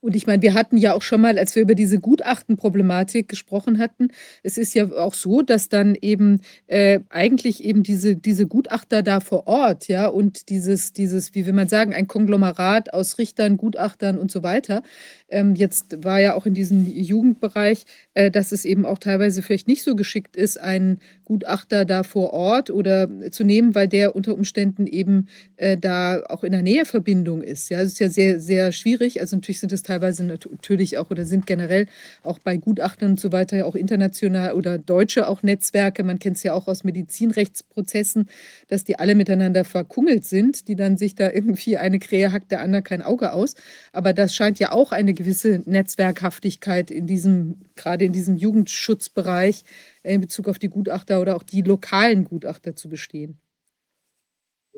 [0.00, 3.78] Und ich meine, wir hatten ja auch schon mal, als wir über diese Gutachtenproblematik gesprochen
[3.78, 4.08] hatten,
[4.44, 9.18] es ist ja auch so, dass dann eben äh, eigentlich eben diese, diese Gutachter da
[9.18, 14.18] vor Ort, ja, und dieses, dieses, wie will man sagen, ein Konglomerat aus Richtern, Gutachtern
[14.18, 14.82] und so weiter.
[15.28, 17.84] Ähm, jetzt war ja auch in diesem Jugendbereich,
[18.14, 22.32] äh, dass es eben auch teilweise vielleicht nicht so geschickt ist, einen Gutachter da vor
[22.32, 27.42] Ort oder zu nehmen, weil der unter Umständen eben äh, da auch in der Näheverbindung
[27.42, 27.68] ist.
[27.68, 29.20] Ja, das ist ja sehr, sehr schwierig.
[29.20, 31.86] Also natürlich sind es teilweise natürlich auch oder sind generell
[32.22, 36.04] auch bei Gutachtern und so weiter ja auch international oder deutsche auch Netzwerke.
[36.04, 38.28] Man kennt es ja auch aus Medizinrechtsprozessen,
[38.68, 42.60] dass die alle miteinander verkungelt sind, die dann sich da irgendwie eine Krähe hackt, der
[42.60, 43.54] andere kein Auge aus.
[43.92, 49.64] Aber das scheint ja auch eine gewisse Netzwerkhaftigkeit in diesem, gerade in diesem Jugendschutzbereich
[50.02, 53.40] äh, in Bezug auf die Gutachter oder auch die lokalen Gutachter zu bestehen.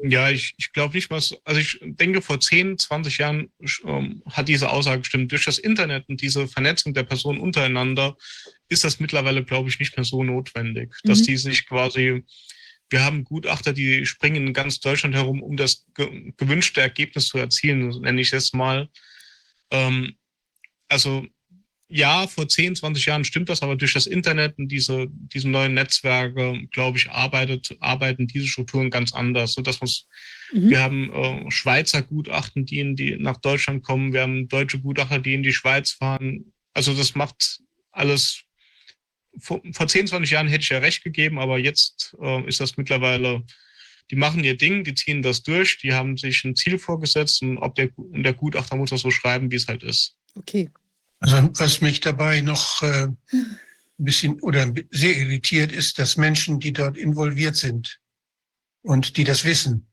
[0.02, 3.52] Ja, ich, ich glaube nicht, was, also ich denke, vor 10, 20 Jahren
[3.84, 5.30] ähm, hat diese Aussage gestimmt.
[5.30, 8.16] Durch das Internet und diese Vernetzung der Personen untereinander
[8.68, 11.08] ist das mittlerweile, glaube ich, nicht mehr so notwendig, mhm.
[11.08, 12.24] dass die sich quasi,
[12.88, 17.38] wir haben Gutachter, die springen in ganz Deutschland herum, um das ge gewünschte Ergebnis zu
[17.38, 18.88] erzielen, nenne ich es mal.
[19.70, 20.16] Ähm,
[20.88, 21.26] also
[21.92, 25.74] ja, vor 10, 20 Jahren stimmt das, aber durch das Internet und diese, diese neuen
[25.74, 29.54] Netzwerke, glaube ich, arbeitet, arbeiten diese Strukturen ganz anders.
[29.54, 30.70] So dass mhm.
[30.70, 35.18] Wir haben äh, Schweizer Gutachten, die, in die nach Deutschland kommen, wir haben deutsche Gutachter,
[35.18, 36.52] die in die Schweiz fahren.
[36.72, 37.60] Also das macht
[37.90, 38.44] alles.
[39.38, 42.76] Vor, vor 10, 20 Jahren hätte ich ja recht gegeben, aber jetzt äh, ist das
[42.76, 43.44] mittlerweile,
[44.12, 47.58] die machen ihr Ding, die ziehen das durch, die haben sich ein Ziel vorgesetzt und
[47.58, 50.16] ob der, und der Gutachter muss das so schreiben, wie es halt ist.
[50.34, 50.68] Okay,
[51.20, 53.58] also was mich dabei noch äh, ein
[53.98, 58.00] bisschen oder sehr irritiert ist, dass Menschen, die dort involviert sind
[58.82, 59.86] und die das wissen,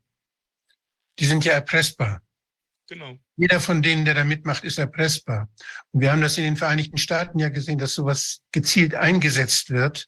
[1.20, 2.22] die sind ja erpressbar.
[2.90, 3.18] Genau.
[3.36, 5.50] Jeder von denen, der da mitmacht, ist erpressbar.
[5.92, 10.08] Und wir haben das in den Vereinigten Staaten ja gesehen, dass sowas gezielt eingesetzt wird,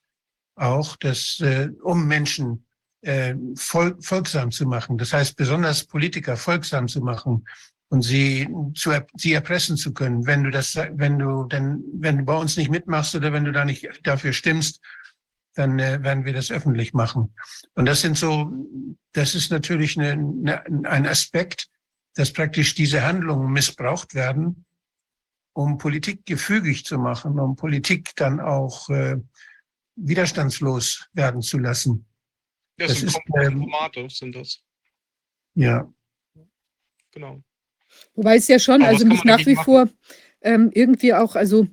[0.56, 2.66] auch, dass, äh, um Menschen
[3.02, 4.98] äh, voll, folgsam zu machen.
[4.98, 7.46] Das heißt, besonders Politiker folgsam zu machen,
[7.90, 12.24] und sie zu sie erpressen zu können, wenn du das, wenn du denn, wenn du
[12.24, 14.80] bei uns nicht mitmachst oder wenn du da nicht dafür stimmst,
[15.56, 17.34] dann äh, werden wir das öffentlich machen.
[17.74, 18.52] Und das sind so,
[19.12, 21.70] das ist natürlich eine, eine, ein Aspekt,
[22.14, 24.66] dass praktisch diese Handlungen missbraucht werden,
[25.54, 29.18] um Politik gefügig zu machen, um Politik dann auch äh,
[29.96, 32.06] widerstandslos werden zu lassen.
[32.78, 34.64] Das, das sind ist, Kompromate, sind das.
[35.56, 35.92] Ja.
[37.12, 37.44] Genau.
[38.16, 39.90] Wobei es ja schon, Aber also mich nach wie dagegen vor
[40.42, 41.68] ähm, irgendwie auch, also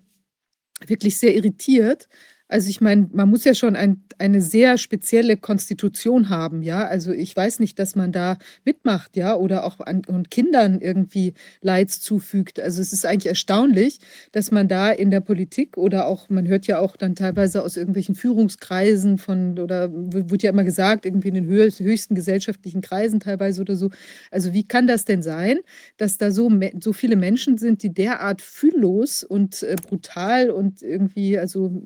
[0.86, 2.08] wirklich sehr irritiert.
[2.48, 6.86] Also ich meine, man muss ja schon ein, eine sehr spezielle Konstitution haben, ja.
[6.86, 11.34] Also ich weiß nicht, dass man da mitmacht, ja, oder auch an und Kindern irgendwie
[11.60, 12.60] Leids zufügt.
[12.60, 13.98] Also es ist eigentlich erstaunlich,
[14.30, 17.76] dass man da in der Politik oder auch, man hört ja auch dann teilweise aus
[17.76, 23.60] irgendwelchen Führungskreisen von, oder wird ja immer gesagt, irgendwie in den höchsten, gesellschaftlichen Kreisen teilweise
[23.60, 23.90] oder so.
[24.30, 25.58] Also wie kann das denn sein,
[25.96, 26.48] dass da so,
[26.80, 31.82] so viele Menschen sind, die derart fühllos und äh, brutal und irgendwie, also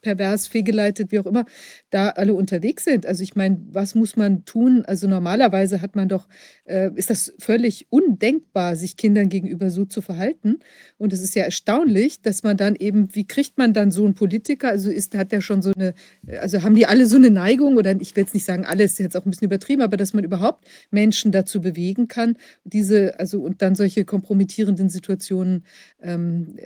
[0.00, 1.44] pervers, fehlgeleitet, wie auch immer,
[1.90, 3.06] da alle unterwegs sind.
[3.06, 4.84] Also ich meine, was muss man tun?
[4.86, 6.28] Also normalerweise hat man doch,
[6.64, 10.58] äh, ist das völlig undenkbar, sich Kindern gegenüber so zu verhalten.
[10.96, 14.14] Und es ist ja erstaunlich, dass man dann eben, wie kriegt man dann so einen
[14.14, 14.68] Politiker?
[14.68, 15.94] Also ist, hat der schon so eine,
[16.40, 19.16] also haben die alle so eine Neigung oder ich will jetzt nicht sagen, alles jetzt
[19.16, 23.62] auch ein bisschen übertrieben, aber dass man überhaupt Menschen dazu bewegen kann, diese, also und
[23.62, 25.64] dann solche kompromittierenden Situationen
[26.02, 26.56] ähm,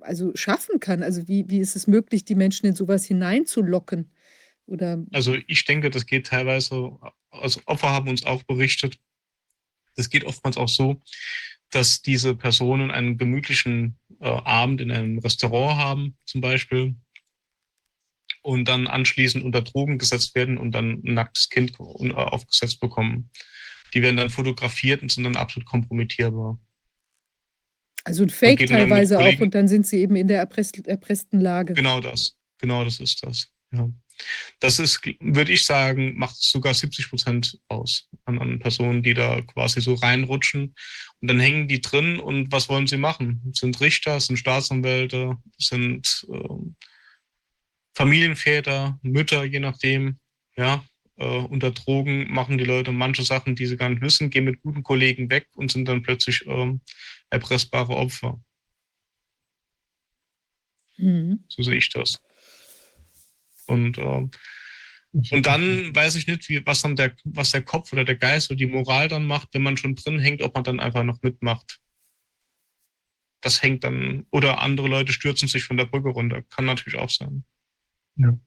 [0.00, 1.02] also schaffen kann.
[1.02, 4.10] Also wie, wie ist es möglich, die Menschen in sowas hineinzulocken?
[4.66, 6.98] Oder Also ich denke, das geht teilweise,
[7.30, 8.98] also Opfer haben uns auch berichtet,
[9.94, 11.00] das geht oftmals auch so,
[11.70, 16.94] dass diese Personen einen gemütlichen äh, Abend in einem Restaurant haben, zum Beispiel,
[18.42, 23.30] und dann anschließend unter Drogen gesetzt werden und dann ein nacktes Kind äh, aufgesetzt bekommen.
[23.94, 26.58] Die werden dann fotografiert und sind dann absolut kompromittierbar.
[28.06, 31.74] Also ein Fake teilweise auch und dann sind sie eben in der erpresst, erpressten Lage.
[31.74, 32.36] Genau das.
[32.58, 33.48] Genau das ist das.
[33.72, 33.90] Ja.
[34.60, 39.42] Das ist, würde ich sagen, macht sogar 70 Prozent aus an, an Personen, die da
[39.42, 40.74] quasi so reinrutschen.
[41.20, 43.42] Und dann hängen die drin und was wollen sie machen?
[43.52, 46.76] Sind Richter, sind Staatsanwälte, sind ähm,
[47.94, 50.20] Familienväter, Mütter, je nachdem.
[50.56, 50.84] Ja,
[51.16, 54.62] äh, unter Drogen machen die Leute manche Sachen, die sie gar nicht wissen, gehen mit
[54.62, 56.80] guten Kollegen weg und sind dann plötzlich ähm,
[57.30, 58.40] erpressbare Opfer.
[60.96, 61.44] Mhm.
[61.48, 62.18] So sehe ich das.
[63.66, 64.30] Und, ähm,
[65.12, 68.50] und dann weiß ich nicht, wie, was dann der, was der Kopf oder der Geist
[68.50, 71.22] oder die Moral dann macht, wenn man schon drin hängt, ob man dann einfach noch
[71.22, 71.78] mitmacht.
[73.40, 76.42] Das hängt dann, oder andere Leute stürzen sich von der Brücke runter.
[76.42, 77.44] Kann natürlich auch sein.
[78.16, 78.38] Ja.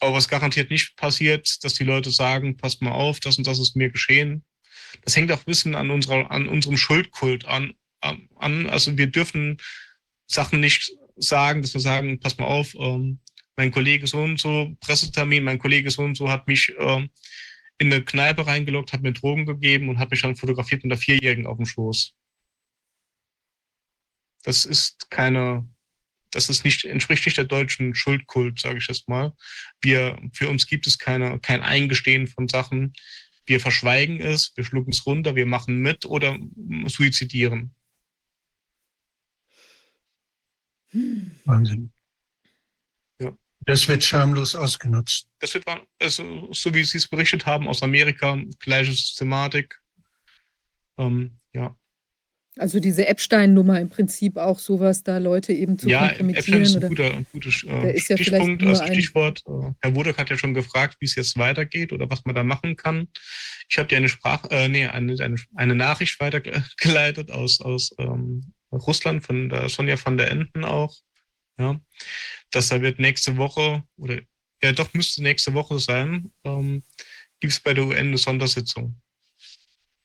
[0.00, 3.58] Aber was garantiert nicht passiert, dass die Leute sagen, passt mal auf, das und das
[3.58, 4.44] ist mir geschehen.
[5.02, 8.68] Das hängt auch ein bisschen an, unserer, an unserem Schuldkult an, an.
[8.68, 9.58] Also wir dürfen
[10.26, 13.20] Sachen nicht sagen, dass wir sagen, pass mal auf, ähm,
[13.56, 17.10] mein Kollege so und so, Pressetermin, mein Kollege so und so hat mich ähm,
[17.78, 21.00] in eine Kneipe reingeloggt, hat mir Drogen gegeben und hat mich dann fotografiert mit einer
[21.00, 22.14] Vierjährigen auf dem Schoß.
[24.44, 25.68] Das ist keine,
[26.30, 29.34] das ist nicht, entspricht nicht der deutschen Schuldkult, sage ich jetzt mal.
[29.82, 32.94] Wir, für uns gibt es keine, kein Eingestehen von Sachen.
[33.44, 36.38] Wir verschweigen es, wir schlucken es runter, wir machen mit oder
[36.86, 37.74] suizidieren.
[41.44, 41.92] Wahnsinn.
[43.20, 43.36] Ja.
[43.66, 45.28] Das wird schamlos ausgenutzt.
[45.38, 45.64] Das wird,
[46.00, 49.78] also, so wie Sie es berichtet haben, aus Amerika, gleiche Systematik.
[50.98, 51.76] Ähm, ja.
[52.58, 56.62] Also diese Epstein-Nummer im Prinzip auch sowas, da Leute eben zu ja, Epstein kompromittieren.
[56.62, 58.92] ist ein Oder, guter, ein gutes Der äh, ist ja vielleicht Stichpunkt, nur also ein-
[58.92, 59.42] Stichwort.
[59.46, 62.42] Äh, Herr Wodak hat ja schon gefragt, wie es jetzt weitergeht oder was man da
[62.42, 63.08] machen kann.
[63.68, 68.52] Ich habe dir eine Sprach, äh, nee, eine, eine, eine Nachricht weitergeleitet aus, aus ähm,
[68.72, 70.96] Russland von der Sonja von der Enden auch.
[71.58, 71.78] Ja,
[72.50, 74.20] dass da wird nächste Woche oder
[74.62, 76.84] ja doch müsste nächste Woche sein, ähm,
[77.40, 79.00] gibt es bei der UN eine Sondersitzung,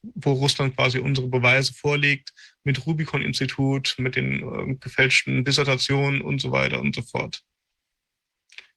[0.01, 6.51] wo Russland quasi unsere Beweise vorlegt mit Rubicon-Institut, mit den äh, gefälschten Dissertationen und so
[6.51, 7.43] weiter und so fort.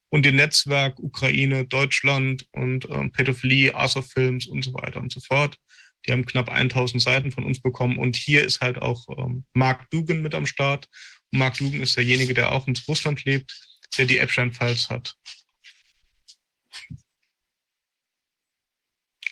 [0.09, 5.57] Und dem Netzwerk Ukraine, Deutschland und ähm, Pädophilie, Azov-Films und so weiter und so fort.
[6.05, 7.97] Die haben knapp 1000 Seiten von uns bekommen.
[7.97, 10.87] Und hier ist halt auch ähm, Mark Dugan mit am Start.
[11.31, 13.53] Mark Dugan ist derjenige, der auch in Russland lebt,
[13.97, 15.15] der die Epstein-Files hat.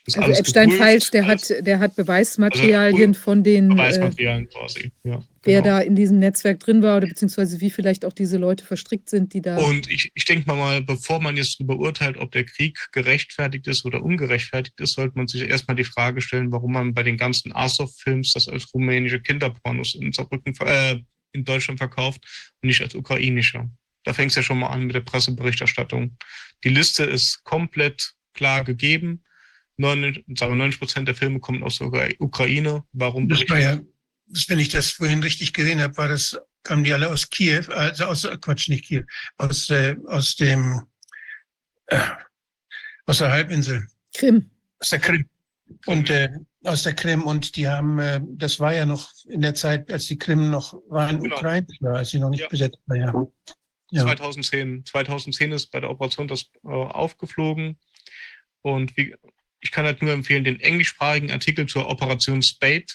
[0.08, 4.90] Ist also geprüft, der hat, der hat Beweismaterialien von den, äh, Beweismaterialien quasi.
[5.04, 5.76] Ja, wer genau.
[5.76, 9.34] da in diesem Netzwerk drin war oder beziehungsweise wie vielleicht auch diese Leute verstrickt sind,
[9.34, 9.58] die da.
[9.58, 13.84] Und ich, ich denke mal, mal, bevor man jetzt beurteilt, ob der Krieg gerechtfertigt ist
[13.84, 17.54] oder ungerechtfertigt ist, sollte man sich erstmal die Frage stellen, warum man bei den ganzen
[17.54, 21.00] Azov-Films das als rumänische Kinderpornos in, Saarbrücken, äh,
[21.34, 22.22] in Deutschland verkauft
[22.62, 23.70] und nicht als ukrainische.
[24.06, 26.16] Da fängt es ja schon mal an mit der Presseberichterstattung.
[26.64, 29.24] Die Liste ist komplett klar gegeben.
[29.78, 32.84] 90, sagen wir 90 Prozent der Filme kommen aus der Ukra- Ukraine.
[32.94, 33.92] Warum Das war berichtet- ja,
[34.28, 37.64] das, wenn ich das vorhin richtig gesehen habe, war das, kamen die alle aus Kiew,
[37.72, 39.04] also aus, Quatsch, nicht Kiew,
[39.38, 40.82] aus, äh, aus dem,
[41.88, 42.00] äh,
[43.06, 44.50] aus der Halbinsel, Krim.
[44.80, 45.30] aus der Krim.
[45.86, 46.30] Und äh,
[46.64, 50.06] aus der Krim und die haben, äh, das war ja noch in der Zeit, als
[50.08, 51.42] die Krim noch rein genau.
[51.44, 52.48] war, als sie noch nicht ja.
[52.48, 52.98] besetzt war.
[52.98, 53.28] Ja.
[53.92, 54.04] ja.
[54.04, 54.86] 2010.
[54.86, 57.78] 2010 ist bei der Operation das äh, aufgeflogen.
[58.62, 59.16] Und wie,
[59.68, 62.86] ich kann halt nur empfehlen, den englischsprachigen Artikel zur Operation Spade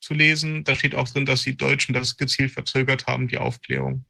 [0.00, 0.62] zu lesen.
[0.62, 4.04] Da steht auch drin, dass die Deutschen das gezielt verzögert haben, die Aufklärung.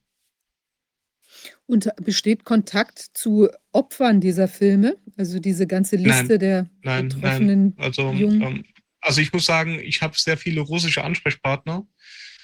[1.64, 4.98] Und besteht Kontakt zu Opfern dieser Filme?
[5.16, 7.84] Also diese ganze Liste nein, der nein, betroffenen nein.
[7.86, 8.42] Also, Jungen?
[8.42, 8.64] Ähm,
[9.00, 11.86] also ich muss sagen, ich habe sehr viele russische Ansprechpartner,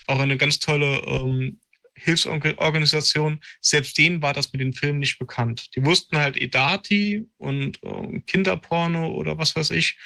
[0.07, 1.60] auch eine ganz tolle ähm,
[1.99, 3.41] Hilfsorganisation.
[3.60, 5.75] Selbst denen war das mit den Filmen nicht bekannt.
[5.77, 9.99] Die wussten halt Edati und äh, Kinderporno oder was weiß ich,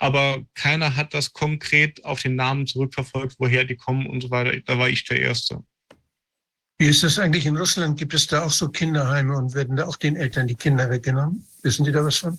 [0.00, 4.58] aber keiner hat das konkret auf den Namen zurückverfolgt, woher die kommen und so weiter.
[4.66, 5.64] Da war ich der Erste.
[6.78, 7.98] Wie ist das eigentlich in Russland?
[7.98, 11.46] Gibt es da auch so Kinderheime und werden da auch den Eltern die Kinder weggenommen?
[11.62, 12.38] Wissen Sie da was von?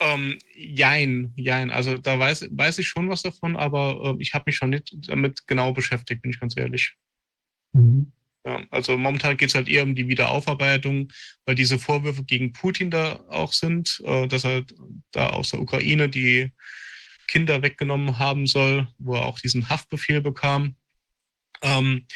[0.00, 1.70] Ähm, jein, jein.
[1.70, 4.94] Also da weiß, weiß ich schon was davon, aber äh, ich habe mich schon nicht
[5.08, 6.94] damit genau beschäftigt, bin ich ganz ehrlich.
[7.72, 8.12] Mhm.
[8.70, 11.10] Also momentan geht es halt eher um die Wiederaufarbeitung,
[11.46, 14.64] weil diese Vorwürfe gegen Putin da auch sind, äh, dass er
[15.12, 16.52] da aus der Ukraine die
[17.26, 20.76] Kinder weggenommen haben soll, wo er auch diesen Haftbefehl bekam.
[21.62, 22.06] Ähm,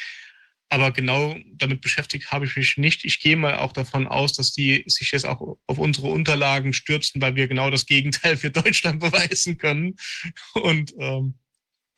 [0.68, 3.06] aber genau damit beschäftigt habe ich mich nicht.
[3.06, 7.22] Ich gehe mal auch davon aus, dass die sich jetzt auch auf unsere Unterlagen stürzen,
[7.22, 9.96] weil wir genau das Gegenteil für Deutschland beweisen können.
[10.52, 11.38] Und ähm,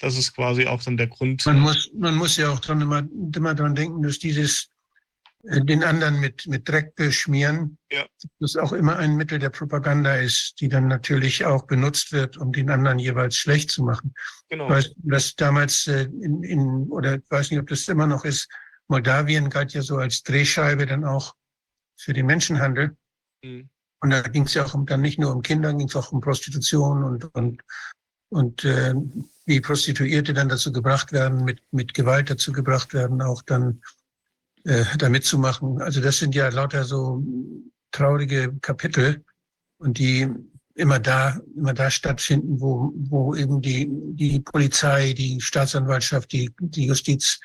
[0.00, 1.44] das ist quasi auch dann der Grund.
[1.46, 4.70] Man muss, man muss ja auch dran immer, immer dran denken, dass dieses
[5.44, 8.04] äh, den anderen mit, mit Dreck beschmieren, ja.
[8.40, 12.52] das auch immer ein Mittel der Propaganda ist, die dann natürlich auch benutzt wird, um
[12.52, 14.12] den anderen jeweils schlecht zu machen.
[14.48, 14.68] Genau.
[14.68, 18.48] Weißt, das damals äh, in, in, oder ich weiß nicht, ob das immer noch ist,
[18.88, 21.34] Moldawien galt ja so als Drehscheibe dann auch
[21.96, 22.96] für den Menschenhandel.
[23.42, 23.70] Mhm.
[24.02, 26.10] Und da ging es ja auch um, dann nicht nur um Kinder, ging es auch
[26.10, 27.62] um Prostitution und, und,
[28.30, 28.94] und äh,
[29.50, 33.82] wie Prostituierte dann dazu gebracht werden, mit, mit Gewalt dazu gebracht werden, auch dann
[34.64, 35.82] äh, da mitzumachen.
[35.82, 37.22] Also das sind ja lauter so
[37.90, 39.24] traurige Kapitel
[39.78, 40.28] und die
[40.76, 46.86] immer da, immer da stattfinden, wo, wo eben die, die Polizei, die Staatsanwaltschaft, die, die
[46.86, 47.40] Justiz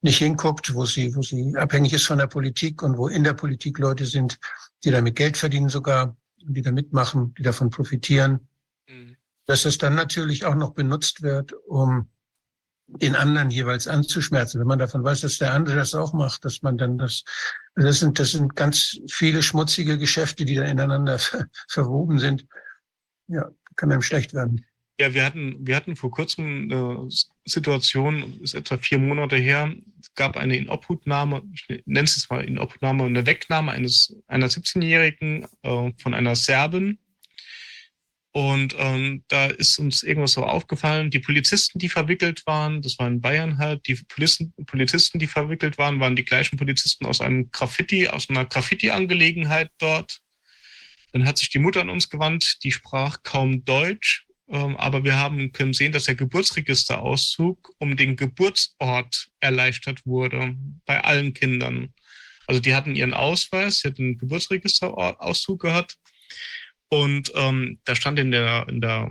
[0.00, 3.34] nicht hinguckt, wo sie, wo sie abhängig ist von der Politik und wo in der
[3.34, 4.38] Politik Leute sind,
[4.84, 8.48] die damit Geld verdienen sogar, die da mitmachen, die davon profitieren.
[8.88, 9.16] Mhm.
[9.46, 12.08] Dass es dann natürlich auch noch benutzt wird, um
[12.86, 14.60] den anderen jeweils anzuschmerzen.
[14.60, 17.24] Wenn man davon weiß, dass der andere das auch macht, dass man dann das,
[17.74, 22.46] das sind, das sind ganz viele schmutzige Geschäfte, die da ineinander ver, verwoben sind.
[23.28, 24.64] Ja, kann einem schlecht werden.
[25.00, 27.08] Ja, wir hatten, wir hatten vor kurzem eine
[27.44, 32.44] Situation, ist etwa vier Monate her, es gab eine Inobhutnahme, ich nenne es jetzt mal
[32.44, 36.98] Inobhutnahme, eine Wegnahme eines, einer 17-Jährigen äh, von einer Serbin.
[38.34, 41.10] Und ähm, da ist uns irgendwas so aufgefallen.
[41.10, 45.76] Die Polizisten, die verwickelt waren, das war in Bayern halt, die Polizisten, Polizisten, die verwickelt
[45.76, 50.20] waren, waren die gleichen Polizisten aus einem Graffiti, aus einer Graffiti-Angelegenheit dort.
[51.12, 55.18] Dann hat sich die Mutter an uns gewandt, die sprach kaum Deutsch, ähm, aber wir
[55.18, 61.92] haben können sehen, dass der Geburtsregisterauszug um den Geburtsort erleichtert wurde bei allen Kindern.
[62.46, 65.98] Also die hatten ihren Ausweis, sie hatten einen Geburtsregisterauszug gehabt
[66.92, 69.10] und ähm, da stand in der, in der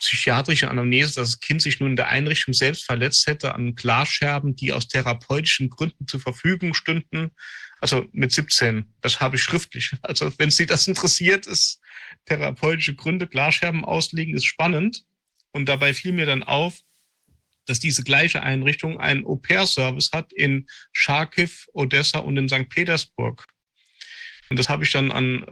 [0.00, 4.56] psychiatrischen Anamnese, dass das Kind sich nun in der Einrichtung selbst verletzt hätte an Glasscherben,
[4.56, 7.30] die aus therapeutischen Gründen zur Verfügung stünden.
[7.78, 8.84] Also mit 17.
[9.00, 9.92] Das habe ich schriftlich.
[10.02, 11.80] Also wenn Sie das interessiert, ist
[12.24, 15.04] therapeutische Gründe, Glasscherben auslegen, ist spannend.
[15.52, 16.80] Und dabei fiel mir dann auf,
[17.66, 22.68] dass diese gleiche Einrichtung einen Au-pair-Service hat in Charkiw, Odessa und in St.
[22.68, 23.46] Petersburg.
[24.48, 25.46] Und das habe ich dann an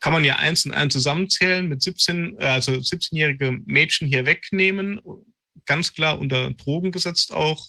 [0.00, 5.00] kann man ja eins und eins zusammenzählen, mit 17, äh, also 17-jährige Mädchen hier wegnehmen,
[5.64, 7.68] ganz klar unter Drogen gesetzt auch,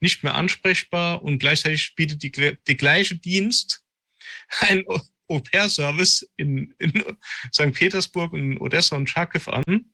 [0.00, 3.84] nicht mehr ansprechbar und gleichzeitig bietet die, die gleiche Dienst
[4.60, 4.84] ein
[5.28, 6.92] Au-pair-Service in, in
[7.52, 7.72] St.
[7.72, 9.86] Petersburg und Odessa und Charkiw an.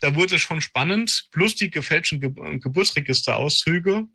[0.00, 4.06] Da wurde schon spannend, plus die gefälschten Ge Geburtsregisterauszüge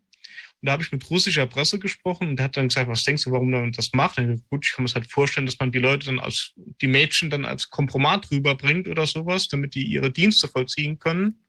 [0.64, 3.26] und da habe ich mit russischer Presse gesprochen und der hat dann gesagt, was denkst
[3.26, 4.18] du, warum man das macht?
[4.18, 6.88] Und gut, ich kann mir das halt vorstellen, dass man die Leute dann als, die
[6.88, 11.44] Mädchen dann als Kompromat rüberbringt oder sowas, damit die ihre Dienste vollziehen können.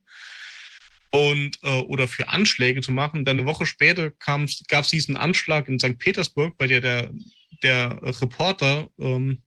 [1.12, 3.24] Und, äh, oder für Anschläge zu machen.
[3.24, 5.96] Dann eine Woche später gab es diesen Anschlag in St.
[5.96, 7.12] Petersburg, bei der der,
[7.62, 9.42] der Reporter ähm,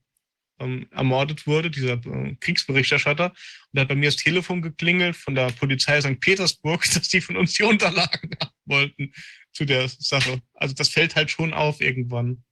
[0.60, 3.26] ähm, ermordet wurde, dieser äh, Kriegsberichterstatter.
[3.26, 3.34] Und
[3.72, 6.18] da hat bei mir das Telefon geklingelt von der Polizei St.
[6.20, 9.12] Petersburg, dass die von uns die Unterlagen haben wollten
[9.58, 10.40] zu der Sache.
[10.54, 12.44] Also das fällt halt schon auf irgendwann.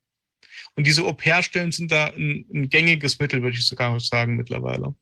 [0.75, 4.95] Und diese Au-pair-Stellen sind da ein, ein, gängiges Mittel, würde ich sogar sagen, mittlerweile.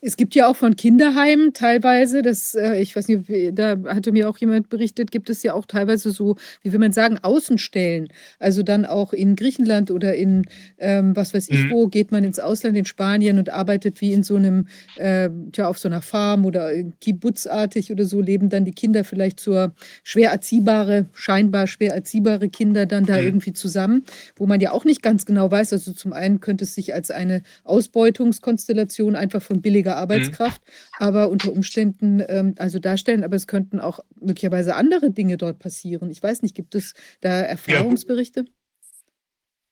[0.00, 4.28] Es gibt ja auch von Kinderheimen teilweise, das, äh, ich weiß nicht, da hatte mir
[4.28, 8.08] auch jemand berichtet, gibt es ja auch teilweise so, wie will man sagen, Außenstellen.
[8.38, 10.46] Also dann auch in Griechenland oder in,
[10.78, 11.70] ähm, was weiß ich Mhm.
[11.70, 15.68] wo, geht man ins Ausland, in Spanien und arbeitet wie in so einem, äh, tja,
[15.68, 16.70] auf so einer Farm oder
[17.00, 22.86] kibbutzartig oder so, leben dann die Kinder vielleicht zur schwer erziehbare, scheinbar schwer erziehbare Kinder
[22.86, 23.26] dann da Mhm.
[23.26, 24.04] irgendwie zusammen,
[24.36, 25.72] wo man ja auch nicht ganz genau weiß.
[25.72, 29.98] Also zum einen könnte es sich als eine Ausbeutungskonstellation einfach von billiger Mhm.
[29.98, 30.62] Arbeitskraft,
[30.98, 36.10] aber unter Umständen ähm, also darstellen, aber es könnten auch möglicherweise andere Dinge dort passieren.
[36.10, 38.44] Ich weiß nicht, gibt es da Erfahrungsberichte?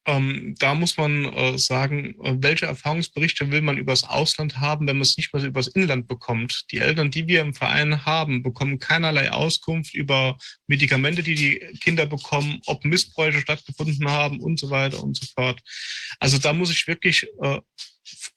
[0.05, 4.97] Ähm, da muss man äh, sagen, äh, welche Erfahrungsberichte will man übers Ausland haben, wenn
[4.97, 6.65] man es nicht mehr so übers Inland bekommt.
[6.73, 10.37] Die Eltern, die wir im Verein haben, bekommen keinerlei Auskunft über
[10.67, 15.61] Medikamente, die die Kinder bekommen, ob Missbräuche stattgefunden haben und so weiter und so fort.
[16.19, 17.61] Also da muss ich wirklich äh,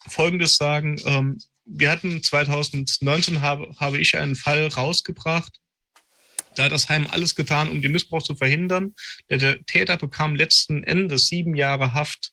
[0.07, 0.99] Folgendes sagen.
[1.05, 5.59] Ähm, wir hatten 2019 habe, habe ich einen Fall rausgebracht.
[6.55, 8.95] Da hat das Heim alles getan, um den Missbrauch zu verhindern.
[9.29, 12.31] Der, der Täter bekam letzten Endes sieben Jahre Haft.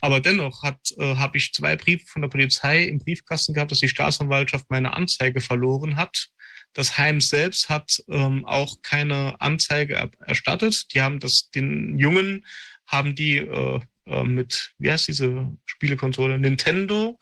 [0.00, 3.88] Aber dennoch äh, habe ich zwei Briefe von der Polizei im Briefkasten gehabt, dass die
[3.88, 6.28] Staatsanwaltschaft meine Anzeige verloren hat.
[6.74, 10.92] Das Heim selbst hat ähm, auch keine Anzeige er erstattet.
[10.92, 12.44] Die haben das den Jungen
[12.86, 17.18] haben die äh, äh, mit wie heißt diese Spielekonsole Nintendo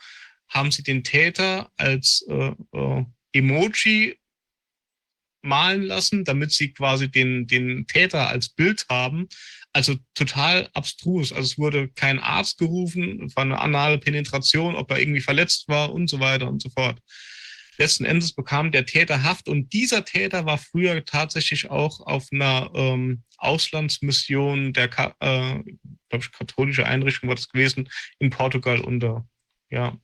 [0.49, 4.19] haben sie den Täter als äh, äh, Emoji
[5.43, 9.29] malen lassen, damit sie quasi den, den Täter als Bild haben.
[9.73, 11.33] Also total abstrus.
[11.33, 15.93] Also es wurde kein Arzt gerufen, war eine anale Penetration, ob er irgendwie verletzt war
[15.93, 16.99] und so weiter und so fort.
[17.79, 22.71] Letzten Endes bekam der Täter Haft und dieser Täter war früher tatsächlich auch auf einer
[22.75, 24.91] ähm, Auslandsmission der
[25.21, 25.61] äh,
[26.13, 29.27] ich, katholische Einrichtung war das gewesen, in Portugal unter.
[29.71, 29.97] Ja.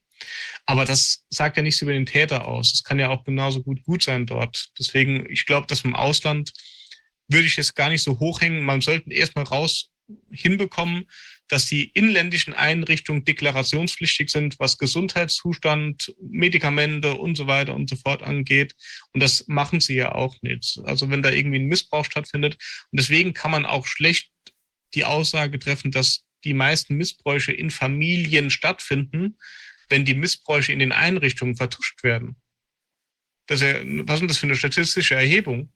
[0.65, 2.73] Aber das sagt ja nichts über den Täter aus.
[2.73, 4.71] Es kann ja auch genauso gut gut sein dort.
[4.79, 6.53] Deswegen, ich glaube, dass im Ausland
[7.29, 8.65] würde ich jetzt gar nicht so hochhängen.
[8.65, 9.91] Man sollte erstmal raus
[10.31, 11.07] hinbekommen,
[11.49, 18.23] dass die inländischen Einrichtungen deklarationspflichtig sind, was Gesundheitszustand, Medikamente und so weiter und so fort
[18.23, 18.75] angeht.
[19.13, 20.81] Und das machen sie ja auch nicht.
[20.85, 22.55] Also wenn da irgendwie ein Missbrauch stattfindet.
[22.91, 24.31] Und deswegen kann man auch schlecht
[24.95, 29.39] die Aussage treffen, dass die meisten Missbräuche in Familien stattfinden,
[29.89, 32.37] wenn die Missbräuche in den Einrichtungen vertuscht werden.
[33.47, 35.73] Das ist ja, was ist das für eine statistische Erhebung?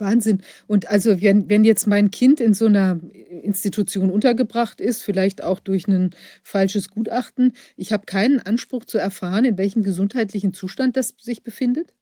[0.00, 0.42] Wahnsinn.
[0.66, 3.00] Und also wenn, wenn jetzt mein Kind in so einer
[3.42, 9.44] Institution untergebracht ist, vielleicht auch durch ein falsches Gutachten, ich habe keinen Anspruch zu erfahren,
[9.44, 11.94] in welchem gesundheitlichen Zustand das sich befindet?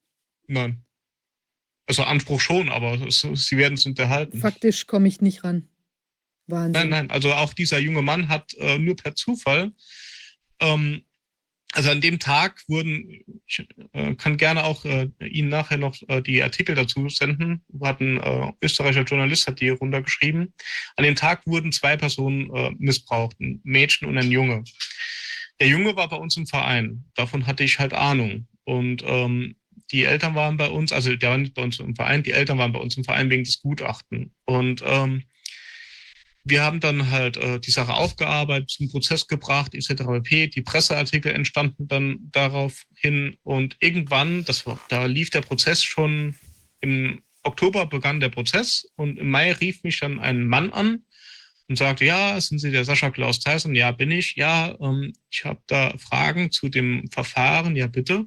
[0.46, 0.82] Nein.
[1.86, 4.38] Also Anspruch schon, aber es, sie werden es unterhalten.
[4.38, 5.68] Faktisch komme ich nicht ran.
[6.48, 6.72] Wahnsinn.
[6.72, 9.72] Nein, nein, also auch dieser junge Mann hat äh, nur per Zufall
[10.60, 11.02] ähm,
[11.76, 16.22] also an dem Tag wurden, ich äh, kann gerne auch äh, Ihnen nachher noch äh,
[16.22, 17.62] die Artikel dazu senden.
[17.82, 20.54] Hat ein äh, österreichischer Journalist hat die runtergeschrieben.
[20.96, 24.64] An dem Tag wurden zwei Personen äh, missbraucht, ein Mädchen und ein Junge.
[25.60, 27.04] Der Junge war bei uns im Verein.
[27.14, 28.48] Davon hatte ich halt Ahnung.
[28.64, 29.56] Und ähm,
[29.92, 32.58] die Eltern waren bei uns, also der war nicht bei uns im Verein, die Eltern
[32.58, 34.34] waren bei uns im Verein wegen des Gutachten.
[34.46, 35.24] Und ähm,
[36.48, 40.04] wir haben dann halt äh, die Sache aufgearbeitet, zum Prozess gebracht, etc.
[40.04, 40.46] pp.
[40.46, 46.36] Die Presseartikel entstanden dann daraufhin und irgendwann, das war, da lief der Prozess schon
[46.80, 51.04] im Oktober begann der Prozess und im Mai rief mich dann ein Mann an
[51.68, 53.74] und sagte, ja, sind Sie der Sascha Klaus Tyson?
[53.74, 54.36] Ja, bin ich.
[54.36, 57.74] Ja, ähm, ich habe da Fragen zu dem Verfahren.
[57.74, 58.26] Ja, bitte.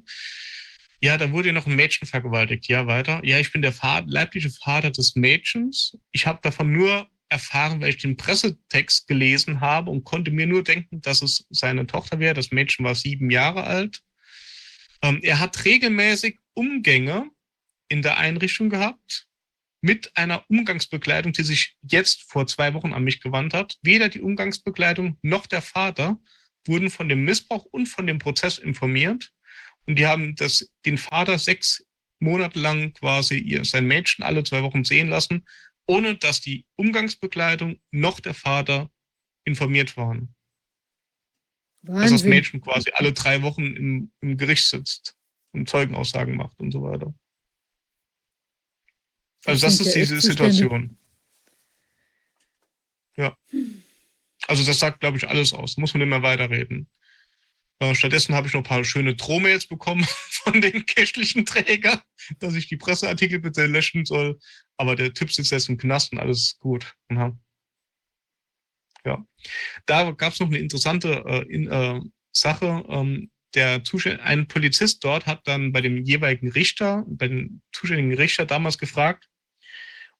[1.02, 2.68] Ja, da wurde noch ein Mädchen vergewaltigt.
[2.68, 3.22] Ja, weiter.
[3.24, 5.96] Ja, ich bin der Vater, leibliche Vater des Mädchens.
[6.12, 10.64] Ich habe davon nur erfahren, weil ich den Pressetext gelesen habe und konnte mir nur
[10.64, 12.34] denken, dass es seine Tochter wäre.
[12.34, 14.02] Das Mädchen war sieben Jahre alt.
[15.02, 17.30] Ähm, er hat regelmäßig Umgänge
[17.88, 19.26] in der Einrichtung gehabt
[19.80, 23.78] mit einer Umgangsbekleidung, die sich jetzt vor zwei Wochen an mich gewandt hat.
[23.82, 26.20] Weder die Umgangsbekleidung noch der Vater
[26.66, 29.32] wurden von dem Missbrauch und von dem Prozess informiert.
[29.86, 31.84] Und die haben das, den Vater sechs
[32.18, 35.46] Monate lang quasi ihr, sein Mädchen alle zwei Wochen sehen lassen
[35.90, 38.88] ohne dass die Umgangsbekleidung noch der Vater
[39.44, 40.32] informiert waren.
[41.82, 42.02] Wahnsinn.
[42.02, 45.16] Also das Mädchen quasi alle drei Wochen im, im Gericht sitzt
[45.52, 47.12] und Zeugenaussagen macht und so weiter.
[49.46, 50.96] Also das, das ist diese Situation.
[53.16, 53.36] Ja.
[54.46, 55.76] Also das sagt, glaube ich, alles aus.
[55.76, 56.88] Muss man immer weiterreden.
[57.80, 60.06] Äh, stattdessen habe ich noch ein paar schöne Drohmails bekommen
[60.44, 62.00] von den kirchlichen Trägern,
[62.38, 64.38] dass ich die Presseartikel bitte löschen soll.
[64.80, 66.94] Aber der Typ sitzt jetzt im Knast und alles gut.
[69.04, 69.26] Ja.
[69.84, 72.00] Da gab es noch eine interessante äh, in, äh,
[72.32, 72.82] Sache.
[72.88, 73.82] Ähm, der
[74.22, 79.28] ein Polizist dort hat dann bei dem jeweiligen Richter, bei dem zuständigen Richter damals gefragt,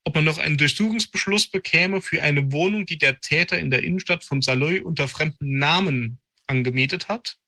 [0.04, 4.24] ob man noch einen Durchsuchungsbeschluss bekäme für eine Wohnung, die der Täter in der Innenstadt
[4.24, 7.38] von Saloy unter fremden Namen angemietet hat,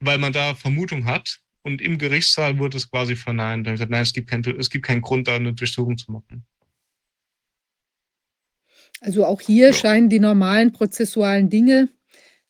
[0.00, 1.40] weil man da Vermutung hat.
[1.64, 3.66] Und im Gerichtssaal wurde es quasi verneint.
[3.66, 6.46] Dann gesagt, nein, es gibt, kein, es gibt keinen Grund, da eine Durchsuchung zu machen.
[9.00, 9.72] Also auch hier ja.
[9.72, 11.88] scheinen die normalen prozessualen Dinge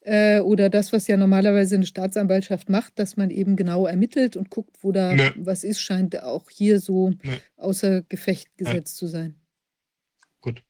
[0.01, 4.51] äh, oder das, was ja normalerweise eine Staatsanwaltschaft macht, dass man eben genau ermittelt und
[4.51, 5.33] guckt, wo da ne.
[5.37, 7.41] was ist, scheint auch hier so ne.
[7.57, 8.99] außer Gefecht gesetzt ja.
[8.99, 9.41] zu sein.
[10.41, 10.63] Gut.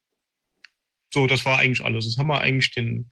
[1.12, 2.04] So, das war eigentlich alles.
[2.04, 3.10] Das haben wir eigentlich den,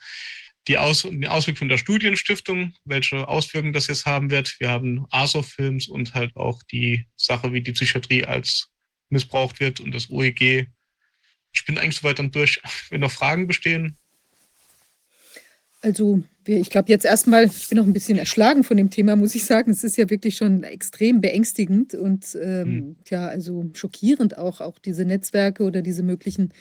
[0.68, 4.55] die Aus, den Auswirkungen von der Studienstiftung, welche Auswirkungen das jetzt haben wird.
[4.60, 8.68] Wir haben ASO-Films und halt auch die Sache, wie die Psychiatrie als
[9.08, 10.68] missbraucht wird und das OEG.
[11.52, 12.60] Ich bin eigentlich soweit dann durch.
[12.91, 13.99] Wenn noch Fragen bestehen,
[15.82, 19.34] also ich glaube jetzt erstmal, ich bin noch ein bisschen erschlagen von dem Thema, muss
[19.34, 19.73] ich sagen.
[19.73, 22.97] Es ist ja wirklich schon extrem beängstigend und ähm, mhm.
[23.08, 26.52] ja, also schockierend auch, auch diese Netzwerke oder diese möglichen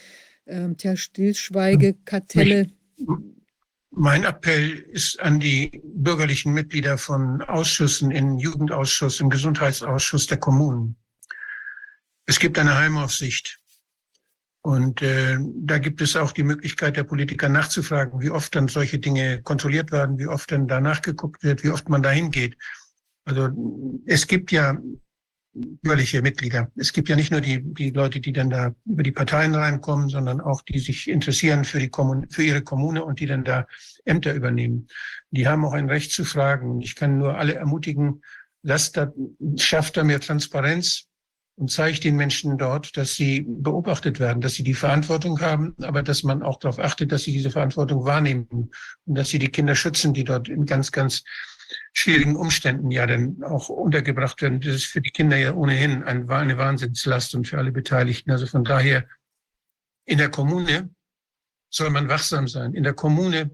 [0.48, 2.68] ähm, tja, Stillschweigekartelle.
[3.94, 10.96] Mein Appell ist an die bürgerlichen Mitglieder von Ausschüssen, im Jugendausschuss, im Gesundheitsausschuss der Kommunen.
[12.26, 13.60] Es gibt eine Heimaufsicht.
[14.62, 19.00] Und äh, da gibt es auch die Möglichkeit der Politiker nachzufragen, wie oft dann solche
[19.00, 22.56] Dinge kontrolliert werden, wie oft dann danach geguckt wird, wie oft man dahin geht.
[23.26, 23.50] Also
[24.06, 24.78] es gibt ja
[25.54, 26.72] bürgerliche Mitglieder.
[26.76, 30.10] Es gibt ja nicht nur die, die Leute, die dann da über die Parteien reinkommen,
[30.10, 33.68] sondern auch die sich interessieren für, die Kommune, für ihre Kommune und die dann da
[34.06, 34.88] Ämter übernehmen.
[35.32, 36.82] Die haben auch ein Recht zu fragen.
[36.82, 38.22] Ich kann nur alle ermutigen,
[38.64, 39.12] lasst da,
[39.58, 41.08] schafft da mehr Transparenz,
[41.62, 46.02] und zeigt den Menschen dort, dass sie beobachtet werden, dass sie die Verantwortung haben, aber
[46.02, 48.48] dass man auch darauf achtet, dass sie diese Verantwortung wahrnehmen
[49.06, 51.24] und dass sie die Kinder schützen, die dort in ganz, ganz
[51.94, 54.62] schwierigen Umständen ja dann auch untergebracht werden.
[54.62, 58.32] Das ist für die Kinder ja ohnehin eine Wahnsinnslast und für alle Beteiligten.
[58.32, 59.06] Also von daher
[60.06, 60.90] in der Kommune
[61.70, 62.74] soll man wachsam sein.
[62.74, 63.52] In der Kommune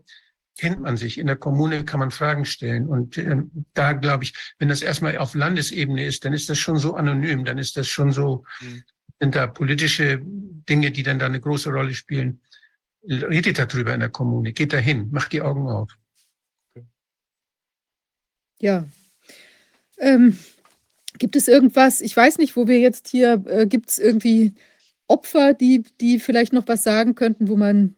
[0.58, 1.18] kennt man sich.
[1.18, 2.88] In der Kommune kann man Fragen stellen.
[2.88, 3.38] Und äh,
[3.74, 7.46] da glaube ich, wenn das erstmal auf Landesebene ist, dann ist das schon so anonym,
[7.46, 8.84] dann ist das schon so, mhm.
[9.20, 12.42] sind da politische Dinge, die dann da eine große Rolle spielen.
[13.04, 15.96] Redet darüber in der Kommune, geht dahin, macht die Augen auf.
[18.62, 18.88] Ja.
[19.98, 20.38] Ähm,
[21.18, 24.54] gibt es irgendwas, ich weiß nicht, wo wir jetzt hier, äh, gibt es irgendwie
[25.08, 27.96] Opfer, die, die vielleicht noch was sagen könnten, wo man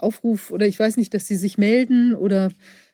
[0.00, 2.50] Aufruf oder ich weiß nicht, dass sie sich melden oder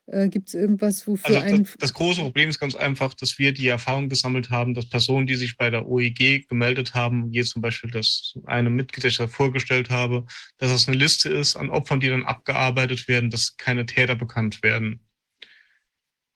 [0.07, 3.53] äh, gibt es irgendwas, wofür also das, das, große Problem ist ganz einfach, dass wir
[3.53, 7.63] die Erfahrung gesammelt haben, dass Personen, die sich bei der OEG gemeldet haben, hier zum
[7.63, 10.27] Beispiel das eine da vorgestellt habe,
[10.59, 14.63] dass das eine Liste ist an Opfern, die dann abgearbeitet werden, dass keine Täter bekannt
[14.63, 15.01] werden.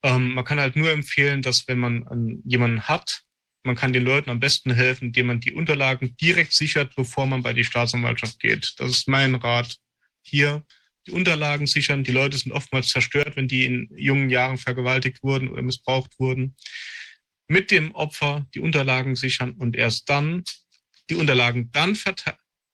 [0.03, 3.23] Ähm, man kann halt nur empfehlen, dass wenn man jemanden hat,
[3.65, 7.43] man kann den Leuten am besten helfen, indem man die Unterlagen direkt sichert, bevor man
[7.43, 8.75] bei die Staatsanwaltschaft geht.
[8.79, 9.77] Das ist mein Rat
[10.23, 10.65] hier
[11.07, 12.05] die Unterlagen sichern.
[12.05, 16.57] Die Leute sind oftmals zerstört, wenn die in jungen Jahren vergewaltigt wurden oder missbraucht wurden.
[17.49, 20.45] Mit dem Opfer die Unterlagen sichern und erst dann
[21.11, 21.99] die Unterlagen dann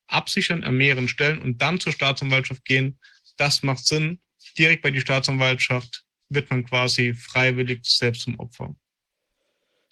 [0.07, 2.99] absichern an mehreren Stellen und dann zur Staatsanwaltschaft gehen.
[3.37, 4.21] Das macht Sinn.
[4.59, 8.75] Direkt bei die Staatsanwaltschaft wird man quasi freiwillig selbst zum Opfer.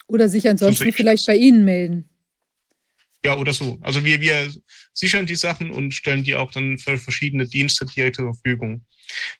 [0.06, 2.08] Oder sich ansonsten vielleicht bei Ihnen melden.
[3.24, 3.78] Ja, oder so.
[3.82, 4.52] Also wir, wir
[4.92, 8.84] sichern die Sachen und stellen die auch dann für verschiedene Dienste direkt zur Verfügung.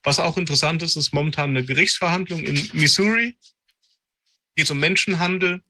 [0.03, 3.37] Was auch interessant ist, ist momentan eine Gerichtsverhandlung in Missouri.
[4.55, 5.63] Geht um Menschenhandel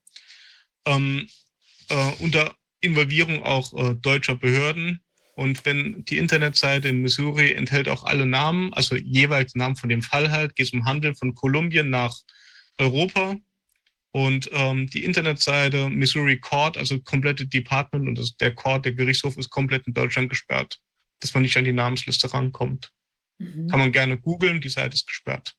[0.86, 1.28] ähm,
[1.88, 5.01] äh, unter Involvierung auch äh, deutscher Behörden.
[5.34, 10.02] Und wenn die Internetseite in Missouri enthält auch alle Namen, also jeweils Namen von dem
[10.02, 12.14] Fall halt, geht es um Handel von Kolumbien nach
[12.78, 13.36] Europa
[14.12, 19.38] und ähm, die Internetseite Missouri Court, also komplette Department und das, der Court, der Gerichtshof
[19.38, 20.78] ist komplett in Deutschland gesperrt,
[21.20, 22.92] dass man nicht an die Namensliste rankommt.
[23.38, 23.68] Mhm.
[23.68, 25.54] Kann man gerne googeln, die Seite ist gesperrt.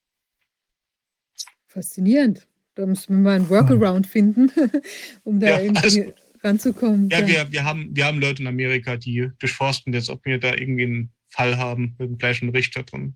[1.66, 2.48] Faszinierend.
[2.76, 4.52] Da müssen wir mal einen Workaround finden,
[5.24, 6.14] um da ja, irgendwie also,
[6.44, 7.10] ranzukommen.
[7.10, 10.40] Ja, ja, Wir, wir, haben, wir haben Leute in Amerika, die durchforsten jetzt, ob wir
[10.40, 13.16] da irgendwie einen Fall haben mit dem gleichen Richter drin.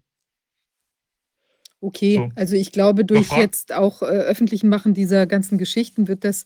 [1.80, 2.32] Okay, so.
[2.36, 6.46] also ich glaube, durch jetzt auch äh, öffentlichen Machen dieser ganzen Geschichten wird das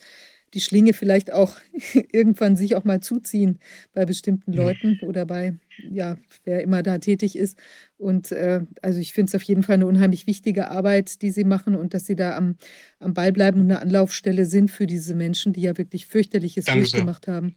[0.54, 1.56] die Schlinge vielleicht auch
[2.12, 3.60] irgendwann sich auch mal zuziehen
[3.94, 5.56] bei bestimmten Leuten oder bei,
[5.90, 7.58] ja, wer immer da tätig ist.
[8.02, 11.44] Und äh, also ich finde es auf jeden Fall eine unheimlich wichtige Arbeit, die Sie
[11.44, 12.56] machen und dass Sie da am,
[13.00, 17.28] am Ball bleiben und eine Anlaufstelle sind für diese Menschen, die ja wirklich fürchterliches durchgemacht
[17.28, 17.56] haben.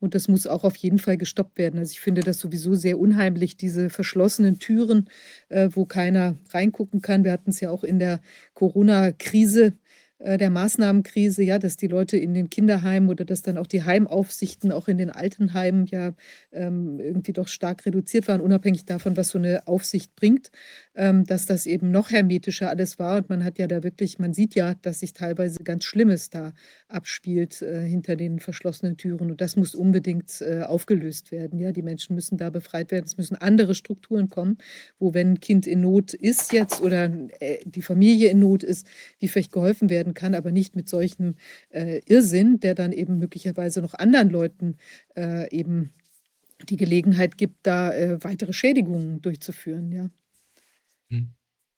[0.00, 1.78] Und das muss auch auf jeden Fall gestoppt werden.
[1.78, 5.08] Also ich finde das sowieso sehr unheimlich, diese verschlossenen Türen,
[5.48, 7.22] äh, wo keiner reingucken kann.
[7.22, 8.20] Wir hatten es ja auch in der
[8.54, 9.74] Corona-Krise
[10.20, 14.72] der Maßnahmenkrise, ja, dass die Leute in den Kinderheimen oder dass dann auch die Heimaufsichten
[14.72, 16.12] auch in den Altenheimen ja
[16.52, 20.50] ähm, irgendwie doch stark reduziert waren, unabhängig davon, was so eine Aufsicht bringt,
[20.94, 23.18] ähm, dass das eben noch hermetischer alles war.
[23.18, 26.52] Und man hat ja da wirklich, man sieht ja, dass sich teilweise ganz Schlimmes da
[26.88, 29.30] abspielt äh, hinter den verschlossenen Türen.
[29.30, 31.58] Und das muss unbedingt äh, aufgelöst werden.
[31.58, 33.06] Ja, die Menschen müssen da befreit werden.
[33.06, 34.58] Es müssen andere Strukturen kommen,
[34.98, 38.86] wo wenn ein Kind in Not ist jetzt oder äh, die Familie in Not ist,
[39.18, 41.34] wie vielleicht geholfen werden kann, aber nicht mit solchem
[41.70, 44.76] äh, Irrsinn, der dann eben möglicherweise noch anderen Leuten
[45.16, 45.92] äh, eben
[46.68, 49.92] die Gelegenheit gibt, da äh, weitere Schädigungen durchzuführen.
[49.92, 50.08] Ja.
[51.14, 51.28] Hm.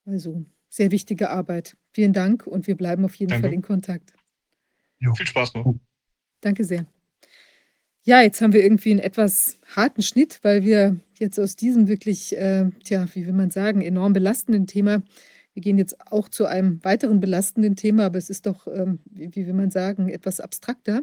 [0.05, 1.77] Also sehr wichtige Arbeit.
[1.91, 3.47] Vielen Dank und wir bleiben auf jeden Danke.
[3.47, 4.13] Fall in Kontakt.
[4.99, 5.13] Jo.
[5.13, 5.75] Viel Spaß noch.
[6.41, 6.85] Danke sehr.
[8.03, 12.37] Ja, jetzt haben wir irgendwie einen etwas harten Schnitt, weil wir jetzt aus diesem wirklich,
[12.37, 15.03] äh, tja, wie will man sagen, enorm belastenden Thema,
[15.57, 19.35] wir gehen jetzt auch zu einem weiteren belastenden Thema, aber es ist doch, ähm, wie,
[19.35, 21.01] wie will man sagen, etwas abstrakter.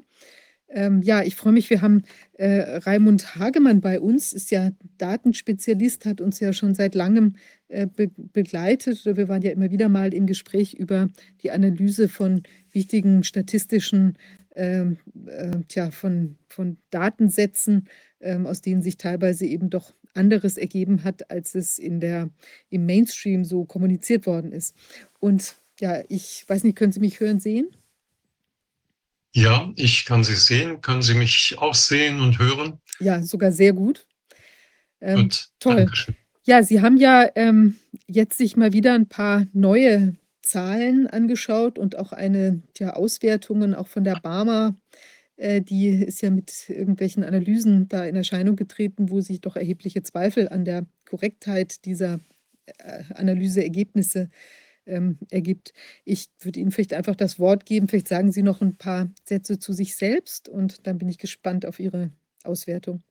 [0.75, 6.05] Ähm, ja, ich freue mich, wir haben äh, Raimund Hagemann bei uns, ist ja Datenspezialist,
[6.05, 7.37] hat uns ja schon seit langem
[7.69, 9.05] äh, be begleitet.
[9.05, 11.11] Wir waren ja immer wieder mal im Gespräch über
[11.45, 14.19] die Analyse von wichtigen statistischen,
[14.57, 17.89] ähm, äh, tja, von, von Datensätzen,
[18.21, 22.31] ähm, aus denen sich teilweise eben doch anderes ergeben hat, als es in der,
[22.71, 24.75] im Mainstream so kommuniziert worden ist.
[25.21, 27.69] Und ja, ich weiß nicht, können Sie mich hören, sehen?
[29.35, 30.81] Ja, ich kann Sie sehen.
[30.81, 32.81] Können Sie mich auch sehen und hören?
[33.01, 34.07] Ja, sogar sehr gut.
[35.01, 35.77] Ähm, gut, toll.
[35.77, 36.15] Dankeschön.
[36.45, 41.97] Ja, Sie haben ja ähm, jetzt sich mal wieder ein paar neue Zahlen angeschaut und
[41.97, 44.77] auch eine ja, Auswertungen auch von der Barmer.
[45.37, 50.03] Äh, die ist ja mit irgendwelchen Analysen da in Erscheinung getreten, wo sich doch erhebliche
[50.03, 52.21] Zweifel an der Korrektheit dieser
[52.67, 54.31] äh, Analyseergebnisse
[54.87, 55.73] ähm, ergibt.
[56.05, 57.89] Ich würde Ihnen vielleicht einfach das Wort geben.
[57.89, 61.67] Vielleicht sagen Sie noch ein paar Sätze zu sich selbst und dann bin ich gespannt
[61.67, 62.11] auf Ihre
[62.45, 63.03] Auswertung.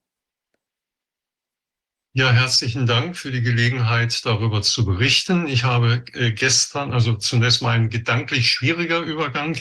[2.16, 5.48] Ja, herzlichen Dank für die Gelegenheit, darüber zu berichten.
[5.48, 9.58] Ich habe äh, gestern, also zunächst mal ein gedanklich schwieriger Übergang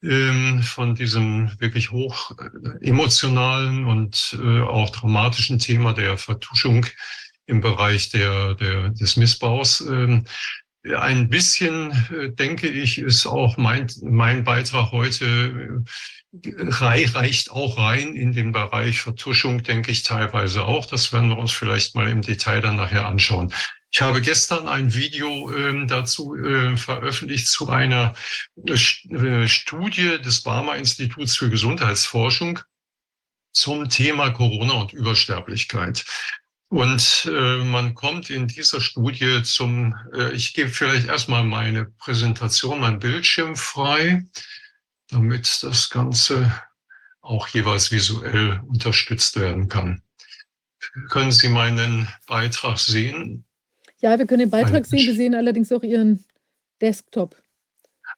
[0.00, 6.86] ähm, von diesem wirklich hoch äh, emotionalen und äh, auch dramatischen Thema der Vertuschung
[7.46, 9.84] im Bereich der, der, des Missbaus.
[10.96, 15.84] Ein bisschen, äh, denke ich, ist auch mein, mein Beitrag heute
[16.42, 20.86] reicht auch rein in den Bereich Vertuschung, denke ich teilweise auch.
[20.86, 23.52] Das werden wir uns vielleicht mal im Detail dann nachher anschauen.
[23.90, 28.14] Ich habe gestern ein Video äh, dazu äh, veröffentlicht zu einer
[28.66, 32.60] äh, Studie des Barmer Instituts für Gesundheitsforschung
[33.52, 36.04] zum Thema Corona und Übersterblichkeit.
[36.70, 42.80] Und äh, man kommt in dieser Studie zum, äh, ich gebe vielleicht erstmal meine Präsentation,
[42.80, 44.26] mein Bildschirm frei,
[45.10, 46.52] damit das Ganze
[47.22, 50.02] auch jeweils visuell unterstützt werden kann.
[51.08, 53.44] Können Sie meinen Beitrag sehen?
[54.00, 55.06] Ja, wir können den Beitrag sehen.
[55.06, 56.24] Wir sehen allerdings auch Ihren
[56.80, 57.34] Desktop.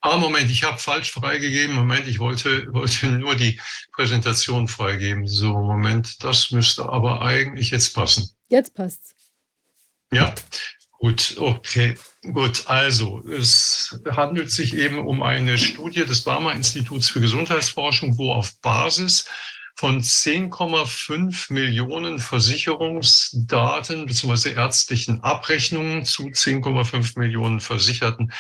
[0.03, 1.77] Ah, Moment, ich habe falsch freigegeben.
[1.77, 3.61] Moment, ich wollte, wollte nur die
[3.93, 5.27] Präsentation freigeben.
[5.27, 8.31] So, Moment, das müsste aber eigentlich jetzt passen.
[8.51, 9.15] Jetzt passt's.
[10.13, 10.35] Ja,
[10.99, 11.97] gut, okay.
[12.23, 18.33] Gut, also es handelt sich eben um eine Studie des Barmer Instituts für Gesundheitsforschung, wo
[18.33, 19.25] auf Basis
[19.77, 24.53] von 10,5 Millionen Versicherungsdaten bzw.
[24.53, 28.33] ärztlichen Abrechnungen zu 10,5 Millionen Versicherten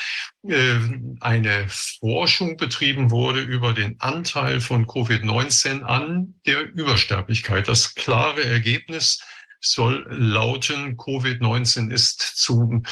[0.46, 0.74] äh,
[1.20, 7.68] eine Forschung betrieben wurde über den Anteil von Covid-19 an der Übersterblichkeit.
[7.68, 9.20] Das klare Ergebnis
[9.60, 12.84] soll lauten, Covid-19 ist zum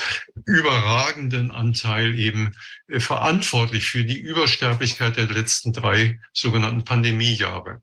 [0.45, 2.55] überragenden Anteil eben
[2.89, 7.83] äh, verantwortlich für die Übersterblichkeit der letzten drei sogenannten Pandemiejahre.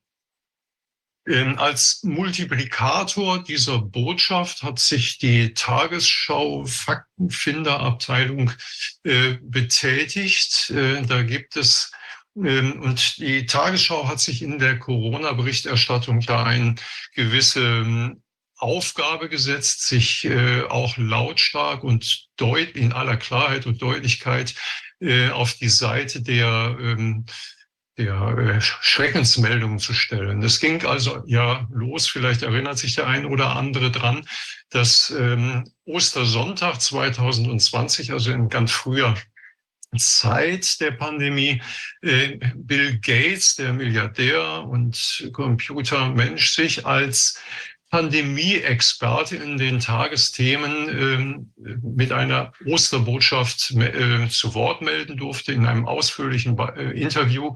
[1.28, 8.52] Ähm, als Multiplikator dieser Botschaft hat sich die Tagesschau Faktenfinderabteilung
[9.04, 10.70] äh, betätigt.
[10.70, 11.92] Äh, da gibt es
[12.36, 16.76] ähm, und die Tagesschau hat sich in der Corona-Berichterstattung da eine
[17.14, 18.22] gewisse ähm,
[18.58, 24.56] Aufgabe gesetzt, sich äh, auch lautstark und deut in aller Klarheit und Deutlichkeit
[25.00, 27.26] äh, auf die Seite der ähm,
[27.98, 30.42] der äh, Schreckensmeldungen zu stellen.
[30.42, 34.28] Das ging also ja los, vielleicht erinnert sich der ein oder andere dran,
[34.70, 39.16] dass ähm, Ostersonntag 2020, also in ganz früher
[39.98, 41.62] Zeit der Pandemie
[42.02, 47.40] äh, Bill Gates, der Milliardär und Computermensch, sich als
[47.92, 55.88] Pandemie-Experte in den Tagesthemen äh, mit einer Osterbotschaft äh, zu Wort melden durfte in einem
[55.88, 57.54] ausführlichen äh, Interview,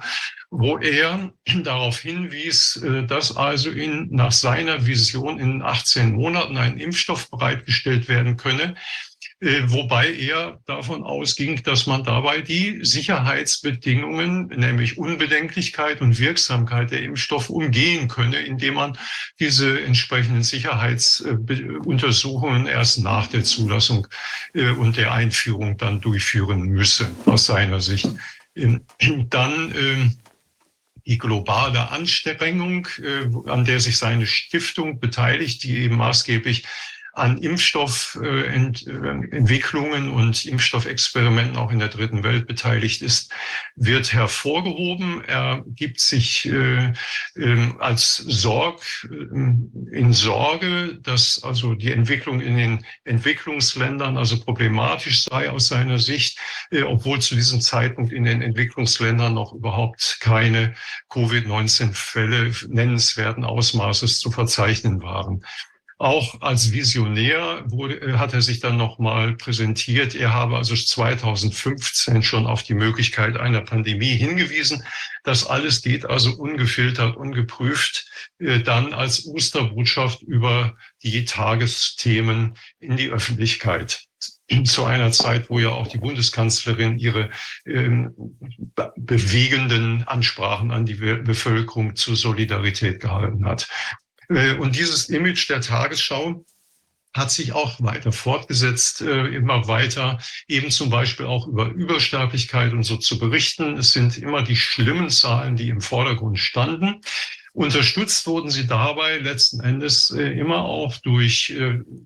[0.52, 1.32] wo er
[1.64, 8.08] darauf hinwies, äh, dass also in, nach seiner Vision in 18 Monaten ein Impfstoff bereitgestellt
[8.08, 8.76] werden könne,
[9.42, 17.50] wobei er davon ausging, dass man dabei die Sicherheitsbedingungen, nämlich Unbedenklichkeit und Wirksamkeit der Impfstoffe
[17.50, 18.98] umgehen könne, indem man
[19.40, 24.10] diese entsprechenden Sicherheitsuntersuchungen erst nach der Zulassung
[24.54, 28.10] äh, und der Einführung dann durchführen müsse, aus seiner Sicht.
[28.56, 28.82] Ähm,
[29.30, 30.18] dann ähm,
[31.06, 36.66] die globale Anstrengung, äh, an der sich seine Stiftung beteiligt, die eben maßgeblich
[37.20, 43.34] an Impfstoffentwicklungen äh, und Impfstoffexperimenten auch in der dritten Welt beteiligt ist,
[43.76, 45.26] wird hervorgehoben.
[45.26, 46.94] Er gibt sich äh,
[47.36, 55.50] ähm, als Sorg in Sorge, dass also die Entwicklung in den Entwicklungsländern also problematisch sei
[55.50, 56.40] aus seiner Sicht,
[56.72, 60.76] äh, obwohl zu diesem Zeitpunkt in den Entwicklungsländern noch überhaupt keine
[61.10, 65.44] Covid-19-Fälle nennenswerten Ausmaßes zu verzeichnen waren.
[66.02, 70.16] Auch als Visionär wurde, äh, hat er sich dann nochmal präsentiert.
[70.16, 74.86] Er habe also 2015 schon auf die Möglichkeit einer Pandemie hingewiesen.
[75.26, 83.10] Das alles geht also ungefiltert, ungeprüft äh, dann als Osterbotschaft über die Tagesthemen in die
[83.10, 84.06] Öffentlichkeit
[84.64, 87.30] zu einer Zeit, wo ja auch die Bundeskanzlerin ihre
[87.66, 88.16] ähm,
[88.96, 93.68] bewegenden Ansprachen an die Bevölkerung zur Solidarität gehalten hat.
[94.30, 96.46] Äh, und dieses Image der Tagesschau
[97.16, 102.84] hat sich auch weiter fortgesetzt, äh, immer weiter, eben zum Beispiel auch über Übersterblichkeit und
[102.84, 103.78] so zu berichten.
[103.78, 107.02] Es sind immer die schlimmen Zahlen, die im Vordergrund standen.
[107.52, 111.52] Unterstützt wurden sie dabei letzten Endes äh, immer auch durch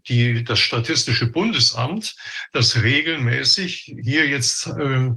[0.08, 2.16] die, das Statistische Bundesamt,
[2.54, 4.74] das regelmäßig hier jetzt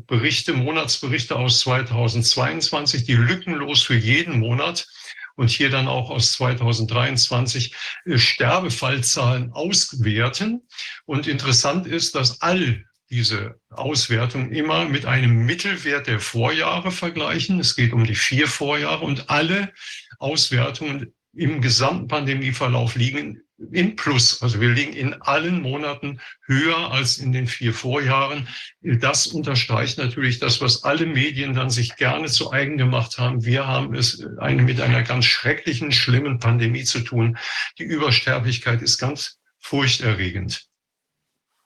[0.08, 4.88] Berichte, Monatsberichte aus 2022, die lückenlos für jeden Monat
[5.36, 7.74] und hier dann auch aus 2023
[8.04, 10.62] äh, Sterbefallzahlen auswerten.
[11.04, 17.60] Und interessant ist, dass all diese Auswertung immer mit einem Mittelwert der Vorjahre vergleichen.
[17.60, 19.72] Es geht um die vier Vorjahre und alle
[20.18, 24.42] Auswertungen im gesamten Pandemieverlauf liegen im Plus.
[24.42, 28.48] Also wir liegen in allen Monaten höher als in den vier Vorjahren.
[28.82, 33.44] Das unterstreicht natürlich das, was alle Medien dann sich gerne zu eigen gemacht haben.
[33.44, 37.38] Wir haben es eine, mit einer ganz schrecklichen, schlimmen Pandemie zu tun.
[37.78, 40.66] Die Übersterblichkeit ist ganz furchterregend.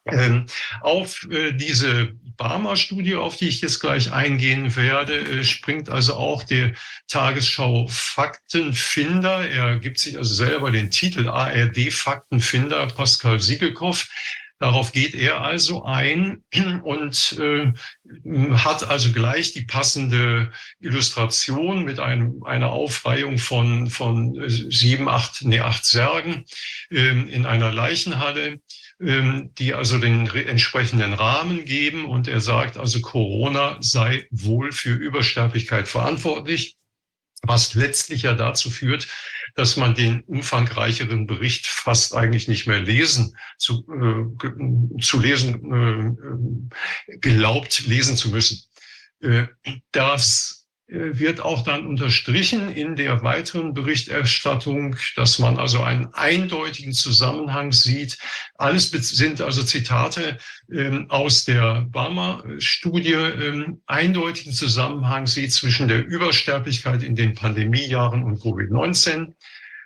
[0.07, 0.47] Ähm,
[0.81, 6.43] auf äh, diese Barmer-Studie, auf die ich jetzt gleich eingehen werde, äh, springt also auch
[6.43, 6.73] der
[7.07, 9.49] Tagesschau Faktenfinder.
[9.49, 14.09] Er gibt sich also selber den Titel ARD Faktenfinder, Pascal Siegelkopf.
[14.61, 16.45] Darauf geht er also ein
[16.83, 17.73] und äh,
[18.57, 25.43] hat also gleich die passende Illustration mit einem, einer Aufreihung von, von äh, sieben, acht,
[25.45, 26.45] nee, acht Särgen
[26.91, 28.61] äh, in einer Leichenhalle
[29.03, 32.05] die also den entsprechenden Rahmen geben.
[32.05, 36.77] Und er sagt also, Corona sei wohl für Übersterblichkeit verantwortlich,
[37.43, 39.09] was letztlich ja dazu führt,
[39.55, 46.69] dass man den umfangreicheren Bericht fast eigentlich nicht mehr lesen, zu, äh, zu lesen,
[47.09, 48.63] äh, glaubt lesen zu müssen.
[49.23, 49.47] Äh,
[49.93, 50.60] das
[50.91, 58.19] wird auch dann unterstrichen in der weiteren Berichterstattung, dass man also einen eindeutigen Zusammenhang sieht.
[58.57, 60.39] Alles sind also Zitate
[60.73, 68.41] ähm, aus der Barmer-Studie, ähm, eindeutigen Zusammenhang sieht zwischen der Übersterblichkeit in den Pandemiejahren und
[68.41, 69.35] Covid-19 ähm,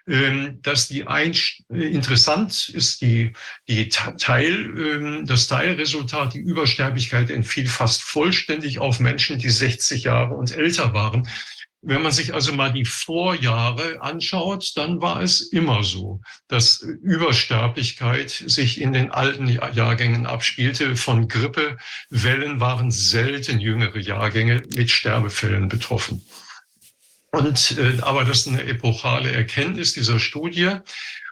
[0.07, 1.35] dass die ein,
[1.73, 3.33] äh, interessant ist, die,
[3.69, 10.35] die Teil, ähm, das Teilresultat, die Übersterblichkeit entfiel fast vollständig auf Menschen, die 60 Jahre
[10.35, 11.27] und älter waren.
[11.87, 18.31] Wenn man sich also mal die Vorjahre anschaut, dann war es immer so, dass Übersterblichkeit
[18.31, 20.97] sich in den alten Jahrgängen abspielte.
[20.97, 26.23] Von Grippewellen waren selten jüngere Jahrgänge mit Sterbefällen betroffen.
[27.35, 30.77] Und, äh, aber das ist eine epochale Erkenntnis dieser Studie.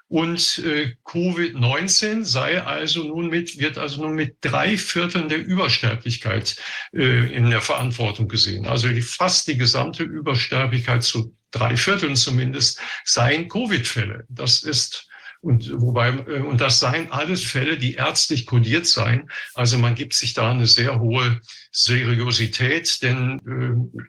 [0.09, 6.57] Und äh, Covid-19 sei also nun mit, wird also nun mit drei Vierteln der Übersterblichkeit
[6.93, 8.67] äh, in der Verantwortung gesehen.
[8.67, 14.27] Also die, fast die gesamte Übersterblichkeit zu drei Vierteln zumindest seien Covid-Fälle.
[14.29, 15.09] Das ist
[15.43, 19.29] Und wobei, äh, und das seien alles Fälle, die ärztlich kodiert seien.
[19.55, 21.41] Also man gibt sich da eine sehr hohe
[21.73, 23.41] Seriosität, denn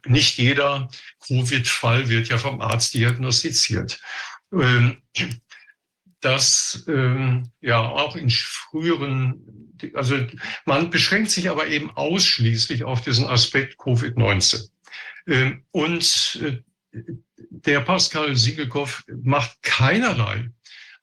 [0.06, 0.90] äh, nicht jeder
[1.28, 4.00] Covid-Fall wird ja vom Arzt diagnostiziert.
[4.54, 4.98] Ähm,
[6.22, 10.16] dass ähm, ja auch in früheren, also
[10.66, 14.70] man beschränkt sich aber eben ausschließlich auf diesen Aspekt Covid-19.
[15.28, 16.62] Ähm, und äh,
[17.50, 20.50] der Pascal Siegelkopf macht keinerlei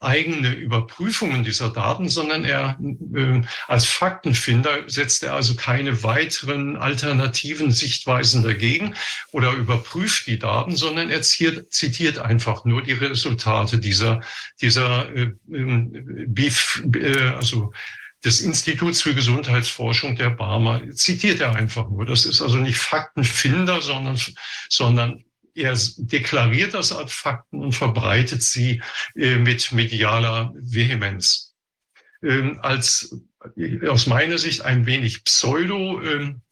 [0.01, 2.79] eigene Überprüfungen dieser Daten, sondern er
[3.15, 8.95] äh, als Faktenfinder setzt er also keine weiteren alternativen Sichtweisen dagegen
[9.31, 14.23] oder überprüft die Daten, sondern er zitiert, zitiert einfach nur die Resultate dieser,
[14.63, 17.73] dieser äh, ähm, BIF, äh, also
[18.25, 22.05] des Instituts für Gesundheitsforschung der Barmer zitiert er einfach nur.
[22.05, 24.19] Das ist also nicht Faktenfinder, sondern,
[24.69, 25.25] sondern
[25.61, 28.83] er deklariert das als Fakten und verbreitet sie
[29.15, 31.55] äh, mit medialer Vehemenz.
[32.23, 33.17] Ähm, als
[33.57, 36.43] äh, aus meiner Sicht ein wenig Pseudo ähm,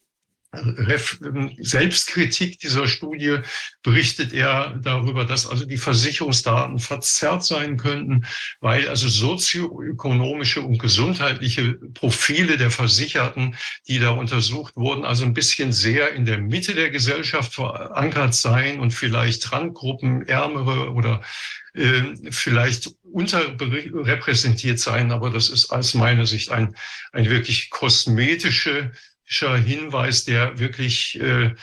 [1.60, 3.40] Selbstkritik dieser Studie
[3.82, 8.24] berichtet er darüber, dass also die Versicherungsdaten verzerrt sein könnten,
[8.60, 13.56] weil also sozioökonomische und gesundheitliche Profile der Versicherten,
[13.88, 18.80] die da untersucht wurden, also ein bisschen sehr in der Mitte der Gesellschaft verankert seien
[18.80, 21.20] und vielleicht Randgruppen, ärmere oder
[21.74, 25.12] äh, vielleicht unterrepräsentiert seien.
[25.12, 26.74] Aber das ist aus meiner Sicht ein,
[27.12, 28.92] ein wirklich kosmetische
[29.56, 31.54] Hinweis, der wirklich äh,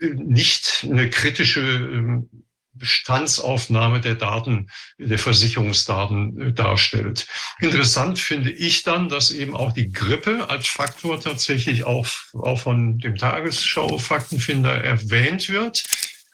[0.00, 2.28] nicht eine kritische ähm,
[2.74, 7.26] Bestandsaufnahme der Daten, der Versicherungsdaten äh, darstellt.
[7.60, 12.98] Interessant finde ich dann, dass eben auch die Grippe als Faktor tatsächlich auch, auch von
[12.98, 15.84] dem Tagesschau-Faktenfinder erwähnt wird.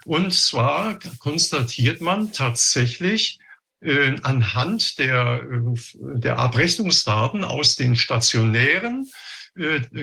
[0.05, 3.41] Und zwar konstatiert man tatsächlich,
[3.81, 5.75] äh, anhand der, äh,
[6.19, 9.11] der Abrechnungsdaten aus den stationären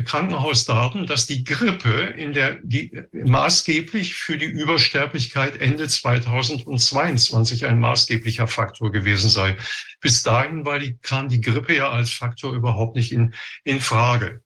[0.06, 8.48] Krankenhausdaten, dass die Grippe in der, die maßgeblich für die Übersterblichkeit Ende 2022 ein maßgeblicher
[8.48, 9.58] Faktor gewesen sei.
[10.01, 14.42] Bis dahin war die, kam die Grippe ja als Faktor überhaupt nicht in, in Frage.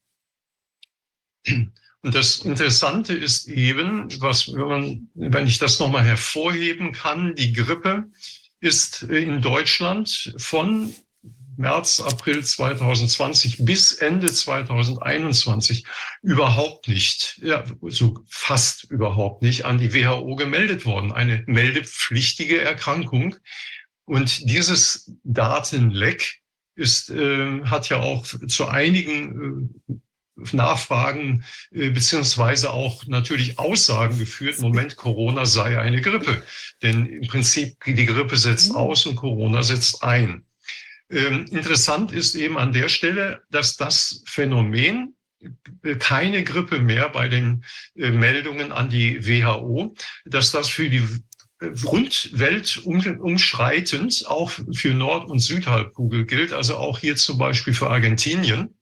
[2.01, 7.53] Und das Interessante ist eben, was, wenn, man, wenn ich das nochmal hervorheben kann, die
[7.53, 8.05] Grippe
[8.61, 10.93] ist in Deutschland von
[11.59, 15.85] März, April 2020 bis Ende 2021
[16.21, 21.11] überhaupt nicht, ja, so fast überhaupt nicht an die WHO gemeldet worden.
[21.11, 23.35] Eine meldepflichtige Erkrankung.
[24.05, 26.39] Und dieses Datenleck
[26.75, 34.59] ist, äh, hat ja auch zu einigen äh, Nachfragen äh, beziehungsweise auch natürlich Aussagen geführt,
[34.61, 36.41] Moment, Corona sei eine Grippe.
[36.81, 38.77] Denn im Prinzip die Grippe setzt mhm.
[38.77, 40.45] aus und Corona setzt ein.
[41.09, 45.15] Ähm, interessant ist eben an der Stelle, dass das Phänomen
[45.83, 47.63] äh, keine Grippe mehr bei den
[47.95, 51.03] äh, Meldungen an die WHO, dass das für die
[51.59, 57.89] äh, Rundwelt umschreitend auch für Nord- und Südhalbkugel gilt, also auch hier zum Beispiel für
[57.89, 58.78] Argentinien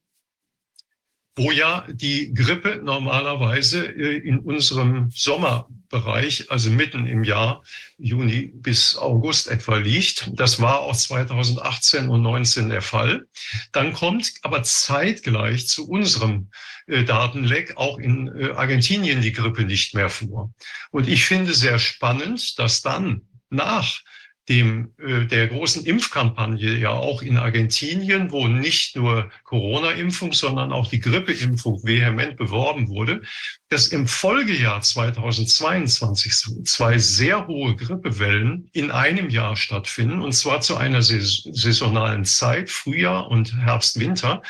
[1.37, 7.63] wo ja die Grippe normalerweise in unserem Sommer Bereich, also mitten im Jahr,
[7.97, 10.29] Juni bis August etwa liegt.
[10.33, 13.25] Das war auch 2018 und 19 der Fall.
[13.71, 16.49] Dann kommt aber zeitgleich zu unserem
[16.87, 20.51] äh, Datenleck auch in äh, Argentinien die Grippe nicht mehr vor.
[20.91, 24.01] Und ich finde sehr spannend, dass dann nach
[24.49, 30.87] dem, äh, der großen Impfkampagne ja auch in Argentinien, wo nicht nur Corona-Impfung, sondern auch
[30.87, 33.21] die Grippeimpfung vehement beworben wurde,
[33.69, 40.77] dass im Folgejahr 2022 zwei sehr hohe Grippewellen in einem Jahr stattfinden, und zwar zu
[40.77, 44.41] einer saisonalen Zeit, Frühjahr und Herbst, Winter,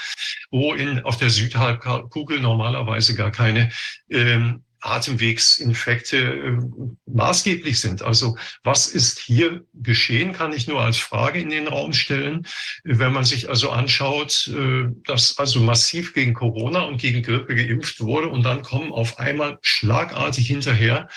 [0.52, 3.72] wo in, auf der Südhalbkugel normalerweise gar keine
[4.10, 6.58] ähm, Atemwegsinfekte äh,
[7.06, 8.02] maßgeblich sind.
[8.02, 12.46] Also was ist hier geschehen, kann ich nur als Frage in den Raum stellen.
[12.84, 18.00] Wenn man sich also anschaut, äh, dass also massiv gegen Corona und gegen Grippe geimpft
[18.00, 21.08] wurde und dann kommen auf einmal schlagartig hinterher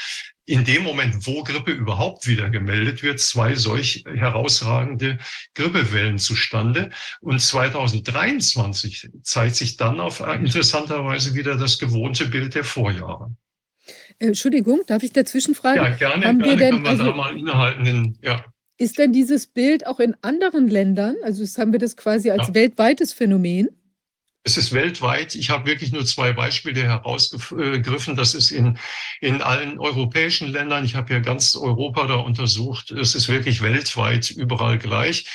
[0.50, 5.18] in dem Moment, wo Grippe überhaupt wieder gemeldet wird, zwei solch herausragende
[5.54, 6.90] Grippewellen zustande.
[7.20, 13.32] Und 2023 zeigt sich dann auf interessanterweise wieder das gewohnte Bild der Vorjahre.
[14.20, 15.76] Äh, Entschuldigung, darf ich dazwischen fragen?
[15.76, 18.18] Ja, gerne, Haben gerne wir denn, kann man also, da mal innehalten.
[18.22, 18.44] Ja.
[18.76, 21.16] Ist denn dieses Bild auch in anderen Ländern?
[21.22, 22.54] Also haben wir das quasi als ja.
[22.54, 23.68] weltweites Phänomen?
[24.42, 25.34] Es ist weltweit.
[25.34, 28.16] Ich habe wirklich nur zwei Beispiele herausgegriffen.
[28.16, 28.78] Das ist in,
[29.20, 30.84] in allen europäischen Ländern.
[30.84, 32.90] Ich habe ja ganz Europa da untersucht.
[32.90, 35.26] Es ist wirklich weltweit überall gleich.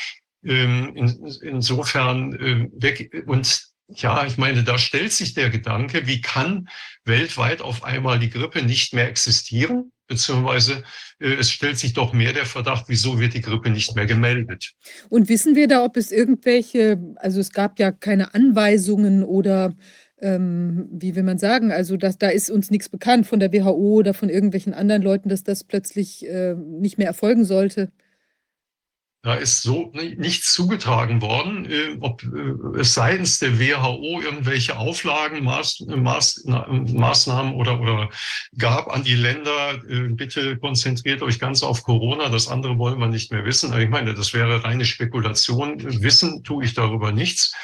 [0.44, 6.22] Ähm, in, insofern äh, weg und ja, ich meine, da stellt sich der Gedanke, wie
[6.22, 6.70] kann
[7.04, 9.92] weltweit auf einmal die Grippe nicht mehr existieren?
[10.08, 10.84] Beziehungsweise
[11.20, 14.74] äh, es stellt sich doch mehr der Verdacht, wieso wird die Grippe nicht mehr gemeldet?
[15.10, 19.74] Und wissen wir da, ob es irgendwelche, also es gab ja keine Anweisungen oder
[20.20, 23.96] ähm, wie will man sagen, also das, da ist uns nichts bekannt von der WHO
[23.98, 27.92] oder von irgendwelchen anderen Leuten, dass das plötzlich äh, nicht mehr erfolgen sollte.
[29.26, 35.44] Da ist so nichts zugetragen worden, äh, ob äh, es seitens der WHO irgendwelche Auflagen,
[35.44, 38.12] Maß, Maß, Maßnahmen oder, oder
[38.56, 43.08] gab an die Länder, äh, bitte konzentriert euch ganz auf Corona, das andere wollen wir
[43.08, 43.76] nicht mehr wissen.
[43.80, 46.04] Ich meine, das wäre reine Spekulation.
[46.04, 47.56] Wissen tue ich darüber nichts.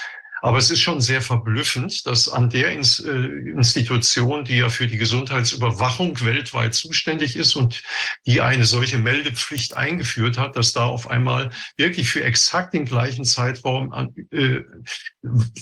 [0.41, 4.97] Aber es ist schon sehr verblüffend, dass an der äh, Institution, die ja für die
[4.97, 7.83] Gesundheitsüberwachung weltweit zuständig ist und
[8.25, 13.23] die eine solche Meldepflicht eingeführt hat, dass da auf einmal wirklich für exakt den gleichen
[13.23, 13.93] Zeitraum
[14.31, 14.61] äh,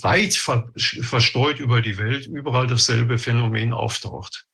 [0.00, 4.46] weit verstreut über die Welt überall dasselbe Phänomen auftaucht.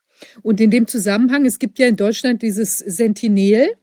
[0.42, 3.74] Und in dem Zusammenhang, es gibt ja in Deutschland dieses Sentinel,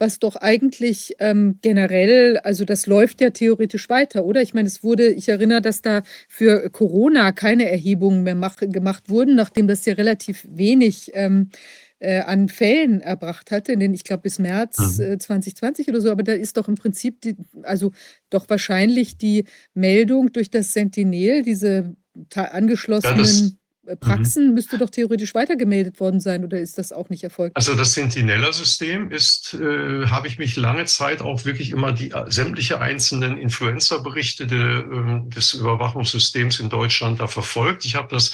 [0.00, 4.40] was doch eigentlich ähm, generell, also das läuft ja theoretisch weiter, oder?
[4.40, 9.10] Ich meine, es wurde, ich erinnere, dass da für Corona keine Erhebungen mehr mach, gemacht
[9.10, 11.50] wurden, nachdem das ja relativ wenig ähm,
[11.98, 16.10] äh, an Fällen erbracht hatte, in den, ich glaube, bis März äh, 2020 oder so,
[16.10, 17.92] aber da ist doch im Prinzip, die, also
[18.30, 21.94] doch wahrscheinlich die Meldung durch das Sentinel, diese
[22.34, 23.26] angeschlossenen.
[23.26, 23.59] Ja, äh,
[23.96, 24.54] Praxen mhm.
[24.54, 27.56] müsste doch theoretisch weitergemeldet worden sein oder ist das auch nicht erfolgt?
[27.56, 32.30] Also das Sentinella-System ist, äh, habe ich mich lange Zeit auch wirklich immer die äh,
[32.30, 37.84] sämtliche einzelnen Influenza-Berichte de, äh, des Überwachungssystems in Deutschland da verfolgt.
[37.84, 38.32] Ich habe das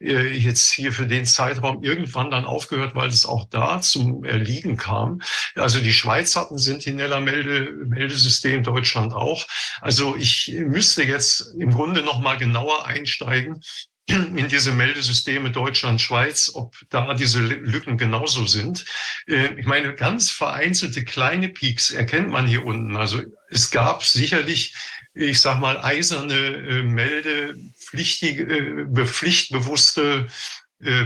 [0.00, 4.76] äh, jetzt hier für den Zeitraum irgendwann dann aufgehört, weil es auch da zum Erliegen
[4.76, 5.20] kam.
[5.54, 9.46] Also die Schweiz hat ein Sentinella-Meldesystem, Deutschland auch.
[9.80, 13.62] Also ich müsste jetzt im Grunde noch mal genauer einsteigen,
[14.06, 18.84] in diese Meldesysteme Deutschland, Schweiz, ob da diese Lücken genauso sind.
[19.26, 22.96] Äh, ich meine, ganz vereinzelte kleine Peaks erkennt man hier unten.
[22.96, 24.74] Also es gab sicherlich,
[25.14, 30.28] ich sag mal, eiserne äh, Meldepflichtige, äh, pflichtbewusste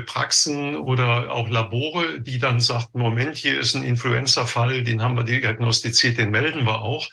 [0.07, 5.23] Praxen oder auch Labore, die dann sagten, Moment, hier ist ein Influenza-Fall, den haben wir
[5.23, 7.07] diagnostiziert, den melden wir auch.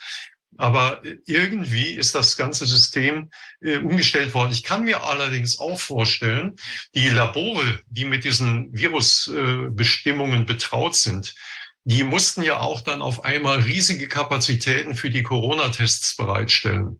[0.58, 4.52] Aber irgendwie ist das ganze System äh, umgestellt worden.
[4.52, 6.56] Ich kann mir allerdings auch vorstellen,
[6.94, 11.34] die Labore, die mit diesen Virusbestimmungen äh, betraut sind,
[11.84, 16.98] die mussten ja auch dann auf einmal riesige Kapazitäten für die Corona-Tests bereitstellen.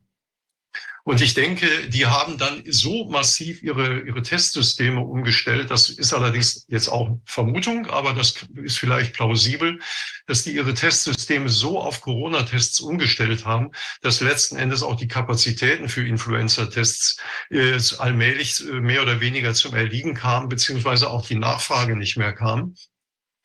[1.07, 5.71] Und ich denke, die haben dann so massiv ihre, ihre Testsysteme umgestellt.
[5.71, 9.79] Das ist allerdings jetzt auch Vermutung, aber das ist vielleicht plausibel,
[10.27, 13.71] dass die ihre Testsysteme so auf Corona-Tests umgestellt haben,
[14.03, 17.19] dass letzten Endes auch die Kapazitäten für Influenza-Tests
[17.51, 22.33] äh, allmählich äh, mehr oder weniger zum Erliegen kamen, beziehungsweise auch die Nachfrage nicht mehr
[22.33, 22.75] kam.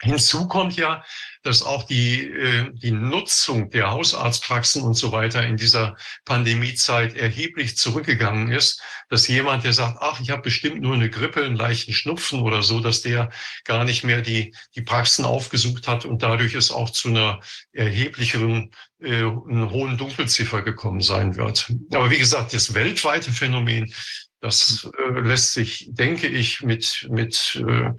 [0.01, 1.03] Hinzu kommt ja,
[1.43, 7.77] dass auch die, äh, die Nutzung der Hausarztpraxen und so weiter in dieser Pandemiezeit erheblich
[7.77, 11.93] zurückgegangen ist, dass jemand, der sagt, ach, ich habe bestimmt nur eine Grippe, einen leichten
[11.93, 13.29] Schnupfen oder so, dass der
[13.63, 17.39] gar nicht mehr die, die Praxen aufgesucht hat und dadurch es auch zu einer
[17.71, 21.71] erheblicheren, äh, hohen Dunkelziffer gekommen sein wird.
[21.93, 23.93] Aber wie gesagt, das weltweite Phänomen,
[24.41, 27.91] das äh, lässt sich, denke ich, mit, mit äh,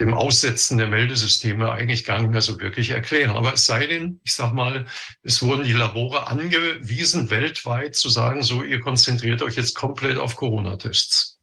[0.00, 3.36] dem Aussetzen der Meldesysteme eigentlich gar nicht mehr so wirklich erklären.
[3.36, 4.86] Aber es sei denn, ich sage mal,
[5.22, 10.36] es wurden die Labore angewiesen, weltweit zu sagen, so, ihr konzentriert euch jetzt komplett auf
[10.36, 11.33] Corona-Tests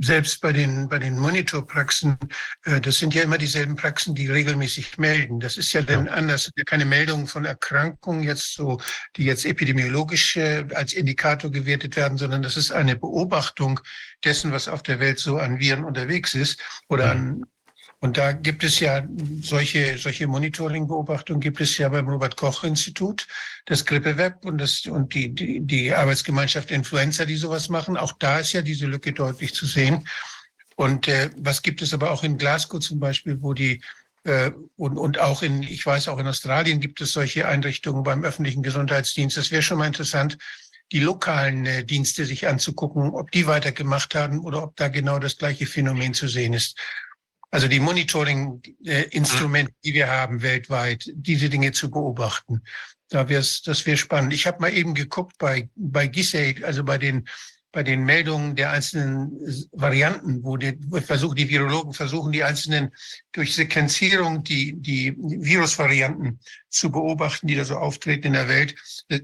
[0.00, 2.16] selbst bei den, bei den Monitorpraxen,
[2.64, 5.40] äh, das sind ja immer dieselben Praxen, die regelmäßig melden.
[5.40, 6.12] Das ist ja dann ja.
[6.12, 6.50] anders.
[6.66, 8.80] Keine Meldungen von Erkrankungen jetzt so,
[9.16, 13.80] die jetzt epidemiologisch äh, als Indikator gewertet werden, sondern das ist eine Beobachtung
[14.24, 17.44] dessen, was auf der Welt so an Viren unterwegs ist oder an
[18.00, 19.06] und da gibt es ja
[19.42, 23.26] solche, solche Monitoring-Beobachtungen gibt es ja beim Robert-Koch-Institut,
[23.66, 27.98] das Grippeweb und, das, und die, die, die Arbeitsgemeinschaft Influenza, die sowas machen.
[27.98, 30.08] Auch da ist ja diese Lücke deutlich zu sehen.
[30.76, 33.82] Und äh, was gibt es aber auch in Glasgow zum Beispiel, wo die
[34.24, 38.24] äh, und, und auch in, ich weiß, auch in Australien gibt es solche Einrichtungen beim
[38.24, 39.36] öffentlichen Gesundheitsdienst.
[39.36, 40.38] Das wäre schon mal interessant,
[40.90, 45.36] die lokalen äh, Dienste sich anzugucken, ob die weitergemacht haben oder ob da genau das
[45.36, 46.78] gleiche Phänomen zu sehen ist.
[47.50, 52.62] Also die Monitoring-Instrumente, die wir haben weltweit, diese Dinge zu beobachten.
[53.08, 54.32] Da wär's, das wäre spannend.
[54.32, 57.28] Ich habe mal eben geguckt bei, bei GISAID, also bei den
[57.72, 59.30] bei den Meldungen der einzelnen
[59.72, 62.90] Varianten, wo die versuchen, die Virologen versuchen, die einzelnen
[63.32, 68.74] durch Sequenzierung die, die Virusvarianten zu beobachten, die da so auftreten in der Welt.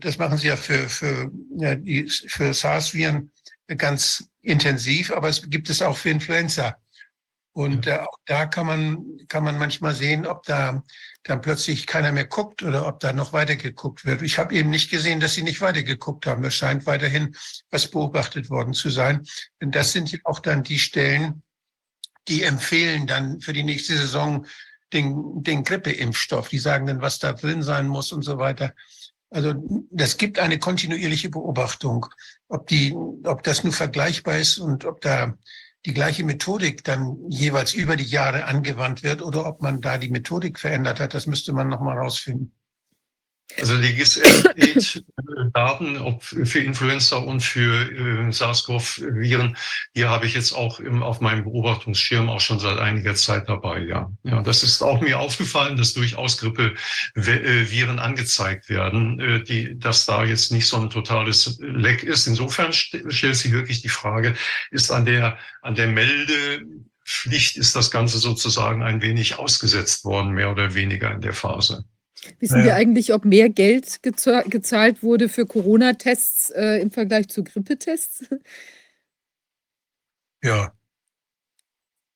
[0.00, 3.32] Das machen sie ja für, für, ja, die, für SARS-Viren
[3.76, 6.76] ganz intensiv, aber es gibt es auch für Influenza.
[7.56, 10.82] Und äh, auch da kann man, kann man manchmal sehen, ob da
[11.22, 14.20] dann plötzlich keiner mehr guckt oder ob da noch weiter geguckt wird.
[14.20, 16.44] Ich habe eben nicht gesehen, dass sie nicht weiter geguckt haben.
[16.44, 17.34] Es scheint weiterhin
[17.70, 19.26] was beobachtet worden zu sein.
[19.58, 21.42] Denn das sind ja auch dann die Stellen,
[22.28, 24.44] die empfehlen dann für die nächste Saison
[24.92, 26.50] den, den Grippeimpfstoff.
[26.50, 28.74] Die sagen dann, was da drin sein muss und so weiter.
[29.30, 29.54] Also
[29.90, 32.04] das gibt eine kontinuierliche Beobachtung.
[32.48, 35.38] Ob, die, ob das nur vergleichbar ist und ob da
[35.84, 40.10] die gleiche Methodik dann jeweils über die Jahre angewandt wird oder ob man da die
[40.10, 42.55] Methodik verändert hat, das müsste man nochmal rausfinden.
[43.58, 49.56] Also die GIS-Daten, ob für Influenza und für äh, SARS-CoV-Viren,
[49.94, 53.78] hier habe ich jetzt auch im, auf meinem Beobachtungsschirm auch schon seit einiger Zeit dabei,
[53.80, 54.10] ja.
[54.24, 60.24] Ja, das ist auch mir aufgefallen, dass durchaus Grippe-Viren angezeigt werden, äh, die, dass da
[60.24, 62.26] jetzt nicht so ein totales Leck ist.
[62.26, 64.34] Insofern st stellt sich wirklich die Frage,
[64.70, 70.50] ist an der, an der Meldepflicht ist das Ganze sozusagen ein wenig ausgesetzt worden, mehr
[70.50, 71.86] oder weniger in der Phase.
[72.40, 78.24] Wissen wir eigentlich, ob mehr Geld gezahlt wurde für Corona-Tests äh, im Vergleich zu Grippetests?
[80.42, 80.72] Ja,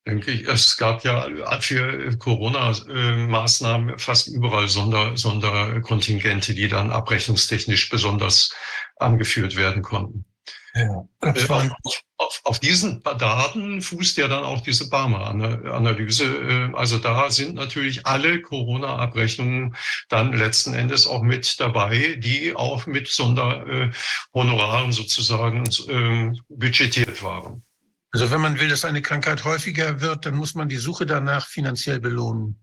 [0.07, 0.47] denke ich.
[0.47, 1.27] Es gab ja
[1.59, 8.53] für Corona-Maßnahmen fast überall Sonder, Sonderkontingente, die dann abrechnungstechnisch besonders
[8.97, 10.25] angeführt werden konnten.
[10.73, 11.73] Ja, das waren
[12.17, 16.25] auf, auf diesen Daten fußt ja dann auch diese Barmer-Analyse.
[16.25, 19.75] Äh, also da sind natürlich alle Corona-Abrechnungen
[20.07, 27.63] dann letzten Endes auch mit dabei, die auch mit Sonderhonoraren sozusagen ähm, budgetiert waren.
[28.11, 31.47] Also wenn man will, dass eine Krankheit häufiger wird, dann muss man die Suche danach
[31.47, 32.59] finanziell belohnen.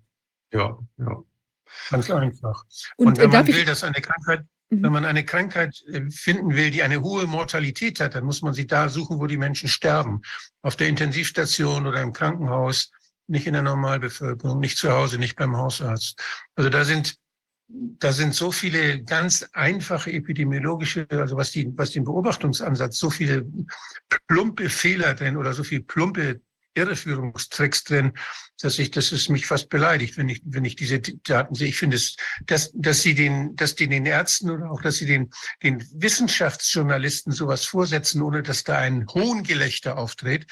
[0.53, 1.23] Ja, ja.
[1.91, 2.65] Ganz einfach.
[2.97, 4.92] Und, Und wenn man will, dass eine Krankheit wenn mhm.
[4.92, 8.66] man eine Krankheit äh, finden will, die eine hohe Mortalität hat, dann muss man sie
[8.66, 10.22] da suchen, wo die Menschen sterben.
[10.62, 12.90] Auf der Intensivstation oder im Krankenhaus,
[13.26, 16.20] nicht in der Normalbevölkerung, nicht zu Hause, nicht beim Hausarzt.
[16.55, 17.16] Also da sind,
[17.68, 23.47] da sind so viele ganz einfache epidemiologische, also was, die, was den Beobachtungsansatz, so viele
[24.26, 26.40] plumpe Fehler drin oder so viel plumpe
[26.74, 28.12] Irreführungstricks drin,
[28.60, 31.68] dass ich, das ist mich fast beleidigt, wenn ich, wenn ich diese Daten sehe.
[31.68, 32.16] Ich finde es,
[32.47, 35.30] dass, dass sie den, dass die den Ärzten oder auch, dass sie den,
[35.62, 40.47] den Wissenschaftsjournalisten sowas vorsetzen, ohne dass da ein Hohngelächter auftritt,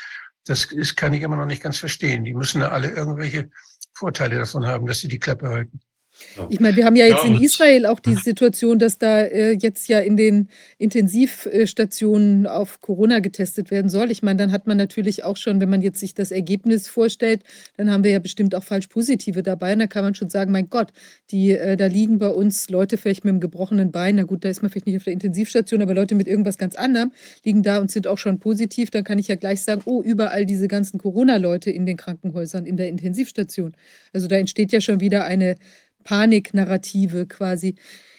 [0.44, 2.24] das ist, kann ich immer noch nicht ganz verstehen.
[2.24, 3.50] Die müssen da alle irgendwelche
[3.92, 5.80] Vorteile davon haben, dass sie die Klappe halten.
[6.50, 9.52] Ich meine, wir haben ja jetzt ja, in Israel auch die Situation, dass da äh,
[9.52, 14.10] jetzt ja in den Intensivstationen auf Corona getestet werden soll.
[14.10, 17.42] Ich meine, dann hat man natürlich auch schon, wenn man jetzt sich das Ergebnis vorstellt,
[17.76, 19.72] dann haben wir ja bestimmt auch falsch positive dabei.
[19.72, 20.92] Und da kann man schon sagen, mein Gott,
[21.30, 24.16] die, äh, da liegen bei uns Leute vielleicht mit einem gebrochenen Bein.
[24.16, 26.76] Na gut, da ist man vielleicht nicht auf der Intensivstation, aber Leute mit irgendwas ganz
[26.76, 27.12] anderem
[27.44, 28.90] liegen da und sind auch schon positiv.
[28.90, 32.76] Dann kann ich ja gleich sagen, oh, überall diese ganzen Corona-Leute in den Krankenhäusern, in
[32.76, 33.72] der Intensivstation.
[34.12, 35.56] Also da entsteht ja schon wieder eine
[36.06, 37.74] Paniknarrative quasi.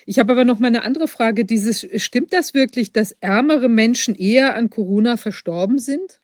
[0.05, 1.45] Ich habe aber noch mal eine andere Frage.
[1.45, 6.19] Dieses, stimmt das wirklich, dass ärmere Menschen eher an Corona verstorben sind?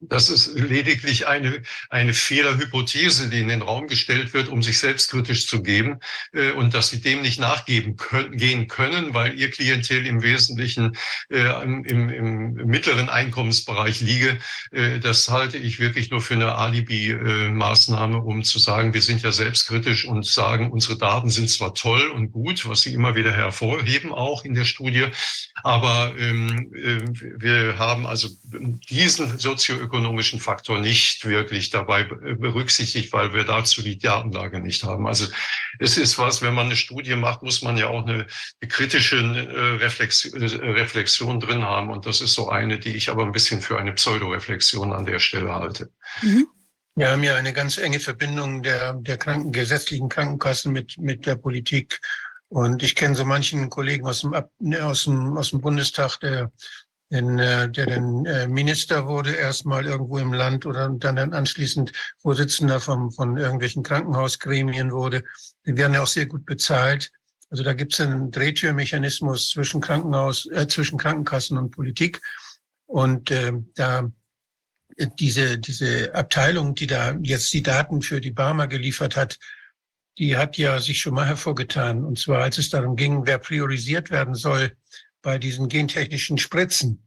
[0.00, 5.46] Das ist lediglich eine, eine Fehlerhypothese, die in den Raum gestellt wird, um sich selbstkritisch
[5.46, 6.00] zu geben
[6.32, 10.96] äh, und dass sie dem nicht nachgeben können, gehen können, weil ihr Klientel im Wesentlichen
[11.30, 14.38] äh, im, im, mittleren Einkommensbereich liege.
[14.70, 19.32] Äh, das halte ich wirklich nur für eine Alibi-Maßnahme, um zu sagen, wir sind ja
[19.32, 24.12] selbstkritisch und sagen, unsere Daten sind zwar toll und gut, was sie immer wieder hervorheben,
[24.12, 25.06] auch in der Studie,
[25.62, 27.00] aber ähm, äh,
[27.40, 28.28] wir haben also
[28.90, 35.06] diesen sozialen sozioökonomischen Faktor nicht wirklich dabei berücksichtigt, weil wir dazu die Datenlage nicht haben.
[35.06, 35.26] Also
[35.78, 38.26] es ist was, wenn man eine Studie macht, muss man ja auch eine,
[38.60, 41.90] eine kritische äh, Reflexion, äh, Reflexion drin haben.
[41.90, 45.20] Und das ist so eine, die ich aber ein bisschen für eine Pseudoreflexion an der
[45.20, 45.90] Stelle halte.
[46.22, 46.46] Mhm.
[46.96, 51.36] Wir haben ja eine ganz enge Verbindung der, der Kranken, gesetzlichen Krankenkassen mit, mit der
[51.36, 52.00] Politik.
[52.48, 54.34] Und ich kenne so manchen Kollegen aus dem,
[54.82, 56.50] aus dem, aus dem Bundestag, der
[57.10, 62.80] in, äh, der dann äh, Minister wurde, erstmal irgendwo im Land oder dann, anschließend Vorsitzender
[62.80, 65.24] von, von irgendwelchen Krankenhausgremien wurde.
[65.66, 67.10] Die werden ja auch sehr gut bezahlt.
[67.50, 72.20] Also da gibt es einen Drehtürmechanismus zwischen Krankenhaus, äh, zwischen Krankenkassen und Politik.
[72.86, 74.10] Und äh, da
[75.18, 79.38] diese, diese Abteilung, die da jetzt die Daten für die Barmer geliefert hat,
[80.18, 82.04] die hat ja sich schon mal hervorgetan.
[82.04, 84.76] Und zwar, als es darum ging, wer priorisiert werden soll,
[85.22, 87.02] bei diesen gentechnischen Spritzen.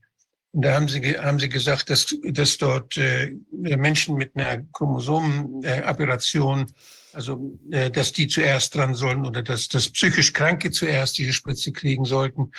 [0.52, 6.72] Und da haben sie, haben sie gesagt, dass, dass dort äh, Menschen mit einer Chromosomenaberration,
[7.12, 11.72] also äh, dass die zuerst dran sollen oder dass, dass psychisch Kranke zuerst diese Spritze
[11.72, 12.52] kriegen sollten.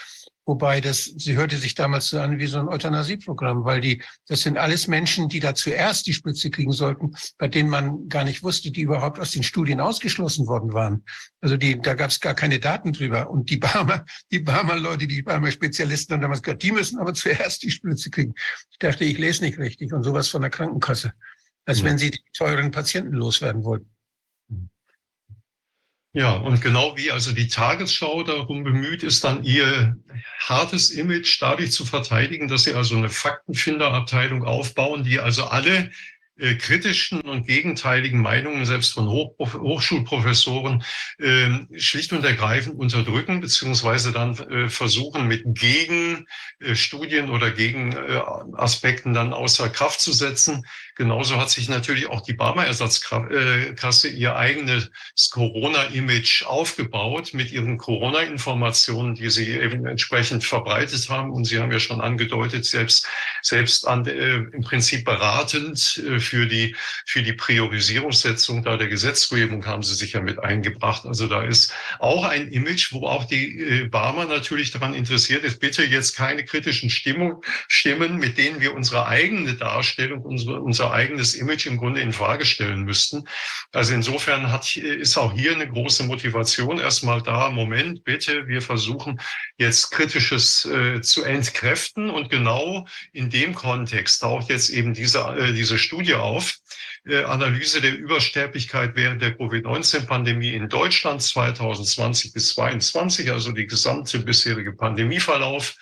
[0.47, 4.43] Wobei das, sie hörte sich damals so an wie so ein Euthanasieprogramm, weil die, das
[4.43, 8.43] sind alles Menschen, die da zuerst die Spritze kriegen sollten, bei denen man gar nicht
[8.43, 11.05] wusste, die überhaupt aus den Studien ausgeschlossen worden waren.
[11.41, 13.31] Also die, da gab es gar keine Daten drüber.
[13.31, 17.15] Und die Barmer, die Barmer Leute, die Barmer Spezialisten haben damals gesagt, die müssen aber
[17.15, 18.35] zuerst die Spritze kriegen.
[18.71, 21.15] Ich dachte, ich lese nicht richtig und sowas von der Krankenkasse.
[21.65, 21.87] Als mhm.
[21.87, 23.94] wenn sie die teuren Patienten loswerden wollten.
[26.17, 29.97] Ja, und genau wie also die Tagesschau darum bemüht ist, dann ihr
[30.39, 35.91] hartes Image dadurch zu verteidigen, dass sie also eine Faktenfinderabteilung aufbauen, die also alle
[36.37, 40.83] äh, kritischen und gegenteiligen Meinungen selbst von Hoch Hochschulprofessoren
[41.19, 49.69] äh, schlicht und ergreifend unterdrücken, beziehungsweise dann äh, versuchen mit Gegenstudien oder Gegenaspekten dann außer
[49.69, 50.65] Kraft zu setzen.
[50.97, 54.91] Genauso hat sich natürlich auch die Barmer Ersatzkasse ihr eigenes
[55.31, 61.33] Corona-Image aufgebaut mit ihren Corona-Informationen, die sie eben entsprechend verbreitet haben.
[61.33, 63.09] Und Sie haben ja schon angedeutet, selbst,
[63.43, 66.75] selbst an, äh, im Prinzip beratend äh, für die,
[67.07, 71.07] für die Priorisierungssetzung da der Gesetzgebung haben sie sich ja mit eingebracht.
[71.07, 75.61] Also da ist auch ein Image, wo auch die äh, Barmer natürlich daran interessiert ist,
[75.61, 81.35] bitte jetzt keine kritischen Stimmung, Stimmen, mit denen wir unsere eigene Darstellung, unsere, unser eigenes
[81.35, 83.25] Image im Grunde in Frage stellen müssten.
[83.73, 87.51] Also insofern hat, ist auch hier eine große Motivation erstmal da.
[87.51, 89.21] Moment, bitte, wir versuchen
[89.59, 95.53] jetzt Kritisches äh, zu entkräften und genau in dem Kontext taucht jetzt eben diese, äh,
[95.53, 96.59] diese Studie auf.
[97.07, 104.21] Äh, Analyse der Übersterblichkeit während der Covid-19-Pandemie in Deutschland 2020 bis 2022, also die gesamte
[104.21, 105.77] bisherige Pandemieverlauf.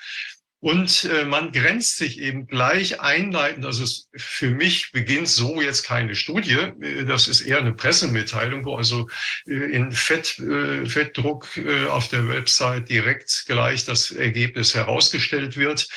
[0.62, 5.82] Und äh, man grenzt sich eben gleich einleitend, also es, für mich beginnt so jetzt
[5.82, 9.08] keine Studie, äh, das ist eher eine Pressemitteilung, wo also
[9.48, 15.88] äh, in Fett, äh, Fettdruck äh, auf der Website direkt gleich das Ergebnis herausgestellt wird.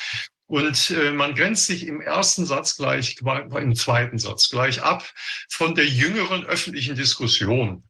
[0.48, 5.04] Und äh, man grenzt sich im ersten Satz gleich, im zweiten Satz gleich ab
[5.50, 7.84] von der jüngeren öffentlichen Diskussion.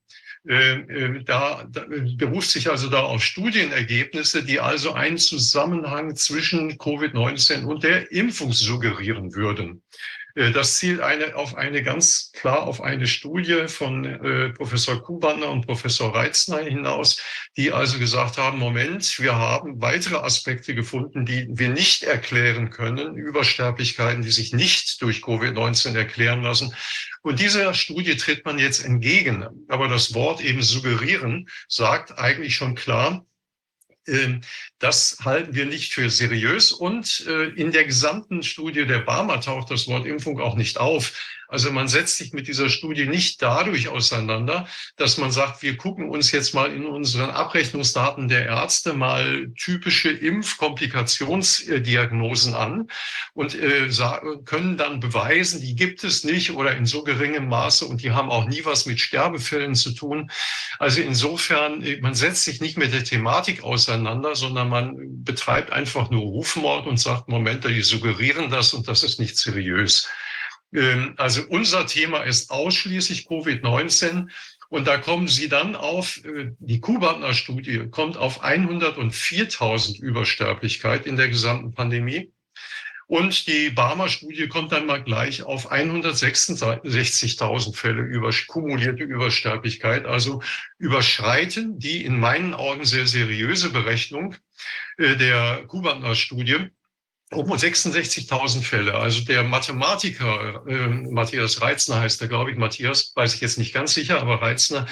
[0.47, 1.85] Äh, äh, da, da
[2.17, 8.53] beruft sich also da auf Studienergebnisse, die also einen Zusammenhang zwischen Covid-19 und der Impfung
[8.53, 9.81] suggerieren würden.
[10.35, 15.49] Äh, das zielt eine, auf eine ganz klar auf eine Studie von äh, Professor Kubaner
[15.49, 17.21] und Professor Reitzner hinaus,
[17.57, 23.15] die also gesagt haben, Moment, wir haben weitere Aspekte gefunden, die wir nicht erklären können,
[23.15, 26.75] Übersterblichkeiten, die sich nicht durch Covid-19 erklären lassen.
[27.21, 29.45] Und dieser Studie tritt man jetzt entgegen.
[29.67, 33.25] Aber das Wort eben suggerieren sagt eigentlich schon klar,
[34.79, 36.71] das halten wir nicht für seriös.
[36.71, 41.13] Und äh, in der gesamten Studie der Barmer taucht das Wort Impfung auch nicht auf.
[41.55, 44.67] Also man setzt sich mit dieser Studie nicht dadurch auseinander,
[44.97, 50.09] dass man sagt, wir gucken uns jetzt mal in unseren Abrechnungsdaten der Ärzte mal typische
[50.09, 52.89] Impfkomplikationsdiagnosen an
[53.33, 53.87] und äh,
[54.43, 58.29] können dann beweisen, die gibt es nicht oder in so geringem Maße und die haben
[58.29, 60.29] auch nie was mit Sterbefällen zu tun.
[60.77, 66.09] Also insofern, äh, man setzt sich nicht mit der Thematik auseinander, sondern man betreibt einfach
[66.09, 70.09] nur Rufmord und sagt, Moment, die suggerieren das und das ist nicht seriös.
[70.73, 74.29] Ähm, also unser Thema ist ausschließlich Covid-19.
[74.69, 81.29] Und da kommen Sie dann auf, äh, die Kubatner-Studie kommt auf 104.000 Übersterblichkeit in der
[81.29, 82.31] gesamten Pandemie.
[83.07, 90.05] Und die Barmer-Studie kommt dann mal gleich auf 166.000 Fälle über kumulierte Übersterblichkeit.
[90.05, 90.41] Also
[90.79, 94.35] überschreiten die in meinen Augen sehr seriöse Berechnung
[94.97, 96.71] äh, der Kubatner-Studie
[97.31, 98.93] um 66.000 Fälle.
[98.95, 103.73] Also der Mathematiker, äh, Matthias Reitzner heißt er, glaube ich, Matthias, weiß ich jetzt nicht
[103.73, 104.85] ganz sicher, aber Reitzner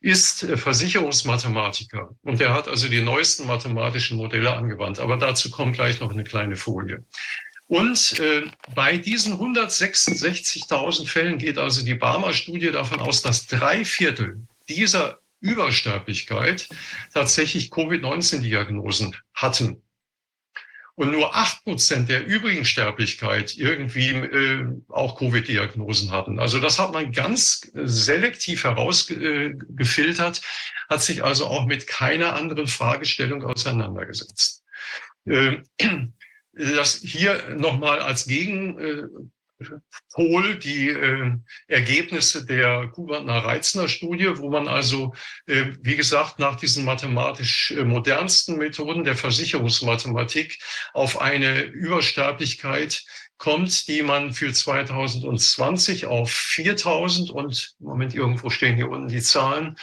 [0.00, 2.10] ist äh, Versicherungsmathematiker.
[2.22, 4.98] Und er hat also die neuesten mathematischen Modelle angewandt.
[4.98, 7.04] Aber dazu kommt gleich noch eine kleine Folie.
[7.68, 8.44] Und äh,
[8.74, 16.68] bei diesen 166.000 Fällen geht also die Barmer-Studie davon aus, dass drei Viertel dieser Übersterblichkeit
[17.12, 19.82] tatsächlich Covid-19-Diagnosen hatten
[20.98, 26.40] und nur acht Prozent der übrigen Sterblichkeit irgendwie äh, auch Covid-Diagnosen hatten.
[26.40, 30.42] Also das hat man ganz selektiv herausgefiltert,
[30.90, 34.64] hat sich also auch mit keiner anderen Fragestellung auseinandergesetzt.
[35.24, 35.58] Äh,
[36.52, 39.04] das hier nochmal als Gegen, äh,
[40.12, 41.32] Pol die äh,
[41.66, 45.14] Ergebnisse der Kuberner-Reitzner-Studie, wo man also,
[45.46, 50.58] äh, wie gesagt, nach diesen mathematisch äh, modernsten Methoden der Versicherungsmathematik
[50.92, 53.04] auf eine Übersterblichkeit
[53.36, 59.76] kommt, die man für 2020 auf 4000 und, Moment, irgendwo stehen hier unten die Zahlen,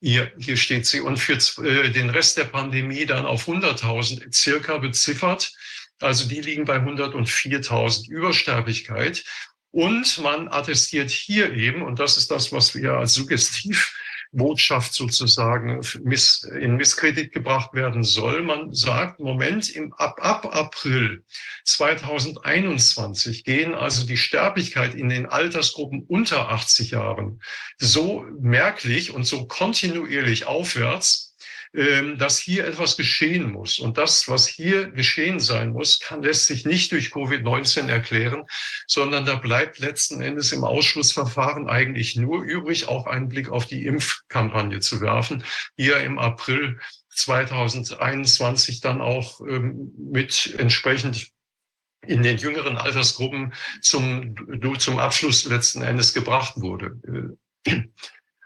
[0.00, 4.78] hier, hier steht sie, und für äh, den Rest der Pandemie dann auf 100.000 circa
[4.78, 5.52] beziffert.
[6.00, 9.24] Also die liegen bei 104.000 Übersterblichkeit.
[9.70, 13.94] Und man attestiert hier eben, und das ist das, was wir als suggestiv
[14.32, 18.42] Botschaft sozusagen miss, in Misskredit gebracht werden soll.
[18.42, 21.24] Man sagt, Moment, im, ab, ab April
[21.64, 27.42] 2021 gehen also die Sterblichkeit in den Altersgruppen unter 80 Jahren
[27.78, 31.29] so merklich und so kontinuierlich aufwärts,
[31.72, 33.78] dass hier etwas geschehen muss.
[33.78, 38.44] Und das, was hier geschehen sein muss, kann, lässt sich nicht durch Covid-19 erklären,
[38.88, 43.86] sondern da bleibt letzten Endes im Ausschlussverfahren eigentlich nur übrig, auch einen Blick auf die
[43.86, 45.44] Impfkampagne zu werfen,
[45.78, 51.30] die ja im April 2021 dann auch ähm, mit entsprechend
[52.06, 54.34] in den jüngeren Altersgruppen zum,
[54.78, 56.98] zum Abschluss letzten Endes gebracht wurde.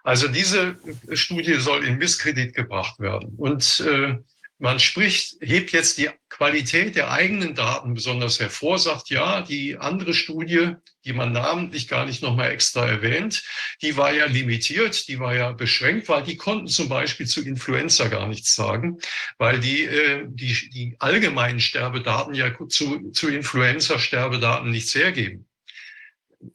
[0.04, 0.76] Also diese
[1.12, 3.34] Studie soll in Misskredit gebracht werden.
[3.38, 4.18] Und äh,
[4.58, 10.12] man spricht, hebt jetzt die Qualität der eigenen Daten besonders hervor, sagt ja, die andere
[10.12, 10.74] Studie,
[11.04, 13.42] die man namentlich gar nicht nochmal extra erwähnt,
[13.80, 18.08] die war ja limitiert, die war ja beschränkt, weil die konnten zum Beispiel zu Influenza
[18.08, 18.98] gar nichts sagen,
[19.38, 25.46] weil die, äh, die, die allgemeinen Sterbedaten ja zu, zu Influenza-Sterbedaten nichts hergeben.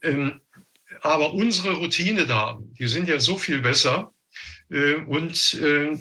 [0.02, 0.40] Ähm,
[1.02, 4.12] aber unsere Routinedaten, die sind ja so viel besser.
[4.70, 5.98] Äh, und äh,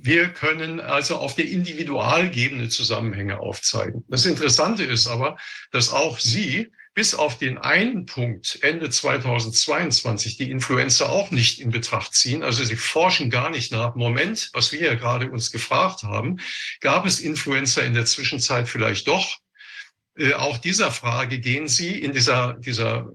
[0.00, 4.04] wir können also auf der individualgebene Zusammenhänge aufzeigen.
[4.08, 5.36] Das Interessante ist aber,
[5.70, 6.68] dass auch Sie
[6.98, 12.42] bis auf den einen Punkt Ende 2022 die Influenza auch nicht in Betracht ziehen.
[12.42, 13.94] Also sie forschen gar nicht nach.
[13.94, 16.38] Moment, was wir ja gerade uns gefragt haben,
[16.80, 19.38] gab es Influenza in der Zwischenzeit vielleicht doch?
[20.16, 23.12] Äh, auch dieser Frage gehen Sie in dieser, dieser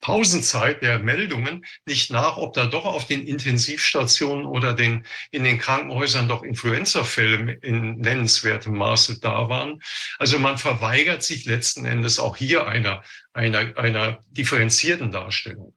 [0.00, 5.58] Pausenzeit der Meldungen nicht nach, ob da doch auf den Intensivstationen oder den, in den
[5.58, 9.82] Krankenhäusern doch Influenza-Fälle in nennenswertem Maße da waren.
[10.18, 15.74] Also man verweigert sich letzten Endes auch hier einer, einer, einer differenzierten Darstellung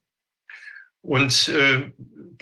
[1.03, 1.91] und äh,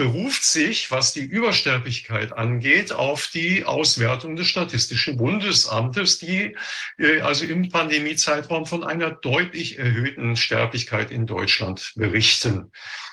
[0.01, 6.57] beruft sich, was die Übersterblichkeit angeht, auf die Auswertung des Statistischen Bundesamtes, die
[6.97, 12.71] äh, also im Pandemiezeitraum von einer deutlich erhöhten Sterblichkeit in Deutschland berichten.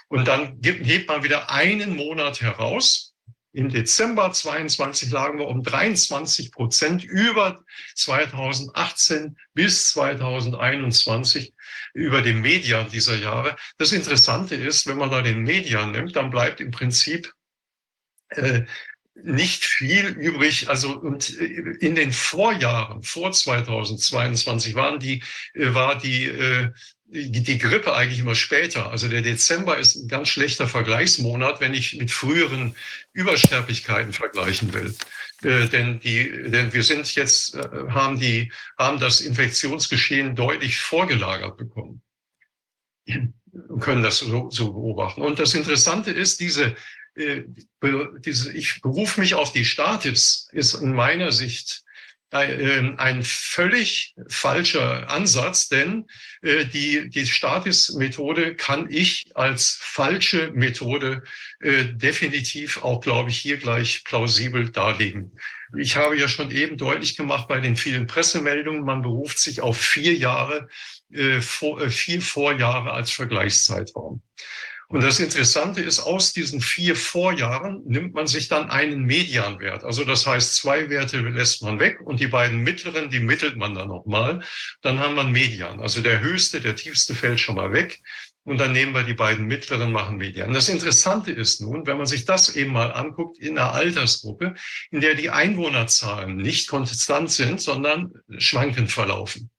[0.09, 3.13] Und dann hebt man wieder einen Monat heraus.
[3.53, 7.63] Im Dezember 22 lagen wir um 23 Prozent über
[7.97, 11.53] 2018 bis 2021
[11.99, 13.57] über den Median dieser Jahre.
[13.77, 17.33] Das Interessante ist, wenn man da den Median nimmt, dann bleibt im Prinzip
[18.31, 18.63] äh,
[19.15, 20.69] nicht viel übrig.
[20.69, 25.23] Also und äh, in den Vorjahren, vor 2022, waren die,
[25.55, 26.71] äh, war die, äh,
[27.07, 28.91] die, die Grippe eigentlich immer später.
[28.91, 32.77] Also der Dezember ist ein ganz schlechter Vergleichsmonat, wenn ich mit früheren
[33.13, 34.95] Übersterblichkeiten vergleichen will.
[35.43, 41.57] Äh, denn, die, denn wir sind jetzt, äh, haben, die, haben das Infektionsgeschehen deutlich vorgelagert
[41.57, 42.03] bekommen.
[43.05, 43.33] Wir
[43.81, 45.23] können das so, so beobachten.
[45.23, 46.75] Und das Interessante ist, diese,
[47.15, 47.43] äh,
[48.25, 51.85] diese, ich berufe mich auf die Statis, ist in meiner Sicht
[52.31, 56.07] ein völlig falscher Ansatz, denn
[56.43, 61.23] äh, die, die Statis-Methode kann ich als falsche Methode
[61.61, 65.33] äh, definitiv auch, glaube ich, hier gleich plausibel darlegen.
[65.77, 69.79] Ich habe ja schon eben deutlich gemacht bei den vielen Pressemeldungen, man beruft sich auf
[69.79, 70.69] vier Jahre,
[71.11, 74.23] äh, vier Vorjahre als Vergleichszeitraum.
[74.91, 79.85] Und das Interessante ist, aus diesen vier Vorjahren nimmt man sich dann einen Medianwert.
[79.85, 83.75] Also das heißt, zwei Werte lässt man weg und die beiden mittleren, die mittelt man
[83.75, 84.43] dann nochmal.
[84.81, 85.81] Dann haben wir Median.
[85.81, 88.01] Also der höchste, der tiefste fällt schon mal weg.
[88.45, 90.55] Und dann nehmen wir die beiden mittleren, machen Median.
[90.55, 94.55] Das Interessante ist nun, wenn man sich das eben mal anguckt, in einer Altersgruppe,
[94.91, 99.51] in der die Einwohnerzahlen nicht konstant sind, sondern schwankend verlaufen.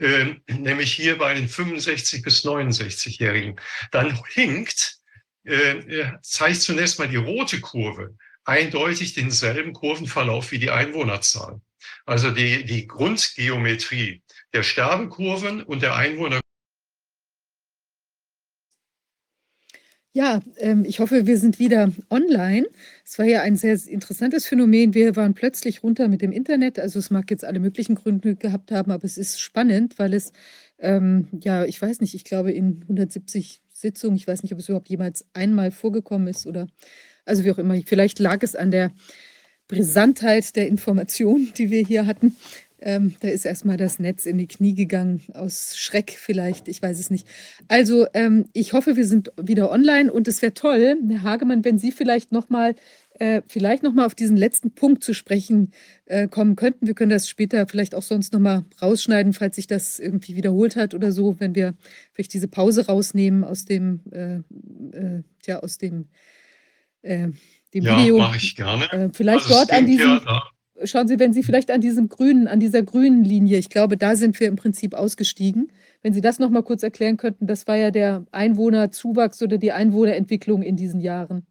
[0.00, 4.96] Ähm, nämlich hier bei den 65 bis 69-Jährigen, dann hinkt,
[5.44, 11.60] äh, äh, zeigt zunächst mal die rote Kurve eindeutig denselben Kurvenverlauf wie die Einwohnerzahl.
[12.06, 14.22] Also die, die Grundgeometrie
[14.52, 16.40] der Sterbekurven und der Einwohner
[20.12, 22.66] Ja, ähm, ich hoffe, wir sind wieder online.
[23.04, 24.92] Es war ja ein sehr interessantes Phänomen.
[24.92, 26.80] Wir waren plötzlich runter mit dem Internet.
[26.80, 30.32] Also es mag jetzt alle möglichen Gründe gehabt haben, aber es ist spannend, weil es
[30.80, 34.68] ähm, ja, ich weiß nicht, ich glaube in 170 Sitzungen, ich weiß nicht, ob es
[34.68, 36.66] überhaupt jemals einmal vorgekommen ist oder
[37.24, 37.78] also wie auch immer.
[37.86, 38.92] Vielleicht lag es an der
[39.68, 42.36] Brisantheit der Informationen, die wir hier hatten.
[42.82, 46.98] Ähm, da ist erstmal das Netz in die Knie gegangen, aus Schreck vielleicht, ich weiß
[46.98, 47.26] es nicht.
[47.68, 51.78] Also ähm, ich hoffe, wir sind wieder online und es wäre toll, Herr Hagemann, wenn
[51.78, 52.74] Sie vielleicht nochmal
[53.20, 55.72] äh, vielleicht noch auf diesen letzten Punkt zu sprechen
[56.06, 56.86] äh, kommen könnten.
[56.86, 60.94] Wir können das später vielleicht auch sonst nochmal rausschneiden, falls sich das irgendwie wiederholt hat
[60.94, 61.74] oder so, wenn wir
[62.14, 64.36] vielleicht diese Pause rausnehmen aus dem, äh,
[64.96, 66.08] äh ja, aus dem,
[67.02, 67.28] äh,
[67.74, 68.16] dem ja, Video.
[68.16, 68.90] Ja, mache ich gerne.
[68.90, 70.42] Äh, vielleicht also dort an diesem, ja,
[70.84, 74.16] schauen Sie, wenn Sie vielleicht an diesem grünen, an dieser grünen Linie, ich glaube, da
[74.16, 75.72] sind wir im Prinzip ausgestiegen.
[76.02, 79.72] Wenn Sie das noch mal kurz erklären könnten, das war ja der Einwohnerzuwachs oder die
[79.72, 81.46] Einwohnerentwicklung in diesen Jahren.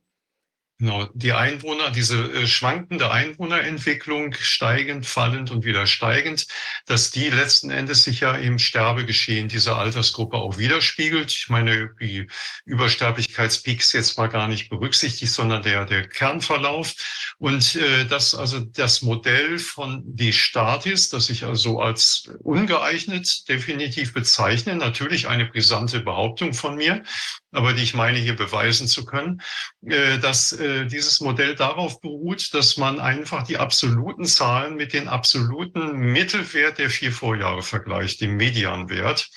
[0.81, 6.47] Genau, die Einwohner, diese äh, schwankende Einwohnerentwicklung, steigend, fallend und wieder steigend,
[6.85, 11.31] dass die letzten Endes sich ja im Sterbegeschehen dieser Altersgruppe auch widerspiegelt.
[11.31, 12.27] Ich meine, die
[12.63, 16.95] Übersterblichkeitspeaks jetzt mal gar nicht berücksichtigt, sondern der, der Kernverlauf.
[17.39, 24.13] Und äh, das also das Modell von die Statis, das ich also als ungeeignet definitiv
[24.13, 27.03] bezeichne, natürlich eine brisante Behauptung von mir,
[27.51, 29.41] aber die ich meine hier beweisen zu können,
[29.85, 35.07] äh, dass äh, dieses Modell darauf beruht, dass man einfach die absoluten Zahlen mit den
[35.07, 39.29] absoluten Mittelwert der vier Vorjahre vergleicht, dem Medianwert.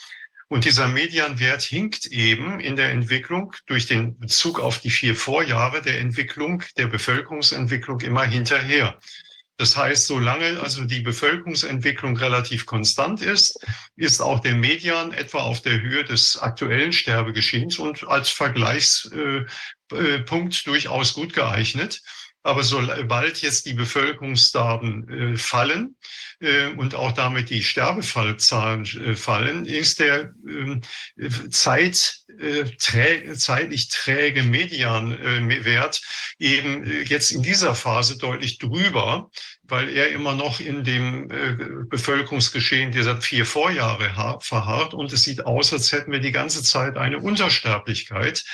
[0.49, 5.81] Und dieser Medianwert hinkt eben in der Entwicklung durch den Bezug auf die vier Vorjahre
[5.81, 8.99] der Entwicklung, der Bevölkerungsentwicklung immer hinterher.
[9.59, 13.59] Das heißt, solange also die Bevölkerungsentwicklung relativ konstant ist,
[13.97, 21.15] ist auch der Median etwa auf der Höhe des aktuellen Sterbegeschehens und als Vergleichspunkt durchaus
[21.15, 22.01] gut geeignet.
[22.43, 25.97] Aber sobald jetzt die Bevölkerungsdaten äh, fallen
[26.77, 30.81] und auch damit die Sterbefallzahlen äh, fallen, ist der ähm,
[31.51, 36.01] Zeit, äh, trä zeitlich träge Medianwert
[36.39, 39.31] eben äh, jetzt in dieser Phase deutlich drüber,
[39.63, 41.57] weil er immer noch in dem äh,
[41.89, 44.95] Bevölkerungsgeschehen dieser vier Vorjahre verharrt.
[44.95, 48.45] Und es sieht aus, als hätten wir die ganze Zeit eine Untersterblichkeit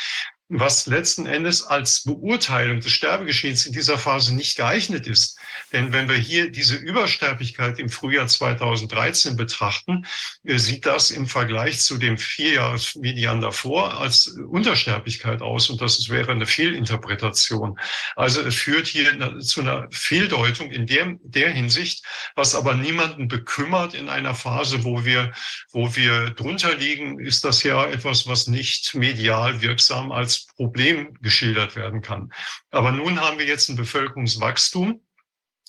[0.49, 5.39] was letzten Endes als Beurteilung des Sterbegeschehens in dieser Phase nicht geeignet ist.
[5.73, 10.07] Denn wenn wir hier diese Übersterblichkeit im Frühjahr 2013 betrachten,
[10.44, 16.33] äh, sieht das im Vergleich zu dem Vierjahresmedian davor als Untersterblichkeit aus und das wäre
[16.33, 17.78] eine Fehlinterpretation.
[18.17, 22.05] Also es führt hier zu einer Fehldeutung in der, der Hinsicht,
[22.35, 25.33] was aber niemanden bekümmert in einer Phase, wo wir,
[25.73, 31.76] wo wir drunter liegen, ist das ja etwas, was nicht medial wirksam als Problem geschildert
[31.76, 32.33] werden kann.
[32.70, 35.02] Aber nun haben wir jetzt ein Bevölkerungswachstum.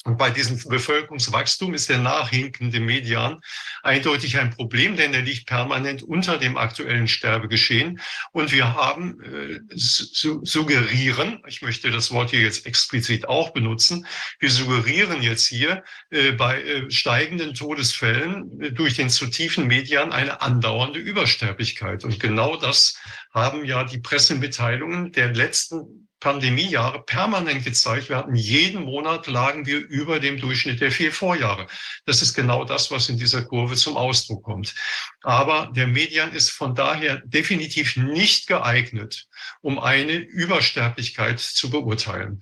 [0.06, 3.42] Und bei diesem Bevölkerungswachstum ist der nachhinkende Median
[3.84, 8.00] eindeutig ein Problem, denn er liegt permanent unter dem aktuellen Sterbegeschehen.
[8.32, 14.06] Und wir haben äh, su suggerieren, ich möchte das Wort hier jetzt explizit auch benutzen,
[14.40, 20.14] wir suggerieren jetzt hier äh, bei äh, steigenden Todesfällen äh, durch den zu tiefen Median
[20.14, 22.06] eine andauernde Übersterblichkeit.
[22.06, 22.98] Und genau das
[23.34, 28.10] haben ja die Pressemitteilungen der letzten Pandemiejahre permanent gezeigt.
[28.10, 31.68] Wir hatten jeden Monat lagen wir über dem Durchschnitt der vier Vorjahre.
[32.06, 34.76] Das ist genau das, was in dieser Kurve zum Ausdruck kommt.
[35.24, 39.28] Aber der Median ist von daher definitiv nicht geeignet,
[39.62, 42.42] um eine Übersterblichkeit zu beurteilen.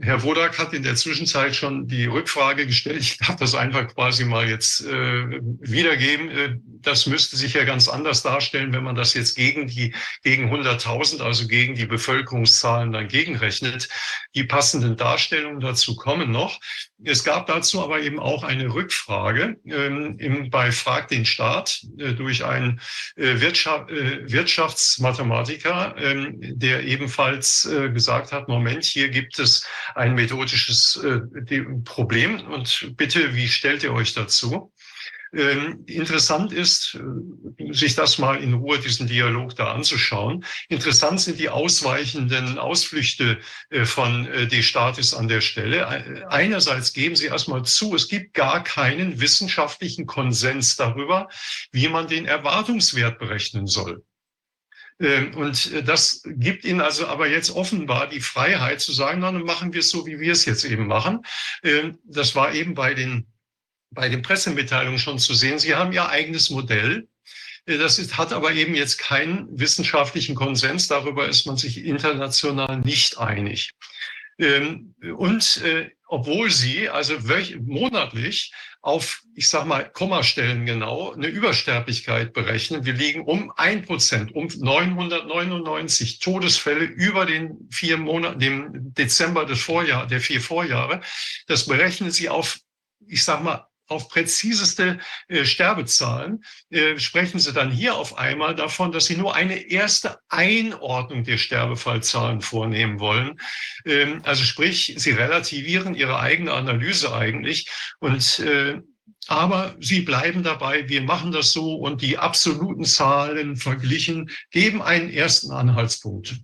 [0.00, 3.00] Herr Wodak hat in der Zwischenzeit schon die Rückfrage gestellt.
[3.00, 6.30] Ich darf das einfach quasi mal jetzt äh, wiedergeben.
[6.30, 10.54] Äh, das müsste sich ja ganz anders darstellen, wenn man das jetzt gegen die gegen
[10.54, 13.88] 100.000, also gegen die Bevölkerungszahlen dann gegenrechnet.
[14.36, 16.60] Die passenden Darstellungen dazu kommen noch.
[17.04, 22.12] Es gab dazu aber eben auch eine Rückfrage ähm, im, bei Frag den Staat äh,
[22.12, 22.80] durch einen
[23.16, 30.14] äh, Wirtschaft, äh, Wirtschaftsmathematiker, ähm, der ebenfalls äh, gesagt hat, Moment, hier gibt es ein
[30.14, 31.20] methodisches äh,
[31.84, 34.72] Problem und bitte, wie stellt ihr euch dazu?
[35.32, 36.96] Ähm, interessant ist,
[37.58, 40.44] äh, sich das mal in Ruhe, diesen Dialog da anzuschauen.
[40.68, 43.38] Interessant sind die ausweichenden Ausflüchte
[43.70, 45.86] äh, von äh, De Statis an der Stelle.
[46.30, 51.28] Einerseits geben sie erstmal zu, es gibt gar keinen wissenschaftlichen Konsens darüber,
[51.72, 54.02] wie man den Erwartungswert berechnen soll.
[55.00, 59.72] Ähm, und das gibt Ihnen also aber jetzt offenbar die Freiheit zu sagen, dann machen
[59.72, 61.22] wir es so, wie wir es jetzt eben machen.
[61.62, 63.26] Ähm, das war eben bei den
[63.90, 65.58] bei den Pressemitteilungen schon zu sehen.
[65.58, 67.08] Sie haben Ihr eigenes Modell.
[67.66, 70.88] Äh, das ist, hat aber eben jetzt keinen wissenschaftlichen Konsens.
[70.88, 73.72] Darüber ist man sich international nicht einig.
[74.38, 77.18] Ähm, und äh, obwohl sie also
[77.60, 82.86] monatlich auf, ich sag mal, Kommastellen genau, eine Übersterblichkeit berechnen.
[82.86, 89.60] Wir liegen um ein Prozent, um 999 Todesfälle über den vier Monaten, dem Dezember des
[89.60, 91.02] Vorjahr, der vier Vorjahre.
[91.46, 92.58] Das berechnen sie auf,
[93.06, 98.92] ich sag mal, auf präziseste äh, Sterbezahlen, äh, sprechen Sie dann hier auf einmal davon,
[98.92, 103.40] dass Sie nur eine erste Einordnung der Sterbefallzahlen vornehmen wollen.
[103.84, 107.68] Ähm, also sprich, Sie relativieren Ihre eigene Analyse eigentlich
[107.98, 108.80] und äh,
[109.28, 115.10] aber sie bleiben dabei, wir machen das so und die absoluten Zahlen verglichen geben einen
[115.10, 116.36] ersten Anhaltspunkt.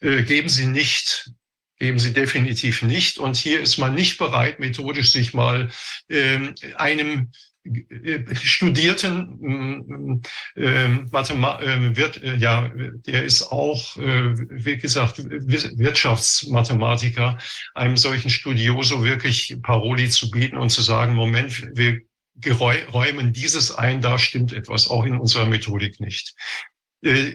[0.00, 1.30] Äh, geben sie nicht
[1.78, 3.18] geben sie definitiv nicht.
[3.18, 5.70] Und hier ist man nicht bereit, methodisch sich mal
[6.08, 7.32] ähm, einem
[7.64, 10.22] äh, studierten
[10.56, 12.70] äh, Mathema äh, wird, ja,
[13.06, 17.38] der ist auch, äh, wie gesagt, Wirtschaftsmathematiker,
[17.74, 22.00] einem solchen Studioso wirklich Paroli zu bieten und zu sagen, Moment, wir
[22.92, 26.34] räumen dieses ein, da stimmt etwas, auch in unserer Methodik nicht.
[27.02, 27.34] Äh,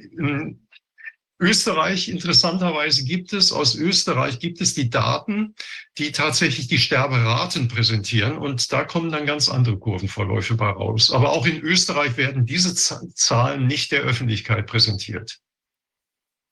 [1.41, 5.55] Österreich, interessanterweise gibt es, aus Österreich gibt es die Daten,
[5.97, 11.11] die tatsächlich die Sterberaten präsentieren und da kommen dann ganz andere Kurvenverläufe bei raus.
[11.11, 15.39] Aber auch in Österreich werden diese Zahlen nicht der Öffentlichkeit präsentiert.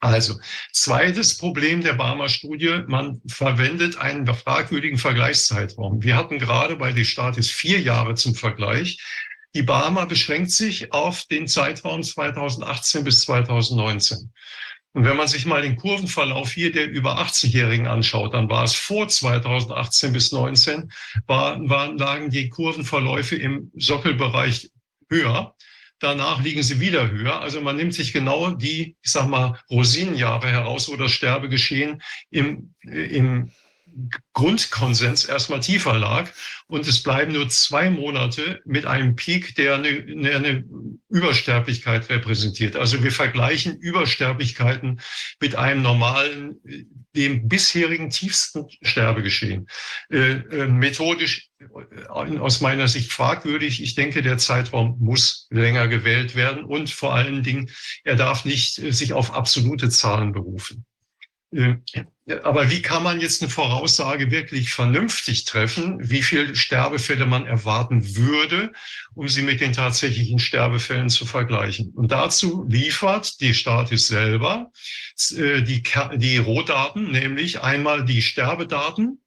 [0.01, 0.40] Also,
[0.72, 6.01] zweites Problem der Barmer-Studie, man verwendet einen fragwürdigen Vergleichszeitraum.
[6.01, 8.98] Wir hatten gerade bei der Statis vier Jahre zum Vergleich.
[9.56, 14.32] Die Barmer beschränkt sich auf den Zeitraum 2018 bis 2019.
[14.93, 18.74] Und wenn man sich mal den Kurvenverlauf hier der über 80-Jährigen anschaut, dann war es
[18.74, 20.92] vor 2018 bis 19,
[21.27, 24.72] war, waren, lagen die Kurvenverläufe im Sockelbereich
[25.09, 25.56] höher.
[26.00, 27.42] Danach liegen sie wieder höher.
[27.42, 32.01] Also man nimmt sich genau die, ich sag mal, Rosinenjahre heraus, wo das Sterbegeschehen
[32.32, 33.51] im, im
[34.34, 36.32] Grundkonsens erstmal tiefer lag.
[36.68, 40.64] Und es bleiben nur zwei Monate mit einem Peak, der eine, eine,
[41.10, 42.76] Übersterblichkeit repräsentiert.
[42.76, 45.02] Also wir vergleichen Übersterblichkeiten
[45.42, 46.58] mit einem normalen,
[47.16, 49.68] dem bisherigen tiefsten Sterbegeschehen.
[50.11, 53.82] Äh, äh, methodisch äh, aus meiner Sicht fragwürdig.
[53.82, 57.72] Ich denke, der Zeitraum muss länger gewählt werden und vor allen Dingen,
[58.03, 60.86] er darf nicht äh, sich auf absolute Zahlen berufen.
[62.43, 68.16] Aber wie kann man jetzt eine Voraussage wirklich vernünftig treffen, wie viele Sterbefälle man erwarten
[68.16, 68.72] würde,
[69.16, 71.91] um sie mit den tatsächlichen Sterbefällen zu vergleichen?
[71.95, 74.72] Und dazu liefert die Statis selber
[75.35, 75.82] äh, die,
[76.16, 79.19] die Rohdaten, nämlich einmal die Sterbedaten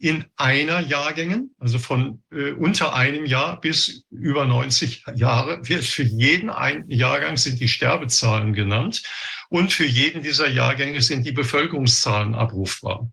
[0.00, 6.02] in einer Jahrgängen, also von äh, unter einem Jahr bis über 90 Jahre, wird für
[6.02, 6.50] jeden
[6.88, 9.02] Jahrgang sind die Sterbezahlen genannt.
[9.50, 13.10] Und für jeden dieser Jahrgänge sind die Bevölkerungszahlen abrufbar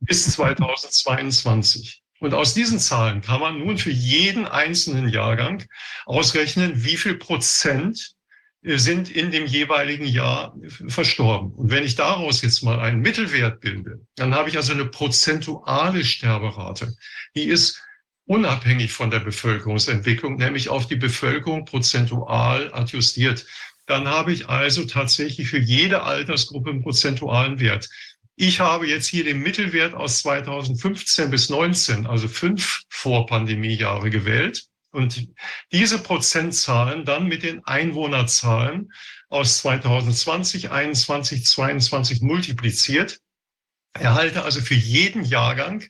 [0.00, 2.02] bis 2022.
[2.18, 5.64] Und aus diesen Zahlen kann man nun für jeden einzelnen Jahrgang
[6.04, 8.14] ausrechnen, wie viel Prozent
[8.62, 10.56] äh, sind in dem jeweiligen Jahr
[10.88, 11.52] verstorben.
[11.52, 16.04] Und wenn ich daraus jetzt mal einen Mittelwert bilde, dann habe ich also eine prozentuale
[16.04, 16.96] Sterberate.
[17.36, 17.80] Die ist
[18.24, 23.46] unabhängig von der Bevölkerungsentwicklung, nämlich auf die Bevölkerung prozentual adjustiert
[23.86, 27.88] dann habe ich also tatsächlich für jede Altersgruppe einen prozentualen Wert.
[28.34, 35.28] Ich habe jetzt hier den Mittelwert aus 2015 bis 19, also fünf Vorpandemiejahre gewählt und
[35.72, 38.92] diese Prozentzahlen dann mit den Einwohnerzahlen
[39.28, 43.20] aus 2020, 21, 22 multipliziert,
[43.92, 45.84] erhalte also für jeden Jahrgang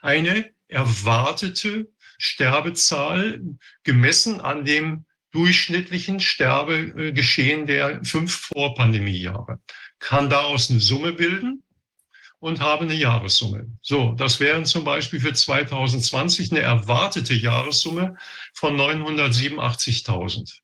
[0.00, 3.40] eine erwartete Sterbezahl
[3.84, 9.58] gemessen an dem durchschnittlichen Sterbegeschehen der fünf Vorpandemiejahre.
[9.98, 11.62] Kann daraus eine Summe bilden
[12.38, 13.66] und habe eine Jahressumme.
[13.82, 18.16] So, das wären zum Beispiel für 2020 eine erwartete Jahressumme
[18.52, 20.62] von 987.000.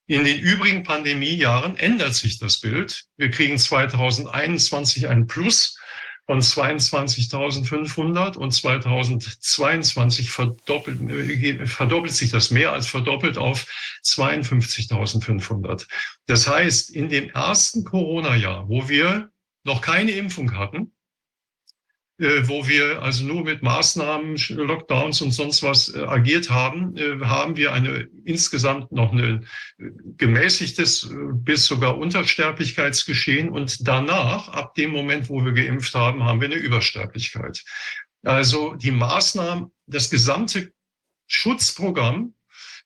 [0.07, 3.05] In den übrigen Pandemiejahren ändert sich das Bild.
[3.17, 5.77] Wir kriegen 2021 ein Plus
[6.25, 13.65] von 22.500 und 2022 verdoppelt, äh, verdoppelt sich das mehr als verdoppelt auf
[14.03, 15.87] 52.500.
[16.25, 19.31] Das heißt, in dem ersten Corona-Jahr, wo wir
[19.69, 20.91] noch keine Impfung hatten,
[22.17, 27.19] äh, wo wir also nur mit Maßnahmen, Lockdowns und sonst was äh, agiert haben, äh,
[27.21, 29.45] haben wir eine insgesamt noch ein
[29.77, 36.47] gemäßigtes bis sogar Untersterblichkeitsgeschehen und danach, ab dem Moment, wo wir geimpft haben, haben wir
[36.47, 37.63] eine Übersterblichkeit.
[38.23, 40.73] Also die Maßnahmen, das gesamte
[41.27, 42.33] Schutzprogramm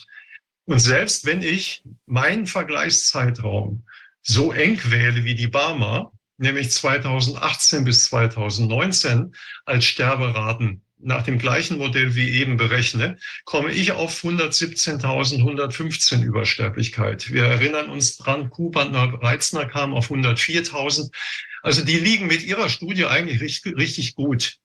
[0.65, 3.85] Und selbst wenn ich meinen Vergleichszeitraum
[4.23, 9.35] so eng wähle wie die Barmer, nämlich 2018 bis 2019
[9.65, 17.33] als Sterberaten nach dem gleichen Modell wie eben berechne, komme ich auf 117.115 Übersterblichkeit.
[17.33, 21.11] Wir erinnern uns dran, Kuhbandner Reitzner kam auf 104.000.
[21.63, 24.57] Also die liegen mit ihrer Studie eigentlich richtig, richtig gut.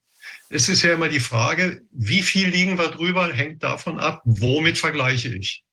[0.49, 4.77] Es ist ja immer die Frage, wie viel liegen wir drüber, hängt davon ab, womit
[4.77, 5.63] vergleiche ich.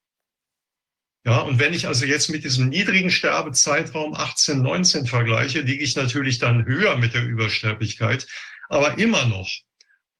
[1.24, 5.96] Ja, und wenn ich also jetzt mit diesem niedrigen Sterbezeitraum 18, 19 vergleiche, liege ich
[5.96, 8.26] natürlich dann höher mit der Übersterblichkeit,
[8.68, 9.48] aber immer noch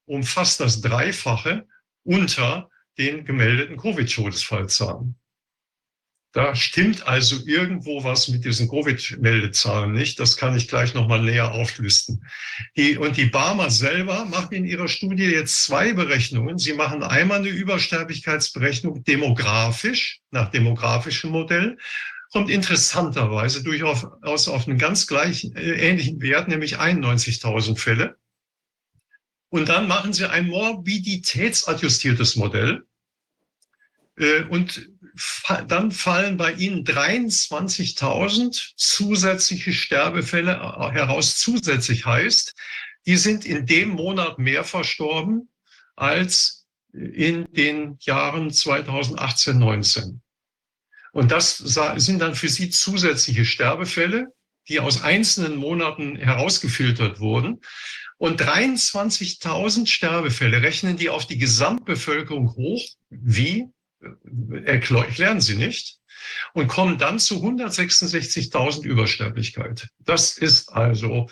[0.09, 1.67] um fast das Dreifache
[2.03, 5.15] unter den gemeldeten Covid-Todesfallzahlen.
[6.31, 10.19] Da stimmt also irgendwo was mit diesen Covid-Meldezahlen nicht.
[10.19, 12.23] Das kann ich gleich nochmal näher auflisten.
[12.77, 16.59] Die, und die Barmer selber machen in ihrer Studie jetzt zwei Berechnungen.
[16.59, 21.77] Sie machen einmal eine Übersterblichkeitsberechnung demografisch, nach demografischem Modell
[22.31, 28.17] kommt interessanterweise durchaus auf einen ganz gleichen, äh, ähnlichen Wert, nämlich 91.000 Fälle.
[29.49, 32.83] Und dann machen Sie ein morbiditätsadjustiertes Modell.
[34.17, 34.89] Äh, und
[35.67, 41.37] dann fallen bei Ihnen 23.000 zusätzliche Sterbefälle äh, heraus.
[41.37, 42.53] Zusätzlich heißt,
[43.05, 45.49] die sind in dem Monat mehr verstorben
[45.95, 50.21] als in den Jahren 2018, 19.
[51.11, 54.33] Und das sind dann für Sie zusätzliche Sterbefälle,
[54.67, 57.61] die aus einzelnen Monaten herausgefiltert wurden.
[58.19, 62.85] Und 23.000 Sterbefälle rechnen die auf die Gesamtbevölkerung hoch.
[63.09, 63.67] Wie?
[64.65, 65.99] Erklären sie nicht.
[66.53, 69.87] Und kommen dann zu 166.000 Übersterblichkeit.
[69.99, 71.29] Das ist also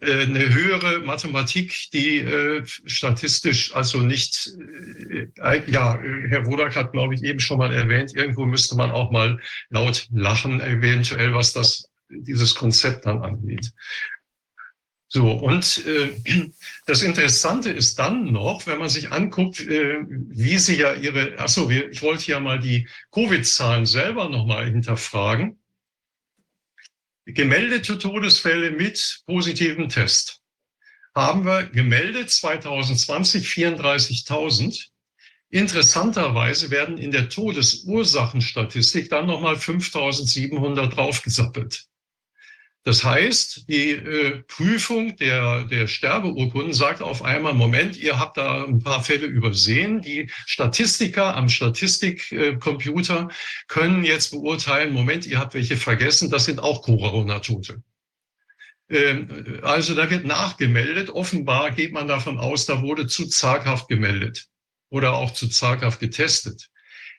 [0.00, 4.50] äh, eine höhere Mathematik, die äh, statistisch also nicht,
[5.10, 9.10] äh, ja, Herr Wodak hat, glaube ich, eben schon mal erwähnt, irgendwo müsste man auch
[9.10, 9.40] mal
[9.70, 13.72] laut lachen, eventuell, was das, dieses Konzept dann angeht.
[15.12, 16.12] So, und äh,
[16.86, 21.68] das Interessante ist dann noch, wenn man sich anguckt, äh, wie sie ja ihre, achso,
[21.68, 25.58] ich wollte ja mal die Covid-Zahlen selber nochmal hinterfragen.
[27.26, 30.40] Gemeldete Todesfälle mit positivem Test
[31.12, 34.90] haben wir gemeldet 2020 34.000.
[35.48, 41.89] Interessanterweise werden in der Todesursachenstatistik dann nochmal 5.700 draufgesappelt.
[42.84, 48.64] Das heißt, die äh, Prüfung der, der Sterbeurkunden sagt auf einmal, Moment, ihr habt da
[48.64, 50.00] ein paar Fälle übersehen.
[50.00, 53.34] Die Statistiker am Statistikcomputer äh,
[53.68, 57.82] können jetzt beurteilen, Moment, ihr habt welche vergessen, das sind auch Corona-Tote.
[58.88, 61.10] Ähm, also da wird nachgemeldet.
[61.10, 64.48] Offenbar geht man davon aus, da wurde zu zaghaft gemeldet
[64.88, 66.70] oder auch zu zaghaft getestet.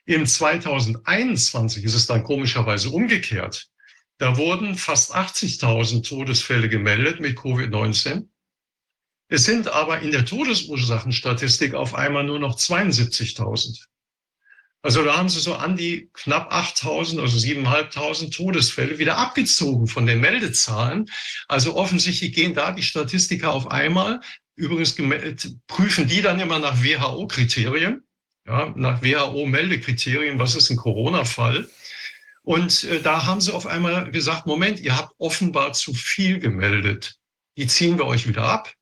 [0.04, 3.68] Im 2021 ist es dann komischerweise umgekehrt.
[4.22, 8.28] Da wurden fast 80.000 Todesfälle gemeldet mit Covid-19.
[9.26, 13.82] Es sind aber in der Todesursachenstatistik auf einmal nur noch 72.000.
[14.80, 20.06] Also da haben sie so an die knapp 8.000, also 7.500 Todesfälle wieder abgezogen von
[20.06, 21.10] den Meldezahlen.
[21.48, 24.20] Also offensichtlich gehen da die Statistiker auf einmal.
[24.54, 24.94] Übrigens
[25.66, 28.04] prüfen die dann immer nach WHO-Kriterien.
[28.46, 31.68] Ja, nach WHO-Meldekriterien, was ist ein Corona-Fall?
[32.42, 37.16] Und äh, da haben sie auf einmal gesagt, Moment, ihr habt offenbar zu viel gemeldet.
[37.56, 38.74] Die ziehen wir euch wieder ab.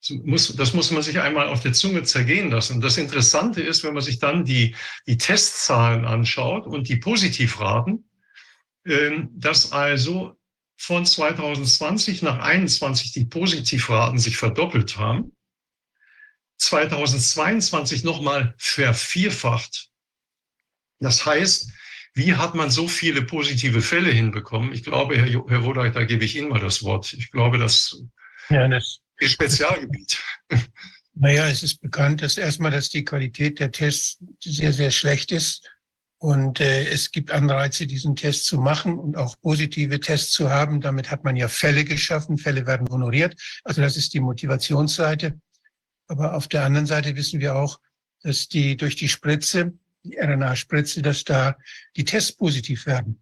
[0.00, 2.80] Das muss, das muss man sich einmal auf der Zunge zergehen lassen.
[2.80, 8.08] Das Interessante ist, wenn man sich dann die, die Testzahlen anschaut und die Positivraten,
[8.84, 10.38] äh, dass also
[10.76, 15.32] von 2020 nach 2021 die Positivraten sich verdoppelt haben
[16.58, 19.90] 2022 nochmal vervierfacht.
[21.04, 21.70] Das heißt,
[22.14, 24.72] wie hat man so viele positive Fälle hinbekommen?
[24.72, 27.12] Ich glaube, Herr, Herr Wodak, da gebe ich Ihnen mal das Wort.
[27.12, 28.02] Ich glaube, das,
[28.50, 30.20] ja, das ist Spezialgebiet.
[31.16, 35.70] Naja, es ist bekannt, dass erstmal, dass die Qualität der Tests sehr, sehr schlecht ist.
[36.18, 40.80] Und äh, es gibt Anreize, diesen Test zu machen und auch positive Tests zu haben.
[40.80, 42.36] Damit hat man ja Fälle geschaffen.
[42.36, 43.40] Fälle werden honoriert.
[43.62, 45.38] Also das ist die Motivationsseite.
[46.08, 47.78] Aber auf der anderen Seite wissen wir auch,
[48.22, 49.74] dass die durch die Spritze,
[50.04, 51.56] die RNA-Spritze, dass da
[51.96, 53.20] die Tests positiv werden.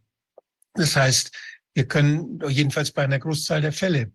[0.74, 1.30] Das heißt,
[1.74, 4.12] wir können jedenfalls bei einer Großzahl der Fälle,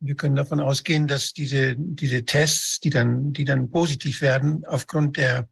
[0.00, 5.16] wir können davon ausgehen, dass diese, diese Tests, die dann, die dann positiv werden, aufgrund
[5.16, 5.48] der,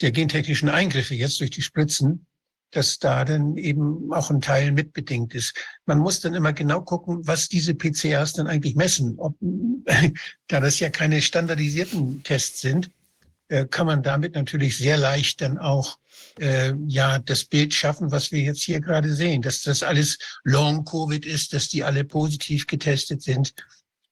[0.00, 2.26] der gentechnischen Eingriffe jetzt durch die Spritzen,
[2.70, 5.54] dass da dann eben auch ein Teil mitbedingt ist.
[5.86, 9.18] Man muss dann immer genau gucken, was diese PCRs dann eigentlich messen.
[9.18, 9.36] Ob,
[10.48, 12.90] da das ja keine standardisierten Tests sind,
[13.70, 15.98] kann man damit natürlich sehr leicht dann auch
[16.38, 21.24] äh, ja das Bild schaffen, was wir jetzt hier gerade sehen, dass das alles Long-Covid
[21.24, 23.54] ist, dass die alle positiv getestet sind.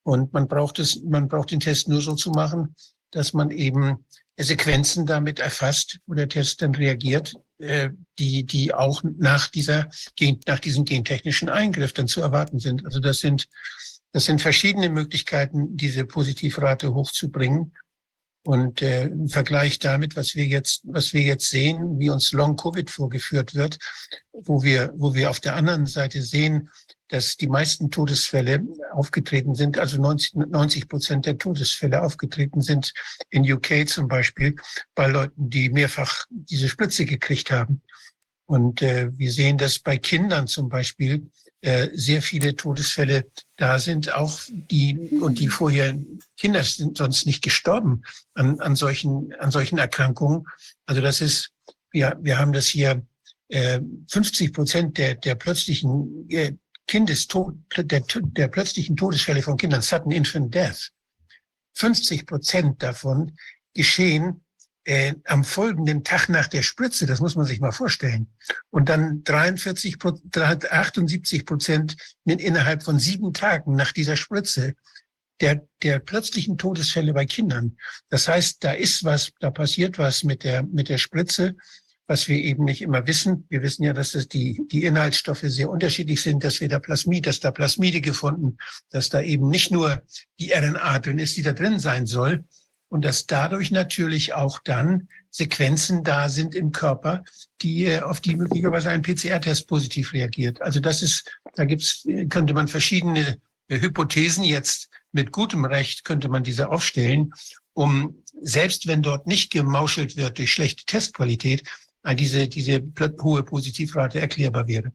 [0.03, 2.75] Und man braucht es, man braucht den Test nur so zu machen,
[3.11, 4.05] dass man eben
[4.37, 9.89] Sequenzen damit erfasst, wo der Test dann reagiert, äh, die, die auch nach dieser,
[10.47, 12.85] nach diesem gentechnischen Eingriff dann zu erwarten sind.
[12.85, 13.47] Also das sind,
[14.13, 17.73] das sind verschiedene Möglichkeiten, diese Positivrate hochzubringen.
[18.47, 22.57] Und äh, im Vergleich damit, was wir jetzt, was wir jetzt sehen, wie uns Long
[22.57, 23.79] Covid vorgeführt wird,
[24.33, 26.69] wo wir, wo wir auf der anderen Seite sehen,
[27.09, 32.93] dass die meisten Todesfälle aufgetreten sind, also 90 Prozent der Todesfälle aufgetreten sind
[33.31, 34.57] in UK zum Beispiel
[34.95, 37.81] bei Leuten, die mehrfach diese Spritze gekriegt haben.
[38.47, 41.31] Und äh, wir sehen, dass bei Kindern zum Beispiel
[41.65, 43.25] äh, sehr viele Todesfälle
[43.57, 45.99] da sind, auch die und die vorher
[46.37, 48.03] Kinder sind sonst nicht gestorben
[48.35, 50.45] an, an solchen an solchen Erkrankungen.
[50.85, 51.53] Also das ist
[51.91, 53.03] wir wir haben das hier
[53.49, 56.53] äh, 50 Prozent der der plötzlichen äh,
[56.87, 60.93] Kindestod, der, der plötzlichen Todesfälle von Kindern, sudden infant death,
[61.77, 63.39] 50 Prozent davon
[63.73, 64.44] geschehen
[64.85, 68.29] äh, am folgenden Tag nach der Spritze, das muss man sich mal vorstellen.
[68.71, 74.75] Und dann 43, 78 Prozent innerhalb von sieben Tagen nach dieser Spritze
[75.41, 77.77] der, der plötzlichen Todesfälle bei Kindern.
[78.09, 81.57] Das heißt, da ist was, da passiert was mit der, mit der Spritze
[82.07, 83.47] was wir eben nicht immer wissen.
[83.49, 87.27] Wir wissen ja, dass das die, die Inhaltsstoffe sehr unterschiedlich sind, dass wir da Plasmid,
[87.27, 88.59] dass da Plasmide gefunden,
[88.91, 90.03] dass da eben nicht nur
[90.39, 92.45] die RNA drin ist, die da drin sein soll.
[92.95, 97.25] Und dass dadurch natürlich auch dann Sequenzen da sind im Körper,
[97.61, 100.63] die, äh, auf die möglicherweise ein PCR-Test positiv reagiert.
[100.63, 106.45] Also das ist, da gibt's, könnte man verschiedene Hypothesen jetzt mit gutem Recht könnte man
[106.45, 107.35] diese aufstellen,
[107.73, 111.65] um selbst wenn dort nicht gemauschelt wird durch schlechte Testqualität,
[112.15, 112.81] diese, diese
[113.21, 114.93] hohe Positivrate erklärbar wäre.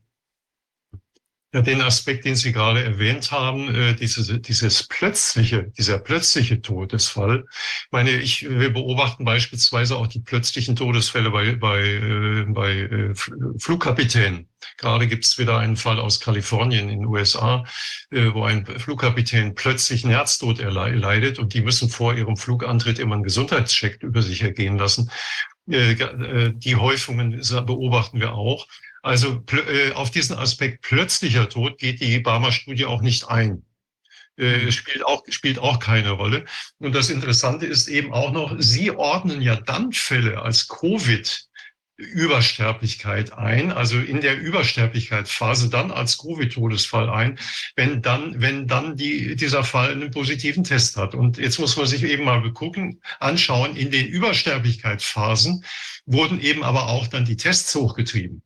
[1.51, 7.43] Ja, den Aspekt, den Sie gerade erwähnt haben, äh, dieses, dieses plötzliche, dieser plötzliche Todesfall.
[7.49, 13.15] Ich meine, ich, wir beobachten beispielsweise auch die plötzlichen Todesfälle bei, bei, äh, bei äh,
[13.57, 14.47] Flugkapitänen.
[14.77, 17.63] Gerade gibt es wieder einen Fall aus Kalifornien in den USA,
[18.11, 23.23] wo ein Flugkapitän plötzlich einen Herztod erleidet und die müssen vor ihrem Flugantritt immer einen
[23.23, 25.09] Gesundheitscheck über sich ergehen lassen.
[25.65, 28.67] Die Häufungen beobachten wir auch.
[29.01, 33.63] Also äh, auf diesen Aspekt plötzlicher Tod geht die Barmer-Studie auch nicht ein.
[34.37, 34.71] Mhm.
[34.71, 36.45] Spielt auch, spielt auch keine Rolle.
[36.79, 41.49] Und das Interessante ist eben auch noch, Sie ordnen ja dann Fälle als Covid
[41.99, 47.37] Übersterblichkeit ein, also in der Übersterblichkeitsphase dann als Covid-Todesfall ein,
[47.75, 51.13] wenn dann, wenn dann die, dieser Fall einen positiven Test hat.
[51.13, 55.65] Und jetzt muss man sich eben mal gucken, anschauen, in den Übersterblichkeitsphasen
[56.05, 58.41] wurden eben aber auch dann die Tests hochgetrieben.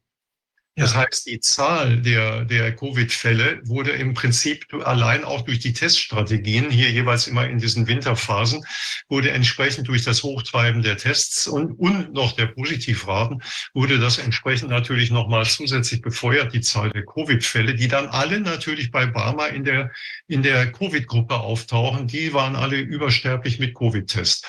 [0.75, 6.71] Das heißt, die Zahl der, der Covid-Fälle wurde im Prinzip allein auch durch die Teststrategien,
[6.71, 8.65] hier jeweils immer in diesen Winterphasen,
[9.07, 13.43] wurde entsprechend durch das Hochtreiben der Tests und, und noch der Positivraten,
[13.75, 18.89] wurde das entsprechend natürlich nochmal zusätzlich befeuert, die Zahl der Covid-Fälle, die dann alle natürlich
[18.89, 19.91] bei Barmer in der,
[20.27, 22.07] in der Covid-Gruppe auftauchen.
[22.07, 24.47] Die waren alle übersterblich mit Covid-Test.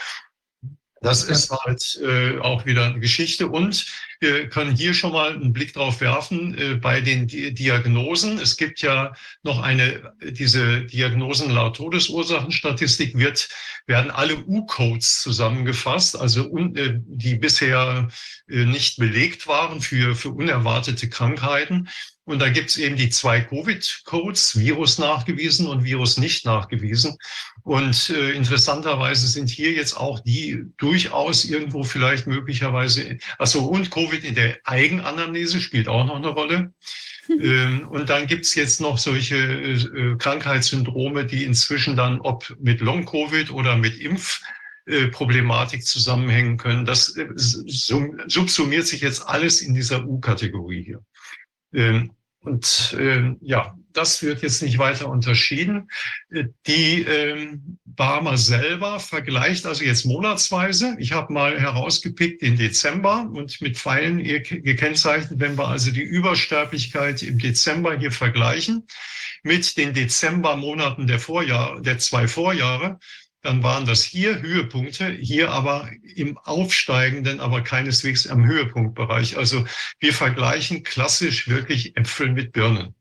[1.05, 3.49] Das ist halt äh, auch wieder eine Geschichte.
[3.49, 3.87] Und
[4.25, 8.39] wir können hier schon mal einen Blick drauf werfen äh, bei den Di Diagnosen.
[8.39, 13.49] Es gibt ja noch eine, diese Diagnosen laut Todesursachenstatistik wird,
[13.87, 18.09] werden alle U-Codes zusammengefasst, also un, äh, die bisher
[18.49, 21.89] äh, nicht belegt waren für, für unerwartete Krankheiten.
[22.27, 27.19] Und da gibt es eben die zwei Covid-Codes, Virus nachgewiesen und Virus nicht nachgewiesen.
[27.63, 34.25] Und äh, interessanterweise sind hier jetzt auch die durchaus irgendwo vielleicht möglicherweise, also und Covid
[34.25, 36.73] in der Eigenanamnese spielt auch noch eine Rolle.
[37.29, 42.81] Ähm, und dann gibt es jetzt noch solche äh, Krankheitssyndrome, die inzwischen dann, ob mit
[42.81, 43.99] Long-Covid oder mit
[44.87, 46.85] Impfproblematik äh, zusammenhängen können.
[46.85, 51.01] Das äh, subsumiert sich jetzt alles in dieser U-Kategorie hier.
[51.73, 55.89] Ähm, und äh, ja, das wird jetzt nicht weiter unterschieden.
[56.31, 60.97] Äh, die ähm, Barmer selber vergleicht also jetzt monatsweise.
[60.99, 67.23] Ich habe mal herausgepickt den Dezember und mit Pfeilen gekennzeichnet, wenn wir also die Übersterblichkeit
[67.23, 68.87] im Dezember hier vergleichen
[69.43, 72.99] mit den Dezembermonaten der Vorjahr, der zwei Vorjahre,
[73.43, 79.37] dann waren das hier Höhepunkte, hier aber im aufsteigenden, aber keineswegs am Höhepunktbereich.
[79.37, 79.67] Also
[80.01, 82.95] wir vergleichen klassisch wirklich Äpfel mit Birnen.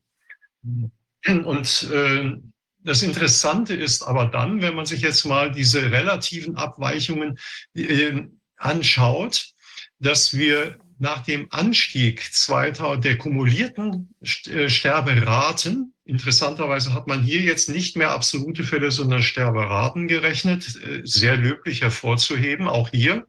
[1.26, 2.32] Und äh,
[2.80, 7.40] das Interessante ist aber dann, wenn man sich jetzt mal diese relativen Abweichungen
[7.76, 8.24] äh,
[8.58, 9.54] anschaut,
[10.00, 17.70] dass wir nach dem Anstieg 2000 der kumulierten äh, Sterberaten Interessanterweise hat man hier jetzt
[17.70, 20.76] nicht mehr absolute Fälle, sondern Sterberaten gerechnet.
[20.84, 23.26] Äh, sehr löblich hervorzuheben, auch hier.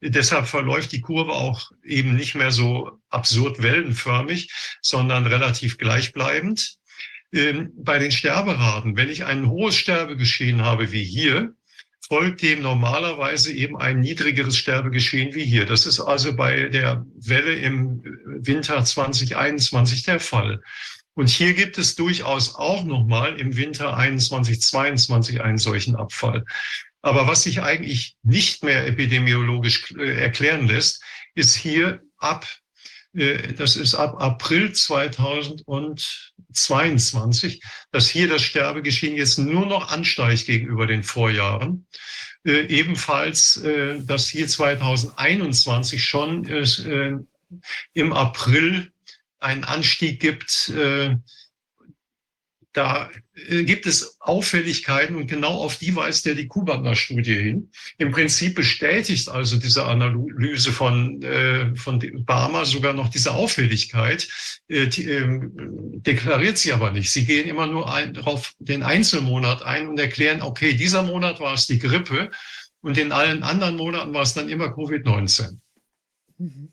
[0.00, 6.76] Deshalb verläuft die Kurve auch eben nicht mehr so absurd wellenförmig, sondern relativ gleichbleibend.
[7.32, 11.54] Ähm, bei den Sterberaten, wenn ich ein hohes Sterbegeschehen habe wie hier,
[12.08, 15.64] folgt dem normalerweise eben ein niedrigeres Sterbegeschehen wie hier.
[15.64, 20.60] Das ist also bei der Welle im Winter 2021 der Fall.
[21.14, 26.44] Und hier gibt es durchaus auch nochmal im Winter 21, 22 einen solchen Abfall.
[27.02, 31.02] Aber was sich eigentlich nicht mehr epidemiologisch äh, erklären lässt,
[31.34, 32.46] ist hier ab,
[33.14, 40.86] äh, das ist ab April 2022, dass hier das Sterbegeschehen jetzt nur noch ansteigt gegenüber
[40.86, 41.86] den Vorjahren.
[42.44, 43.62] Äh, ebenfalls,
[44.00, 46.44] dass hier 2021 schon
[47.92, 48.92] im April
[49.40, 50.72] einen Anstieg gibt.
[52.70, 57.70] Äh, da äh, gibt es Auffälligkeiten und genau auf die weist ja die Kubaner-Studie hin.
[57.98, 64.28] Im Prinzip bestätigt also diese Analyse von, äh, von Barmer sogar noch diese Auffälligkeit,
[64.68, 65.52] die, ähm,
[66.02, 67.10] deklariert sie aber nicht.
[67.10, 71.54] Sie gehen immer nur ein, auf den Einzelmonat ein und erklären, okay, dieser Monat war
[71.54, 72.30] es die Grippe
[72.82, 75.58] und in allen anderen Monaten war es dann immer Covid-19.
[76.38, 76.72] Mhm.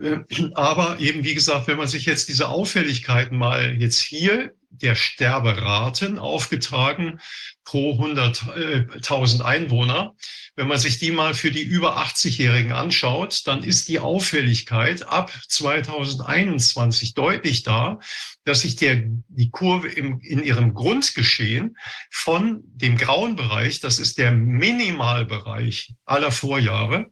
[0.00, 0.18] Äh,
[0.54, 6.18] aber eben, wie gesagt, wenn man sich jetzt diese Auffälligkeiten mal jetzt hier der Sterberaten
[6.18, 7.20] aufgetragen
[7.64, 10.14] pro 100.000 äh, Einwohner,
[10.56, 15.32] wenn man sich die mal für die über 80-Jährigen anschaut, dann ist die Auffälligkeit ab
[15.48, 18.00] 2021 deutlich da,
[18.44, 21.78] dass sich der, die Kurve im, in ihrem Grundgeschehen
[22.10, 27.06] von dem grauen Bereich, das ist der Minimalbereich aller Vorjahre,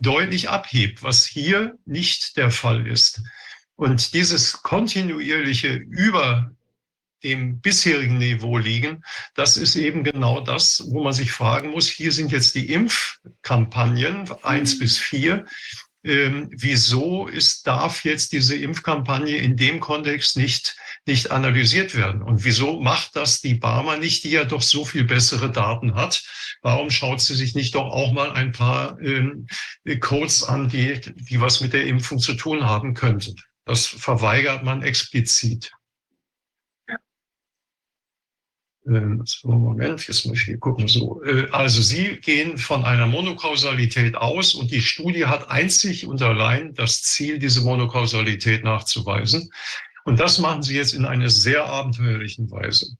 [0.00, 3.22] deutlich abhebt, was hier nicht der Fall ist.
[3.76, 6.52] Und dieses kontinuierliche über
[7.24, 9.02] dem bisherigen Niveau liegen,
[9.34, 14.30] das ist eben genau das, wo man sich fragen muss, hier sind jetzt die Impfkampagnen
[14.42, 14.78] eins mhm.
[14.80, 15.46] bis vier.
[16.04, 20.76] Ähm, wieso ist, darf jetzt diese Impfkampagne in dem Kontext nicht,
[21.06, 22.22] nicht analysiert werden?
[22.22, 26.24] Und wieso macht das die Barmer nicht, die ja doch so viel bessere Daten hat?
[26.60, 29.46] Warum schaut sie sich nicht doch auch mal ein paar ähm,
[30.00, 33.36] Codes an, die, die was mit der Impfung zu tun haben könnten?
[33.64, 35.72] Das verweigert man explizit.
[36.88, 36.98] Ähm,
[38.84, 40.88] Moment, jetzt muss ich hier gucken.
[40.88, 46.20] So, äh, also Sie gehen von einer Monokausalität aus und die Studie hat einzig und
[46.20, 49.50] allein das Ziel, diese Monokausalität nachzuweisen.
[50.04, 52.96] Und das machen Sie jetzt in einer sehr abenteuerlichen Weise.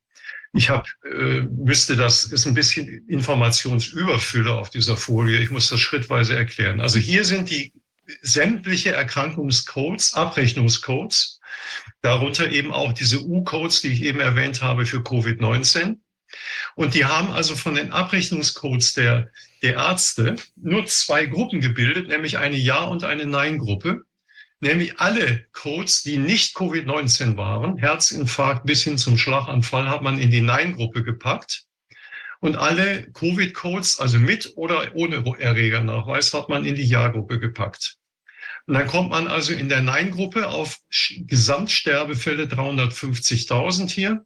[0.53, 5.41] Ich habe, äh, müsste das, ist ein bisschen Informationsüberfülle auf dieser Folie.
[5.41, 6.81] Ich muss das schrittweise erklären.
[6.81, 7.73] Also hier sind die
[8.21, 11.32] sämtliche Erkrankungscodes, Abrechnungscodes,
[12.03, 15.99] darunter eben auch diese U-Codes, die ich eben erwähnt habe für Covid-19.
[16.75, 19.31] Und die haben also von den Abrechnungscodes der,
[19.63, 24.03] der Ärzte nur zwei Gruppen gebildet, nämlich eine Ja- und eine Nein-Gruppe
[24.63, 30.31] nämlich alle Codes, die nicht Covid-19 waren, Herzinfarkt bis hin zum Schlaganfall, hat man in
[30.31, 31.65] die Nein-Gruppe gepackt.
[32.41, 37.99] Und alle Covid-Codes, also mit oder ohne Erregernachweis, hat man in die Ja-Gruppe gepackt.
[38.67, 40.79] Und dann kommt man also in der Nein-Gruppe auf
[41.19, 44.25] Gesamtsterbefälle 350.000 hier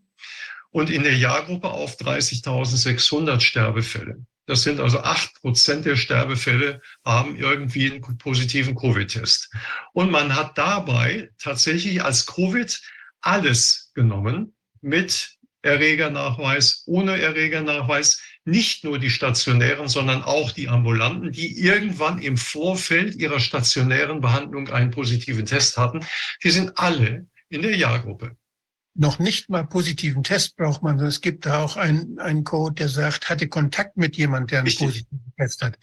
[0.70, 4.26] und in der Ja-Gruppe auf 30.600 Sterbefälle.
[4.47, 9.50] Das sind also acht Prozent der Sterbefälle haben irgendwie einen positiven Covid-Test.
[9.92, 12.81] Und man hat dabei tatsächlich als Covid
[13.20, 21.60] alles genommen mit Erregernachweis, ohne Erregernachweis, nicht nur die stationären, sondern auch die ambulanten, die
[21.60, 26.00] irgendwann im Vorfeld ihrer stationären Behandlung einen positiven Test hatten,
[26.42, 28.36] die sind alle in der Ja-Gruppe.
[28.94, 30.99] Noch nicht mal positiven Test braucht man.
[31.00, 34.68] Es gibt da auch einen, einen Code, der sagt, hatte Kontakt mit jemandem, der einen
[34.68, 34.86] Richtig.
[34.86, 35.78] positiven Test hat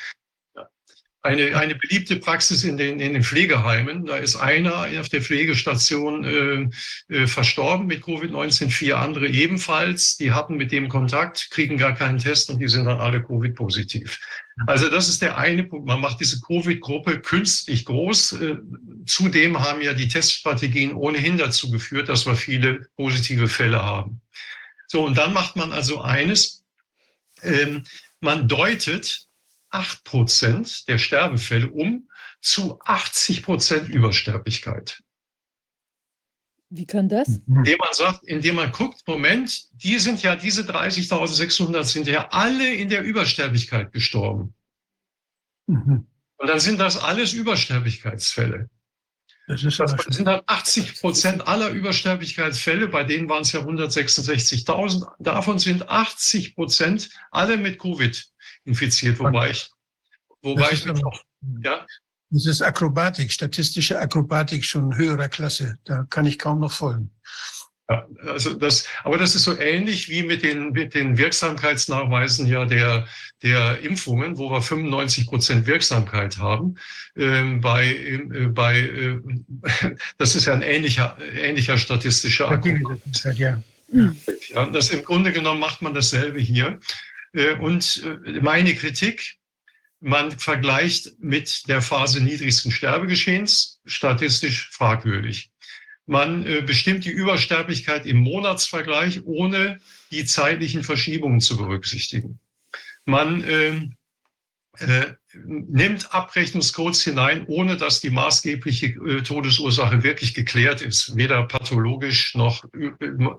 [1.23, 4.05] eine, eine beliebte Praxis in den, in den Pflegeheimen.
[4.05, 10.17] Da ist einer auf der Pflegestation äh, äh, verstorben mit Covid-19, vier andere ebenfalls.
[10.17, 14.19] Die hatten mit dem Kontakt, kriegen gar keinen Test und die sind dann alle Covid-positiv.
[14.67, 15.87] Also das ist der eine Punkt.
[15.87, 18.33] Man macht diese Covid-Gruppe künstlich groß.
[18.33, 18.57] Äh,
[19.05, 24.19] zudem haben ja die Teststrategien ohnehin dazu geführt, dass wir viele positive Fälle haben.
[24.87, 26.65] So, und dann macht man also eines.
[27.41, 27.83] Ähm,
[28.19, 29.27] man deutet
[29.73, 32.09] acht Prozent der Sterbefälle um
[32.41, 35.01] zu 80 Prozent Übersterblichkeit.
[36.69, 37.27] Wie kann das?
[37.47, 42.73] Indem man sagt, indem man guckt, Moment, die sind ja, diese 30.600 sind ja alle
[42.73, 44.55] in der Übersterblichkeit gestorben.
[45.67, 46.07] Mhm.
[46.37, 48.69] Und dann sind das alles Übersterblichkeitsfälle.
[49.47, 55.05] Das, ist das sind dann 80 Prozent aller Übersterblichkeitsfälle, bei denen waren es ja 166.000.
[55.19, 58.32] Davon sind 80 Prozent alle mit Covid
[58.65, 59.69] infiziert, wobei ich,
[60.41, 61.23] wobei ich noch,
[61.63, 61.85] ja.
[62.29, 65.77] Das ist Akrobatik, statistische Akrobatik schon höherer Klasse.
[65.83, 67.11] Da kann ich kaum noch folgen.
[67.89, 72.65] Ja, also das, aber das ist so ähnlich wie mit den, mit den Wirksamkeitsnachweisen ja
[72.65, 73.05] der,
[73.43, 76.75] der Impfungen, wo wir 95 Prozent Wirksamkeit haben.
[77.15, 79.19] Ähm, bei, äh, bei, äh,
[80.17, 83.37] das ist ja ein ähnlicher, ähnlicher statistischer Akrobatik.
[83.37, 83.61] Ja.
[84.49, 86.79] ja, das im Grunde genommen macht man dasselbe hier.
[87.33, 89.35] Äh, und äh, meine Kritik,
[89.99, 95.51] man vergleicht mit der Phase niedrigsten Sterbegeschehens, statistisch fragwürdig.
[96.05, 99.79] Man äh, bestimmt die Übersterblichkeit im Monatsvergleich, ohne
[100.11, 102.39] die zeitlichen Verschiebungen zu berücksichtigen.
[103.05, 103.95] Man ähm,
[104.79, 105.13] äh,
[105.45, 112.65] nimmt Abrechnungscodes hinein, ohne dass die maßgebliche äh, Todesursache wirklich geklärt ist, weder pathologisch noch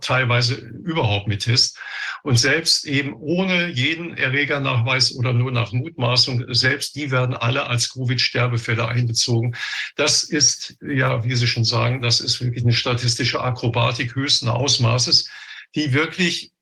[0.01, 1.79] teilweise überhaupt mit Test.
[2.25, 7.93] Und selbst eben ohne jeden Erregernachweis oder nur nach Mutmaßung, selbst die werden alle als
[7.93, 9.55] Covid-Sterbefälle einbezogen.
[9.97, 15.29] Das ist, ja, wie Sie schon sagen, das ist wirklich eine statistische Akrobatik höchsten Ausmaßes,
[15.75, 16.55] die wirklich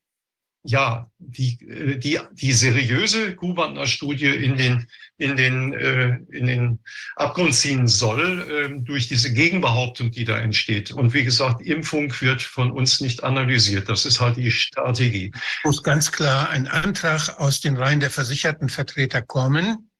[0.65, 4.89] ja, die, äh, die, die seriöse Gubantner-Studie in den,
[5.23, 6.79] in, den, äh, in den
[7.17, 10.91] Abgrund ziehen soll äh, durch diese Gegenbehauptung, die da entsteht.
[10.91, 13.89] Und wie gesagt, Impfung wird von uns nicht analysiert.
[13.89, 15.33] Das ist halt die Strategie.
[15.65, 19.91] Muss ganz klar ein Antrag aus den Reihen der versicherten Vertreter kommen,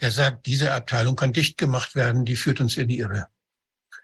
[0.00, 3.28] der sagt, diese Abteilung kann dicht gemacht werden, die führt uns in die Irre.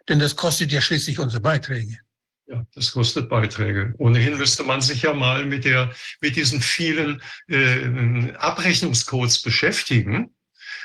[0.08, 1.98] Denn das kostet ja schließlich unsere Beiträge.
[2.46, 3.94] Ja, das kostet Beiträge.
[3.98, 10.34] Ohnehin müsste man sich ja mal mit, der, mit diesen vielen äh, Abrechnungscodes beschäftigen.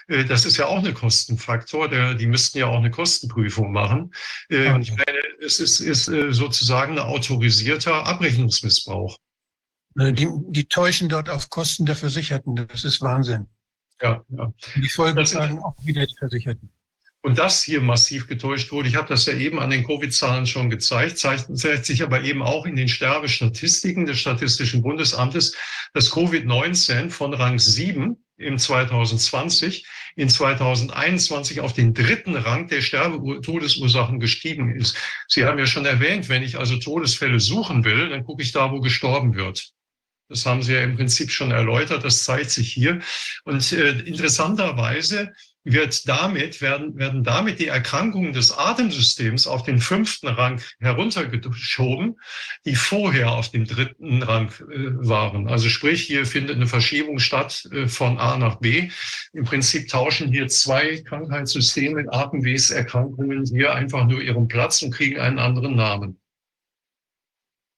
[0.08, 1.90] Äh, das ist ja auch ein Kostenfaktor.
[1.90, 4.14] Der, die müssten ja auch eine Kostenprüfung machen.
[4.50, 9.18] Äh, und ich meine, es ist, ist äh, sozusagen ein autorisierter Abrechnungsmissbrauch.
[9.96, 12.56] Die, die täuschen dort auf Kosten der Versicherten.
[12.56, 13.48] Das ist Wahnsinn.
[14.00, 14.54] Ja, ja.
[14.76, 16.70] Die Folgen sagen auch wieder die Versicherten.
[17.24, 20.70] Und das hier massiv getäuscht wurde, ich habe das ja eben an den Covid-Zahlen schon
[20.70, 25.56] gezeigt, zeigt, zeigt sich aber eben auch in den Sterbestatistiken des Statistischen Bundesamtes,
[25.94, 29.86] dass Covid-19 von Rang 7 im 2020
[30.16, 34.98] in 2021 auf den dritten Rang der Sterbe-Todesursachen gestiegen ist.
[35.28, 38.72] Sie haben ja schon erwähnt, wenn ich also Todesfälle suchen will, dann gucke ich da,
[38.72, 39.72] wo gestorben wird.
[40.30, 43.00] Das haben Sie ja im Prinzip schon erläutert, das zeigt sich hier.
[43.46, 45.34] Und äh, interessanterweise
[45.72, 52.20] wird damit, werden, werden damit die Erkrankungen des Atemsystems auf den fünften Rang heruntergeschoben,
[52.66, 55.48] die vorher auf dem dritten Rang äh, waren.
[55.48, 58.90] Also sprich, hier findet eine Verschiebung statt äh, von A nach B.
[59.34, 65.40] Im Prinzip tauschen hier zwei Krankheitssysteme, Atemwegserkrankungen hier einfach nur ihren Platz und kriegen einen
[65.40, 66.20] anderen Namen.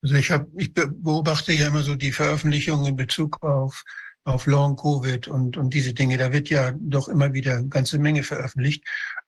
[0.02, 3.84] Also ich, hab, ich beobachte ja immer so die Veröffentlichungen in Bezug auf
[4.30, 6.18] auf Long Covid und, und diese Dinge.
[6.18, 8.84] Da wird ja doch immer wieder eine ganze Menge veröffentlicht.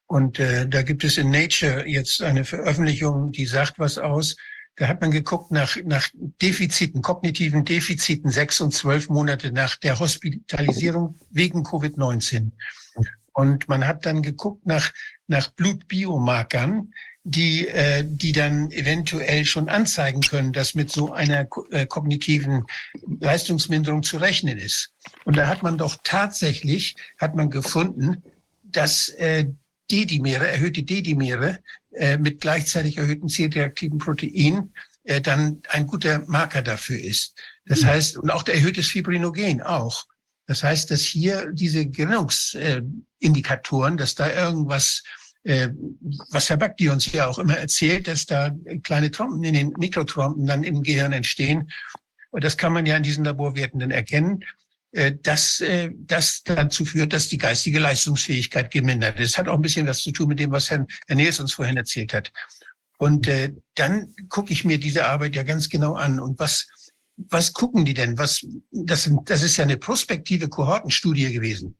[0.08, 4.36] Und äh, da gibt es in Nature jetzt eine Veröffentlichung, die sagt was aus.
[4.76, 10.00] Da hat man geguckt nach, nach Defiziten, kognitiven Defiziten sechs und zwölf Monate nach der
[10.00, 12.52] Hospitalisierung wegen Covid-19.
[13.34, 14.92] Und man hat dann geguckt nach,
[15.28, 16.94] nach Blutbiomarkern,
[17.24, 22.66] die, äh, die dann eventuell schon anzeigen können, dass mit so einer äh, kognitiven
[23.20, 24.92] Leistungsminderung zu rechnen ist.
[25.26, 28.24] Und da hat man doch tatsächlich, hat man gefunden,
[28.64, 29.46] dass äh,
[29.92, 31.60] D-Dimere, erhöhte D-Dimere
[31.92, 37.34] äh, mit gleichzeitig erhöhten C-reaktiven Protein äh, dann ein guter Marker dafür ist.
[37.66, 37.88] Das mhm.
[37.88, 40.06] heißt, und auch der erhöhtes Fibrinogen auch.
[40.48, 45.04] Das heißt, dass hier diese Gerinnungsindikatoren, dass da irgendwas
[45.44, 50.46] was Herr Bakti uns ja auch immer erzählt, dass da kleine Trompen in den Mikrotrompen
[50.46, 51.72] dann im Gehirn entstehen.
[52.30, 54.44] Und das kann man ja in diesen Laborwerten dann erkennen,
[54.94, 59.34] äh, dass äh, das dazu führt, dass die geistige Leistungsfähigkeit gemindert ist.
[59.34, 61.54] Das hat auch ein bisschen was zu tun mit dem, was Herr, Herr Nils uns
[61.54, 62.32] vorhin erzählt hat.
[62.98, 66.20] Und äh, dann gucke ich mir diese Arbeit ja ganz genau an.
[66.20, 66.68] Und was,
[67.16, 68.18] was gucken die denn?
[68.18, 71.78] Was, das, das ist ja eine prospektive Kohortenstudie gewesen.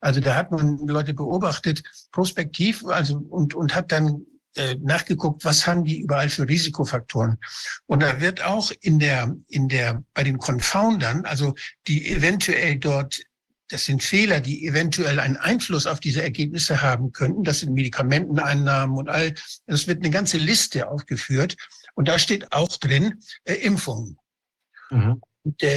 [0.00, 1.82] Also da hat man Leute beobachtet,
[2.12, 7.38] prospektiv, also und, und hat dann äh, nachgeguckt, was haben die überall für Risikofaktoren.
[7.86, 11.54] Und da wird auch in der, in der, bei den Confoundern, also
[11.86, 13.20] die eventuell dort
[13.68, 17.42] das sind Fehler, die eventuell einen Einfluss auf diese Ergebnisse haben könnten.
[17.42, 19.34] Das sind Medikamenteneinnahmen und all.
[19.66, 21.56] Es wird eine ganze Liste aufgeführt.
[21.94, 24.18] Und da steht auch drin äh, Impfungen.
[24.90, 25.20] Mhm.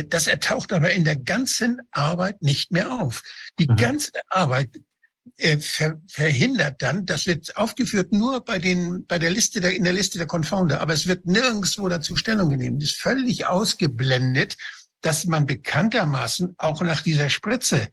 [0.09, 3.23] Das ertaucht aber in der ganzen Arbeit nicht mehr auf.
[3.59, 3.75] Die mhm.
[3.75, 4.69] ganze Arbeit
[5.38, 9.83] äh, ver verhindert dann, das wird aufgeführt nur bei den, bei der Liste der, in
[9.83, 12.77] der Liste der Confounder, aber es wird nirgendwo dazu Stellung genommen.
[12.77, 14.57] Es ist völlig ausgeblendet,
[15.01, 17.89] dass man bekanntermaßen auch nach dieser Spritze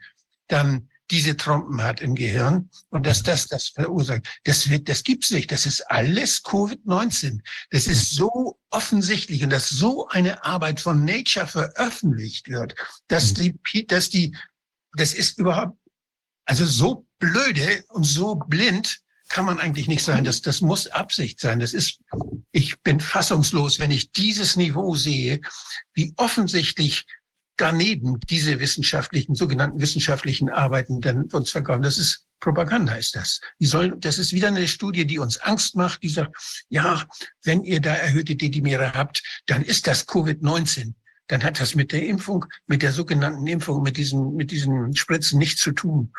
[0.48, 4.22] dann diese Trompen hat im Gehirn und dass das das verursacht.
[4.44, 5.50] Das wird, das gibt's nicht.
[5.52, 7.40] Das ist alles Covid-19.
[7.70, 12.74] Das ist so offensichtlich und dass so eine Arbeit von Nature veröffentlicht wird,
[13.08, 13.54] dass die,
[13.86, 14.36] dass die,
[14.94, 15.78] das ist überhaupt,
[16.44, 20.24] also so blöde und so blind kann man eigentlich nicht sein.
[20.24, 21.58] Das, das muss Absicht sein.
[21.58, 22.00] Das ist,
[22.52, 25.40] ich bin fassungslos, wenn ich dieses Niveau sehe,
[25.94, 27.04] wie offensichtlich
[27.56, 31.82] daneben diese wissenschaftlichen, sogenannten wissenschaftlichen Arbeiten dann uns verkaufen.
[31.82, 33.40] Das ist Propaganda ist das.
[33.60, 36.36] Die sollen, das ist wieder eine Studie, die uns Angst macht, die sagt,
[36.68, 37.04] ja,
[37.44, 40.94] wenn ihr da erhöhte Dedimere habt, dann ist das Covid-19.
[41.28, 45.38] Dann hat das mit der Impfung, mit der sogenannten Impfung, mit diesen, mit diesen Spritzen
[45.38, 46.12] nichts zu tun.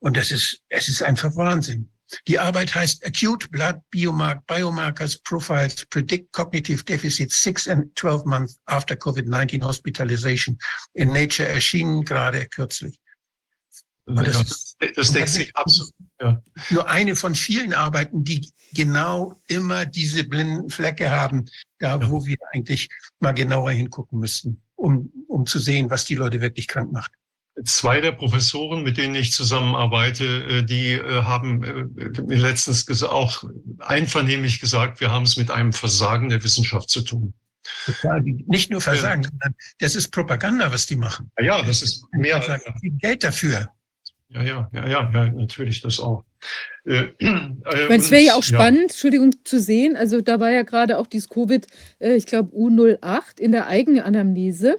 [0.00, 1.90] Und das ist, es ist einfach Wahnsinn.
[2.26, 8.58] Die Arbeit heißt Acute Blood Biomark Biomarkers Profiles Predict Cognitive Deficits Six and 12 Months
[8.66, 10.58] After COVID-19 Hospitalization
[10.94, 12.98] in Nature erschienen gerade kürzlich.
[14.06, 15.92] Das, das, deckt sich absolut.
[16.20, 16.42] Ja.
[16.70, 21.48] Nur eine von vielen Arbeiten, die genau immer diese blinden Flecke haben,
[21.78, 22.10] da ja.
[22.10, 22.88] wo wir eigentlich
[23.20, 27.12] mal genauer hingucken müssten, um, um zu sehen, was die Leute wirklich krank macht.
[27.64, 33.44] Zwei der Professoren, mit denen ich zusammenarbeite, äh, die äh, haben äh, letztens auch
[33.80, 37.34] einvernehmlich gesagt, wir haben es mit einem Versagen der Wissenschaft zu tun.
[38.46, 41.30] Nicht nur Versagen, sondern das ist Propaganda, was die machen.
[41.40, 42.40] Ja, das ist mehr.
[42.80, 43.68] Viel Geld dafür.
[44.30, 46.24] Ja, ja, ja, ja, ja, natürlich das auch.
[46.84, 48.82] Äh, äh, es wäre ja auch spannend, ja.
[48.84, 49.96] Entschuldigung, zu sehen.
[49.96, 51.66] Also da war ja gerade auch dieses Covid,
[51.98, 54.78] äh, ich glaube U08 in der eigenen Anamnese.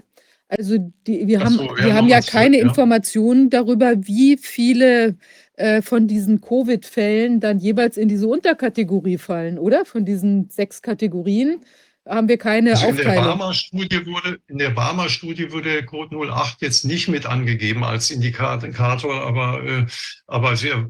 [0.51, 2.63] Also die, wir, haben, so, wir haben ja keine ja.
[2.63, 5.15] Informationen darüber, wie viele
[5.55, 9.85] äh, von diesen Covid-Fällen dann jeweils in diese Unterkategorie fallen, oder?
[9.85, 11.61] Von diesen sechs Kategorien
[12.05, 13.13] haben wir keine also Aufteilung.
[13.13, 18.11] In der Barmer-Studie wurde, in der Barmer-Studie wurde Code 08 jetzt nicht mit angegeben als
[18.11, 19.85] Indikator, aber, äh,
[20.27, 20.89] aber sehr,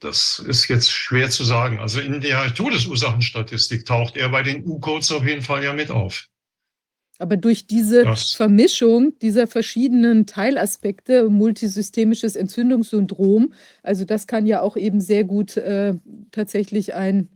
[0.00, 1.78] das ist jetzt schwer zu sagen.
[1.78, 6.27] Also in der Todesursachenstatistik taucht er bei den U-Codes auf jeden Fall ja mit auf.
[7.18, 8.32] Aber durch diese das.
[8.32, 15.94] Vermischung dieser verschiedenen Teilaspekte, multisystemisches Entzündungssyndrom, also das kann ja auch eben sehr gut äh,
[16.30, 17.28] tatsächlich ein,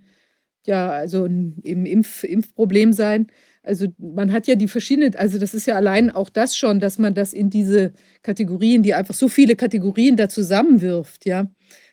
[0.66, 3.26] ja, also ein eben Impf, Impfproblem sein.
[3.64, 6.98] Also man hat ja die verschiedenen, also das ist ja allein auch das schon, dass
[6.98, 11.48] man das in diese Kategorien, die einfach so viele Kategorien da zusammenwirft, ja,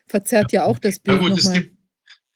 [0.06, 1.22] verzerrt ja, ja auch das Bild.
[1.22, 1.79] Ja gut, es gibt,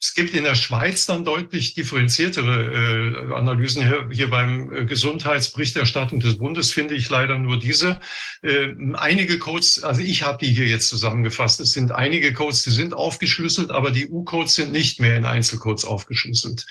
[0.05, 3.87] es gibt in der Schweiz dann deutlich differenziertere äh, Analysen.
[3.87, 7.99] Hier, hier beim äh, Gesundheitsberichterstattung des Bundes finde ich leider nur diese.
[8.43, 11.59] Äh, einige Codes, also ich habe die hier jetzt zusammengefasst.
[11.59, 15.85] Es sind einige Codes, die sind aufgeschlüsselt, aber die U-Codes sind nicht mehr in Einzelcodes
[15.85, 16.67] aufgeschlüsselt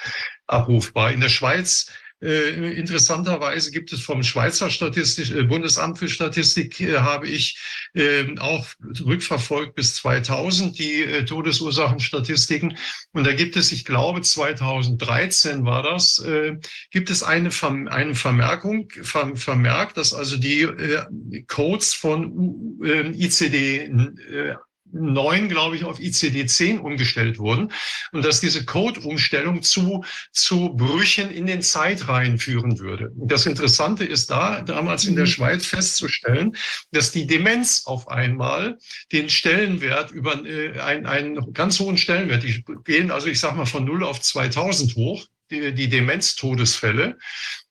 [0.47, 1.11] abrufbar.
[1.11, 7.29] In der Schweiz interessanterweise gibt es vom Schweizer Statistisch, äh, Bundesamt für Statistik, äh, habe
[7.29, 7.59] ich
[7.95, 8.67] äh, auch
[9.05, 12.79] rückverfolgt bis 2000 die äh, Todesursachenstatistiken.
[13.13, 16.57] Und da gibt es, ich glaube 2013 war das, äh,
[16.91, 17.51] gibt es eine,
[17.91, 24.55] eine Vermerkung, ver vermerkt, dass also die äh, Codes von äh, ICD äh,
[24.95, 27.73] 9, glaube ich, auf ICD-10 umgestellt wurden
[28.13, 33.13] und dass diese Code-Umstellung zu, zu Brüchen in den Zeitreihen führen würde.
[33.17, 35.31] Das Interessante ist da, damals in der mhm.
[35.31, 36.57] Schweiz festzustellen,
[36.93, 38.79] dass die Demenz auf einmal
[39.13, 43.67] den Stellenwert über äh, einen, einen ganz hohen Stellenwert, die gehen also, ich sage mal,
[43.67, 47.19] von 0 auf 2000 hoch, die, die Demenztodesfälle.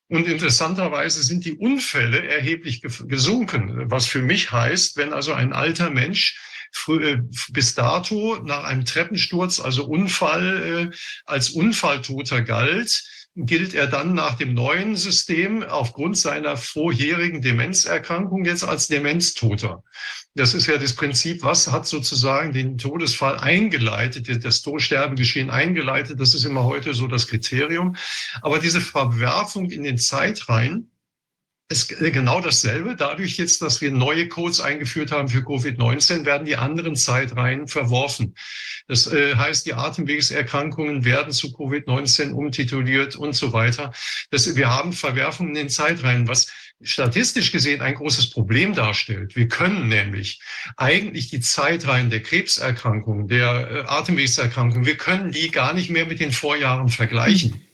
[0.10, 5.90] Und interessanterweise sind die Unfälle erheblich gesunken, was für mich heißt, wenn also ein alter
[5.90, 6.40] Mensch
[7.50, 10.96] bis dato nach einem Treppensturz, also Unfall, äh,
[11.26, 13.04] als Unfalltoter galt,
[13.36, 19.84] gilt er dann nach dem neuen System aufgrund seiner vorherigen Demenzerkrankung jetzt als Demenztoter.
[20.36, 26.20] Das ist ja das Prinzip, was hat sozusagen den Todesfall eingeleitet, das Sterbengeschehen eingeleitet.
[26.20, 27.96] Das ist immer heute so das Kriterium.
[28.42, 30.92] Aber diese Verwerfung in den Zeitreihen,
[31.74, 32.96] ist genau dasselbe.
[32.96, 38.36] Dadurch jetzt, dass wir neue Codes eingeführt haben für Covid-19, werden die anderen Zeitreihen verworfen.
[38.88, 43.92] Das äh, heißt, die Atemwegserkrankungen werden zu Covid-19 umtituliert und so weiter.
[44.30, 49.36] Das, wir haben Verwerfungen in den Zeitreihen, was statistisch gesehen ein großes Problem darstellt.
[49.36, 50.42] Wir können nämlich
[50.78, 56.20] eigentlich die Zeitreihen der Krebserkrankungen, der äh, Atemwegserkrankungen, wir können die gar nicht mehr mit
[56.20, 57.66] den Vorjahren vergleichen.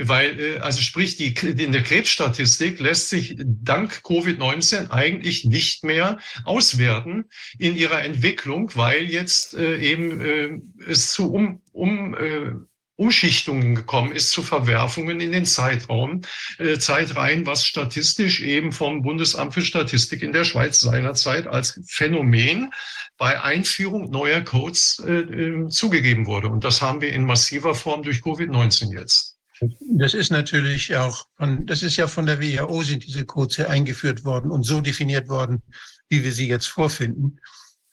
[0.00, 6.18] Weil, äh, also sprich, die, in der Krebsstatistik lässt sich dank Covid-19 eigentlich nicht mehr
[6.44, 7.24] auswerten
[7.58, 12.52] in ihrer Entwicklung, weil jetzt äh, eben äh, es zu um, um äh,
[12.98, 16.22] Umschichtungen gekommen ist, zu Verwerfungen in den Zeitraum,
[16.58, 22.70] äh, Zeitreihen, was statistisch eben vom Bundesamt für Statistik in der Schweiz seinerzeit als Phänomen
[23.16, 26.48] bei Einführung neuer Codes äh, äh, zugegeben wurde.
[26.48, 29.37] Und das haben wir in massiver Form durch Covid-19 jetzt.
[29.80, 34.24] Das ist natürlich auch von, das ist ja von der WHO sind diese Codes eingeführt
[34.24, 35.62] worden und so definiert worden,
[36.08, 37.40] wie wir sie jetzt vorfinden.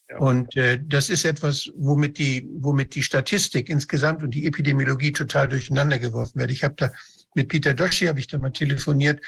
[0.10, 0.18] Ja.
[0.19, 5.50] Und äh, das ist etwas, womit die, womit die Statistik insgesamt und die Epidemiologie total
[5.50, 6.52] durcheinander geworfen wird.
[6.52, 6.92] Ich habe da
[7.34, 9.19] mit Peter Doschi habe ich da mal telefoniert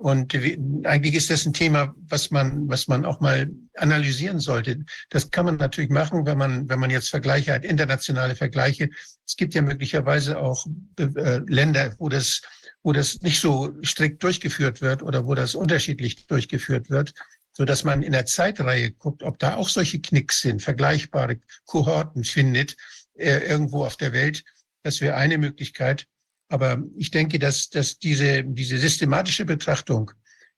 [0.00, 4.84] und eigentlich ist das ein Thema, was man, was man auch mal analysieren sollte.
[5.10, 8.88] Das kann man natürlich machen, wenn man, wenn man jetzt Vergleiche hat, internationale Vergleiche.
[9.26, 10.66] Es gibt ja möglicherweise auch
[10.98, 12.40] äh, Länder, wo das,
[12.82, 17.12] wo das nicht so strikt durchgeführt wird oder wo das unterschiedlich durchgeführt wird,
[17.52, 22.24] so dass man in der Zeitreihe guckt, ob da auch solche Knicks sind, vergleichbare Kohorten
[22.24, 22.76] findet
[23.14, 24.42] äh, irgendwo auf der Welt.
[24.82, 26.06] Das wäre eine Möglichkeit.
[26.52, 30.10] Aber ich denke, dass, dass diese, diese systematische Betrachtung,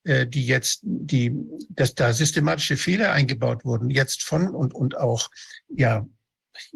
[0.02, 1.32] äh, die jetzt, die,
[1.68, 5.30] dass da systematische Fehler eingebaut wurden, jetzt von und, und auch,
[5.68, 6.04] ja,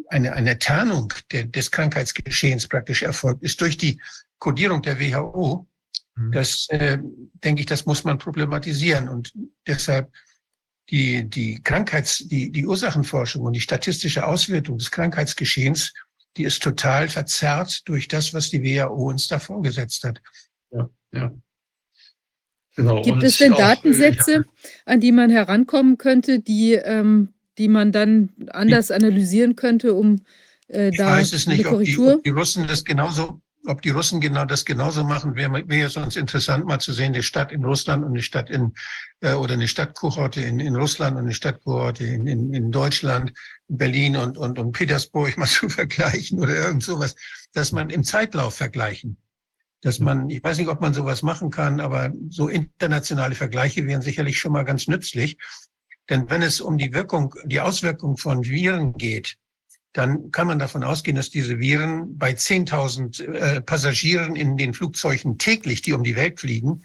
[0.08, 4.00] eine, eine Tarnung de, des Krankheitsgeschehens praktisch erfolgt ist durch die
[4.38, 5.66] Kodierung der WHO.
[6.14, 6.30] Mhm.
[6.30, 6.98] Das, äh,
[7.42, 9.08] denke ich, das muss man problematisieren.
[9.08, 9.32] Und
[9.66, 10.12] deshalb
[10.90, 15.92] die, die Krankheits-, die, die Ursachenforschung und die statistische Auswertung des Krankheitsgeschehens
[16.38, 20.22] die ist total verzerrt durch das, was die WHO uns da vorgesetzt hat.
[20.70, 21.32] Ja, ja.
[22.76, 23.02] Genau.
[23.02, 24.42] Gibt Und es denn Datensätze, ja.
[24.86, 30.22] an die man herankommen könnte, die, ähm, die man dann anders analysieren könnte, um
[30.68, 33.90] äh, da ich weiß es nicht, ob die, ob die Russen das genauso ob die
[33.90, 37.64] Russen genau das genauso machen, wäre wär sonst interessant mal zu sehen, eine Stadt in
[37.64, 38.72] Russland und eine Stadt in,
[39.20, 43.32] äh, oder eine Stadtkohorte in, in Russland und eine Stadtkohorte in, in, in Deutschland,
[43.68, 47.14] Berlin und, und, und Petersburg mal zu vergleichen oder irgend sowas,
[47.52, 49.18] dass man im Zeitlauf vergleichen.
[49.82, 54.02] Dass man, ich weiß nicht, ob man sowas machen kann, aber so internationale Vergleiche wären
[54.02, 55.36] sicherlich schon mal ganz nützlich.
[56.10, 59.36] Denn wenn es um die Wirkung, die Auswirkung von Viren geht,
[59.98, 65.38] dann kann man davon ausgehen, dass diese Viren bei 10.000 äh, Passagieren in den Flugzeugen
[65.38, 66.84] täglich, die um die Welt fliegen,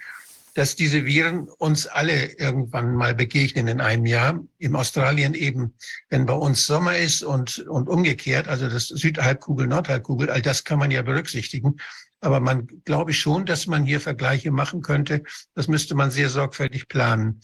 [0.55, 4.39] dass diese Viren uns alle irgendwann mal begegnen in einem Jahr.
[4.57, 5.75] In Australien eben,
[6.09, 10.79] wenn bei uns Sommer ist und, und umgekehrt, also das Südhalbkugel, Nordhalbkugel, all das kann
[10.79, 11.75] man ja berücksichtigen.
[12.19, 15.23] Aber man glaube schon, dass man hier Vergleiche machen könnte.
[15.53, 17.41] Das müsste man sehr sorgfältig planen.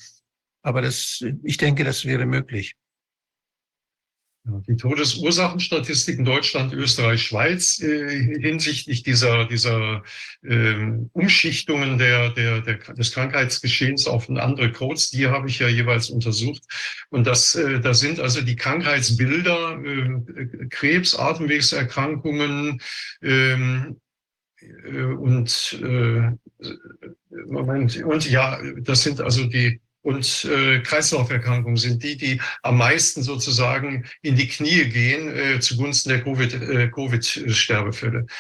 [0.64, 2.76] Aber das, ich denke, das wäre möglich.
[4.68, 10.04] Die Todesursachenstatistik in Deutschland, Österreich, Schweiz äh, hinsichtlich dieser, dieser
[10.44, 10.76] äh,
[11.14, 16.64] Umschichtungen der, der, der, des Krankheitsgeschehens auf andere Codes, die habe ich ja jeweils untersucht.
[17.10, 22.82] Und das, äh, da sind also die Krankheitsbilder, äh, Krebs, Atemwegserkrankungen,
[23.22, 24.00] ähm,
[24.62, 26.32] äh, und äh,
[27.48, 29.80] Moment, und ja, das sind also die
[30.10, 36.10] und äh, Kreislauferkrankungen sind die, die am meisten sozusagen in die Knie gehen äh, zugunsten
[36.10, 38.20] der Covid-Sterbefälle.
[38.20, 38.32] Äh, COVID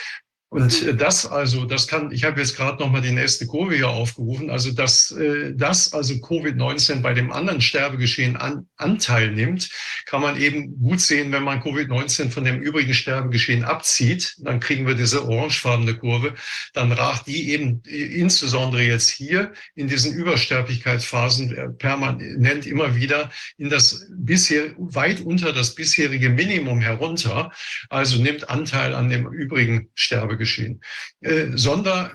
[0.50, 3.76] und äh, das also, das kann, ich habe jetzt gerade noch mal die nächste Kurve
[3.76, 9.69] hier aufgerufen, also dass äh, das also Covid-19 bei dem anderen Sterbegeschehen an, Anteil nimmt,
[10.06, 14.88] kann man eben gut sehen, wenn man Covid-19 von dem übrigen Sterbegeschehen abzieht, dann kriegen
[14.88, 16.34] wir diese orangefarbene Kurve,
[16.74, 23.69] dann ragt die eben äh, insbesondere jetzt hier in diesen Übersterblichkeitsphasen permanent immer wieder in
[23.69, 27.52] das bisher weit unter das bisherige Minimum herunter,
[27.90, 30.82] also nimmt Anteil an dem übrigen Sterbegeschehen geschehen.
[31.22, 32.11] Äh, Sonder,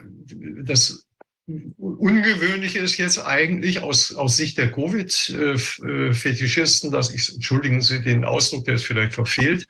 [0.64, 1.06] das
[1.46, 8.64] Ungewöhnliche ist jetzt eigentlich aus, aus Sicht der Covid-Fetischisten, dass ich, entschuldigen Sie den Ausdruck,
[8.64, 9.66] der ist vielleicht verfehlt,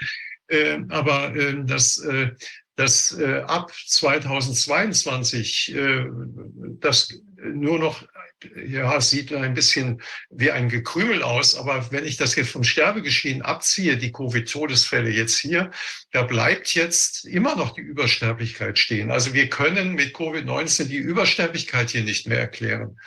[0.47, 2.31] äh, aber äh, dass, äh,
[2.77, 6.07] dass äh, ab 2022 äh,
[6.79, 7.09] das
[7.43, 8.07] nur noch
[8.67, 11.55] ja, sieht ein bisschen wie ein Gekrümel aus.
[11.57, 15.71] Aber wenn ich das jetzt vom Sterbegeschehen abziehe, die Covid-Todesfälle jetzt hier,
[16.13, 19.11] da bleibt jetzt immer noch die Übersterblichkeit stehen.
[19.11, 22.99] Also wir können mit Covid-19 die Übersterblichkeit hier nicht mehr erklären.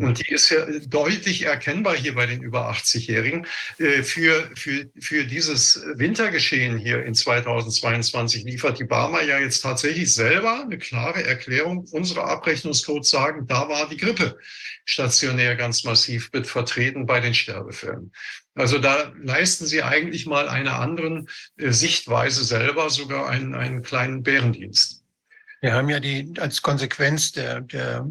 [0.00, 3.46] Und die ist ja deutlich erkennbar hier bei den über 80-Jährigen.
[3.78, 10.12] Äh, für, für, für dieses Wintergeschehen hier in 2022 liefert die Barmer ja jetzt tatsächlich
[10.12, 11.86] selber eine klare Erklärung.
[11.90, 14.38] Unsere Abrechnungscodes sagen, da war die Grippe
[14.84, 18.12] stationär ganz massiv mit vertreten bei den Sterbefällen.
[18.54, 21.28] Also da leisten sie eigentlich mal einer anderen
[21.58, 25.04] äh, Sichtweise selber sogar einen, einen kleinen Bärendienst.
[25.60, 28.06] Wir haben ja die als Konsequenz der, der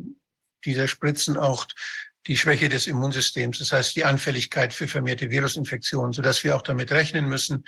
[0.65, 1.67] dieser Spritzen auch
[2.27, 6.91] die Schwäche des Immunsystems, das heißt die Anfälligkeit für vermehrte Virusinfektionen, sodass wir auch damit
[6.91, 7.63] rechnen müssen,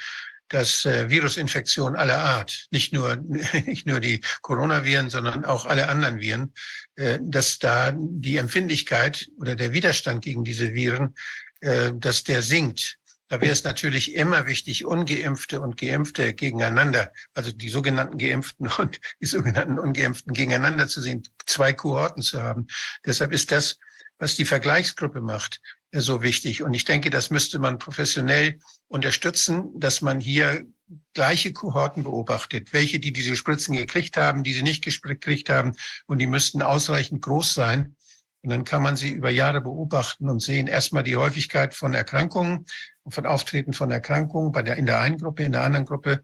[0.49, 3.15] dass äh, Virusinfektionen aller Art, nicht nur,
[3.65, 6.53] nicht nur die Coronaviren, sondern auch alle anderen Viren,
[6.95, 11.15] äh, dass da die Empfindlichkeit oder der Widerstand gegen diese Viren,
[11.61, 12.98] äh, dass der sinkt.
[13.29, 18.99] Da wäre es natürlich immer wichtig, ungeimpfte und geimpfte gegeneinander, also die sogenannten Geimpften und
[19.21, 22.67] die sogenannten Ungeimpften gegeneinander zu sehen, zwei Kohorten zu haben.
[23.05, 23.77] Deshalb ist das,
[24.17, 26.63] was die Vergleichsgruppe macht, so wichtig.
[26.63, 30.65] Und ich denke, das müsste man professionell unterstützen, dass man hier
[31.13, 32.73] gleiche Kohorten beobachtet.
[32.73, 35.75] Welche, die diese Spritzen gekriegt haben, die sie nicht gekriegt haben.
[36.07, 37.95] Und die müssten ausreichend groß sein,
[38.41, 42.65] und dann kann man sie über Jahre beobachten und sehen erstmal die Häufigkeit von Erkrankungen,
[43.11, 46.21] von Auftreten von Erkrankungen bei der, in der einen Gruppe, in der anderen Gruppe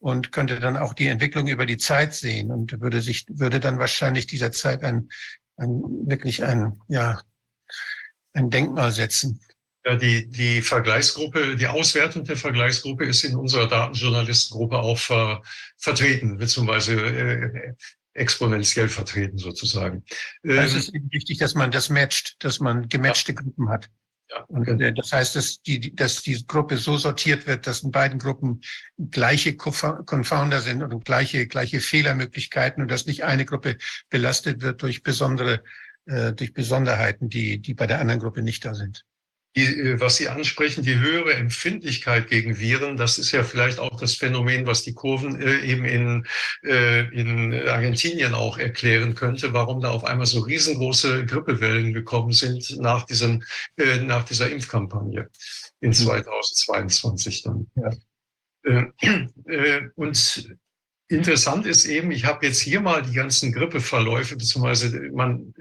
[0.00, 3.78] und könnte dann auch die Entwicklung über die Zeit sehen und würde sich, würde dann
[3.78, 5.08] wahrscheinlich dieser Zeit ein,
[5.56, 7.20] ein wirklich ein, ja,
[8.32, 9.40] ein Denkmal setzen.
[9.84, 15.42] Ja, die, die Vergleichsgruppe, die Auswertung der Vergleichsgruppe ist in unserer Datenjournalistengruppe auch ver,
[15.76, 17.74] vertreten, beziehungsweise äh,
[18.12, 20.04] exponentiell vertreten sozusagen.
[20.42, 23.40] Es ähm, ist wichtig, dass man das matcht, dass man gematchte ja.
[23.40, 23.88] Gruppen hat.
[24.30, 27.90] Ja, und äh, das heißt, dass die, dass die Gruppe so sortiert wird, dass in
[27.90, 28.60] beiden Gruppen
[29.10, 33.78] gleiche Confounder sind und gleiche, gleiche Fehlermöglichkeiten und dass nicht eine Gruppe
[34.10, 35.62] belastet wird durch besondere,
[36.06, 39.06] äh, durch Besonderheiten, die, die bei der anderen Gruppe nicht da sind
[39.58, 43.98] die, äh, was Sie ansprechen, die höhere Empfindlichkeit gegen Viren, das ist ja vielleicht auch
[43.98, 46.26] das Phänomen, was die Kurven äh, eben in,
[46.64, 52.78] äh, in Argentinien auch erklären könnte, warum da auf einmal so riesengroße Grippewellen gekommen sind
[52.78, 53.42] nach, diesem,
[54.02, 55.28] nach dieser Impfkampagne
[55.80, 57.66] in 2022 mhm.
[57.74, 57.92] dann.
[58.64, 59.90] Ja.
[59.96, 60.48] Und
[61.10, 65.54] Interessant ist eben, ich habe jetzt hier mal die ganzen Grippeverläufe, beziehungsweise man,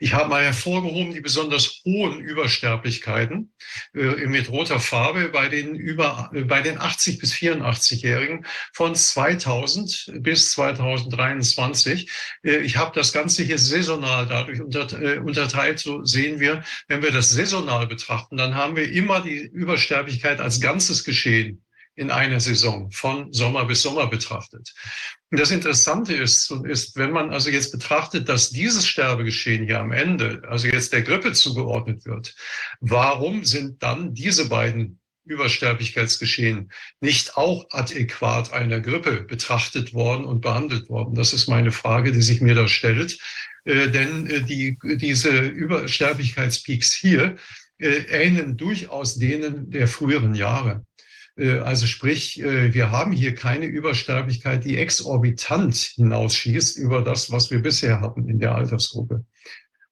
[0.00, 3.52] ich habe mal hervorgehoben die besonders hohen Übersterblichkeiten
[3.94, 10.14] äh, mit roter Farbe bei den über, äh, bei den 80 bis 84-Jährigen von 2000
[10.20, 12.10] bis 2023.
[12.42, 15.78] Äh, ich habe das Ganze hier saisonal dadurch unter, äh, unterteilt.
[15.80, 20.58] So sehen wir, wenn wir das saisonal betrachten, dann haben wir immer die Übersterblichkeit als
[20.62, 21.63] ganzes Geschehen
[21.96, 24.74] in einer Saison von Sommer bis Sommer betrachtet.
[25.30, 29.92] Und das Interessante ist, ist, wenn man also jetzt betrachtet, dass dieses Sterbegeschehen hier am
[29.92, 32.34] Ende, also jetzt der Grippe zugeordnet wird,
[32.80, 40.88] warum sind dann diese beiden Übersterblichkeitsgeschehen nicht auch adäquat einer Grippe betrachtet worden und behandelt
[40.88, 41.14] worden?
[41.14, 43.18] Das ist meine Frage, die sich mir da stellt.
[43.64, 47.36] Äh, denn äh, die, diese Übersterblichkeitspeaks hier
[47.78, 50.84] äh, ähneln durchaus denen der früheren Jahre.
[51.36, 57.50] Äh, also sprich, äh, wir haben hier keine Übersterblichkeit, die exorbitant hinausschießt über das, was
[57.50, 59.24] wir bisher hatten in der Altersgruppe.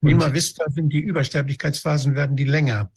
[0.00, 2.90] Wie man wisst, sind die Übersterblichkeitsphasen werden die länger.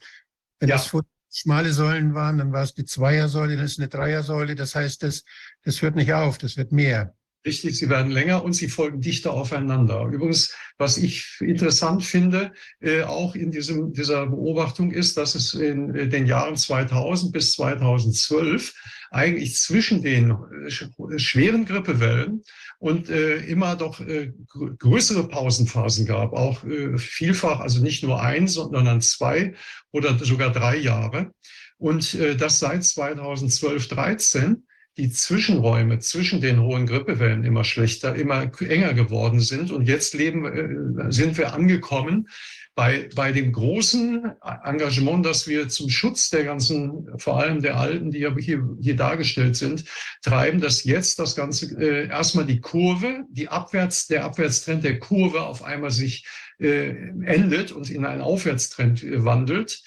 [0.59, 0.75] Wenn ja.
[0.75, 4.55] das vor schmale Säulen waren, dann war es die Zweiersäule, dann ist es eine Dreiersäule.
[4.55, 5.23] Das heißt, das,
[5.63, 7.14] das hört nicht auf, das wird mehr.
[7.45, 10.05] Richtig, sie werden länger und sie folgen dichter aufeinander.
[10.05, 12.51] Übrigens, was ich interessant finde,
[12.81, 17.53] äh, auch in diesem, dieser Beobachtung ist, dass es in äh, den Jahren 2000 bis
[17.53, 18.73] 2012
[19.11, 22.43] eigentlich zwischen den äh, schweren Grippewellen
[22.79, 24.33] und äh, immer doch äh,
[24.79, 29.53] größere Pausenphasen gab, auch äh, vielfach, also nicht nur ein, sondern zwei
[29.91, 31.31] oder sogar drei Jahre.
[31.77, 34.65] Und äh, das seit 2012, 13
[34.97, 39.71] die Zwischenräume zwischen den hohen Grippewellen immer schlechter, immer enger geworden sind.
[39.71, 42.29] Und jetzt leben, äh, sind wir angekommen
[42.75, 44.33] bei, bei dem großen
[44.63, 49.55] Engagement, das wir zum Schutz der ganzen, vor allem der Alten, die hier, hier dargestellt
[49.55, 49.85] sind,
[50.21, 55.43] treiben, dass jetzt das Ganze äh, erstmal die Kurve, die Abwärts, der Abwärtstrend der Kurve
[55.43, 56.25] auf einmal sich
[56.59, 56.89] äh,
[57.23, 59.81] endet und in einen Aufwärtstrend äh, wandelt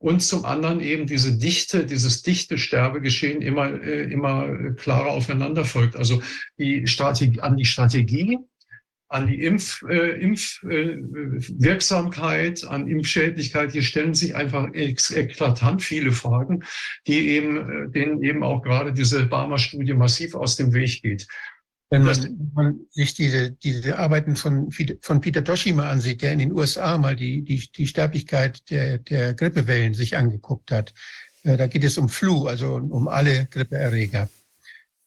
[0.00, 5.94] und zum anderen eben diese dichte, dieses dichte Sterbegeschehen immer, äh, immer klarer aufeinander folgt.
[5.94, 6.22] Also
[6.58, 8.38] die Strategie, an die Strategie,
[9.08, 16.64] an die Impf, äh, Impfwirksamkeit, äh, an Impfschädlichkeit, hier stellen sich einfach eklatant viele Fragen,
[17.06, 21.26] die eben, äh, denen eben auch gerade diese Barmer-Studie massiv aus dem Weg geht.
[21.90, 24.70] Wenn man, man sich diese, diese Arbeiten von,
[25.00, 28.98] von Peter Doshi mal ansieht, der in den USA mal die, die, die Sterblichkeit der,
[28.98, 30.94] der Grippewellen sich angeguckt hat,
[31.42, 34.28] äh, da geht es um Flu, also um alle Grippeerreger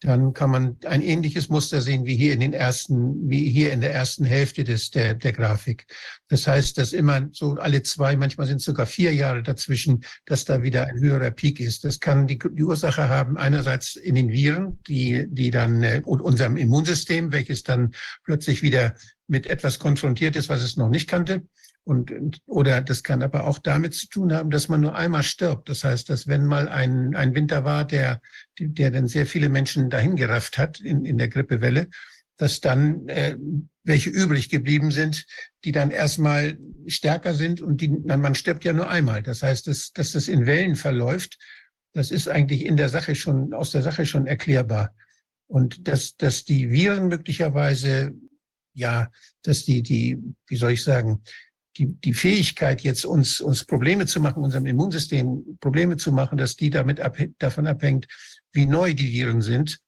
[0.03, 3.81] dann kann man ein ähnliches Muster sehen wie hier in den ersten, wie hier in
[3.81, 5.85] der ersten Hälfte des, der, der Grafik.
[6.27, 10.45] Das heißt, dass immer so alle zwei, manchmal sind es sogar vier Jahre dazwischen, dass
[10.45, 11.85] da wieder ein höherer Peak ist.
[11.85, 16.21] Das kann die, die Ursache haben einerseits in den Viren, die, die dann, äh, und
[16.21, 18.95] unserem Immunsystem, welches dann plötzlich wieder
[19.27, 21.43] mit etwas konfrontiert ist, was es noch nicht kannte.
[21.85, 25.67] Und, oder das kann aber auch damit zu tun haben, dass man nur einmal stirbt.
[25.67, 28.21] Das heißt, dass wenn mal ein, ein Winter war, der,
[28.57, 31.89] der dann sehr viele Menschen dahingerafft hat in, in der Grippewelle,
[32.37, 33.37] dass dann äh,
[33.83, 35.25] welche übrig geblieben sind,
[35.65, 39.21] die dann erstmal stärker sind und die, man stirbt ja nur einmal.
[39.21, 41.37] Das heißt, dass, dass das in Wellen verläuft,
[41.93, 44.95] das ist eigentlich in der Sache schon, aus der Sache schon erklärbar.
[45.47, 48.13] Und dass, dass die Viren möglicherweise,
[48.73, 49.11] ja,
[49.43, 51.21] dass die, die, wie soll ich sagen,
[51.77, 56.55] die, die Fähigkeit, jetzt uns, uns Probleme zu machen, unserem Immunsystem Probleme zu machen, dass
[56.55, 58.07] die damit ab, davon abhängt,
[58.51, 59.79] wie neu die Viren sind.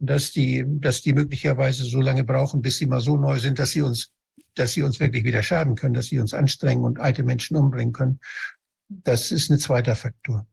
[0.00, 3.70] Dass die, dass die möglicherweise so lange brauchen, bis sie mal so neu sind, dass
[3.70, 4.10] sie uns,
[4.54, 7.92] dass sie uns wirklich wieder schaden können, dass sie uns anstrengen und alte Menschen umbringen
[7.92, 8.20] können.
[8.88, 10.46] Das ist ein zweiter Faktor.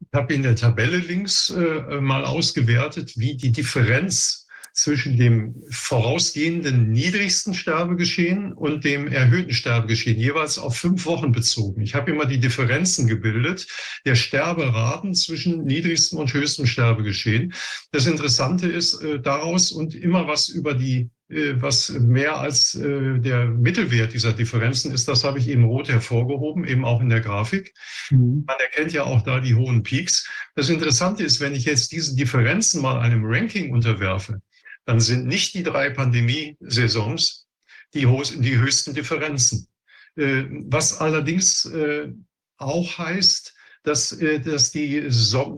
[0.00, 4.47] Ich habe in der Tabelle links äh, mal ausgewertet, wie die Differenz
[4.78, 11.82] zwischen dem vorausgehenden niedrigsten Sterbegeschehen und dem erhöhten Sterbegeschehen, jeweils auf fünf Wochen bezogen.
[11.82, 13.66] Ich habe immer die Differenzen gebildet
[14.06, 17.54] der Sterberaten zwischen niedrigstem und höchstem Sterbegeschehen.
[17.90, 23.18] Das Interessante ist äh, daraus und immer was über die äh, was mehr als äh,
[23.18, 27.20] der Mittelwert dieser Differenzen ist, das habe ich eben rot hervorgehoben, eben auch in der
[27.20, 27.74] Grafik.
[28.10, 28.44] Mhm.
[28.46, 30.28] Man erkennt ja auch da die hohen Peaks.
[30.54, 34.40] Das Interessante ist, wenn ich jetzt diese Differenzen mal einem Ranking unterwerfe,
[34.88, 37.46] dann sind nicht die drei Pandemie-Saisons
[37.92, 38.06] die,
[38.38, 39.68] die höchsten Differenzen.
[40.16, 42.10] Äh, was allerdings äh,
[42.56, 45.02] auch heißt, dass, äh, dass, die,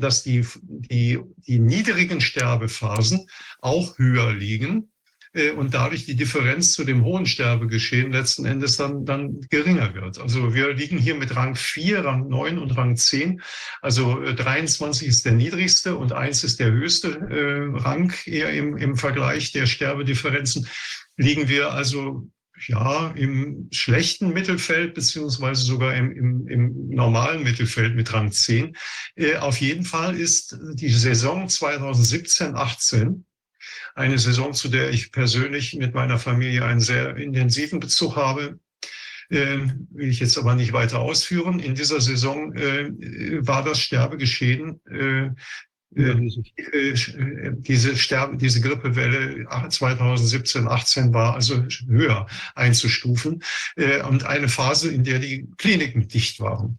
[0.00, 3.28] dass die, die, die niedrigen Sterbephasen
[3.60, 4.89] auch höher liegen
[5.56, 10.18] und dadurch die Differenz zu dem hohen Sterbegeschehen letzten Endes dann, dann geringer wird.
[10.18, 13.40] Also wir liegen hier mit Rang 4, Rang 9 und Rang 10.
[13.80, 18.76] Also 23 äh, ist der niedrigste und 1 ist der höchste äh, Rang eher im,
[18.76, 20.66] im Vergleich der Sterbedifferenzen.
[21.16, 22.28] Liegen wir also
[22.66, 28.76] ja, im schlechten Mittelfeld beziehungsweise sogar im, im, im normalen Mittelfeld mit Rang 10.
[29.14, 33.24] Äh, auf jeden Fall ist die Saison 2017, 18
[33.94, 38.58] eine Saison, zu der ich persönlich mit meiner Familie einen sehr intensiven Bezug habe.
[39.30, 39.58] Äh,
[39.90, 41.60] will ich jetzt aber nicht weiter ausführen.
[41.60, 42.90] In dieser Saison äh,
[43.46, 45.30] war das Sterbegeschehen äh,
[45.96, 46.12] äh,
[46.56, 53.42] äh, diese Sterbe, diese Grippewelle 2017, 18 war also höher einzustufen
[54.08, 56.78] und eine Phase, in der die Kliniken dicht waren.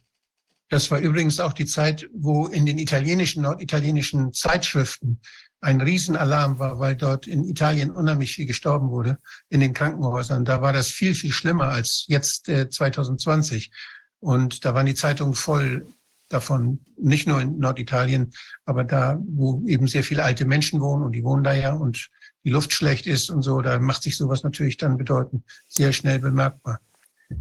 [0.70, 5.20] Das war übrigens auch die Zeit, wo in den italienischen, norditalienischen Zeitschriften
[5.62, 10.44] ein Riesenalarm war, weil dort in Italien unheimlich viel gestorben wurde in den Krankenhäusern.
[10.44, 13.72] Da war das viel, viel schlimmer als jetzt äh, 2020.
[14.20, 15.86] Und da waren die Zeitungen voll
[16.30, 18.32] davon, nicht nur in Norditalien,
[18.66, 22.10] aber da, wo eben sehr viele alte Menschen wohnen und die wohnen da ja und
[22.44, 26.20] die Luft schlecht ist und so, da macht sich sowas natürlich dann bedeutend sehr schnell
[26.20, 26.80] bemerkbar.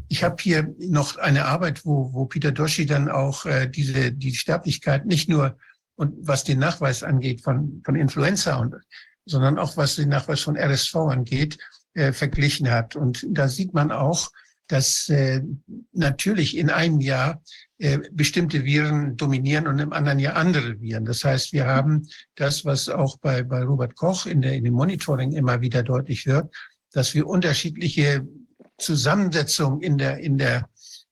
[0.09, 4.35] Ich habe hier noch eine Arbeit, wo, wo Peter Doshi dann auch äh, diese die
[4.35, 5.57] Sterblichkeit nicht nur
[6.01, 8.75] und was den Nachweis angeht von, von Influenza und
[9.27, 11.59] sondern auch was den Nachweis von RSV angeht,
[11.93, 12.97] äh, verglichen hat.
[12.97, 14.31] Und da sieht man auch,
[14.67, 15.43] dass äh,
[15.93, 17.43] natürlich in einem Jahr
[17.79, 21.05] äh, bestimmte Viren dominieren und im anderen Jahr andere Viren.
[21.05, 24.75] Das heißt, wir haben das, was auch bei, bei Robert Koch in, der, in dem
[24.75, 26.51] Monitoring immer wieder deutlich wird,
[26.93, 28.27] dass wir unterschiedliche
[28.79, 30.67] Zusammensetzungen in der, in der,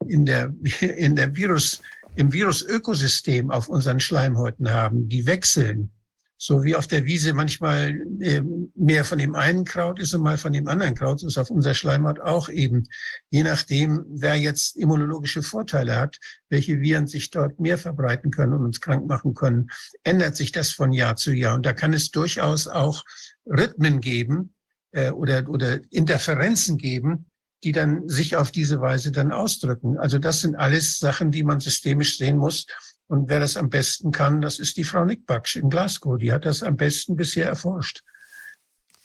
[0.06, 1.82] in der, in der Virus,
[2.18, 5.92] im Virusökosystem auf unseren Schleimhäuten haben, die wechseln
[6.40, 8.42] so wie auf der Wiese manchmal äh,
[8.76, 11.74] mehr von dem einen Kraut ist und mal von dem anderen Kraut, ist auf unser
[11.74, 12.88] Schleimhaut auch eben.
[13.30, 18.64] Je nachdem, wer jetzt immunologische Vorteile hat, welche Viren sich dort mehr verbreiten können und
[18.64, 19.70] uns krank machen können,
[20.04, 21.56] ändert sich das von Jahr zu Jahr.
[21.56, 23.04] Und da kann es durchaus auch
[23.44, 24.54] Rhythmen geben
[24.92, 27.26] äh, oder, oder Interferenzen geben,
[27.64, 29.98] die dann sich auf diese Weise dann ausdrücken.
[29.98, 32.66] Also das sind alles Sachen, die man systemisch sehen muss
[33.08, 36.18] und wer das am besten kann, das ist die Frau Nickbaksch in Glasgow.
[36.18, 38.02] Die hat das am besten bisher erforscht.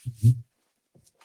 [0.04, 0.44] Mhm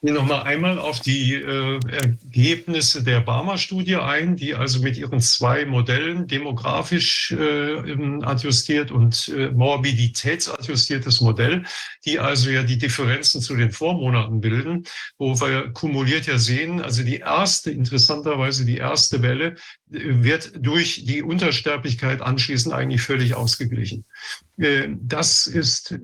[0.02, 5.20] gehe noch mal einmal auf die äh, Ergebnisse der Barmer-Studie ein, die also mit ihren
[5.20, 11.64] zwei Modellen demografisch äh, adjustiert und äh, morbiditätsadjustiertes Modell,
[12.06, 14.86] die also ja die Differenzen zu den Vormonaten bilden,
[15.18, 19.56] wo wir kumuliert ja sehen, also die erste, interessanterweise die erste Welle
[19.92, 24.06] äh, wird durch die Untersterblichkeit anschließend eigentlich völlig ausgeglichen.
[24.58, 26.00] Äh, das ist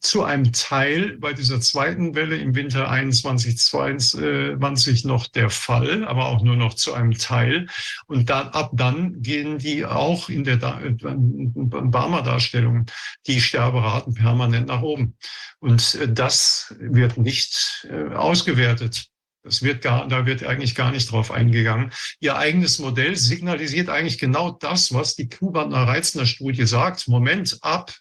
[0.00, 6.26] zu einem Teil bei dieser zweiten Welle im Winter 21, 22 noch der Fall, aber
[6.26, 7.66] auch nur noch zu einem Teil.
[8.06, 12.86] Und dann, ab dann gehen die auch in der Barmer-Darstellung
[13.26, 15.16] die Sterberaten permanent nach oben.
[15.58, 19.06] Und äh, das wird nicht äh, ausgewertet.
[19.42, 21.92] Das wird gar, da wird eigentlich gar nicht drauf eingegangen.
[22.20, 27.08] Ihr eigenes Modell signalisiert eigentlich genau das, was die Kuhbandner-Reizner-Studie sagt.
[27.08, 27.94] Moment, ab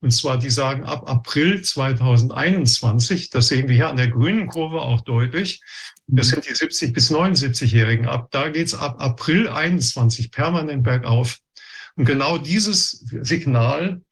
[0.00, 4.82] und zwar, die sagen ab April 2021, das sehen wir hier an der grünen Kurve
[4.82, 5.60] auch deutlich,
[6.08, 8.06] das sind die 70 bis 79-Jährigen.
[8.06, 11.38] Ab da geht's ab April 21 permanent bergauf.
[11.96, 14.02] Und genau dieses Signal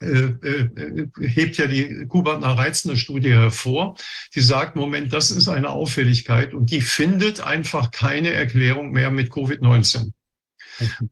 [0.00, 3.96] äh, äh, hebt ja die Kubatner reizende Studie hervor.
[4.34, 9.30] Die sagt, Moment, das ist eine Auffälligkeit und die findet einfach keine Erklärung mehr mit
[9.30, 10.12] Covid-19.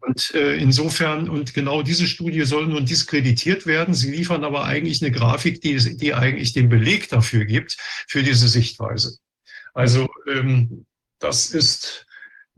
[0.00, 3.94] Und äh, insofern, und genau diese Studie soll nun diskreditiert werden.
[3.94, 7.76] Sie liefern aber eigentlich eine Grafik, die, die eigentlich den Beleg dafür gibt,
[8.08, 9.18] für diese Sichtweise.
[9.72, 10.86] Also ähm,
[11.18, 12.06] das ist,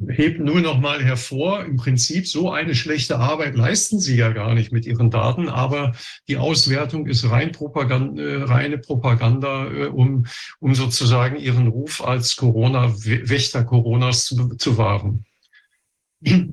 [0.08, 4.54] hebt nur noch mal hervor, im Prinzip so eine schlechte Arbeit leisten Sie ja gar
[4.54, 5.92] nicht mit Ihren Daten, aber
[6.28, 10.26] die Auswertung ist rein Propaganda, äh, reine Propaganda, äh, um,
[10.60, 15.24] um sozusagen Ihren Ruf als Corona-Wächter Coronas zu, zu wahren.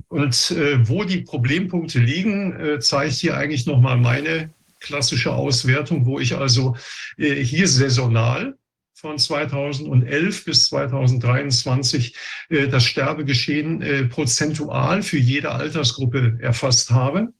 [0.08, 6.20] Und äh, wo die Problempunkte liegen, äh, zeigt hier eigentlich nochmal meine klassische Auswertung, wo
[6.20, 6.76] ich also
[7.16, 8.56] äh, hier saisonal
[8.94, 12.16] von 2011 bis 2023
[12.50, 17.32] äh, das Sterbegeschehen äh, prozentual für jede Altersgruppe erfasst habe.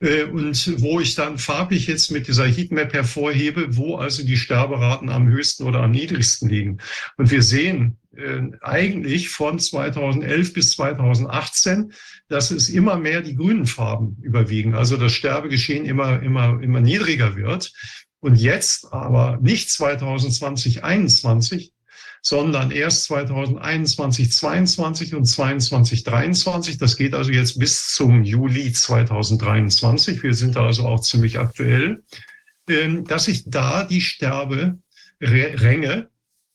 [0.00, 5.08] Äh, und wo ich dann farblich jetzt mit dieser Heatmap hervorhebe, wo also die Sterberaten
[5.08, 6.78] am höchsten oder am niedrigsten liegen.
[7.16, 11.92] Und wir sehen, äh, eigentlich von 2011 bis 2018,
[12.28, 17.36] dass es immer mehr die grünen Farben überwiegen, also das Sterbegeschehen immer, immer, immer niedriger
[17.36, 17.72] wird.
[18.20, 21.72] Und jetzt aber nicht 2020, 2021,
[22.26, 26.76] sondern erst 2021, 22 und 22, 23.
[26.76, 30.24] Das geht also jetzt bis zum Juli 2023.
[30.24, 32.02] Wir sind da also auch ziemlich aktuell,
[32.68, 36.08] ähm, dass sich da die Sterberänge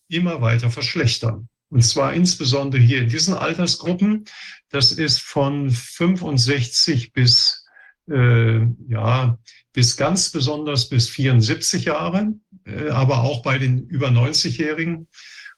[0.10, 1.48] immer weiter verschlechtern.
[1.70, 4.26] Und zwar insbesondere hier in diesen Altersgruppen.
[4.72, 7.66] Das ist von 65 bis,
[8.10, 8.60] äh,
[8.90, 9.40] ja,
[9.72, 15.08] bis ganz besonders bis 74 Jahren, äh, aber auch bei den über 90-Jährigen.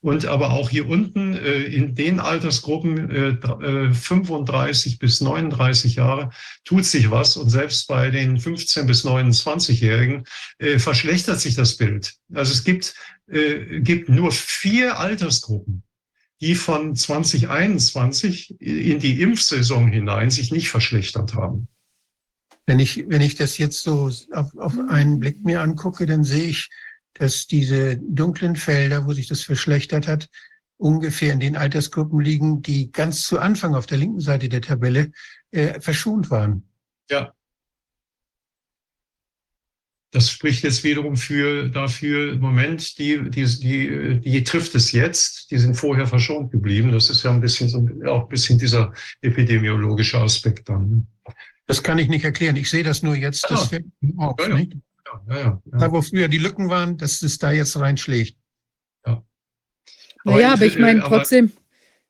[0.03, 6.30] Und aber auch hier unten äh, in den Altersgruppen äh, 35 äh, bis 39 Jahre
[6.65, 7.38] tut sich was.
[7.38, 10.25] Und selbst bei den 15 bis 29-Jährigen
[10.57, 12.15] äh, verschlechtert sich das Bild.
[12.33, 12.95] Also es gibt,
[13.32, 15.83] äh, gibt nur vier Altersgruppen,
[16.41, 21.69] die von 2021 in die Impfsaison hinein sich nicht verschlechtert haben.
[22.65, 26.49] Wenn ich, wenn ich das jetzt so auf, auf einen Blick mir angucke, dann sehe
[26.49, 26.69] ich,
[27.16, 30.30] dass diese dunklen Felder, wo sich das verschlechtert hat,
[30.77, 35.11] ungefähr in den Altersgruppen liegen, die ganz zu Anfang auf der linken Seite der Tabelle
[35.51, 36.64] äh, verschont waren.
[37.09, 37.33] Ja,
[40.14, 45.58] das spricht jetzt wiederum für, dafür, Moment, die, die, die, die trifft es jetzt, die
[45.58, 46.92] sind vorher verschont geblieben.
[46.92, 51.08] Das ist ja ein bisschen so, auch ein bisschen dieser epidemiologische Aspekt dann.
[51.66, 52.56] Das kann ich nicht erklären.
[52.58, 53.50] Ich sehe das nur jetzt.
[53.50, 53.66] Das ah.
[53.66, 53.85] fällt
[54.17, 54.66] auf, ja, ja.
[55.30, 58.38] Ja, ja, Da, wo früher die Lücken waren, dass es da jetzt reinschlägt.
[59.06, 59.24] Ja.
[60.24, 61.51] Naja, aber ich meine, trotzdem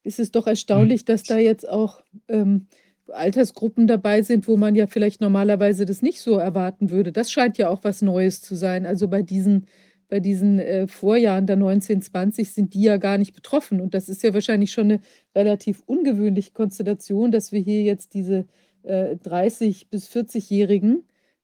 [0.03, 1.05] ist es doch erstaunlich, hm.
[1.05, 2.67] dass da jetzt auch ähm,
[3.11, 7.11] Altersgruppen dabei sind, wo man ja vielleicht normalerweise das nicht so erwarten würde.
[7.11, 8.85] Das scheint ja auch was Neues zu sein.
[8.85, 9.67] Also bei diesen,
[10.07, 13.81] bei diesen äh, Vorjahren der 1920 sind die ja gar nicht betroffen.
[13.81, 15.01] Und das ist ja wahrscheinlich schon eine
[15.35, 18.45] relativ ungewöhnliche Konstellation, dass wir hier jetzt diese
[18.83, 21.03] äh, 30- bis 40-Jährigen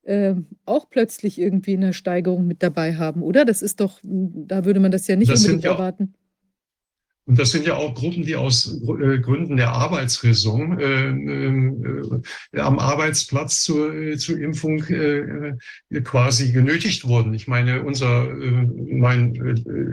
[0.10, 3.46] äh, auch plötzlich irgendwie in der Steigerung mit dabei haben, oder?
[3.46, 6.16] Das ist doch, da würde man das ja nicht das unbedingt ja erwarten.
[7.30, 12.80] Und das sind ja auch Gruppen, die aus äh, Gründen der Arbeitsräson äh, äh, am
[12.80, 15.54] Arbeitsplatz zur, äh, zur Impfung äh,
[15.92, 17.36] äh, quasi genötigt wurden.
[17.36, 19.36] Ich meine, unser mein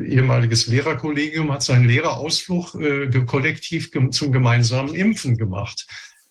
[0.06, 2.78] ehemaliges Lehrerkollegium hat seinen Lehrerausflug
[3.26, 5.86] kollektiv zum gemeinsamen Impfen gemacht.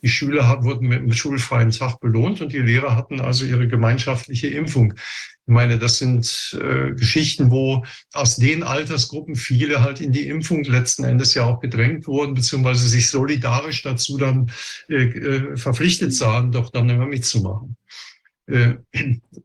[0.05, 4.49] Die Schüler wurden mit einem schulfreien Tag belohnt und die Lehrer hatten also ihre gemeinschaftliche
[4.49, 4.93] Impfung.
[4.93, 10.63] Ich meine, das sind äh, Geschichten, wo aus den Altersgruppen viele halt in die Impfung
[10.63, 14.51] letzten Endes ja auch gedrängt wurden, beziehungsweise sich solidarisch dazu dann
[14.89, 17.75] äh, äh, verpflichtet sahen, doch dann immer mitzumachen.
[18.45, 18.75] Äh,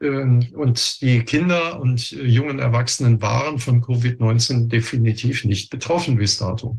[0.00, 6.36] äh, und die Kinder und äh, jungen Erwachsenen waren von Covid-19 definitiv nicht betroffen bis
[6.36, 6.78] dato.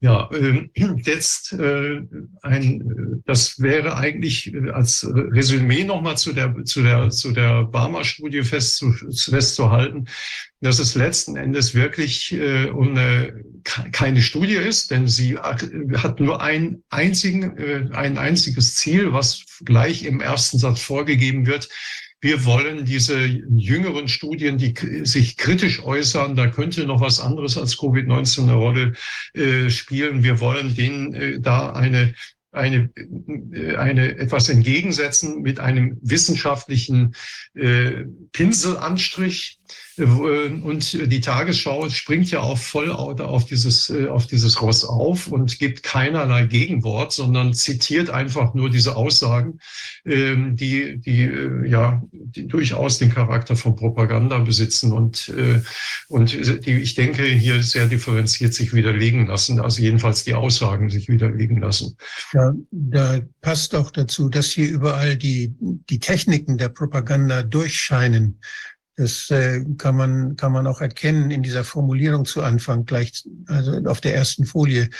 [0.00, 2.00] Ja, äh, jetzt äh,
[2.42, 8.42] ein, das wäre eigentlich äh, als Resümee nochmal zu der, zu der, zu der Barmer-Studie
[8.44, 8.84] fest,
[9.28, 10.04] festzuhalten,
[10.60, 13.42] dass es letzten Endes wirklich äh, eine,
[13.90, 20.04] keine Studie ist, denn sie hat nur ein, einzigen, äh, ein einziges Ziel, was gleich
[20.04, 21.68] im ersten Satz vorgegeben wird,
[22.20, 24.74] wir wollen diese jüngeren Studien, die
[25.04, 28.92] sich kritisch äußern, da könnte noch was anderes als Covid-19 eine Rolle
[29.34, 30.22] äh, spielen.
[30.22, 32.14] Wir wollen denen äh, da eine
[32.50, 32.90] eine,
[33.52, 37.14] äh, eine etwas entgegensetzen mit einem wissenschaftlichen
[37.54, 39.58] äh, Pinselanstrich,
[39.98, 45.58] und die Tagesschau springt ja auch voll auf dieses, äh, auf dieses Ross auf und
[45.58, 49.58] gibt keinerlei Gegenwort, sondern zitiert einfach nur diese Aussagen,
[50.04, 55.32] ähm, die, die, äh, ja, die durchaus den Charakter von Propaganda besitzen und,
[56.08, 61.08] und die, ich denke, hier sehr differenziert sich widerlegen lassen, also jedenfalls die Aussagen sich
[61.08, 61.96] widerlegen lassen.
[62.32, 68.40] Ja, da passt auch dazu, dass hier überall die, die Techniken der Propaganda durchscheinen.
[68.98, 73.80] Das äh, kann man kann man auch erkennen in dieser Formulierung zu Anfang gleich, also
[73.84, 74.90] auf der ersten Folie,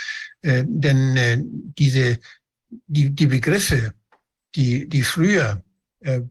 [0.41, 2.17] äh, denn äh, diese
[2.87, 3.93] die die Begriffe,
[4.55, 5.63] die die früher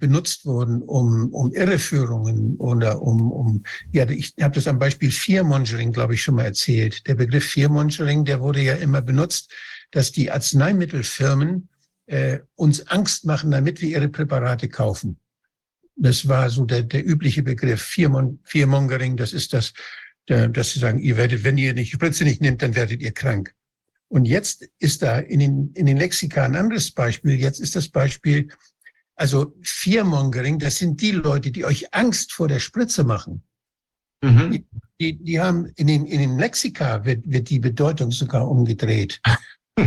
[0.01, 5.93] benutzt wurden, um um Irreführungen oder um um ja ich habe das am Beispiel Fearmongering
[5.93, 7.07] glaube ich schon mal erzählt.
[7.07, 9.53] Der Begriff Fearmongering, der wurde ja immer benutzt,
[9.91, 11.69] dass die Arzneimittelfirmen
[12.07, 15.19] äh, uns Angst machen, damit wir ihre Präparate kaufen.
[16.01, 19.17] Das war so der, der übliche Begriff Fearmon Fearmongering.
[19.17, 19.73] Das ist das,
[20.27, 23.55] dass sie sagen, ihr werdet, wenn ihr nicht Spritze nicht nehmt, dann werdet ihr krank.
[24.09, 27.35] Und jetzt ist da in den, in den Lexika ein anderes Beispiel.
[27.35, 28.49] Jetzt ist das Beispiel,
[29.17, 33.43] also Fearmongering, das sind die Leute, die euch Angst vor der Spritze machen.
[34.23, 34.51] Mhm.
[34.51, 34.67] Die,
[35.01, 39.21] die, die haben in den, in den Lexika wird, wird die Bedeutung sogar umgedreht.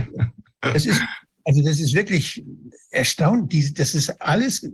[0.63, 1.01] Das ist,
[1.43, 2.45] also das ist wirklich
[2.91, 3.73] erstaunlich.
[3.73, 4.69] Das ist alles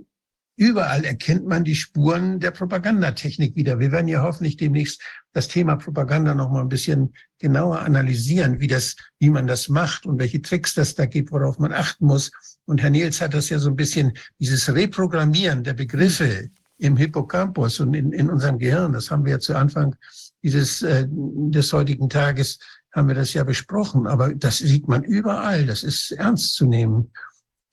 [0.59, 3.77] Überall erkennt man die Spuren der Propagandatechnik wieder.
[3.77, 4.99] Wir werden ja hoffentlich demnächst
[5.33, 10.07] das Thema Propaganda noch mal ein bisschen genauer analysieren, wie das, wie man das macht
[10.07, 12.31] und welche Tricks das da gibt, worauf man achten muss.
[12.65, 17.79] Und Herr Niels hat das ja so ein bisschen, dieses Reprogrammieren der Begriffe im Hippocampus
[17.79, 19.95] und in, in unserem Gehirn, das haben wir ja zu Anfang
[20.41, 22.57] dieses, äh, des heutigen Tages,
[22.95, 24.07] haben wir das ja besprochen.
[24.07, 25.67] Aber das sieht man überall.
[25.67, 27.11] Das ist ernst zu nehmen.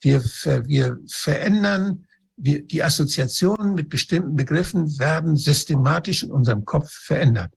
[0.01, 2.05] Wir, wir verändern
[2.37, 7.53] wir, die Assoziationen mit bestimmten Begriffen werden systematisch in unserem Kopf verändert.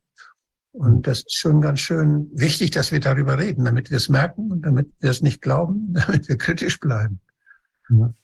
[0.73, 4.53] Und das ist schon ganz schön wichtig, dass wir darüber reden, damit wir es merken
[4.53, 7.21] und damit wir es nicht glauben, damit wir kritisch bleiben.
[7.89, 8.15] Ja.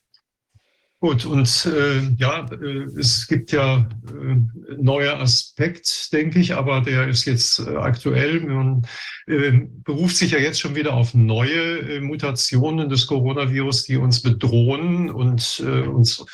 [1.04, 7.08] Gut, und äh, ja, äh, es gibt ja äh, neuer Aspekt, denke ich, aber der
[7.08, 8.40] ist jetzt äh, aktuell.
[8.40, 8.86] Man
[9.26, 9.52] äh,
[9.84, 15.10] beruft sich ja jetzt schon wieder auf neue äh, Mutationen des Coronavirus, die uns bedrohen
[15.10, 16.24] und äh, uns,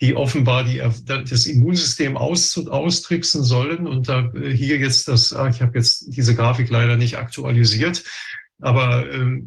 [0.00, 3.88] die offenbar die, das Immunsystem aus, austricksen sollen.
[3.88, 8.04] Und da äh, hier jetzt das, ah, ich habe jetzt diese Grafik leider nicht aktualisiert,
[8.60, 9.42] aber äh,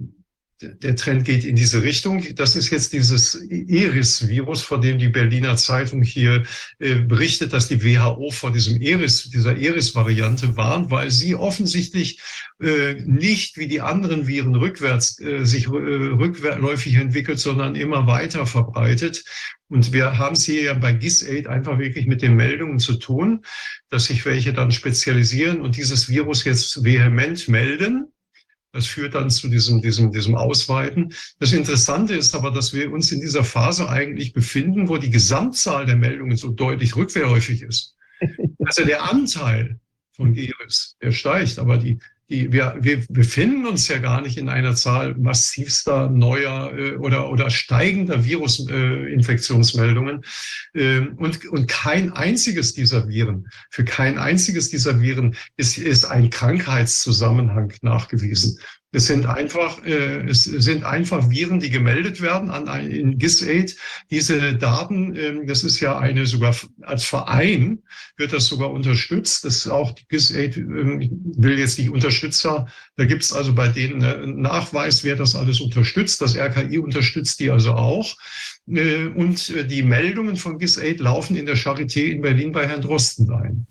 [0.63, 2.23] der Trend geht in diese Richtung.
[2.35, 6.43] Das ist jetzt dieses Eris-Virus, vor dem die Berliner Zeitung hier
[6.79, 12.19] äh, berichtet, dass die WHO vor diesem Eris, dieser Eris-Variante warnt, weil sie offensichtlich
[12.61, 19.23] äh, nicht wie die anderen Viren rückwärts äh, sich rückläufig entwickelt, sondern immer weiter verbreitet
[19.69, 23.43] Und wir haben es hier ja bei GIS-8 einfach wirklich mit den Meldungen zu tun,
[23.89, 28.12] dass sich welche dann spezialisieren und dieses Virus jetzt vehement melden.
[28.73, 31.13] Das führt dann zu diesem, diesem, diesem Ausweiten.
[31.39, 35.85] Das Interessante ist aber, dass wir uns in dieser Phase eigentlich befinden, wo die Gesamtzahl
[35.85, 37.95] der Meldungen so deutlich rückläufig ist.
[38.65, 39.79] Also der Anteil
[40.11, 41.99] von GERIS, der steigt, aber die,
[42.33, 47.29] die, wir, wir befinden uns ja gar nicht in einer Zahl massivster neuer äh, oder,
[47.29, 50.25] oder steigender Virusinfektionsmeldungen.
[50.73, 56.31] Äh, und, und kein einziges dieser Viren, für kein einziges dieser Viren ist, ist ein
[56.31, 58.57] Krankheitszusammenhang nachgewiesen.
[58.93, 63.75] Es sind einfach, äh, es sind einfach Viren, die gemeldet werden an ein, in GIS-8.
[64.11, 67.79] Diese Daten, ähm, das ist ja eine sogar als Verein
[68.17, 69.45] wird das sogar unterstützt.
[69.45, 72.67] Das ist auch GIS-8 ähm, will jetzt nicht Unterstützer.
[72.95, 76.21] Da gibt es also bei denen einen Nachweis, wer das alles unterstützt.
[76.21, 78.15] Das RKI unterstützt die also auch.
[78.67, 82.81] Äh, und äh, die Meldungen von GIS-8 laufen in der Charité in Berlin bei Herrn
[82.81, 83.67] Drosten ein.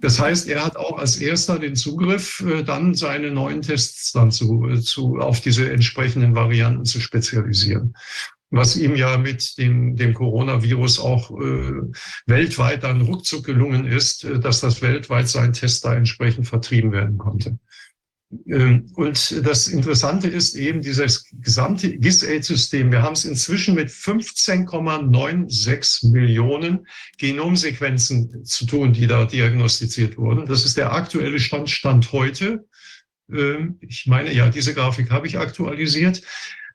[0.00, 4.32] Das heißt, er hat auch als erster den Zugriff, äh, dann seine neuen Tests dann
[4.32, 7.94] zu, zu, auf diese entsprechenden Varianten zu spezialisieren.
[8.50, 11.72] Was ihm ja mit dem, dem Coronavirus auch äh,
[12.26, 17.58] weltweit dann ruckzuck gelungen ist, dass das weltweit sein Test da entsprechend vertrieben werden konnte.
[18.46, 22.90] Ähm, und das Interessante ist eben dieses gesamte GIS-8-System.
[22.90, 26.86] Wir haben es inzwischen mit 15,96 Millionen
[27.18, 30.46] Genomsequenzen zu tun, die da diagnostiziert wurden.
[30.46, 32.66] Das ist der aktuelle Stand, Stand heute.
[33.30, 36.22] Ähm, ich meine, ja, diese Grafik habe ich aktualisiert.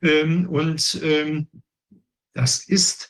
[0.02, 1.00] Ähm, und
[2.34, 3.08] das ist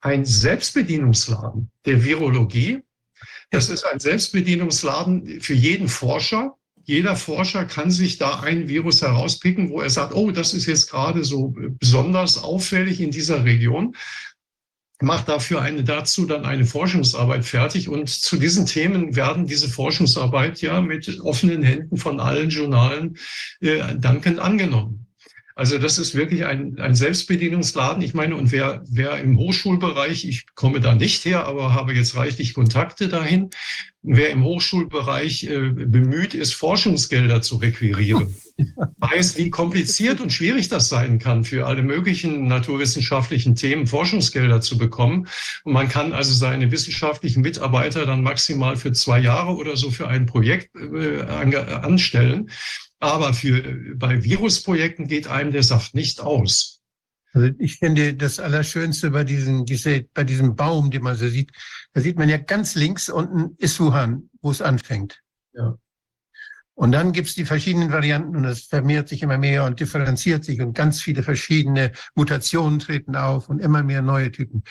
[0.00, 2.80] ein Selbstbedienungsladen der Virologie.
[3.50, 9.70] Das ist ein Selbstbedienungsladen für jeden Forscher jeder Forscher kann sich da ein Virus herauspicken,
[9.70, 13.96] wo er sagt, oh, das ist jetzt gerade so besonders auffällig in dieser Region
[15.02, 17.88] macht dafür eine, dazu dann eine Forschungsarbeit fertig.
[17.88, 23.18] Und zu diesen Themen werden diese Forschungsarbeit ja mit offenen Händen von allen Journalen
[23.60, 25.01] äh, dankend angenommen.
[25.54, 28.02] Also das ist wirklich ein, ein Selbstbedienungsladen.
[28.02, 32.16] Ich meine, und wer, wer im Hochschulbereich, ich komme da nicht her, aber habe jetzt
[32.16, 33.50] reichlich Kontakte dahin,
[34.02, 38.34] wer im Hochschulbereich äh, bemüht ist, Forschungsgelder zu requirieren,
[38.98, 44.76] weiß, wie kompliziert und schwierig das sein kann, für alle möglichen naturwissenschaftlichen Themen Forschungsgelder zu
[44.76, 45.28] bekommen.
[45.64, 50.08] Und man kann also seine wissenschaftlichen Mitarbeiter dann maximal für zwei Jahre oder so für
[50.08, 52.50] ein Projekt äh, anstellen.
[53.02, 56.80] Aber für, bei Virusprojekten geht einem der Saft nicht aus.
[57.32, 61.50] Also ich finde das Allerschönste bei diesem, diese, bei diesem Baum, den man so sieht,
[61.94, 65.20] da sieht man ja ganz links unten ist Wuhan, wo es anfängt.
[65.52, 65.76] Ja.
[66.74, 70.60] Und dann gibt's die verschiedenen Varianten und es vermehrt sich immer mehr und differenziert sich
[70.60, 74.62] und ganz viele verschiedene Mutationen treten auf und immer mehr neue Typen.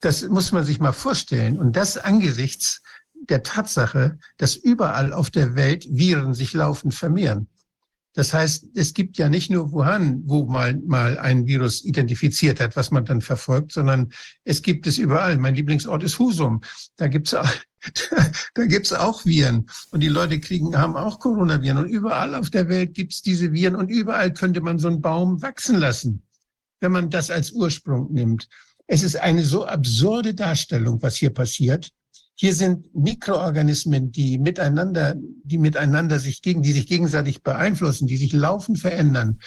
[0.00, 1.56] Das muss man sich mal vorstellen.
[1.56, 2.82] Und das angesichts
[3.28, 7.46] der Tatsache, dass überall auf der Welt Viren sich laufend vermehren.
[8.18, 12.74] Das heißt, es gibt ja nicht nur Wuhan, wo man mal ein Virus identifiziert hat,
[12.74, 15.38] was man dann verfolgt, sondern es gibt es überall.
[15.38, 16.60] Mein Lieblingsort ist Husum.
[16.96, 17.30] Da gibt's
[18.54, 19.66] da gibt's auch Viren.
[19.92, 21.78] Und die Leute kriegen, haben auch Coronaviren.
[21.78, 23.76] Und überall auf der Welt gibt's diese Viren.
[23.76, 26.24] Und überall könnte man so einen Baum wachsen lassen,
[26.80, 28.48] wenn man das als Ursprung nimmt.
[28.88, 31.92] Es ist eine so absurde Darstellung, was hier passiert.
[32.40, 38.32] Hier sind Mikroorganismen, die miteinander, die miteinander sich gegen, die sich gegenseitig beeinflussen, die sich
[38.32, 39.40] laufend verändern.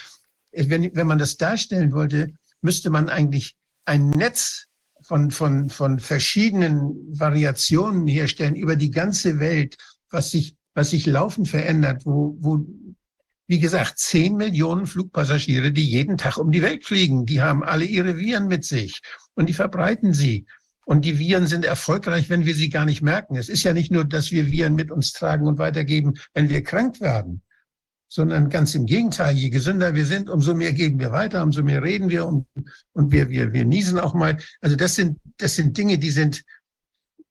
[0.52, 3.56] Wenn, wenn man das darstellen wollte, müsste man eigentlich
[3.86, 4.66] ein Netz
[5.00, 9.76] von, von, von verschiedenen Variationen herstellen über die ganze Welt,
[10.10, 12.66] was sich, was sich laufend verändert, wo, wo,
[13.46, 17.86] wie gesagt, zehn Millionen Flugpassagiere, die jeden Tag um die Welt fliegen, die haben alle
[17.86, 19.00] ihre Viren mit sich
[19.34, 20.44] und die verbreiten sie.
[20.84, 23.36] Und die Viren sind erfolgreich, wenn wir sie gar nicht merken.
[23.36, 26.64] Es ist ja nicht nur, dass wir Viren mit uns tragen und weitergeben, wenn wir
[26.64, 27.42] krank werden,
[28.08, 29.36] sondern ganz im Gegenteil.
[29.36, 32.46] Je gesünder wir sind, umso mehr geben wir weiter, umso mehr reden wir und,
[32.92, 34.38] und wir, wir, wir niesen auch mal.
[34.60, 36.42] Also das sind, das sind Dinge, die sind,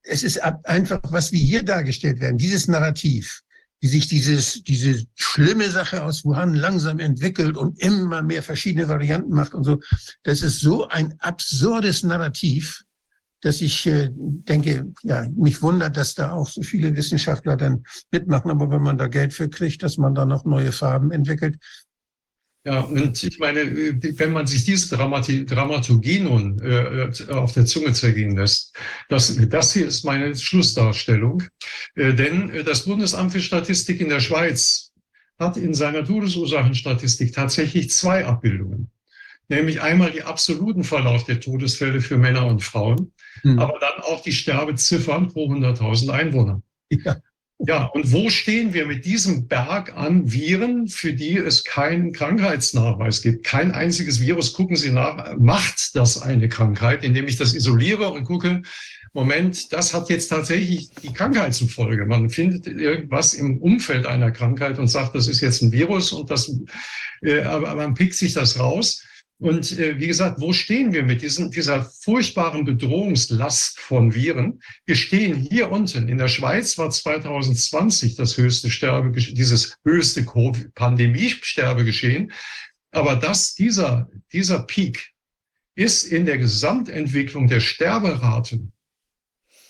[0.01, 3.41] es ist einfach, was wie hier dargestellt werden, dieses Narrativ,
[3.81, 9.33] wie sich dieses, diese schlimme Sache aus Wuhan langsam entwickelt und immer mehr verschiedene Varianten
[9.33, 9.81] macht und so.
[10.23, 12.83] Das ist so ein absurdes Narrativ,
[13.41, 18.51] dass ich äh, denke, ja, mich wundert, dass da auch so viele Wissenschaftler dann mitmachen.
[18.51, 21.57] Aber wenn man da Geld für kriegt, dass man da noch neue Farben entwickelt.
[22.63, 23.61] Ja, und ich meine,
[24.19, 28.75] wenn man sich diese Dramati Dramaturgie nun äh, auf der Zunge zergehen lässt,
[29.09, 31.41] das, das hier ist meine Schlussdarstellung.
[31.95, 34.91] Äh, denn äh, das Bundesamt für Statistik in der Schweiz
[35.39, 38.91] hat in seiner Todesursachenstatistik tatsächlich zwei Abbildungen.
[39.49, 43.11] nämlich einmal die absoluten Verlauf der Todesfälle für Männer und Frauen,
[43.41, 43.59] hm.
[43.59, 46.61] aber dann auch die Sterbeziffern pro 100.000 Einwohner.
[46.89, 47.17] Ja.
[47.67, 53.21] Ja, und wo stehen wir mit diesem Berg an Viren, für die es keinen Krankheitsnachweis
[53.21, 53.45] gibt?
[53.45, 58.23] Kein einziges Virus, gucken Sie nach, macht das eine Krankheit, indem ich das isoliere und
[58.23, 58.63] gucke,
[59.13, 62.05] Moment, das hat jetzt tatsächlich die Krankheit zur Folge.
[62.05, 66.31] Man findet irgendwas im Umfeld einer Krankheit und sagt, das ist jetzt ein Virus und
[66.31, 66.51] das,
[67.21, 69.03] äh, aber man pickt sich das raus.
[69.41, 74.61] Und äh, wie gesagt, wo stehen wir mit diesen, dieser furchtbaren Bedrohungslast von Viren?
[74.85, 76.07] Wir stehen hier unten.
[76.07, 80.23] In der Schweiz war 2020 das höchste Sterbe, dieses höchste
[80.75, 82.31] Pandemie-Sterbegeschehen.
[82.91, 85.09] Aber das, dieser, dieser Peak
[85.73, 88.73] ist in der Gesamtentwicklung der Sterberaten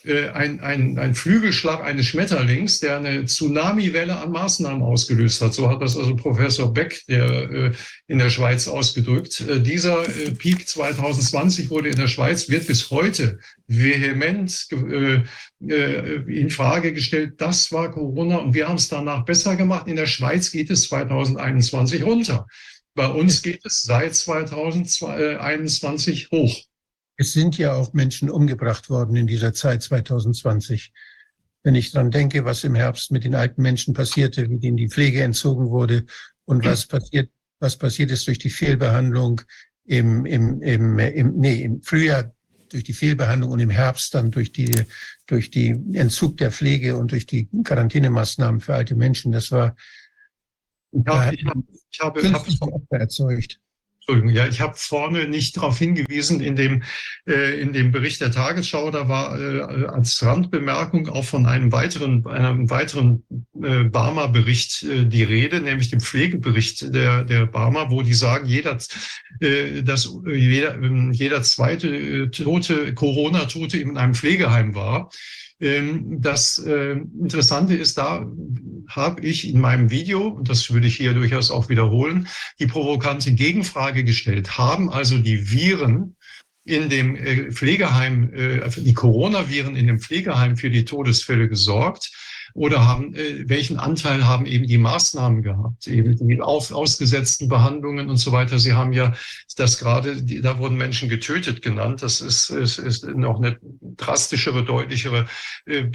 [0.05, 5.53] ein, ein, ein Flügelschlag eines Schmetterlings, der eine Tsunamiwelle an Maßnahmen ausgelöst hat.
[5.53, 7.71] So hat das also Professor Beck der, äh,
[8.07, 9.41] in der Schweiz ausgedrückt.
[9.41, 10.03] Äh, dieser
[10.37, 14.67] Peak 2020 wurde in der Schweiz, wird bis heute vehement
[15.59, 17.33] in Frage gestellt.
[17.37, 19.87] Das war Corona und wir haben es danach besser gemacht.
[19.87, 22.47] In der Schweiz geht es 2021 runter.
[22.93, 26.65] Bei uns geht es seit 2021 hoch.
[27.21, 30.91] Es sind ja auch Menschen umgebracht worden in dieser Zeit 2020.
[31.61, 34.89] Wenn ich daran denke, was im Herbst mit den alten Menschen passierte, wie denen die
[34.89, 36.07] Pflege entzogen wurde
[36.45, 39.39] und was passiert, was passiert ist durch die Fehlbehandlung
[39.85, 42.33] im, im, im, im, nee, im Frühjahr
[42.69, 44.71] durch die Fehlbehandlung und im Herbst dann durch die,
[45.27, 49.31] durch die Entzug der Pflege und durch die Quarantänemaßnahmen für alte Menschen.
[49.31, 49.75] Das war,
[50.91, 51.45] ich habe, ich
[51.99, 53.59] habe, ich habe, habe erzeugt.
[54.07, 56.81] Entschuldigung, ja, ich habe vorne nicht darauf hingewiesen in dem,
[57.27, 62.25] äh, in dem Bericht der Tagesschau, da war äh, als Randbemerkung auch von einem weiteren,
[62.25, 63.23] einem weiteren
[63.61, 68.79] äh, Barmer-Bericht äh, die Rede, nämlich dem Pflegebericht der, der Barmer, wo die sagen, jeder,
[69.39, 70.79] äh, dass jeder,
[71.11, 75.11] jeder zweite äh, Tote, Corona-Tote in einem Pflegeheim war.
[75.61, 78.25] Ähm, das äh, Interessante ist, da
[78.87, 82.27] habe ich in meinem Video, und das würde ich hier durchaus auch wiederholen,
[82.59, 84.57] die provokante Gegenfrage gestellt.
[84.57, 86.15] Haben also die Viren
[86.65, 92.11] in dem äh, Pflegeheim, äh, die Coronaviren in dem Pflegeheim für die Todesfälle gesorgt?
[92.53, 98.09] Oder haben, äh, welchen Anteil haben eben die Maßnahmen gehabt, eben die auf, ausgesetzten Behandlungen
[98.09, 98.59] und so weiter.
[98.59, 99.13] Sie haben ja
[99.55, 102.01] das gerade, die, da wurden Menschen getötet genannt.
[102.03, 103.57] Das ist, ist, ist noch eine
[103.97, 105.27] drastischere, deutlichere
[105.65, 105.85] äh,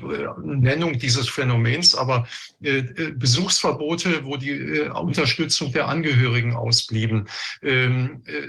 [0.42, 1.94] Nennung dieses Phänomens.
[1.94, 2.26] Aber
[2.62, 7.28] äh, äh Besuchsverbote, wo die äh, Unterstützung der Angehörigen ausblieben,
[7.62, 8.48] ähm, äh,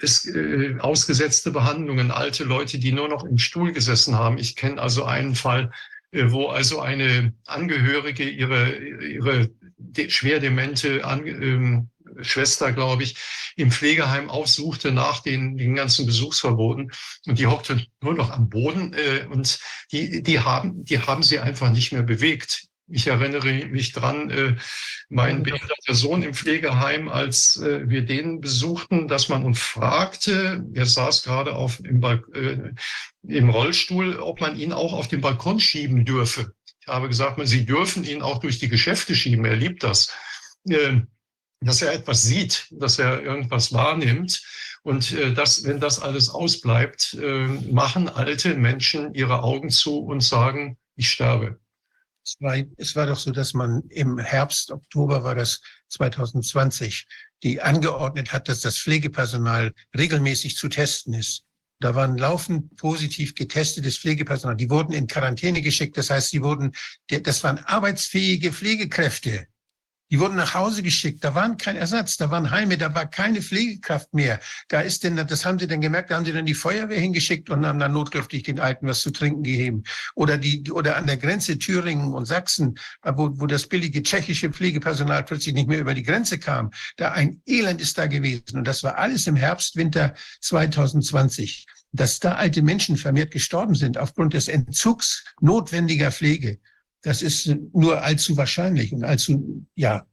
[0.00, 4.38] ist, äh, ausgesetzte Behandlungen, alte Leute, die nur noch im Stuhl gesessen haben.
[4.38, 5.70] Ich kenne also einen Fall,
[6.12, 9.50] wo also eine Angehörige ihre, ihre
[10.08, 13.16] schwer demente ähm, Schwester, glaube ich,
[13.56, 16.92] im Pflegeheim aufsuchte nach den, den ganzen Besuchsverboten.
[17.26, 19.58] Und die hockte nur noch am Boden äh, und
[19.92, 22.66] die, die, haben, die haben sie einfach nicht mehr bewegt.
[22.88, 24.56] Ich erinnere mich dran, äh,
[25.08, 30.86] mein behinderter Sohn im Pflegeheim, als äh, wir den besuchten, dass man uns fragte, er
[30.86, 32.72] saß gerade auf, im, äh,
[33.26, 36.52] im Rollstuhl, ob man ihn auch auf den Balkon schieben dürfe.
[36.80, 40.12] Ich habe gesagt, Sie dürfen ihn auch durch die Geschäfte schieben, er liebt das.
[41.60, 44.42] Dass er etwas sieht, dass er irgendwas wahrnimmt.
[44.82, 47.16] Und das, wenn das alles ausbleibt,
[47.68, 51.58] machen alte Menschen ihre Augen zu und sagen, ich sterbe.
[52.26, 57.06] Es war, es war doch so, dass man im Herbst, Oktober war das 2020,
[57.44, 61.44] die angeordnet hat, dass das Pflegepersonal regelmäßig zu testen ist.
[61.78, 64.56] Da waren laufend positiv getestetes Pflegepersonal.
[64.56, 65.96] Die wurden in Quarantäne geschickt.
[65.96, 66.72] Das heißt, sie wurden,
[67.08, 69.46] das waren arbeitsfähige Pflegekräfte.
[70.10, 71.24] Die wurden nach Hause geschickt.
[71.24, 72.16] Da waren kein Ersatz.
[72.16, 72.78] Da waren Heime.
[72.78, 74.38] Da war keine Pflegekraft mehr.
[74.68, 76.10] Da ist denn, das haben sie dann gemerkt.
[76.10, 79.10] Da haben sie dann die Feuerwehr hingeschickt und haben dann notdürftig den Alten was zu
[79.10, 79.82] trinken gegeben.
[80.14, 85.24] Oder die, oder an der Grenze Thüringen und Sachsen, wo, wo das billige tschechische Pflegepersonal
[85.24, 86.70] plötzlich nicht mehr über die Grenze kam.
[86.96, 88.58] Da ein Elend ist da gewesen.
[88.58, 91.66] Und das war alles im Herbst, Winter 2020.
[91.92, 96.58] Dass da alte Menschen vermehrt gestorben sind aufgrund des Entzugs notwendiger Pflege
[97.06, 100.04] das ist nur allzu wahrscheinlich und allzu, ja.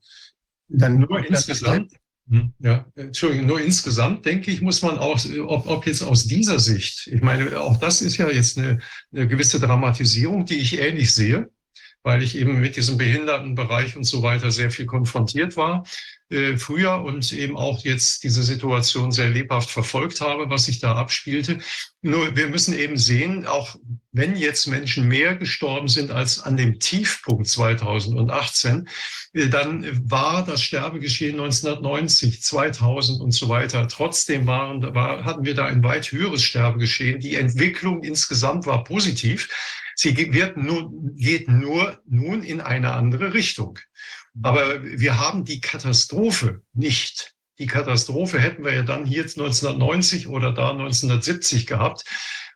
[0.68, 1.92] Dann nur insgesamt,
[2.30, 6.60] hm, ja, Entschuldigung, nur insgesamt denke ich, muss man auch, ob, ob jetzt aus dieser
[6.60, 8.80] Sicht, ich meine, auch das ist ja jetzt eine,
[9.12, 11.50] eine gewisse Dramatisierung, die ich ähnlich sehe.
[12.04, 15.86] weil ich eben mit diesem Behindertenbereich und so weiter sehr viel konfrontiert war
[16.34, 20.96] äh, früher und eben auch jetzt diese Situation sehr lebhaft verfolgt habe, was sich da
[20.96, 21.60] abspielte.
[22.02, 23.76] Nur wir müssen eben sehen, auch
[24.12, 28.90] wenn jetzt Menschen mehr gestorben sind als an dem Tiefpunkt 2018,
[29.34, 33.88] äh, dann war das Sterbegeschehen 1990, 2000 und so weiter.
[33.88, 37.20] Trotzdem waren, war, hatten wir da ein weit höheres Sterbegeschehen.
[37.20, 39.50] Die Entwicklung insgesamt war positiv.
[39.96, 43.78] Sie wird nun, geht nur nun in eine andere Richtung.
[44.42, 47.34] Aber wir haben die Katastrophe nicht.
[47.60, 52.04] Die Katastrophe hätten wir ja dann hier 1990 oder da 1970 gehabt,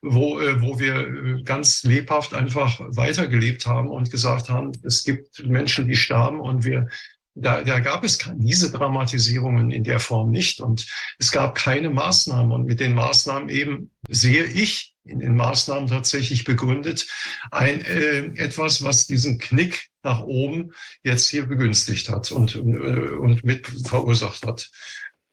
[0.02, 5.46] wo, äh, wo wir äh, ganz lebhaft einfach weitergelebt haben und gesagt haben, es gibt
[5.46, 6.88] Menschen, die sterben und wir,
[7.36, 10.88] da, da gab es diese Dramatisierungen in der Form nicht und
[11.20, 16.44] es gab keine Maßnahmen und mit den Maßnahmen eben sehe ich in den Maßnahmen tatsächlich
[16.44, 17.08] begründet,
[17.52, 23.44] ein, äh, etwas, was diesen Knick nach oben jetzt hier begünstigt hat und, äh, und
[23.44, 24.70] mit verursacht hat.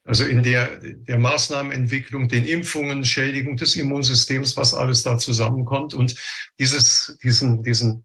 [0.07, 6.15] Also in der, der Maßnahmenentwicklung, den Impfungen, Schädigung des Immunsystems, was alles da zusammenkommt und
[6.59, 8.05] dieses, diesen, diesen,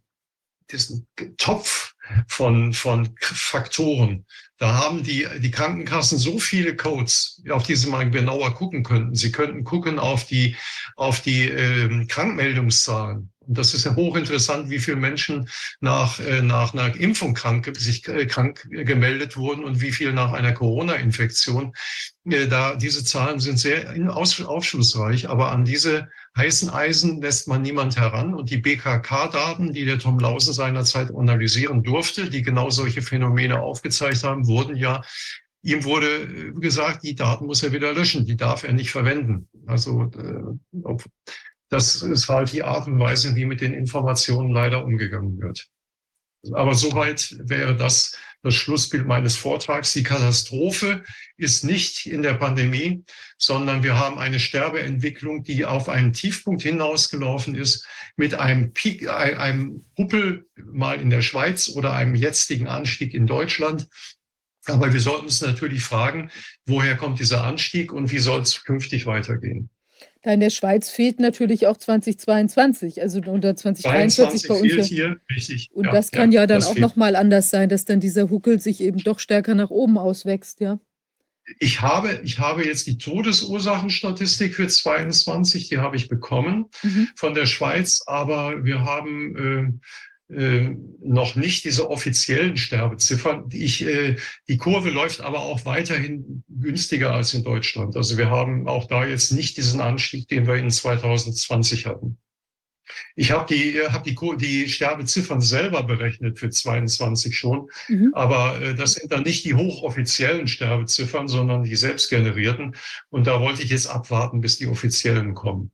[0.72, 1.07] diesen
[1.38, 1.93] Topf
[2.27, 4.25] von, von Faktoren,
[4.59, 9.15] da haben die, die Krankenkassen so viele Codes, auf die sie mal genauer gucken könnten.
[9.15, 10.57] Sie könnten gucken auf die,
[10.97, 13.31] auf die äh, Krankmeldungszahlen.
[13.47, 18.05] Und das ist ja hochinteressant, wie viele Menschen nach, äh, nach einer Impfung krank, sich
[18.09, 21.73] äh, krank gemeldet wurden und wie viel nach einer Corona-Infektion.
[22.25, 26.09] Äh, da, diese Zahlen sind sehr aufschlussreich, aber an diese
[26.40, 28.34] heißen Eisen lässt man niemand heran.
[28.34, 34.24] Und die BKK-Daten, die der Tom Lausen seinerzeit analysieren durfte, die genau solche Phänomene aufgezeigt
[34.24, 35.03] haben, wurden ja
[35.61, 39.50] Ihm wurde gesagt, die Daten muss er wieder löschen, die darf er nicht verwenden.
[39.68, 40.09] Also
[41.69, 45.68] das ist halt die Art und Weise, wie mit den Informationen leider umgegangen wird.
[46.53, 49.93] Aber soweit wäre das das Schlussbild meines Vortrags.
[49.93, 51.03] Die Katastrophe
[51.38, 53.03] ist nicht in der Pandemie,
[53.38, 57.85] sondern wir haben eine Sterbeentwicklung, die auf einen Tiefpunkt hinausgelaufen ist,
[58.16, 63.88] mit einem, Peak, einem Huppel mal in der Schweiz oder einem jetzigen Anstieg in Deutschland.
[64.66, 66.32] Aber wir sollten uns natürlich fragen,
[66.66, 69.69] woher kommt dieser Anstieg und wie soll es künftig weitergehen?
[70.22, 74.73] Da in der Schweiz fehlt natürlich auch 2022, also unter 2023 bei uns.
[74.73, 75.69] Fehlt hier, richtig.
[75.73, 78.59] Und ja, das kann ja, ja dann auch nochmal anders sein, dass dann dieser Huckel
[78.59, 80.80] sich eben doch stärker nach oben auswächst, ja.
[81.57, 87.07] Ich habe, ich habe jetzt die Todesursachenstatistik für 22, die habe ich bekommen mhm.
[87.15, 89.81] von der Schweiz, aber wir haben
[90.30, 93.49] äh, äh, noch nicht diese offiziellen Sterbeziffern.
[93.51, 94.17] Ich, äh,
[94.48, 97.95] die Kurve läuft aber auch weiterhin günstiger als in Deutschland.
[97.98, 102.19] Also wir haben auch da jetzt nicht diesen Anstieg, den wir in 2020 hatten.
[103.16, 108.11] Ich habe die, äh, hab die, die Sterbeziffern selber berechnet für 22 schon, mhm.
[108.14, 112.75] aber äh, das sind dann nicht die hochoffiziellen Sterbeziffern, sondern die selbstgenerierten.
[113.09, 115.72] Und da wollte ich jetzt abwarten, bis die offiziellen kommen.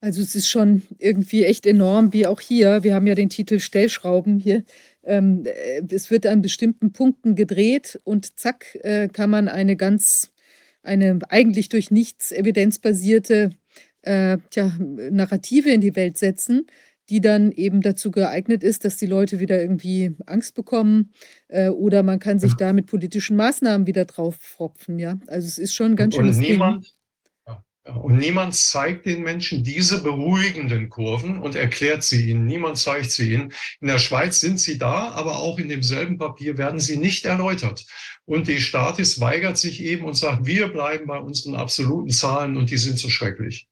[0.00, 2.82] Also es ist schon irgendwie echt enorm, wie auch hier.
[2.82, 4.64] Wir haben ja den Titel Stellschrauben hier.
[5.02, 10.30] Ähm, äh, es wird an bestimmten Punkten gedreht und zack äh, kann man eine ganz,
[10.82, 13.50] eine eigentlich durch nichts evidenzbasierte
[14.02, 16.66] äh, tja, Narrative in die Welt setzen,
[17.10, 21.12] die dann eben dazu geeignet ist, dass die Leute wieder irgendwie Angst bekommen
[21.48, 24.98] äh, oder man kann sich da mit politischen Maßnahmen wieder drauf fropfen.
[24.98, 25.18] Ja?
[25.26, 26.28] Also es ist schon ganz schön.
[26.28, 26.94] Und niemand,
[27.96, 32.46] und niemand zeigt den Menschen diese beruhigenden Kurven und erklärt sie ihnen.
[32.46, 33.52] Niemand zeigt sie ihnen.
[33.80, 37.86] In der Schweiz sind sie da, aber auch in demselben Papier werden sie nicht erläutert.
[38.24, 42.70] Und die Staatis weigert sich eben und sagt, wir bleiben bei unseren absoluten Zahlen und
[42.70, 43.68] die sind so schrecklich.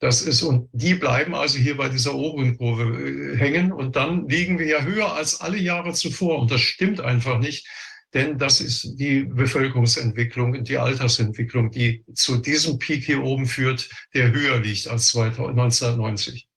[0.00, 4.28] Das ist, und die bleiben also hier bei dieser oberen Kurve äh, hängen und dann
[4.28, 6.38] liegen wir ja höher als alle Jahre zuvor.
[6.38, 7.68] Und das stimmt einfach nicht.
[8.12, 14.32] Denn das ist die Bevölkerungsentwicklung die Altersentwicklung, die zu diesem Peak hier oben führt, der
[14.32, 16.48] höher liegt als 1990.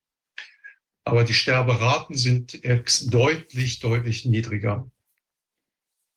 [1.06, 2.60] Aber die Sterberaten sind
[3.14, 4.90] deutlich, deutlich niedriger.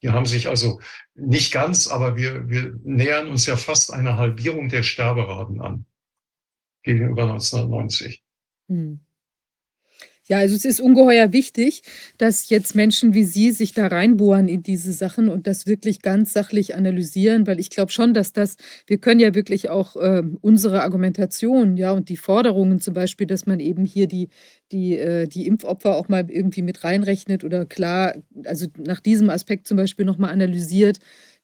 [0.02, 0.81] Die haben sich also
[1.15, 5.86] nicht ganz, aber wir, wir nähern uns ja fast einer Halbierung der Sterberaten an
[6.82, 8.23] gegenüber 1990.
[8.68, 9.05] Hm.
[10.28, 11.82] Ja, also es ist ungeheuer wichtig,
[12.18, 16.32] dass jetzt Menschen wie Sie sich da reinbohren in diese Sachen und das wirklich ganz
[16.32, 18.56] sachlich analysieren, weil ich glaube schon, dass das,
[18.88, 23.46] wir können ja wirklich auch äh, unsere Argumentation, ja, und die Forderungen zum Beispiel, dass
[23.46, 24.28] man eben hier die,
[24.72, 28.14] die, äh, die Impfopfer auch mal irgendwie mit reinrechnet oder klar,
[28.44, 30.98] also nach diesem Aspekt zum Beispiel nochmal analysiert,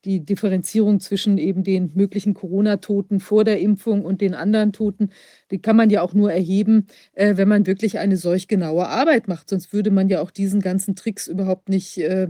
[0.04, 5.10] die Differenzierung zwischen eben den möglichen Corona-Toten vor der Impfung und den anderen Toten,
[5.50, 9.28] die kann man ja auch nur erheben, äh, wenn man wirklich eine solch genaue Arbeit
[9.28, 9.48] macht.
[9.50, 12.28] Sonst würde man ja auch diesen ganzen Tricks überhaupt nicht äh,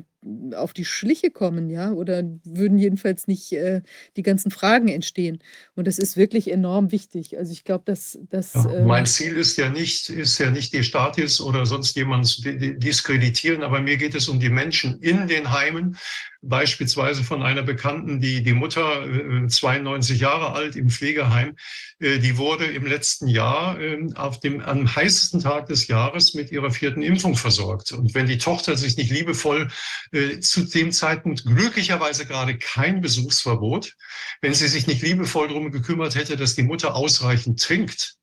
[0.55, 3.83] auf die Schliche kommen, ja, oder würden jedenfalls nicht äh,
[4.17, 5.41] die ganzen Fragen entstehen.
[5.75, 7.39] Und das ist wirklich enorm wichtig.
[7.39, 8.55] Also ich glaube, dass das.
[8.55, 12.27] Ja, äh, mein Ziel ist ja nicht, ist ja nicht die Statis oder sonst jemanden
[12.27, 15.97] zu diskreditieren, aber mir geht es um die Menschen in den Heimen,
[16.43, 19.07] beispielsweise von einer Bekannten, die die Mutter
[19.49, 21.57] 92 äh, Jahre alt im Pflegeheim,
[22.01, 26.51] äh, die wurde im letzten Jahr ähm, auf dem am heißesten Tag des Jahres mit
[26.51, 27.93] ihrer vierten Impfung versorgt.
[27.93, 29.69] Und wenn die Tochter sich nicht liebevoll
[30.11, 33.95] äh, zu dem Zeitpunkt glücklicherweise gerade kein Besuchsverbot,
[34.41, 38.17] wenn sie sich nicht liebevoll darum gekümmert hätte, dass die Mutter ausreichend trinkt,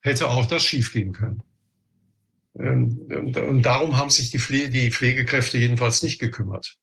[0.00, 1.42] hätte auch das schiefgehen können.
[2.56, 6.78] Ähm, und darum haben sich die, Pflege, die Pflegekräfte jedenfalls nicht gekümmert.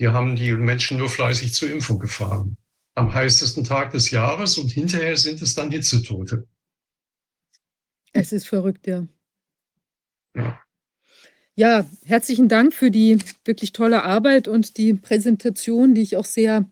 [0.00, 2.56] Die haben die Menschen nur fleißig zur Impfung gefahren.
[2.96, 6.46] Am heißesten Tag des Jahres und hinterher sind es dann Hitzetote.
[8.12, 9.06] Es ist verrückt, ja.
[10.36, 10.60] Ja.
[11.56, 16.68] Ja, herzlichen Dank für die wirklich tolle Arbeit und die Präsentation, die ich auch sehr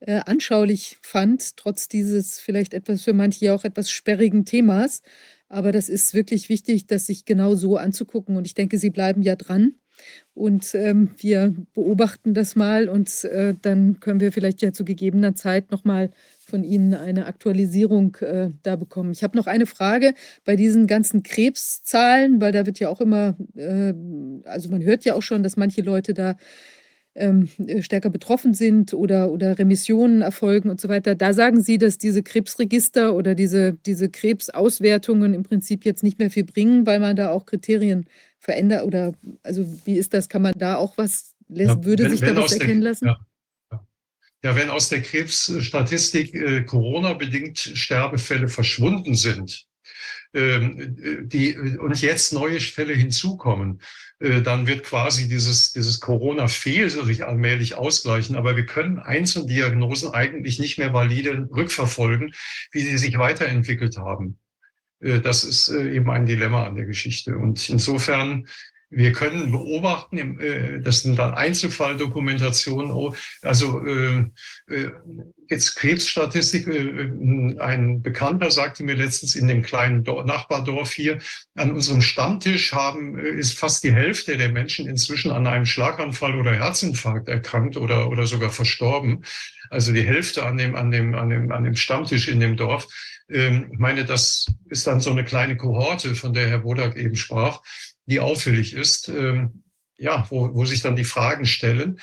[0.00, 5.00] äh, anschaulich fand, trotz dieses vielleicht etwas für manche auch etwas sperrigen Themas.
[5.48, 8.36] Aber das ist wirklich wichtig, das sich genau so anzugucken.
[8.36, 9.74] Und ich denke, Sie bleiben ja dran.
[10.34, 15.34] Und ähm, wir beobachten das mal und äh, dann können wir vielleicht ja zu gegebener
[15.34, 16.10] Zeit nochmal
[16.46, 19.10] von Ihnen eine Aktualisierung äh, da bekommen.
[19.12, 23.36] Ich habe noch eine Frage bei diesen ganzen Krebszahlen, weil da wird ja auch immer,
[23.56, 23.94] äh,
[24.44, 26.36] also man hört ja auch schon, dass manche Leute da
[27.14, 27.48] ähm,
[27.80, 31.14] stärker betroffen sind oder, oder Remissionen erfolgen und so weiter.
[31.14, 36.30] Da sagen Sie, dass diese Krebsregister oder diese, diese Krebsauswertungen im Prinzip jetzt nicht mehr
[36.30, 38.06] viel bringen, weil man da auch Kriterien
[38.38, 40.28] verändert oder also wie ist das?
[40.28, 43.06] Kann man da auch was, ja, würde wenn, sich da was erkennen der, lassen?
[43.06, 43.18] Ja.
[44.44, 49.66] Ja, wenn aus der Krebsstatistik äh, Corona-bedingt Sterbefälle verschwunden sind,
[50.34, 53.80] ähm, äh, die, und jetzt neue Fälle hinzukommen,
[54.18, 58.36] äh, dann wird quasi dieses, dieses Corona-Fehl sich allmählich ausgleichen.
[58.36, 62.32] Aber wir können einzelne Diagnosen eigentlich nicht mehr valide rückverfolgen,
[62.72, 64.38] wie sie sich weiterentwickelt haben.
[65.00, 67.36] Äh, das ist äh, eben ein Dilemma an der Geschichte.
[67.36, 68.46] Und insofern,
[68.88, 73.82] wir können beobachten, äh, das sind dann Einzelfalldokumentationen, oh, also
[75.48, 81.18] jetzt Krebsstatistik, ein Bekannter sagte mir letztens in dem kleinen Nachbardorf hier,
[81.54, 86.52] an unserem Stammtisch haben, ist fast die Hälfte der Menschen inzwischen an einem Schlaganfall oder
[86.52, 89.24] Herzinfarkt erkrankt oder, oder sogar verstorben.
[89.70, 92.88] Also die Hälfte an dem, an dem, an dem, an dem Stammtisch in dem Dorf.
[93.28, 97.16] Ähm, ich meine, das ist dann so eine kleine Kohorte, von der Herr Bodak eben
[97.16, 97.62] sprach,
[98.06, 99.62] die auffällig ist, ähm,
[99.98, 102.00] ja, wo, wo sich dann die Fragen stellen.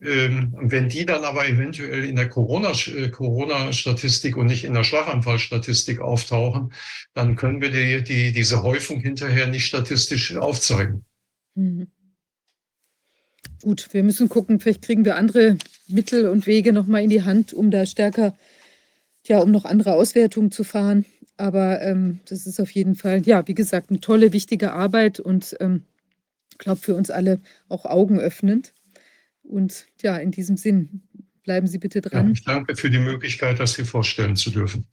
[0.00, 6.00] Ähm, wenn die dann aber eventuell in der äh, Corona-Statistik und nicht in der Schlaganfallstatistik
[6.00, 6.72] auftauchen,
[7.14, 11.04] dann können wir die, die, diese Häufung hinterher nicht statistisch aufzeigen.
[11.54, 11.86] Mhm.
[13.62, 17.52] Gut, wir müssen gucken, vielleicht kriegen wir andere Mittel und Wege nochmal in die Hand,
[17.52, 18.36] um da stärker
[19.26, 21.04] ja, um noch andere Auswertungen zu fahren.
[21.36, 25.56] Aber ähm, das ist auf jeden Fall, ja, wie gesagt, eine tolle, wichtige Arbeit und
[25.60, 25.84] ähm,
[26.58, 28.72] glaube für uns alle auch augenöffnend.
[29.42, 31.02] Und ja, in diesem Sinn,
[31.42, 32.26] bleiben Sie bitte dran.
[32.26, 34.86] Ja, ich danke für die Möglichkeit, das hier vorstellen zu dürfen.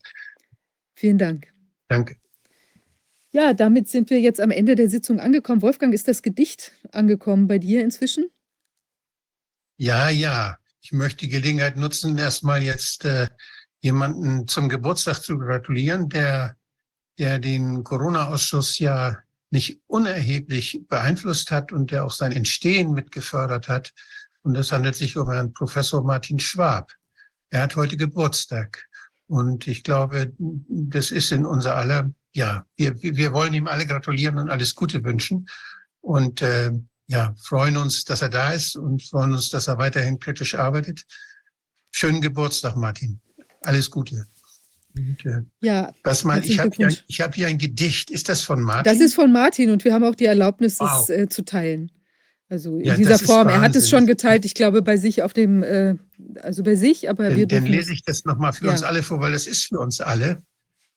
[0.95, 1.47] Vielen Dank.
[1.87, 2.15] Danke.
[3.31, 5.61] Ja, damit sind wir jetzt am Ende der Sitzung angekommen.
[5.61, 8.29] Wolfgang, ist das Gedicht angekommen bei dir inzwischen?
[9.77, 10.57] Ja, ja.
[10.81, 13.27] Ich möchte die Gelegenheit nutzen, erstmal jetzt äh,
[13.81, 16.55] jemanden zum Geburtstag zu gratulieren, der,
[17.17, 19.17] der den Corona-Ausschuss ja
[19.51, 23.93] nicht unerheblich beeinflusst hat und der auch sein Entstehen mitgefördert hat.
[24.43, 26.91] Und es handelt sich um Herrn Professor Martin Schwab.
[27.49, 28.85] Er hat heute Geburtstag.
[29.27, 34.37] Und ich glaube, das ist in unser aller, ja, wir, wir wollen ihm alle gratulieren
[34.37, 35.47] und alles Gute wünschen.
[36.01, 36.71] Und äh,
[37.07, 41.03] ja, freuen uns, dass er da ist und freuen uns, dass er weiterhin kritisch arbeitet.
[41.91, 43.19] Schönen Geburtstag, Martin.
[43.61, 44.25] Alles Gute.
[44.95, 48.09] Äh, ja, was mal, ich habe hier, hab hier ein Gedicht.
[48.09, 48.91] Ist das von Martin?
[48.91, 51.01] Das ist von Martin und wir haben auch die Erlaubnis, wow.
[51.01, 51.91] es äh, zu teilen.
[52.49, 53.47] Also in ja, dieser Form.
[53.47, 55.95] Er hat es schon geteilt, ich glaube, bei sich auf dem, äh,
[56.41, 58.71] also bei sich, aber dann, wir Dann lese ich das nochmal für ja.
[58.71, 60.41] uns alle vor, weil das ist für uns alle.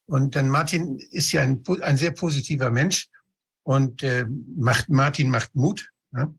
[0.07, 3.08] Und dann Martin ist ja ein, ein sehr positiver Mensch
[3.62, 4.24] und äh,
[4.57, 5.91] macht, Martin macht Mut.
[6.16, 6.32] Ja?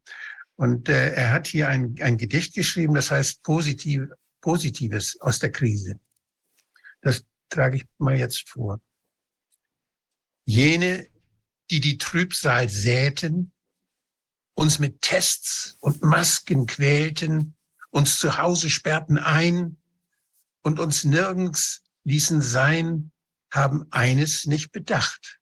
[0.55, 4.07] Und äh, er hat hier ein, ein Gedicht geschrieben, das heißt positiv,
[4.41, 5.99] Positives aus der Krise.
[7.03, 8.82] Das trage ich mal jetzt vor.
[10.45, 11.07] Jene,
[11.69, 13.53] die die Trübsal säten,
[14.56, 17.56] uns mit Tests und Masken quälten
[17.93, 19.77] uns zu Hause sperrten ein
[20.64, 23.11] und uns nirgends ließen sein,
[23.51, 25.40] haben eines nicht bedacht.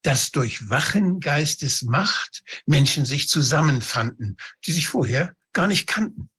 [0.00, 6.30] Dass durch wachen Geistes Macht Menschen sich zusammenfanden, die sich vorher gar nicht kannten.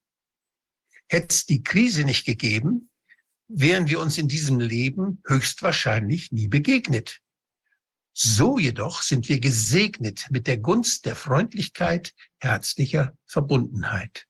[1.08, 2.90] Hätte es die Krise nicht gegeben,
[3.56, 7.20] wären wir uns in diesem Leben höchstwahrscheinlich nie begegnet.
[8.14, 14.28] So jedoch sind wir gesegnet mit der Gunst der Freundlichkeit, herzlicher Verbundenheit.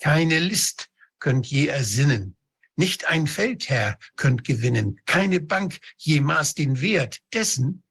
[0.00, 0.88] Keine List
[1.18, 2.36] könnt je ersinnen,
[2.76, 7.82] nicht ein Feldherr könnt gewinnen, keine Bank jemals den Wert dessen,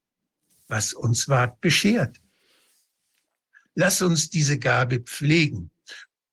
[0.67, 2.17] was uns ward beschert.
[3.73, 5.71] Lass uns diese Gabe pflegen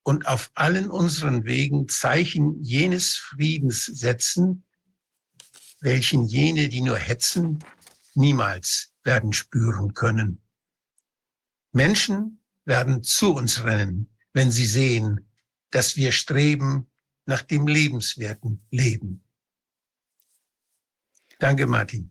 [0.08, 4.64] und auf allen unseren Wegen Zeichen jenes Friedens setzen,
[5.80, 7.62] welchen jene, die nur hetzen,
[8.14, 10.40] niemals werden spüren können.
[11.72, 15.28] Menschen werden zu uns rennen, wenn sie sehen,
[15.72, 16.90] dass wir streben
[17.26, 19.22] nach dem lebenswerten Leben.
[21.38, 22.10] Danke, Martin.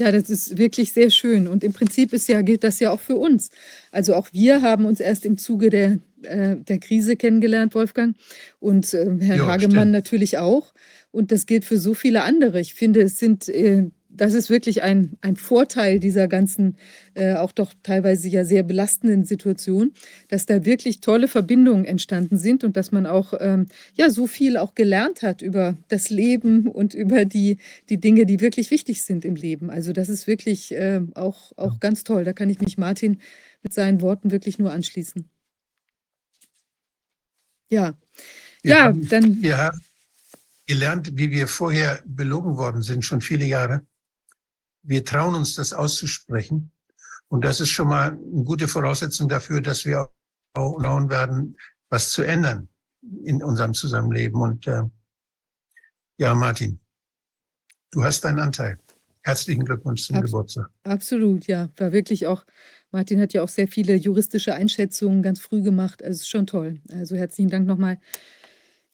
[0.00, 1.46] Ja, das ist wirklich sehr schön.
[1.46, 3.50] Und im Prinzip ist ja, gilt das ja auch für uns.
[3.92, 8.16] Also auch wir haben uns erst im Zuge der, äh, der Krise kennengelernt, Wolfgang.
[8.60, 9.92] Und äh, Herr jo, Hagemann stimmt.
[9.92, 10.72] natürlich auch.
[11.12, 12.60] Und das gilt für so viele andere.
[12.62, 16.76] Ich finde, es sind äh, das ist wirklich ein, ein Vorteil dieser ganzen,
[17.14, 19.92] äh, auch doch teilweise ja sehr belastenden Situation,
[20.28, 24.56] dass da wirklich tolle Verbindungen entstanden sind und dass man auch ähm, ja so viel
[24.56, 27.58] auch gelernt hat über das Leben und über die,
[27.88, 29.70] die Dinge, die wirklich wichtig sind im Leben.
[29.70, 32.24] Also das ist wirklich äh, auch, auch ganz toll.
[32.24, 33.20] Da kann ich mich Martin
[33.62, 35.28] mit seinen Worten wirklich nur anschließen.
[37.70, 37.94] Ja,
[38.64, 39.40] ja, haben, dann.
[39.40, 39.80] Wir haben
[40.66, 43.82] gelernt, wie wir vorher belogen worden sind, schon viele Jahre
[44.82, 46.70] wir trauen uns das auszusprechen.
[47.28, 50.10] Und das ist schon mal eine gute Voraussetzung dafür, dass wir
[50.54, 51.56] auch trauen werden,
[51.88, 52.68] was zu ändern
[53.24, 54.40] in unserem Zusammenleben.
[54.40, 54.82] Und äh,
[56.18, 56.80] ja, Martin,
[57.92, 58.78] du hast deinen Anteil.
[59.22, 60.70] Herzlichen Glückwunsch zum Abs Geburtstag.
[60.82, 61.68] Absolut, ja.
[61.76, 62.44] War wirklich auch,
[62.90, 66.02] Martin hat ja auch sehr viele juristische Einschätzungen ganz früh gemacht.
[66.02, 66.80] Also ist schon toll.
[66.90, 68.00] Also herzlichen Dank nochmal.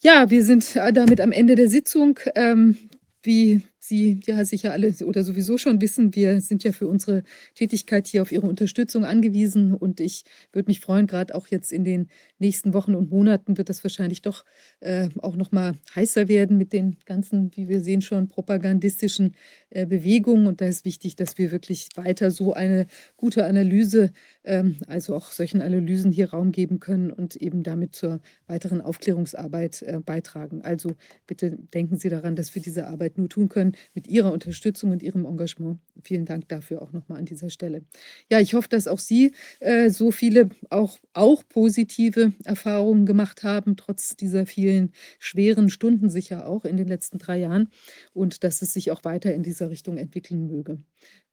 [0.02, 2.19] Ja, wir sind damit am Ende der Sitzung.
[2.35, 2.76] Ähm,
[3.22, 7.22] wie Sie ja sicher alle oder sowieso schon wissen, wir sind ja für unsere
[7.54, 9.74] Tätigkeit hier auf Ihre Unterstützung angewiesen.
[9.74, 13.69] Und ich würde mich freuen, gerade auch jetzt in den nächsten Wochen und Monaten wird
[13.69, 14.44] das wahrscheinlich doch
[14.81, 19.35] äh, auch noch mal heißer werden mit den ganzen, wie wir sehen schon, propagandistischen
[19.70, 20.47] äh, Bewegungen.
[20.47, 22.86] Und da ist wichtig, dass wir wirklich weiter so eine
[23.17, 24.12] gute Analyse,
[24.44, 29.83] ähm, also auch solchen Analysen hier Raum geben können und eben damit zur weiteren Aufklärungsarbeit
[29.83, 30.62] äh, beitragen.
[30.62, 30.94] Also
[31.26, 35.02] bitte denken Sie daran, dass wir diese Arbeit nur tun können, mit Ihrer Unterstützung und
[35.02, 35.81] Ihrem Engagement.
[36.02, 37.83] Vielen Dank dafür auch nochmal an dieser Stelle.
[38.31, 43.76] Ja, ich hoffe, dass auch Sie äh, so viele auch, auch positive Erfahrungen gemacht haben,
[43.76, 47.70] trotz dieser vielen schweren Stunden sicher auch in den letzten drei Jahren
[48.12, 50.78] und dass es sich auch weiter in dieser Richtung entwickeln möge.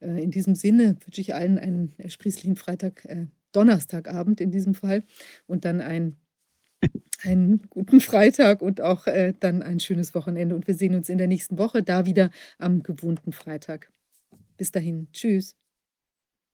[0.00, 5.04] Äh, in diesem Sinne wünsche ich allen einen ersprießlichen Freitag, äh, Donnerstagabend in diesem Fall
[5.46, 6.16] und dann ein
[7.22, 10.54] einen guten Freitag und auch äh, dann ein schönes Wochenende.
[10.54, 13.90] Und wir sehen uns in der nächsten Woche da wieder am gewohnten Freitag.
[14.56, 15.08] Bis dahin.
[15.12, 15.56] Tschüss.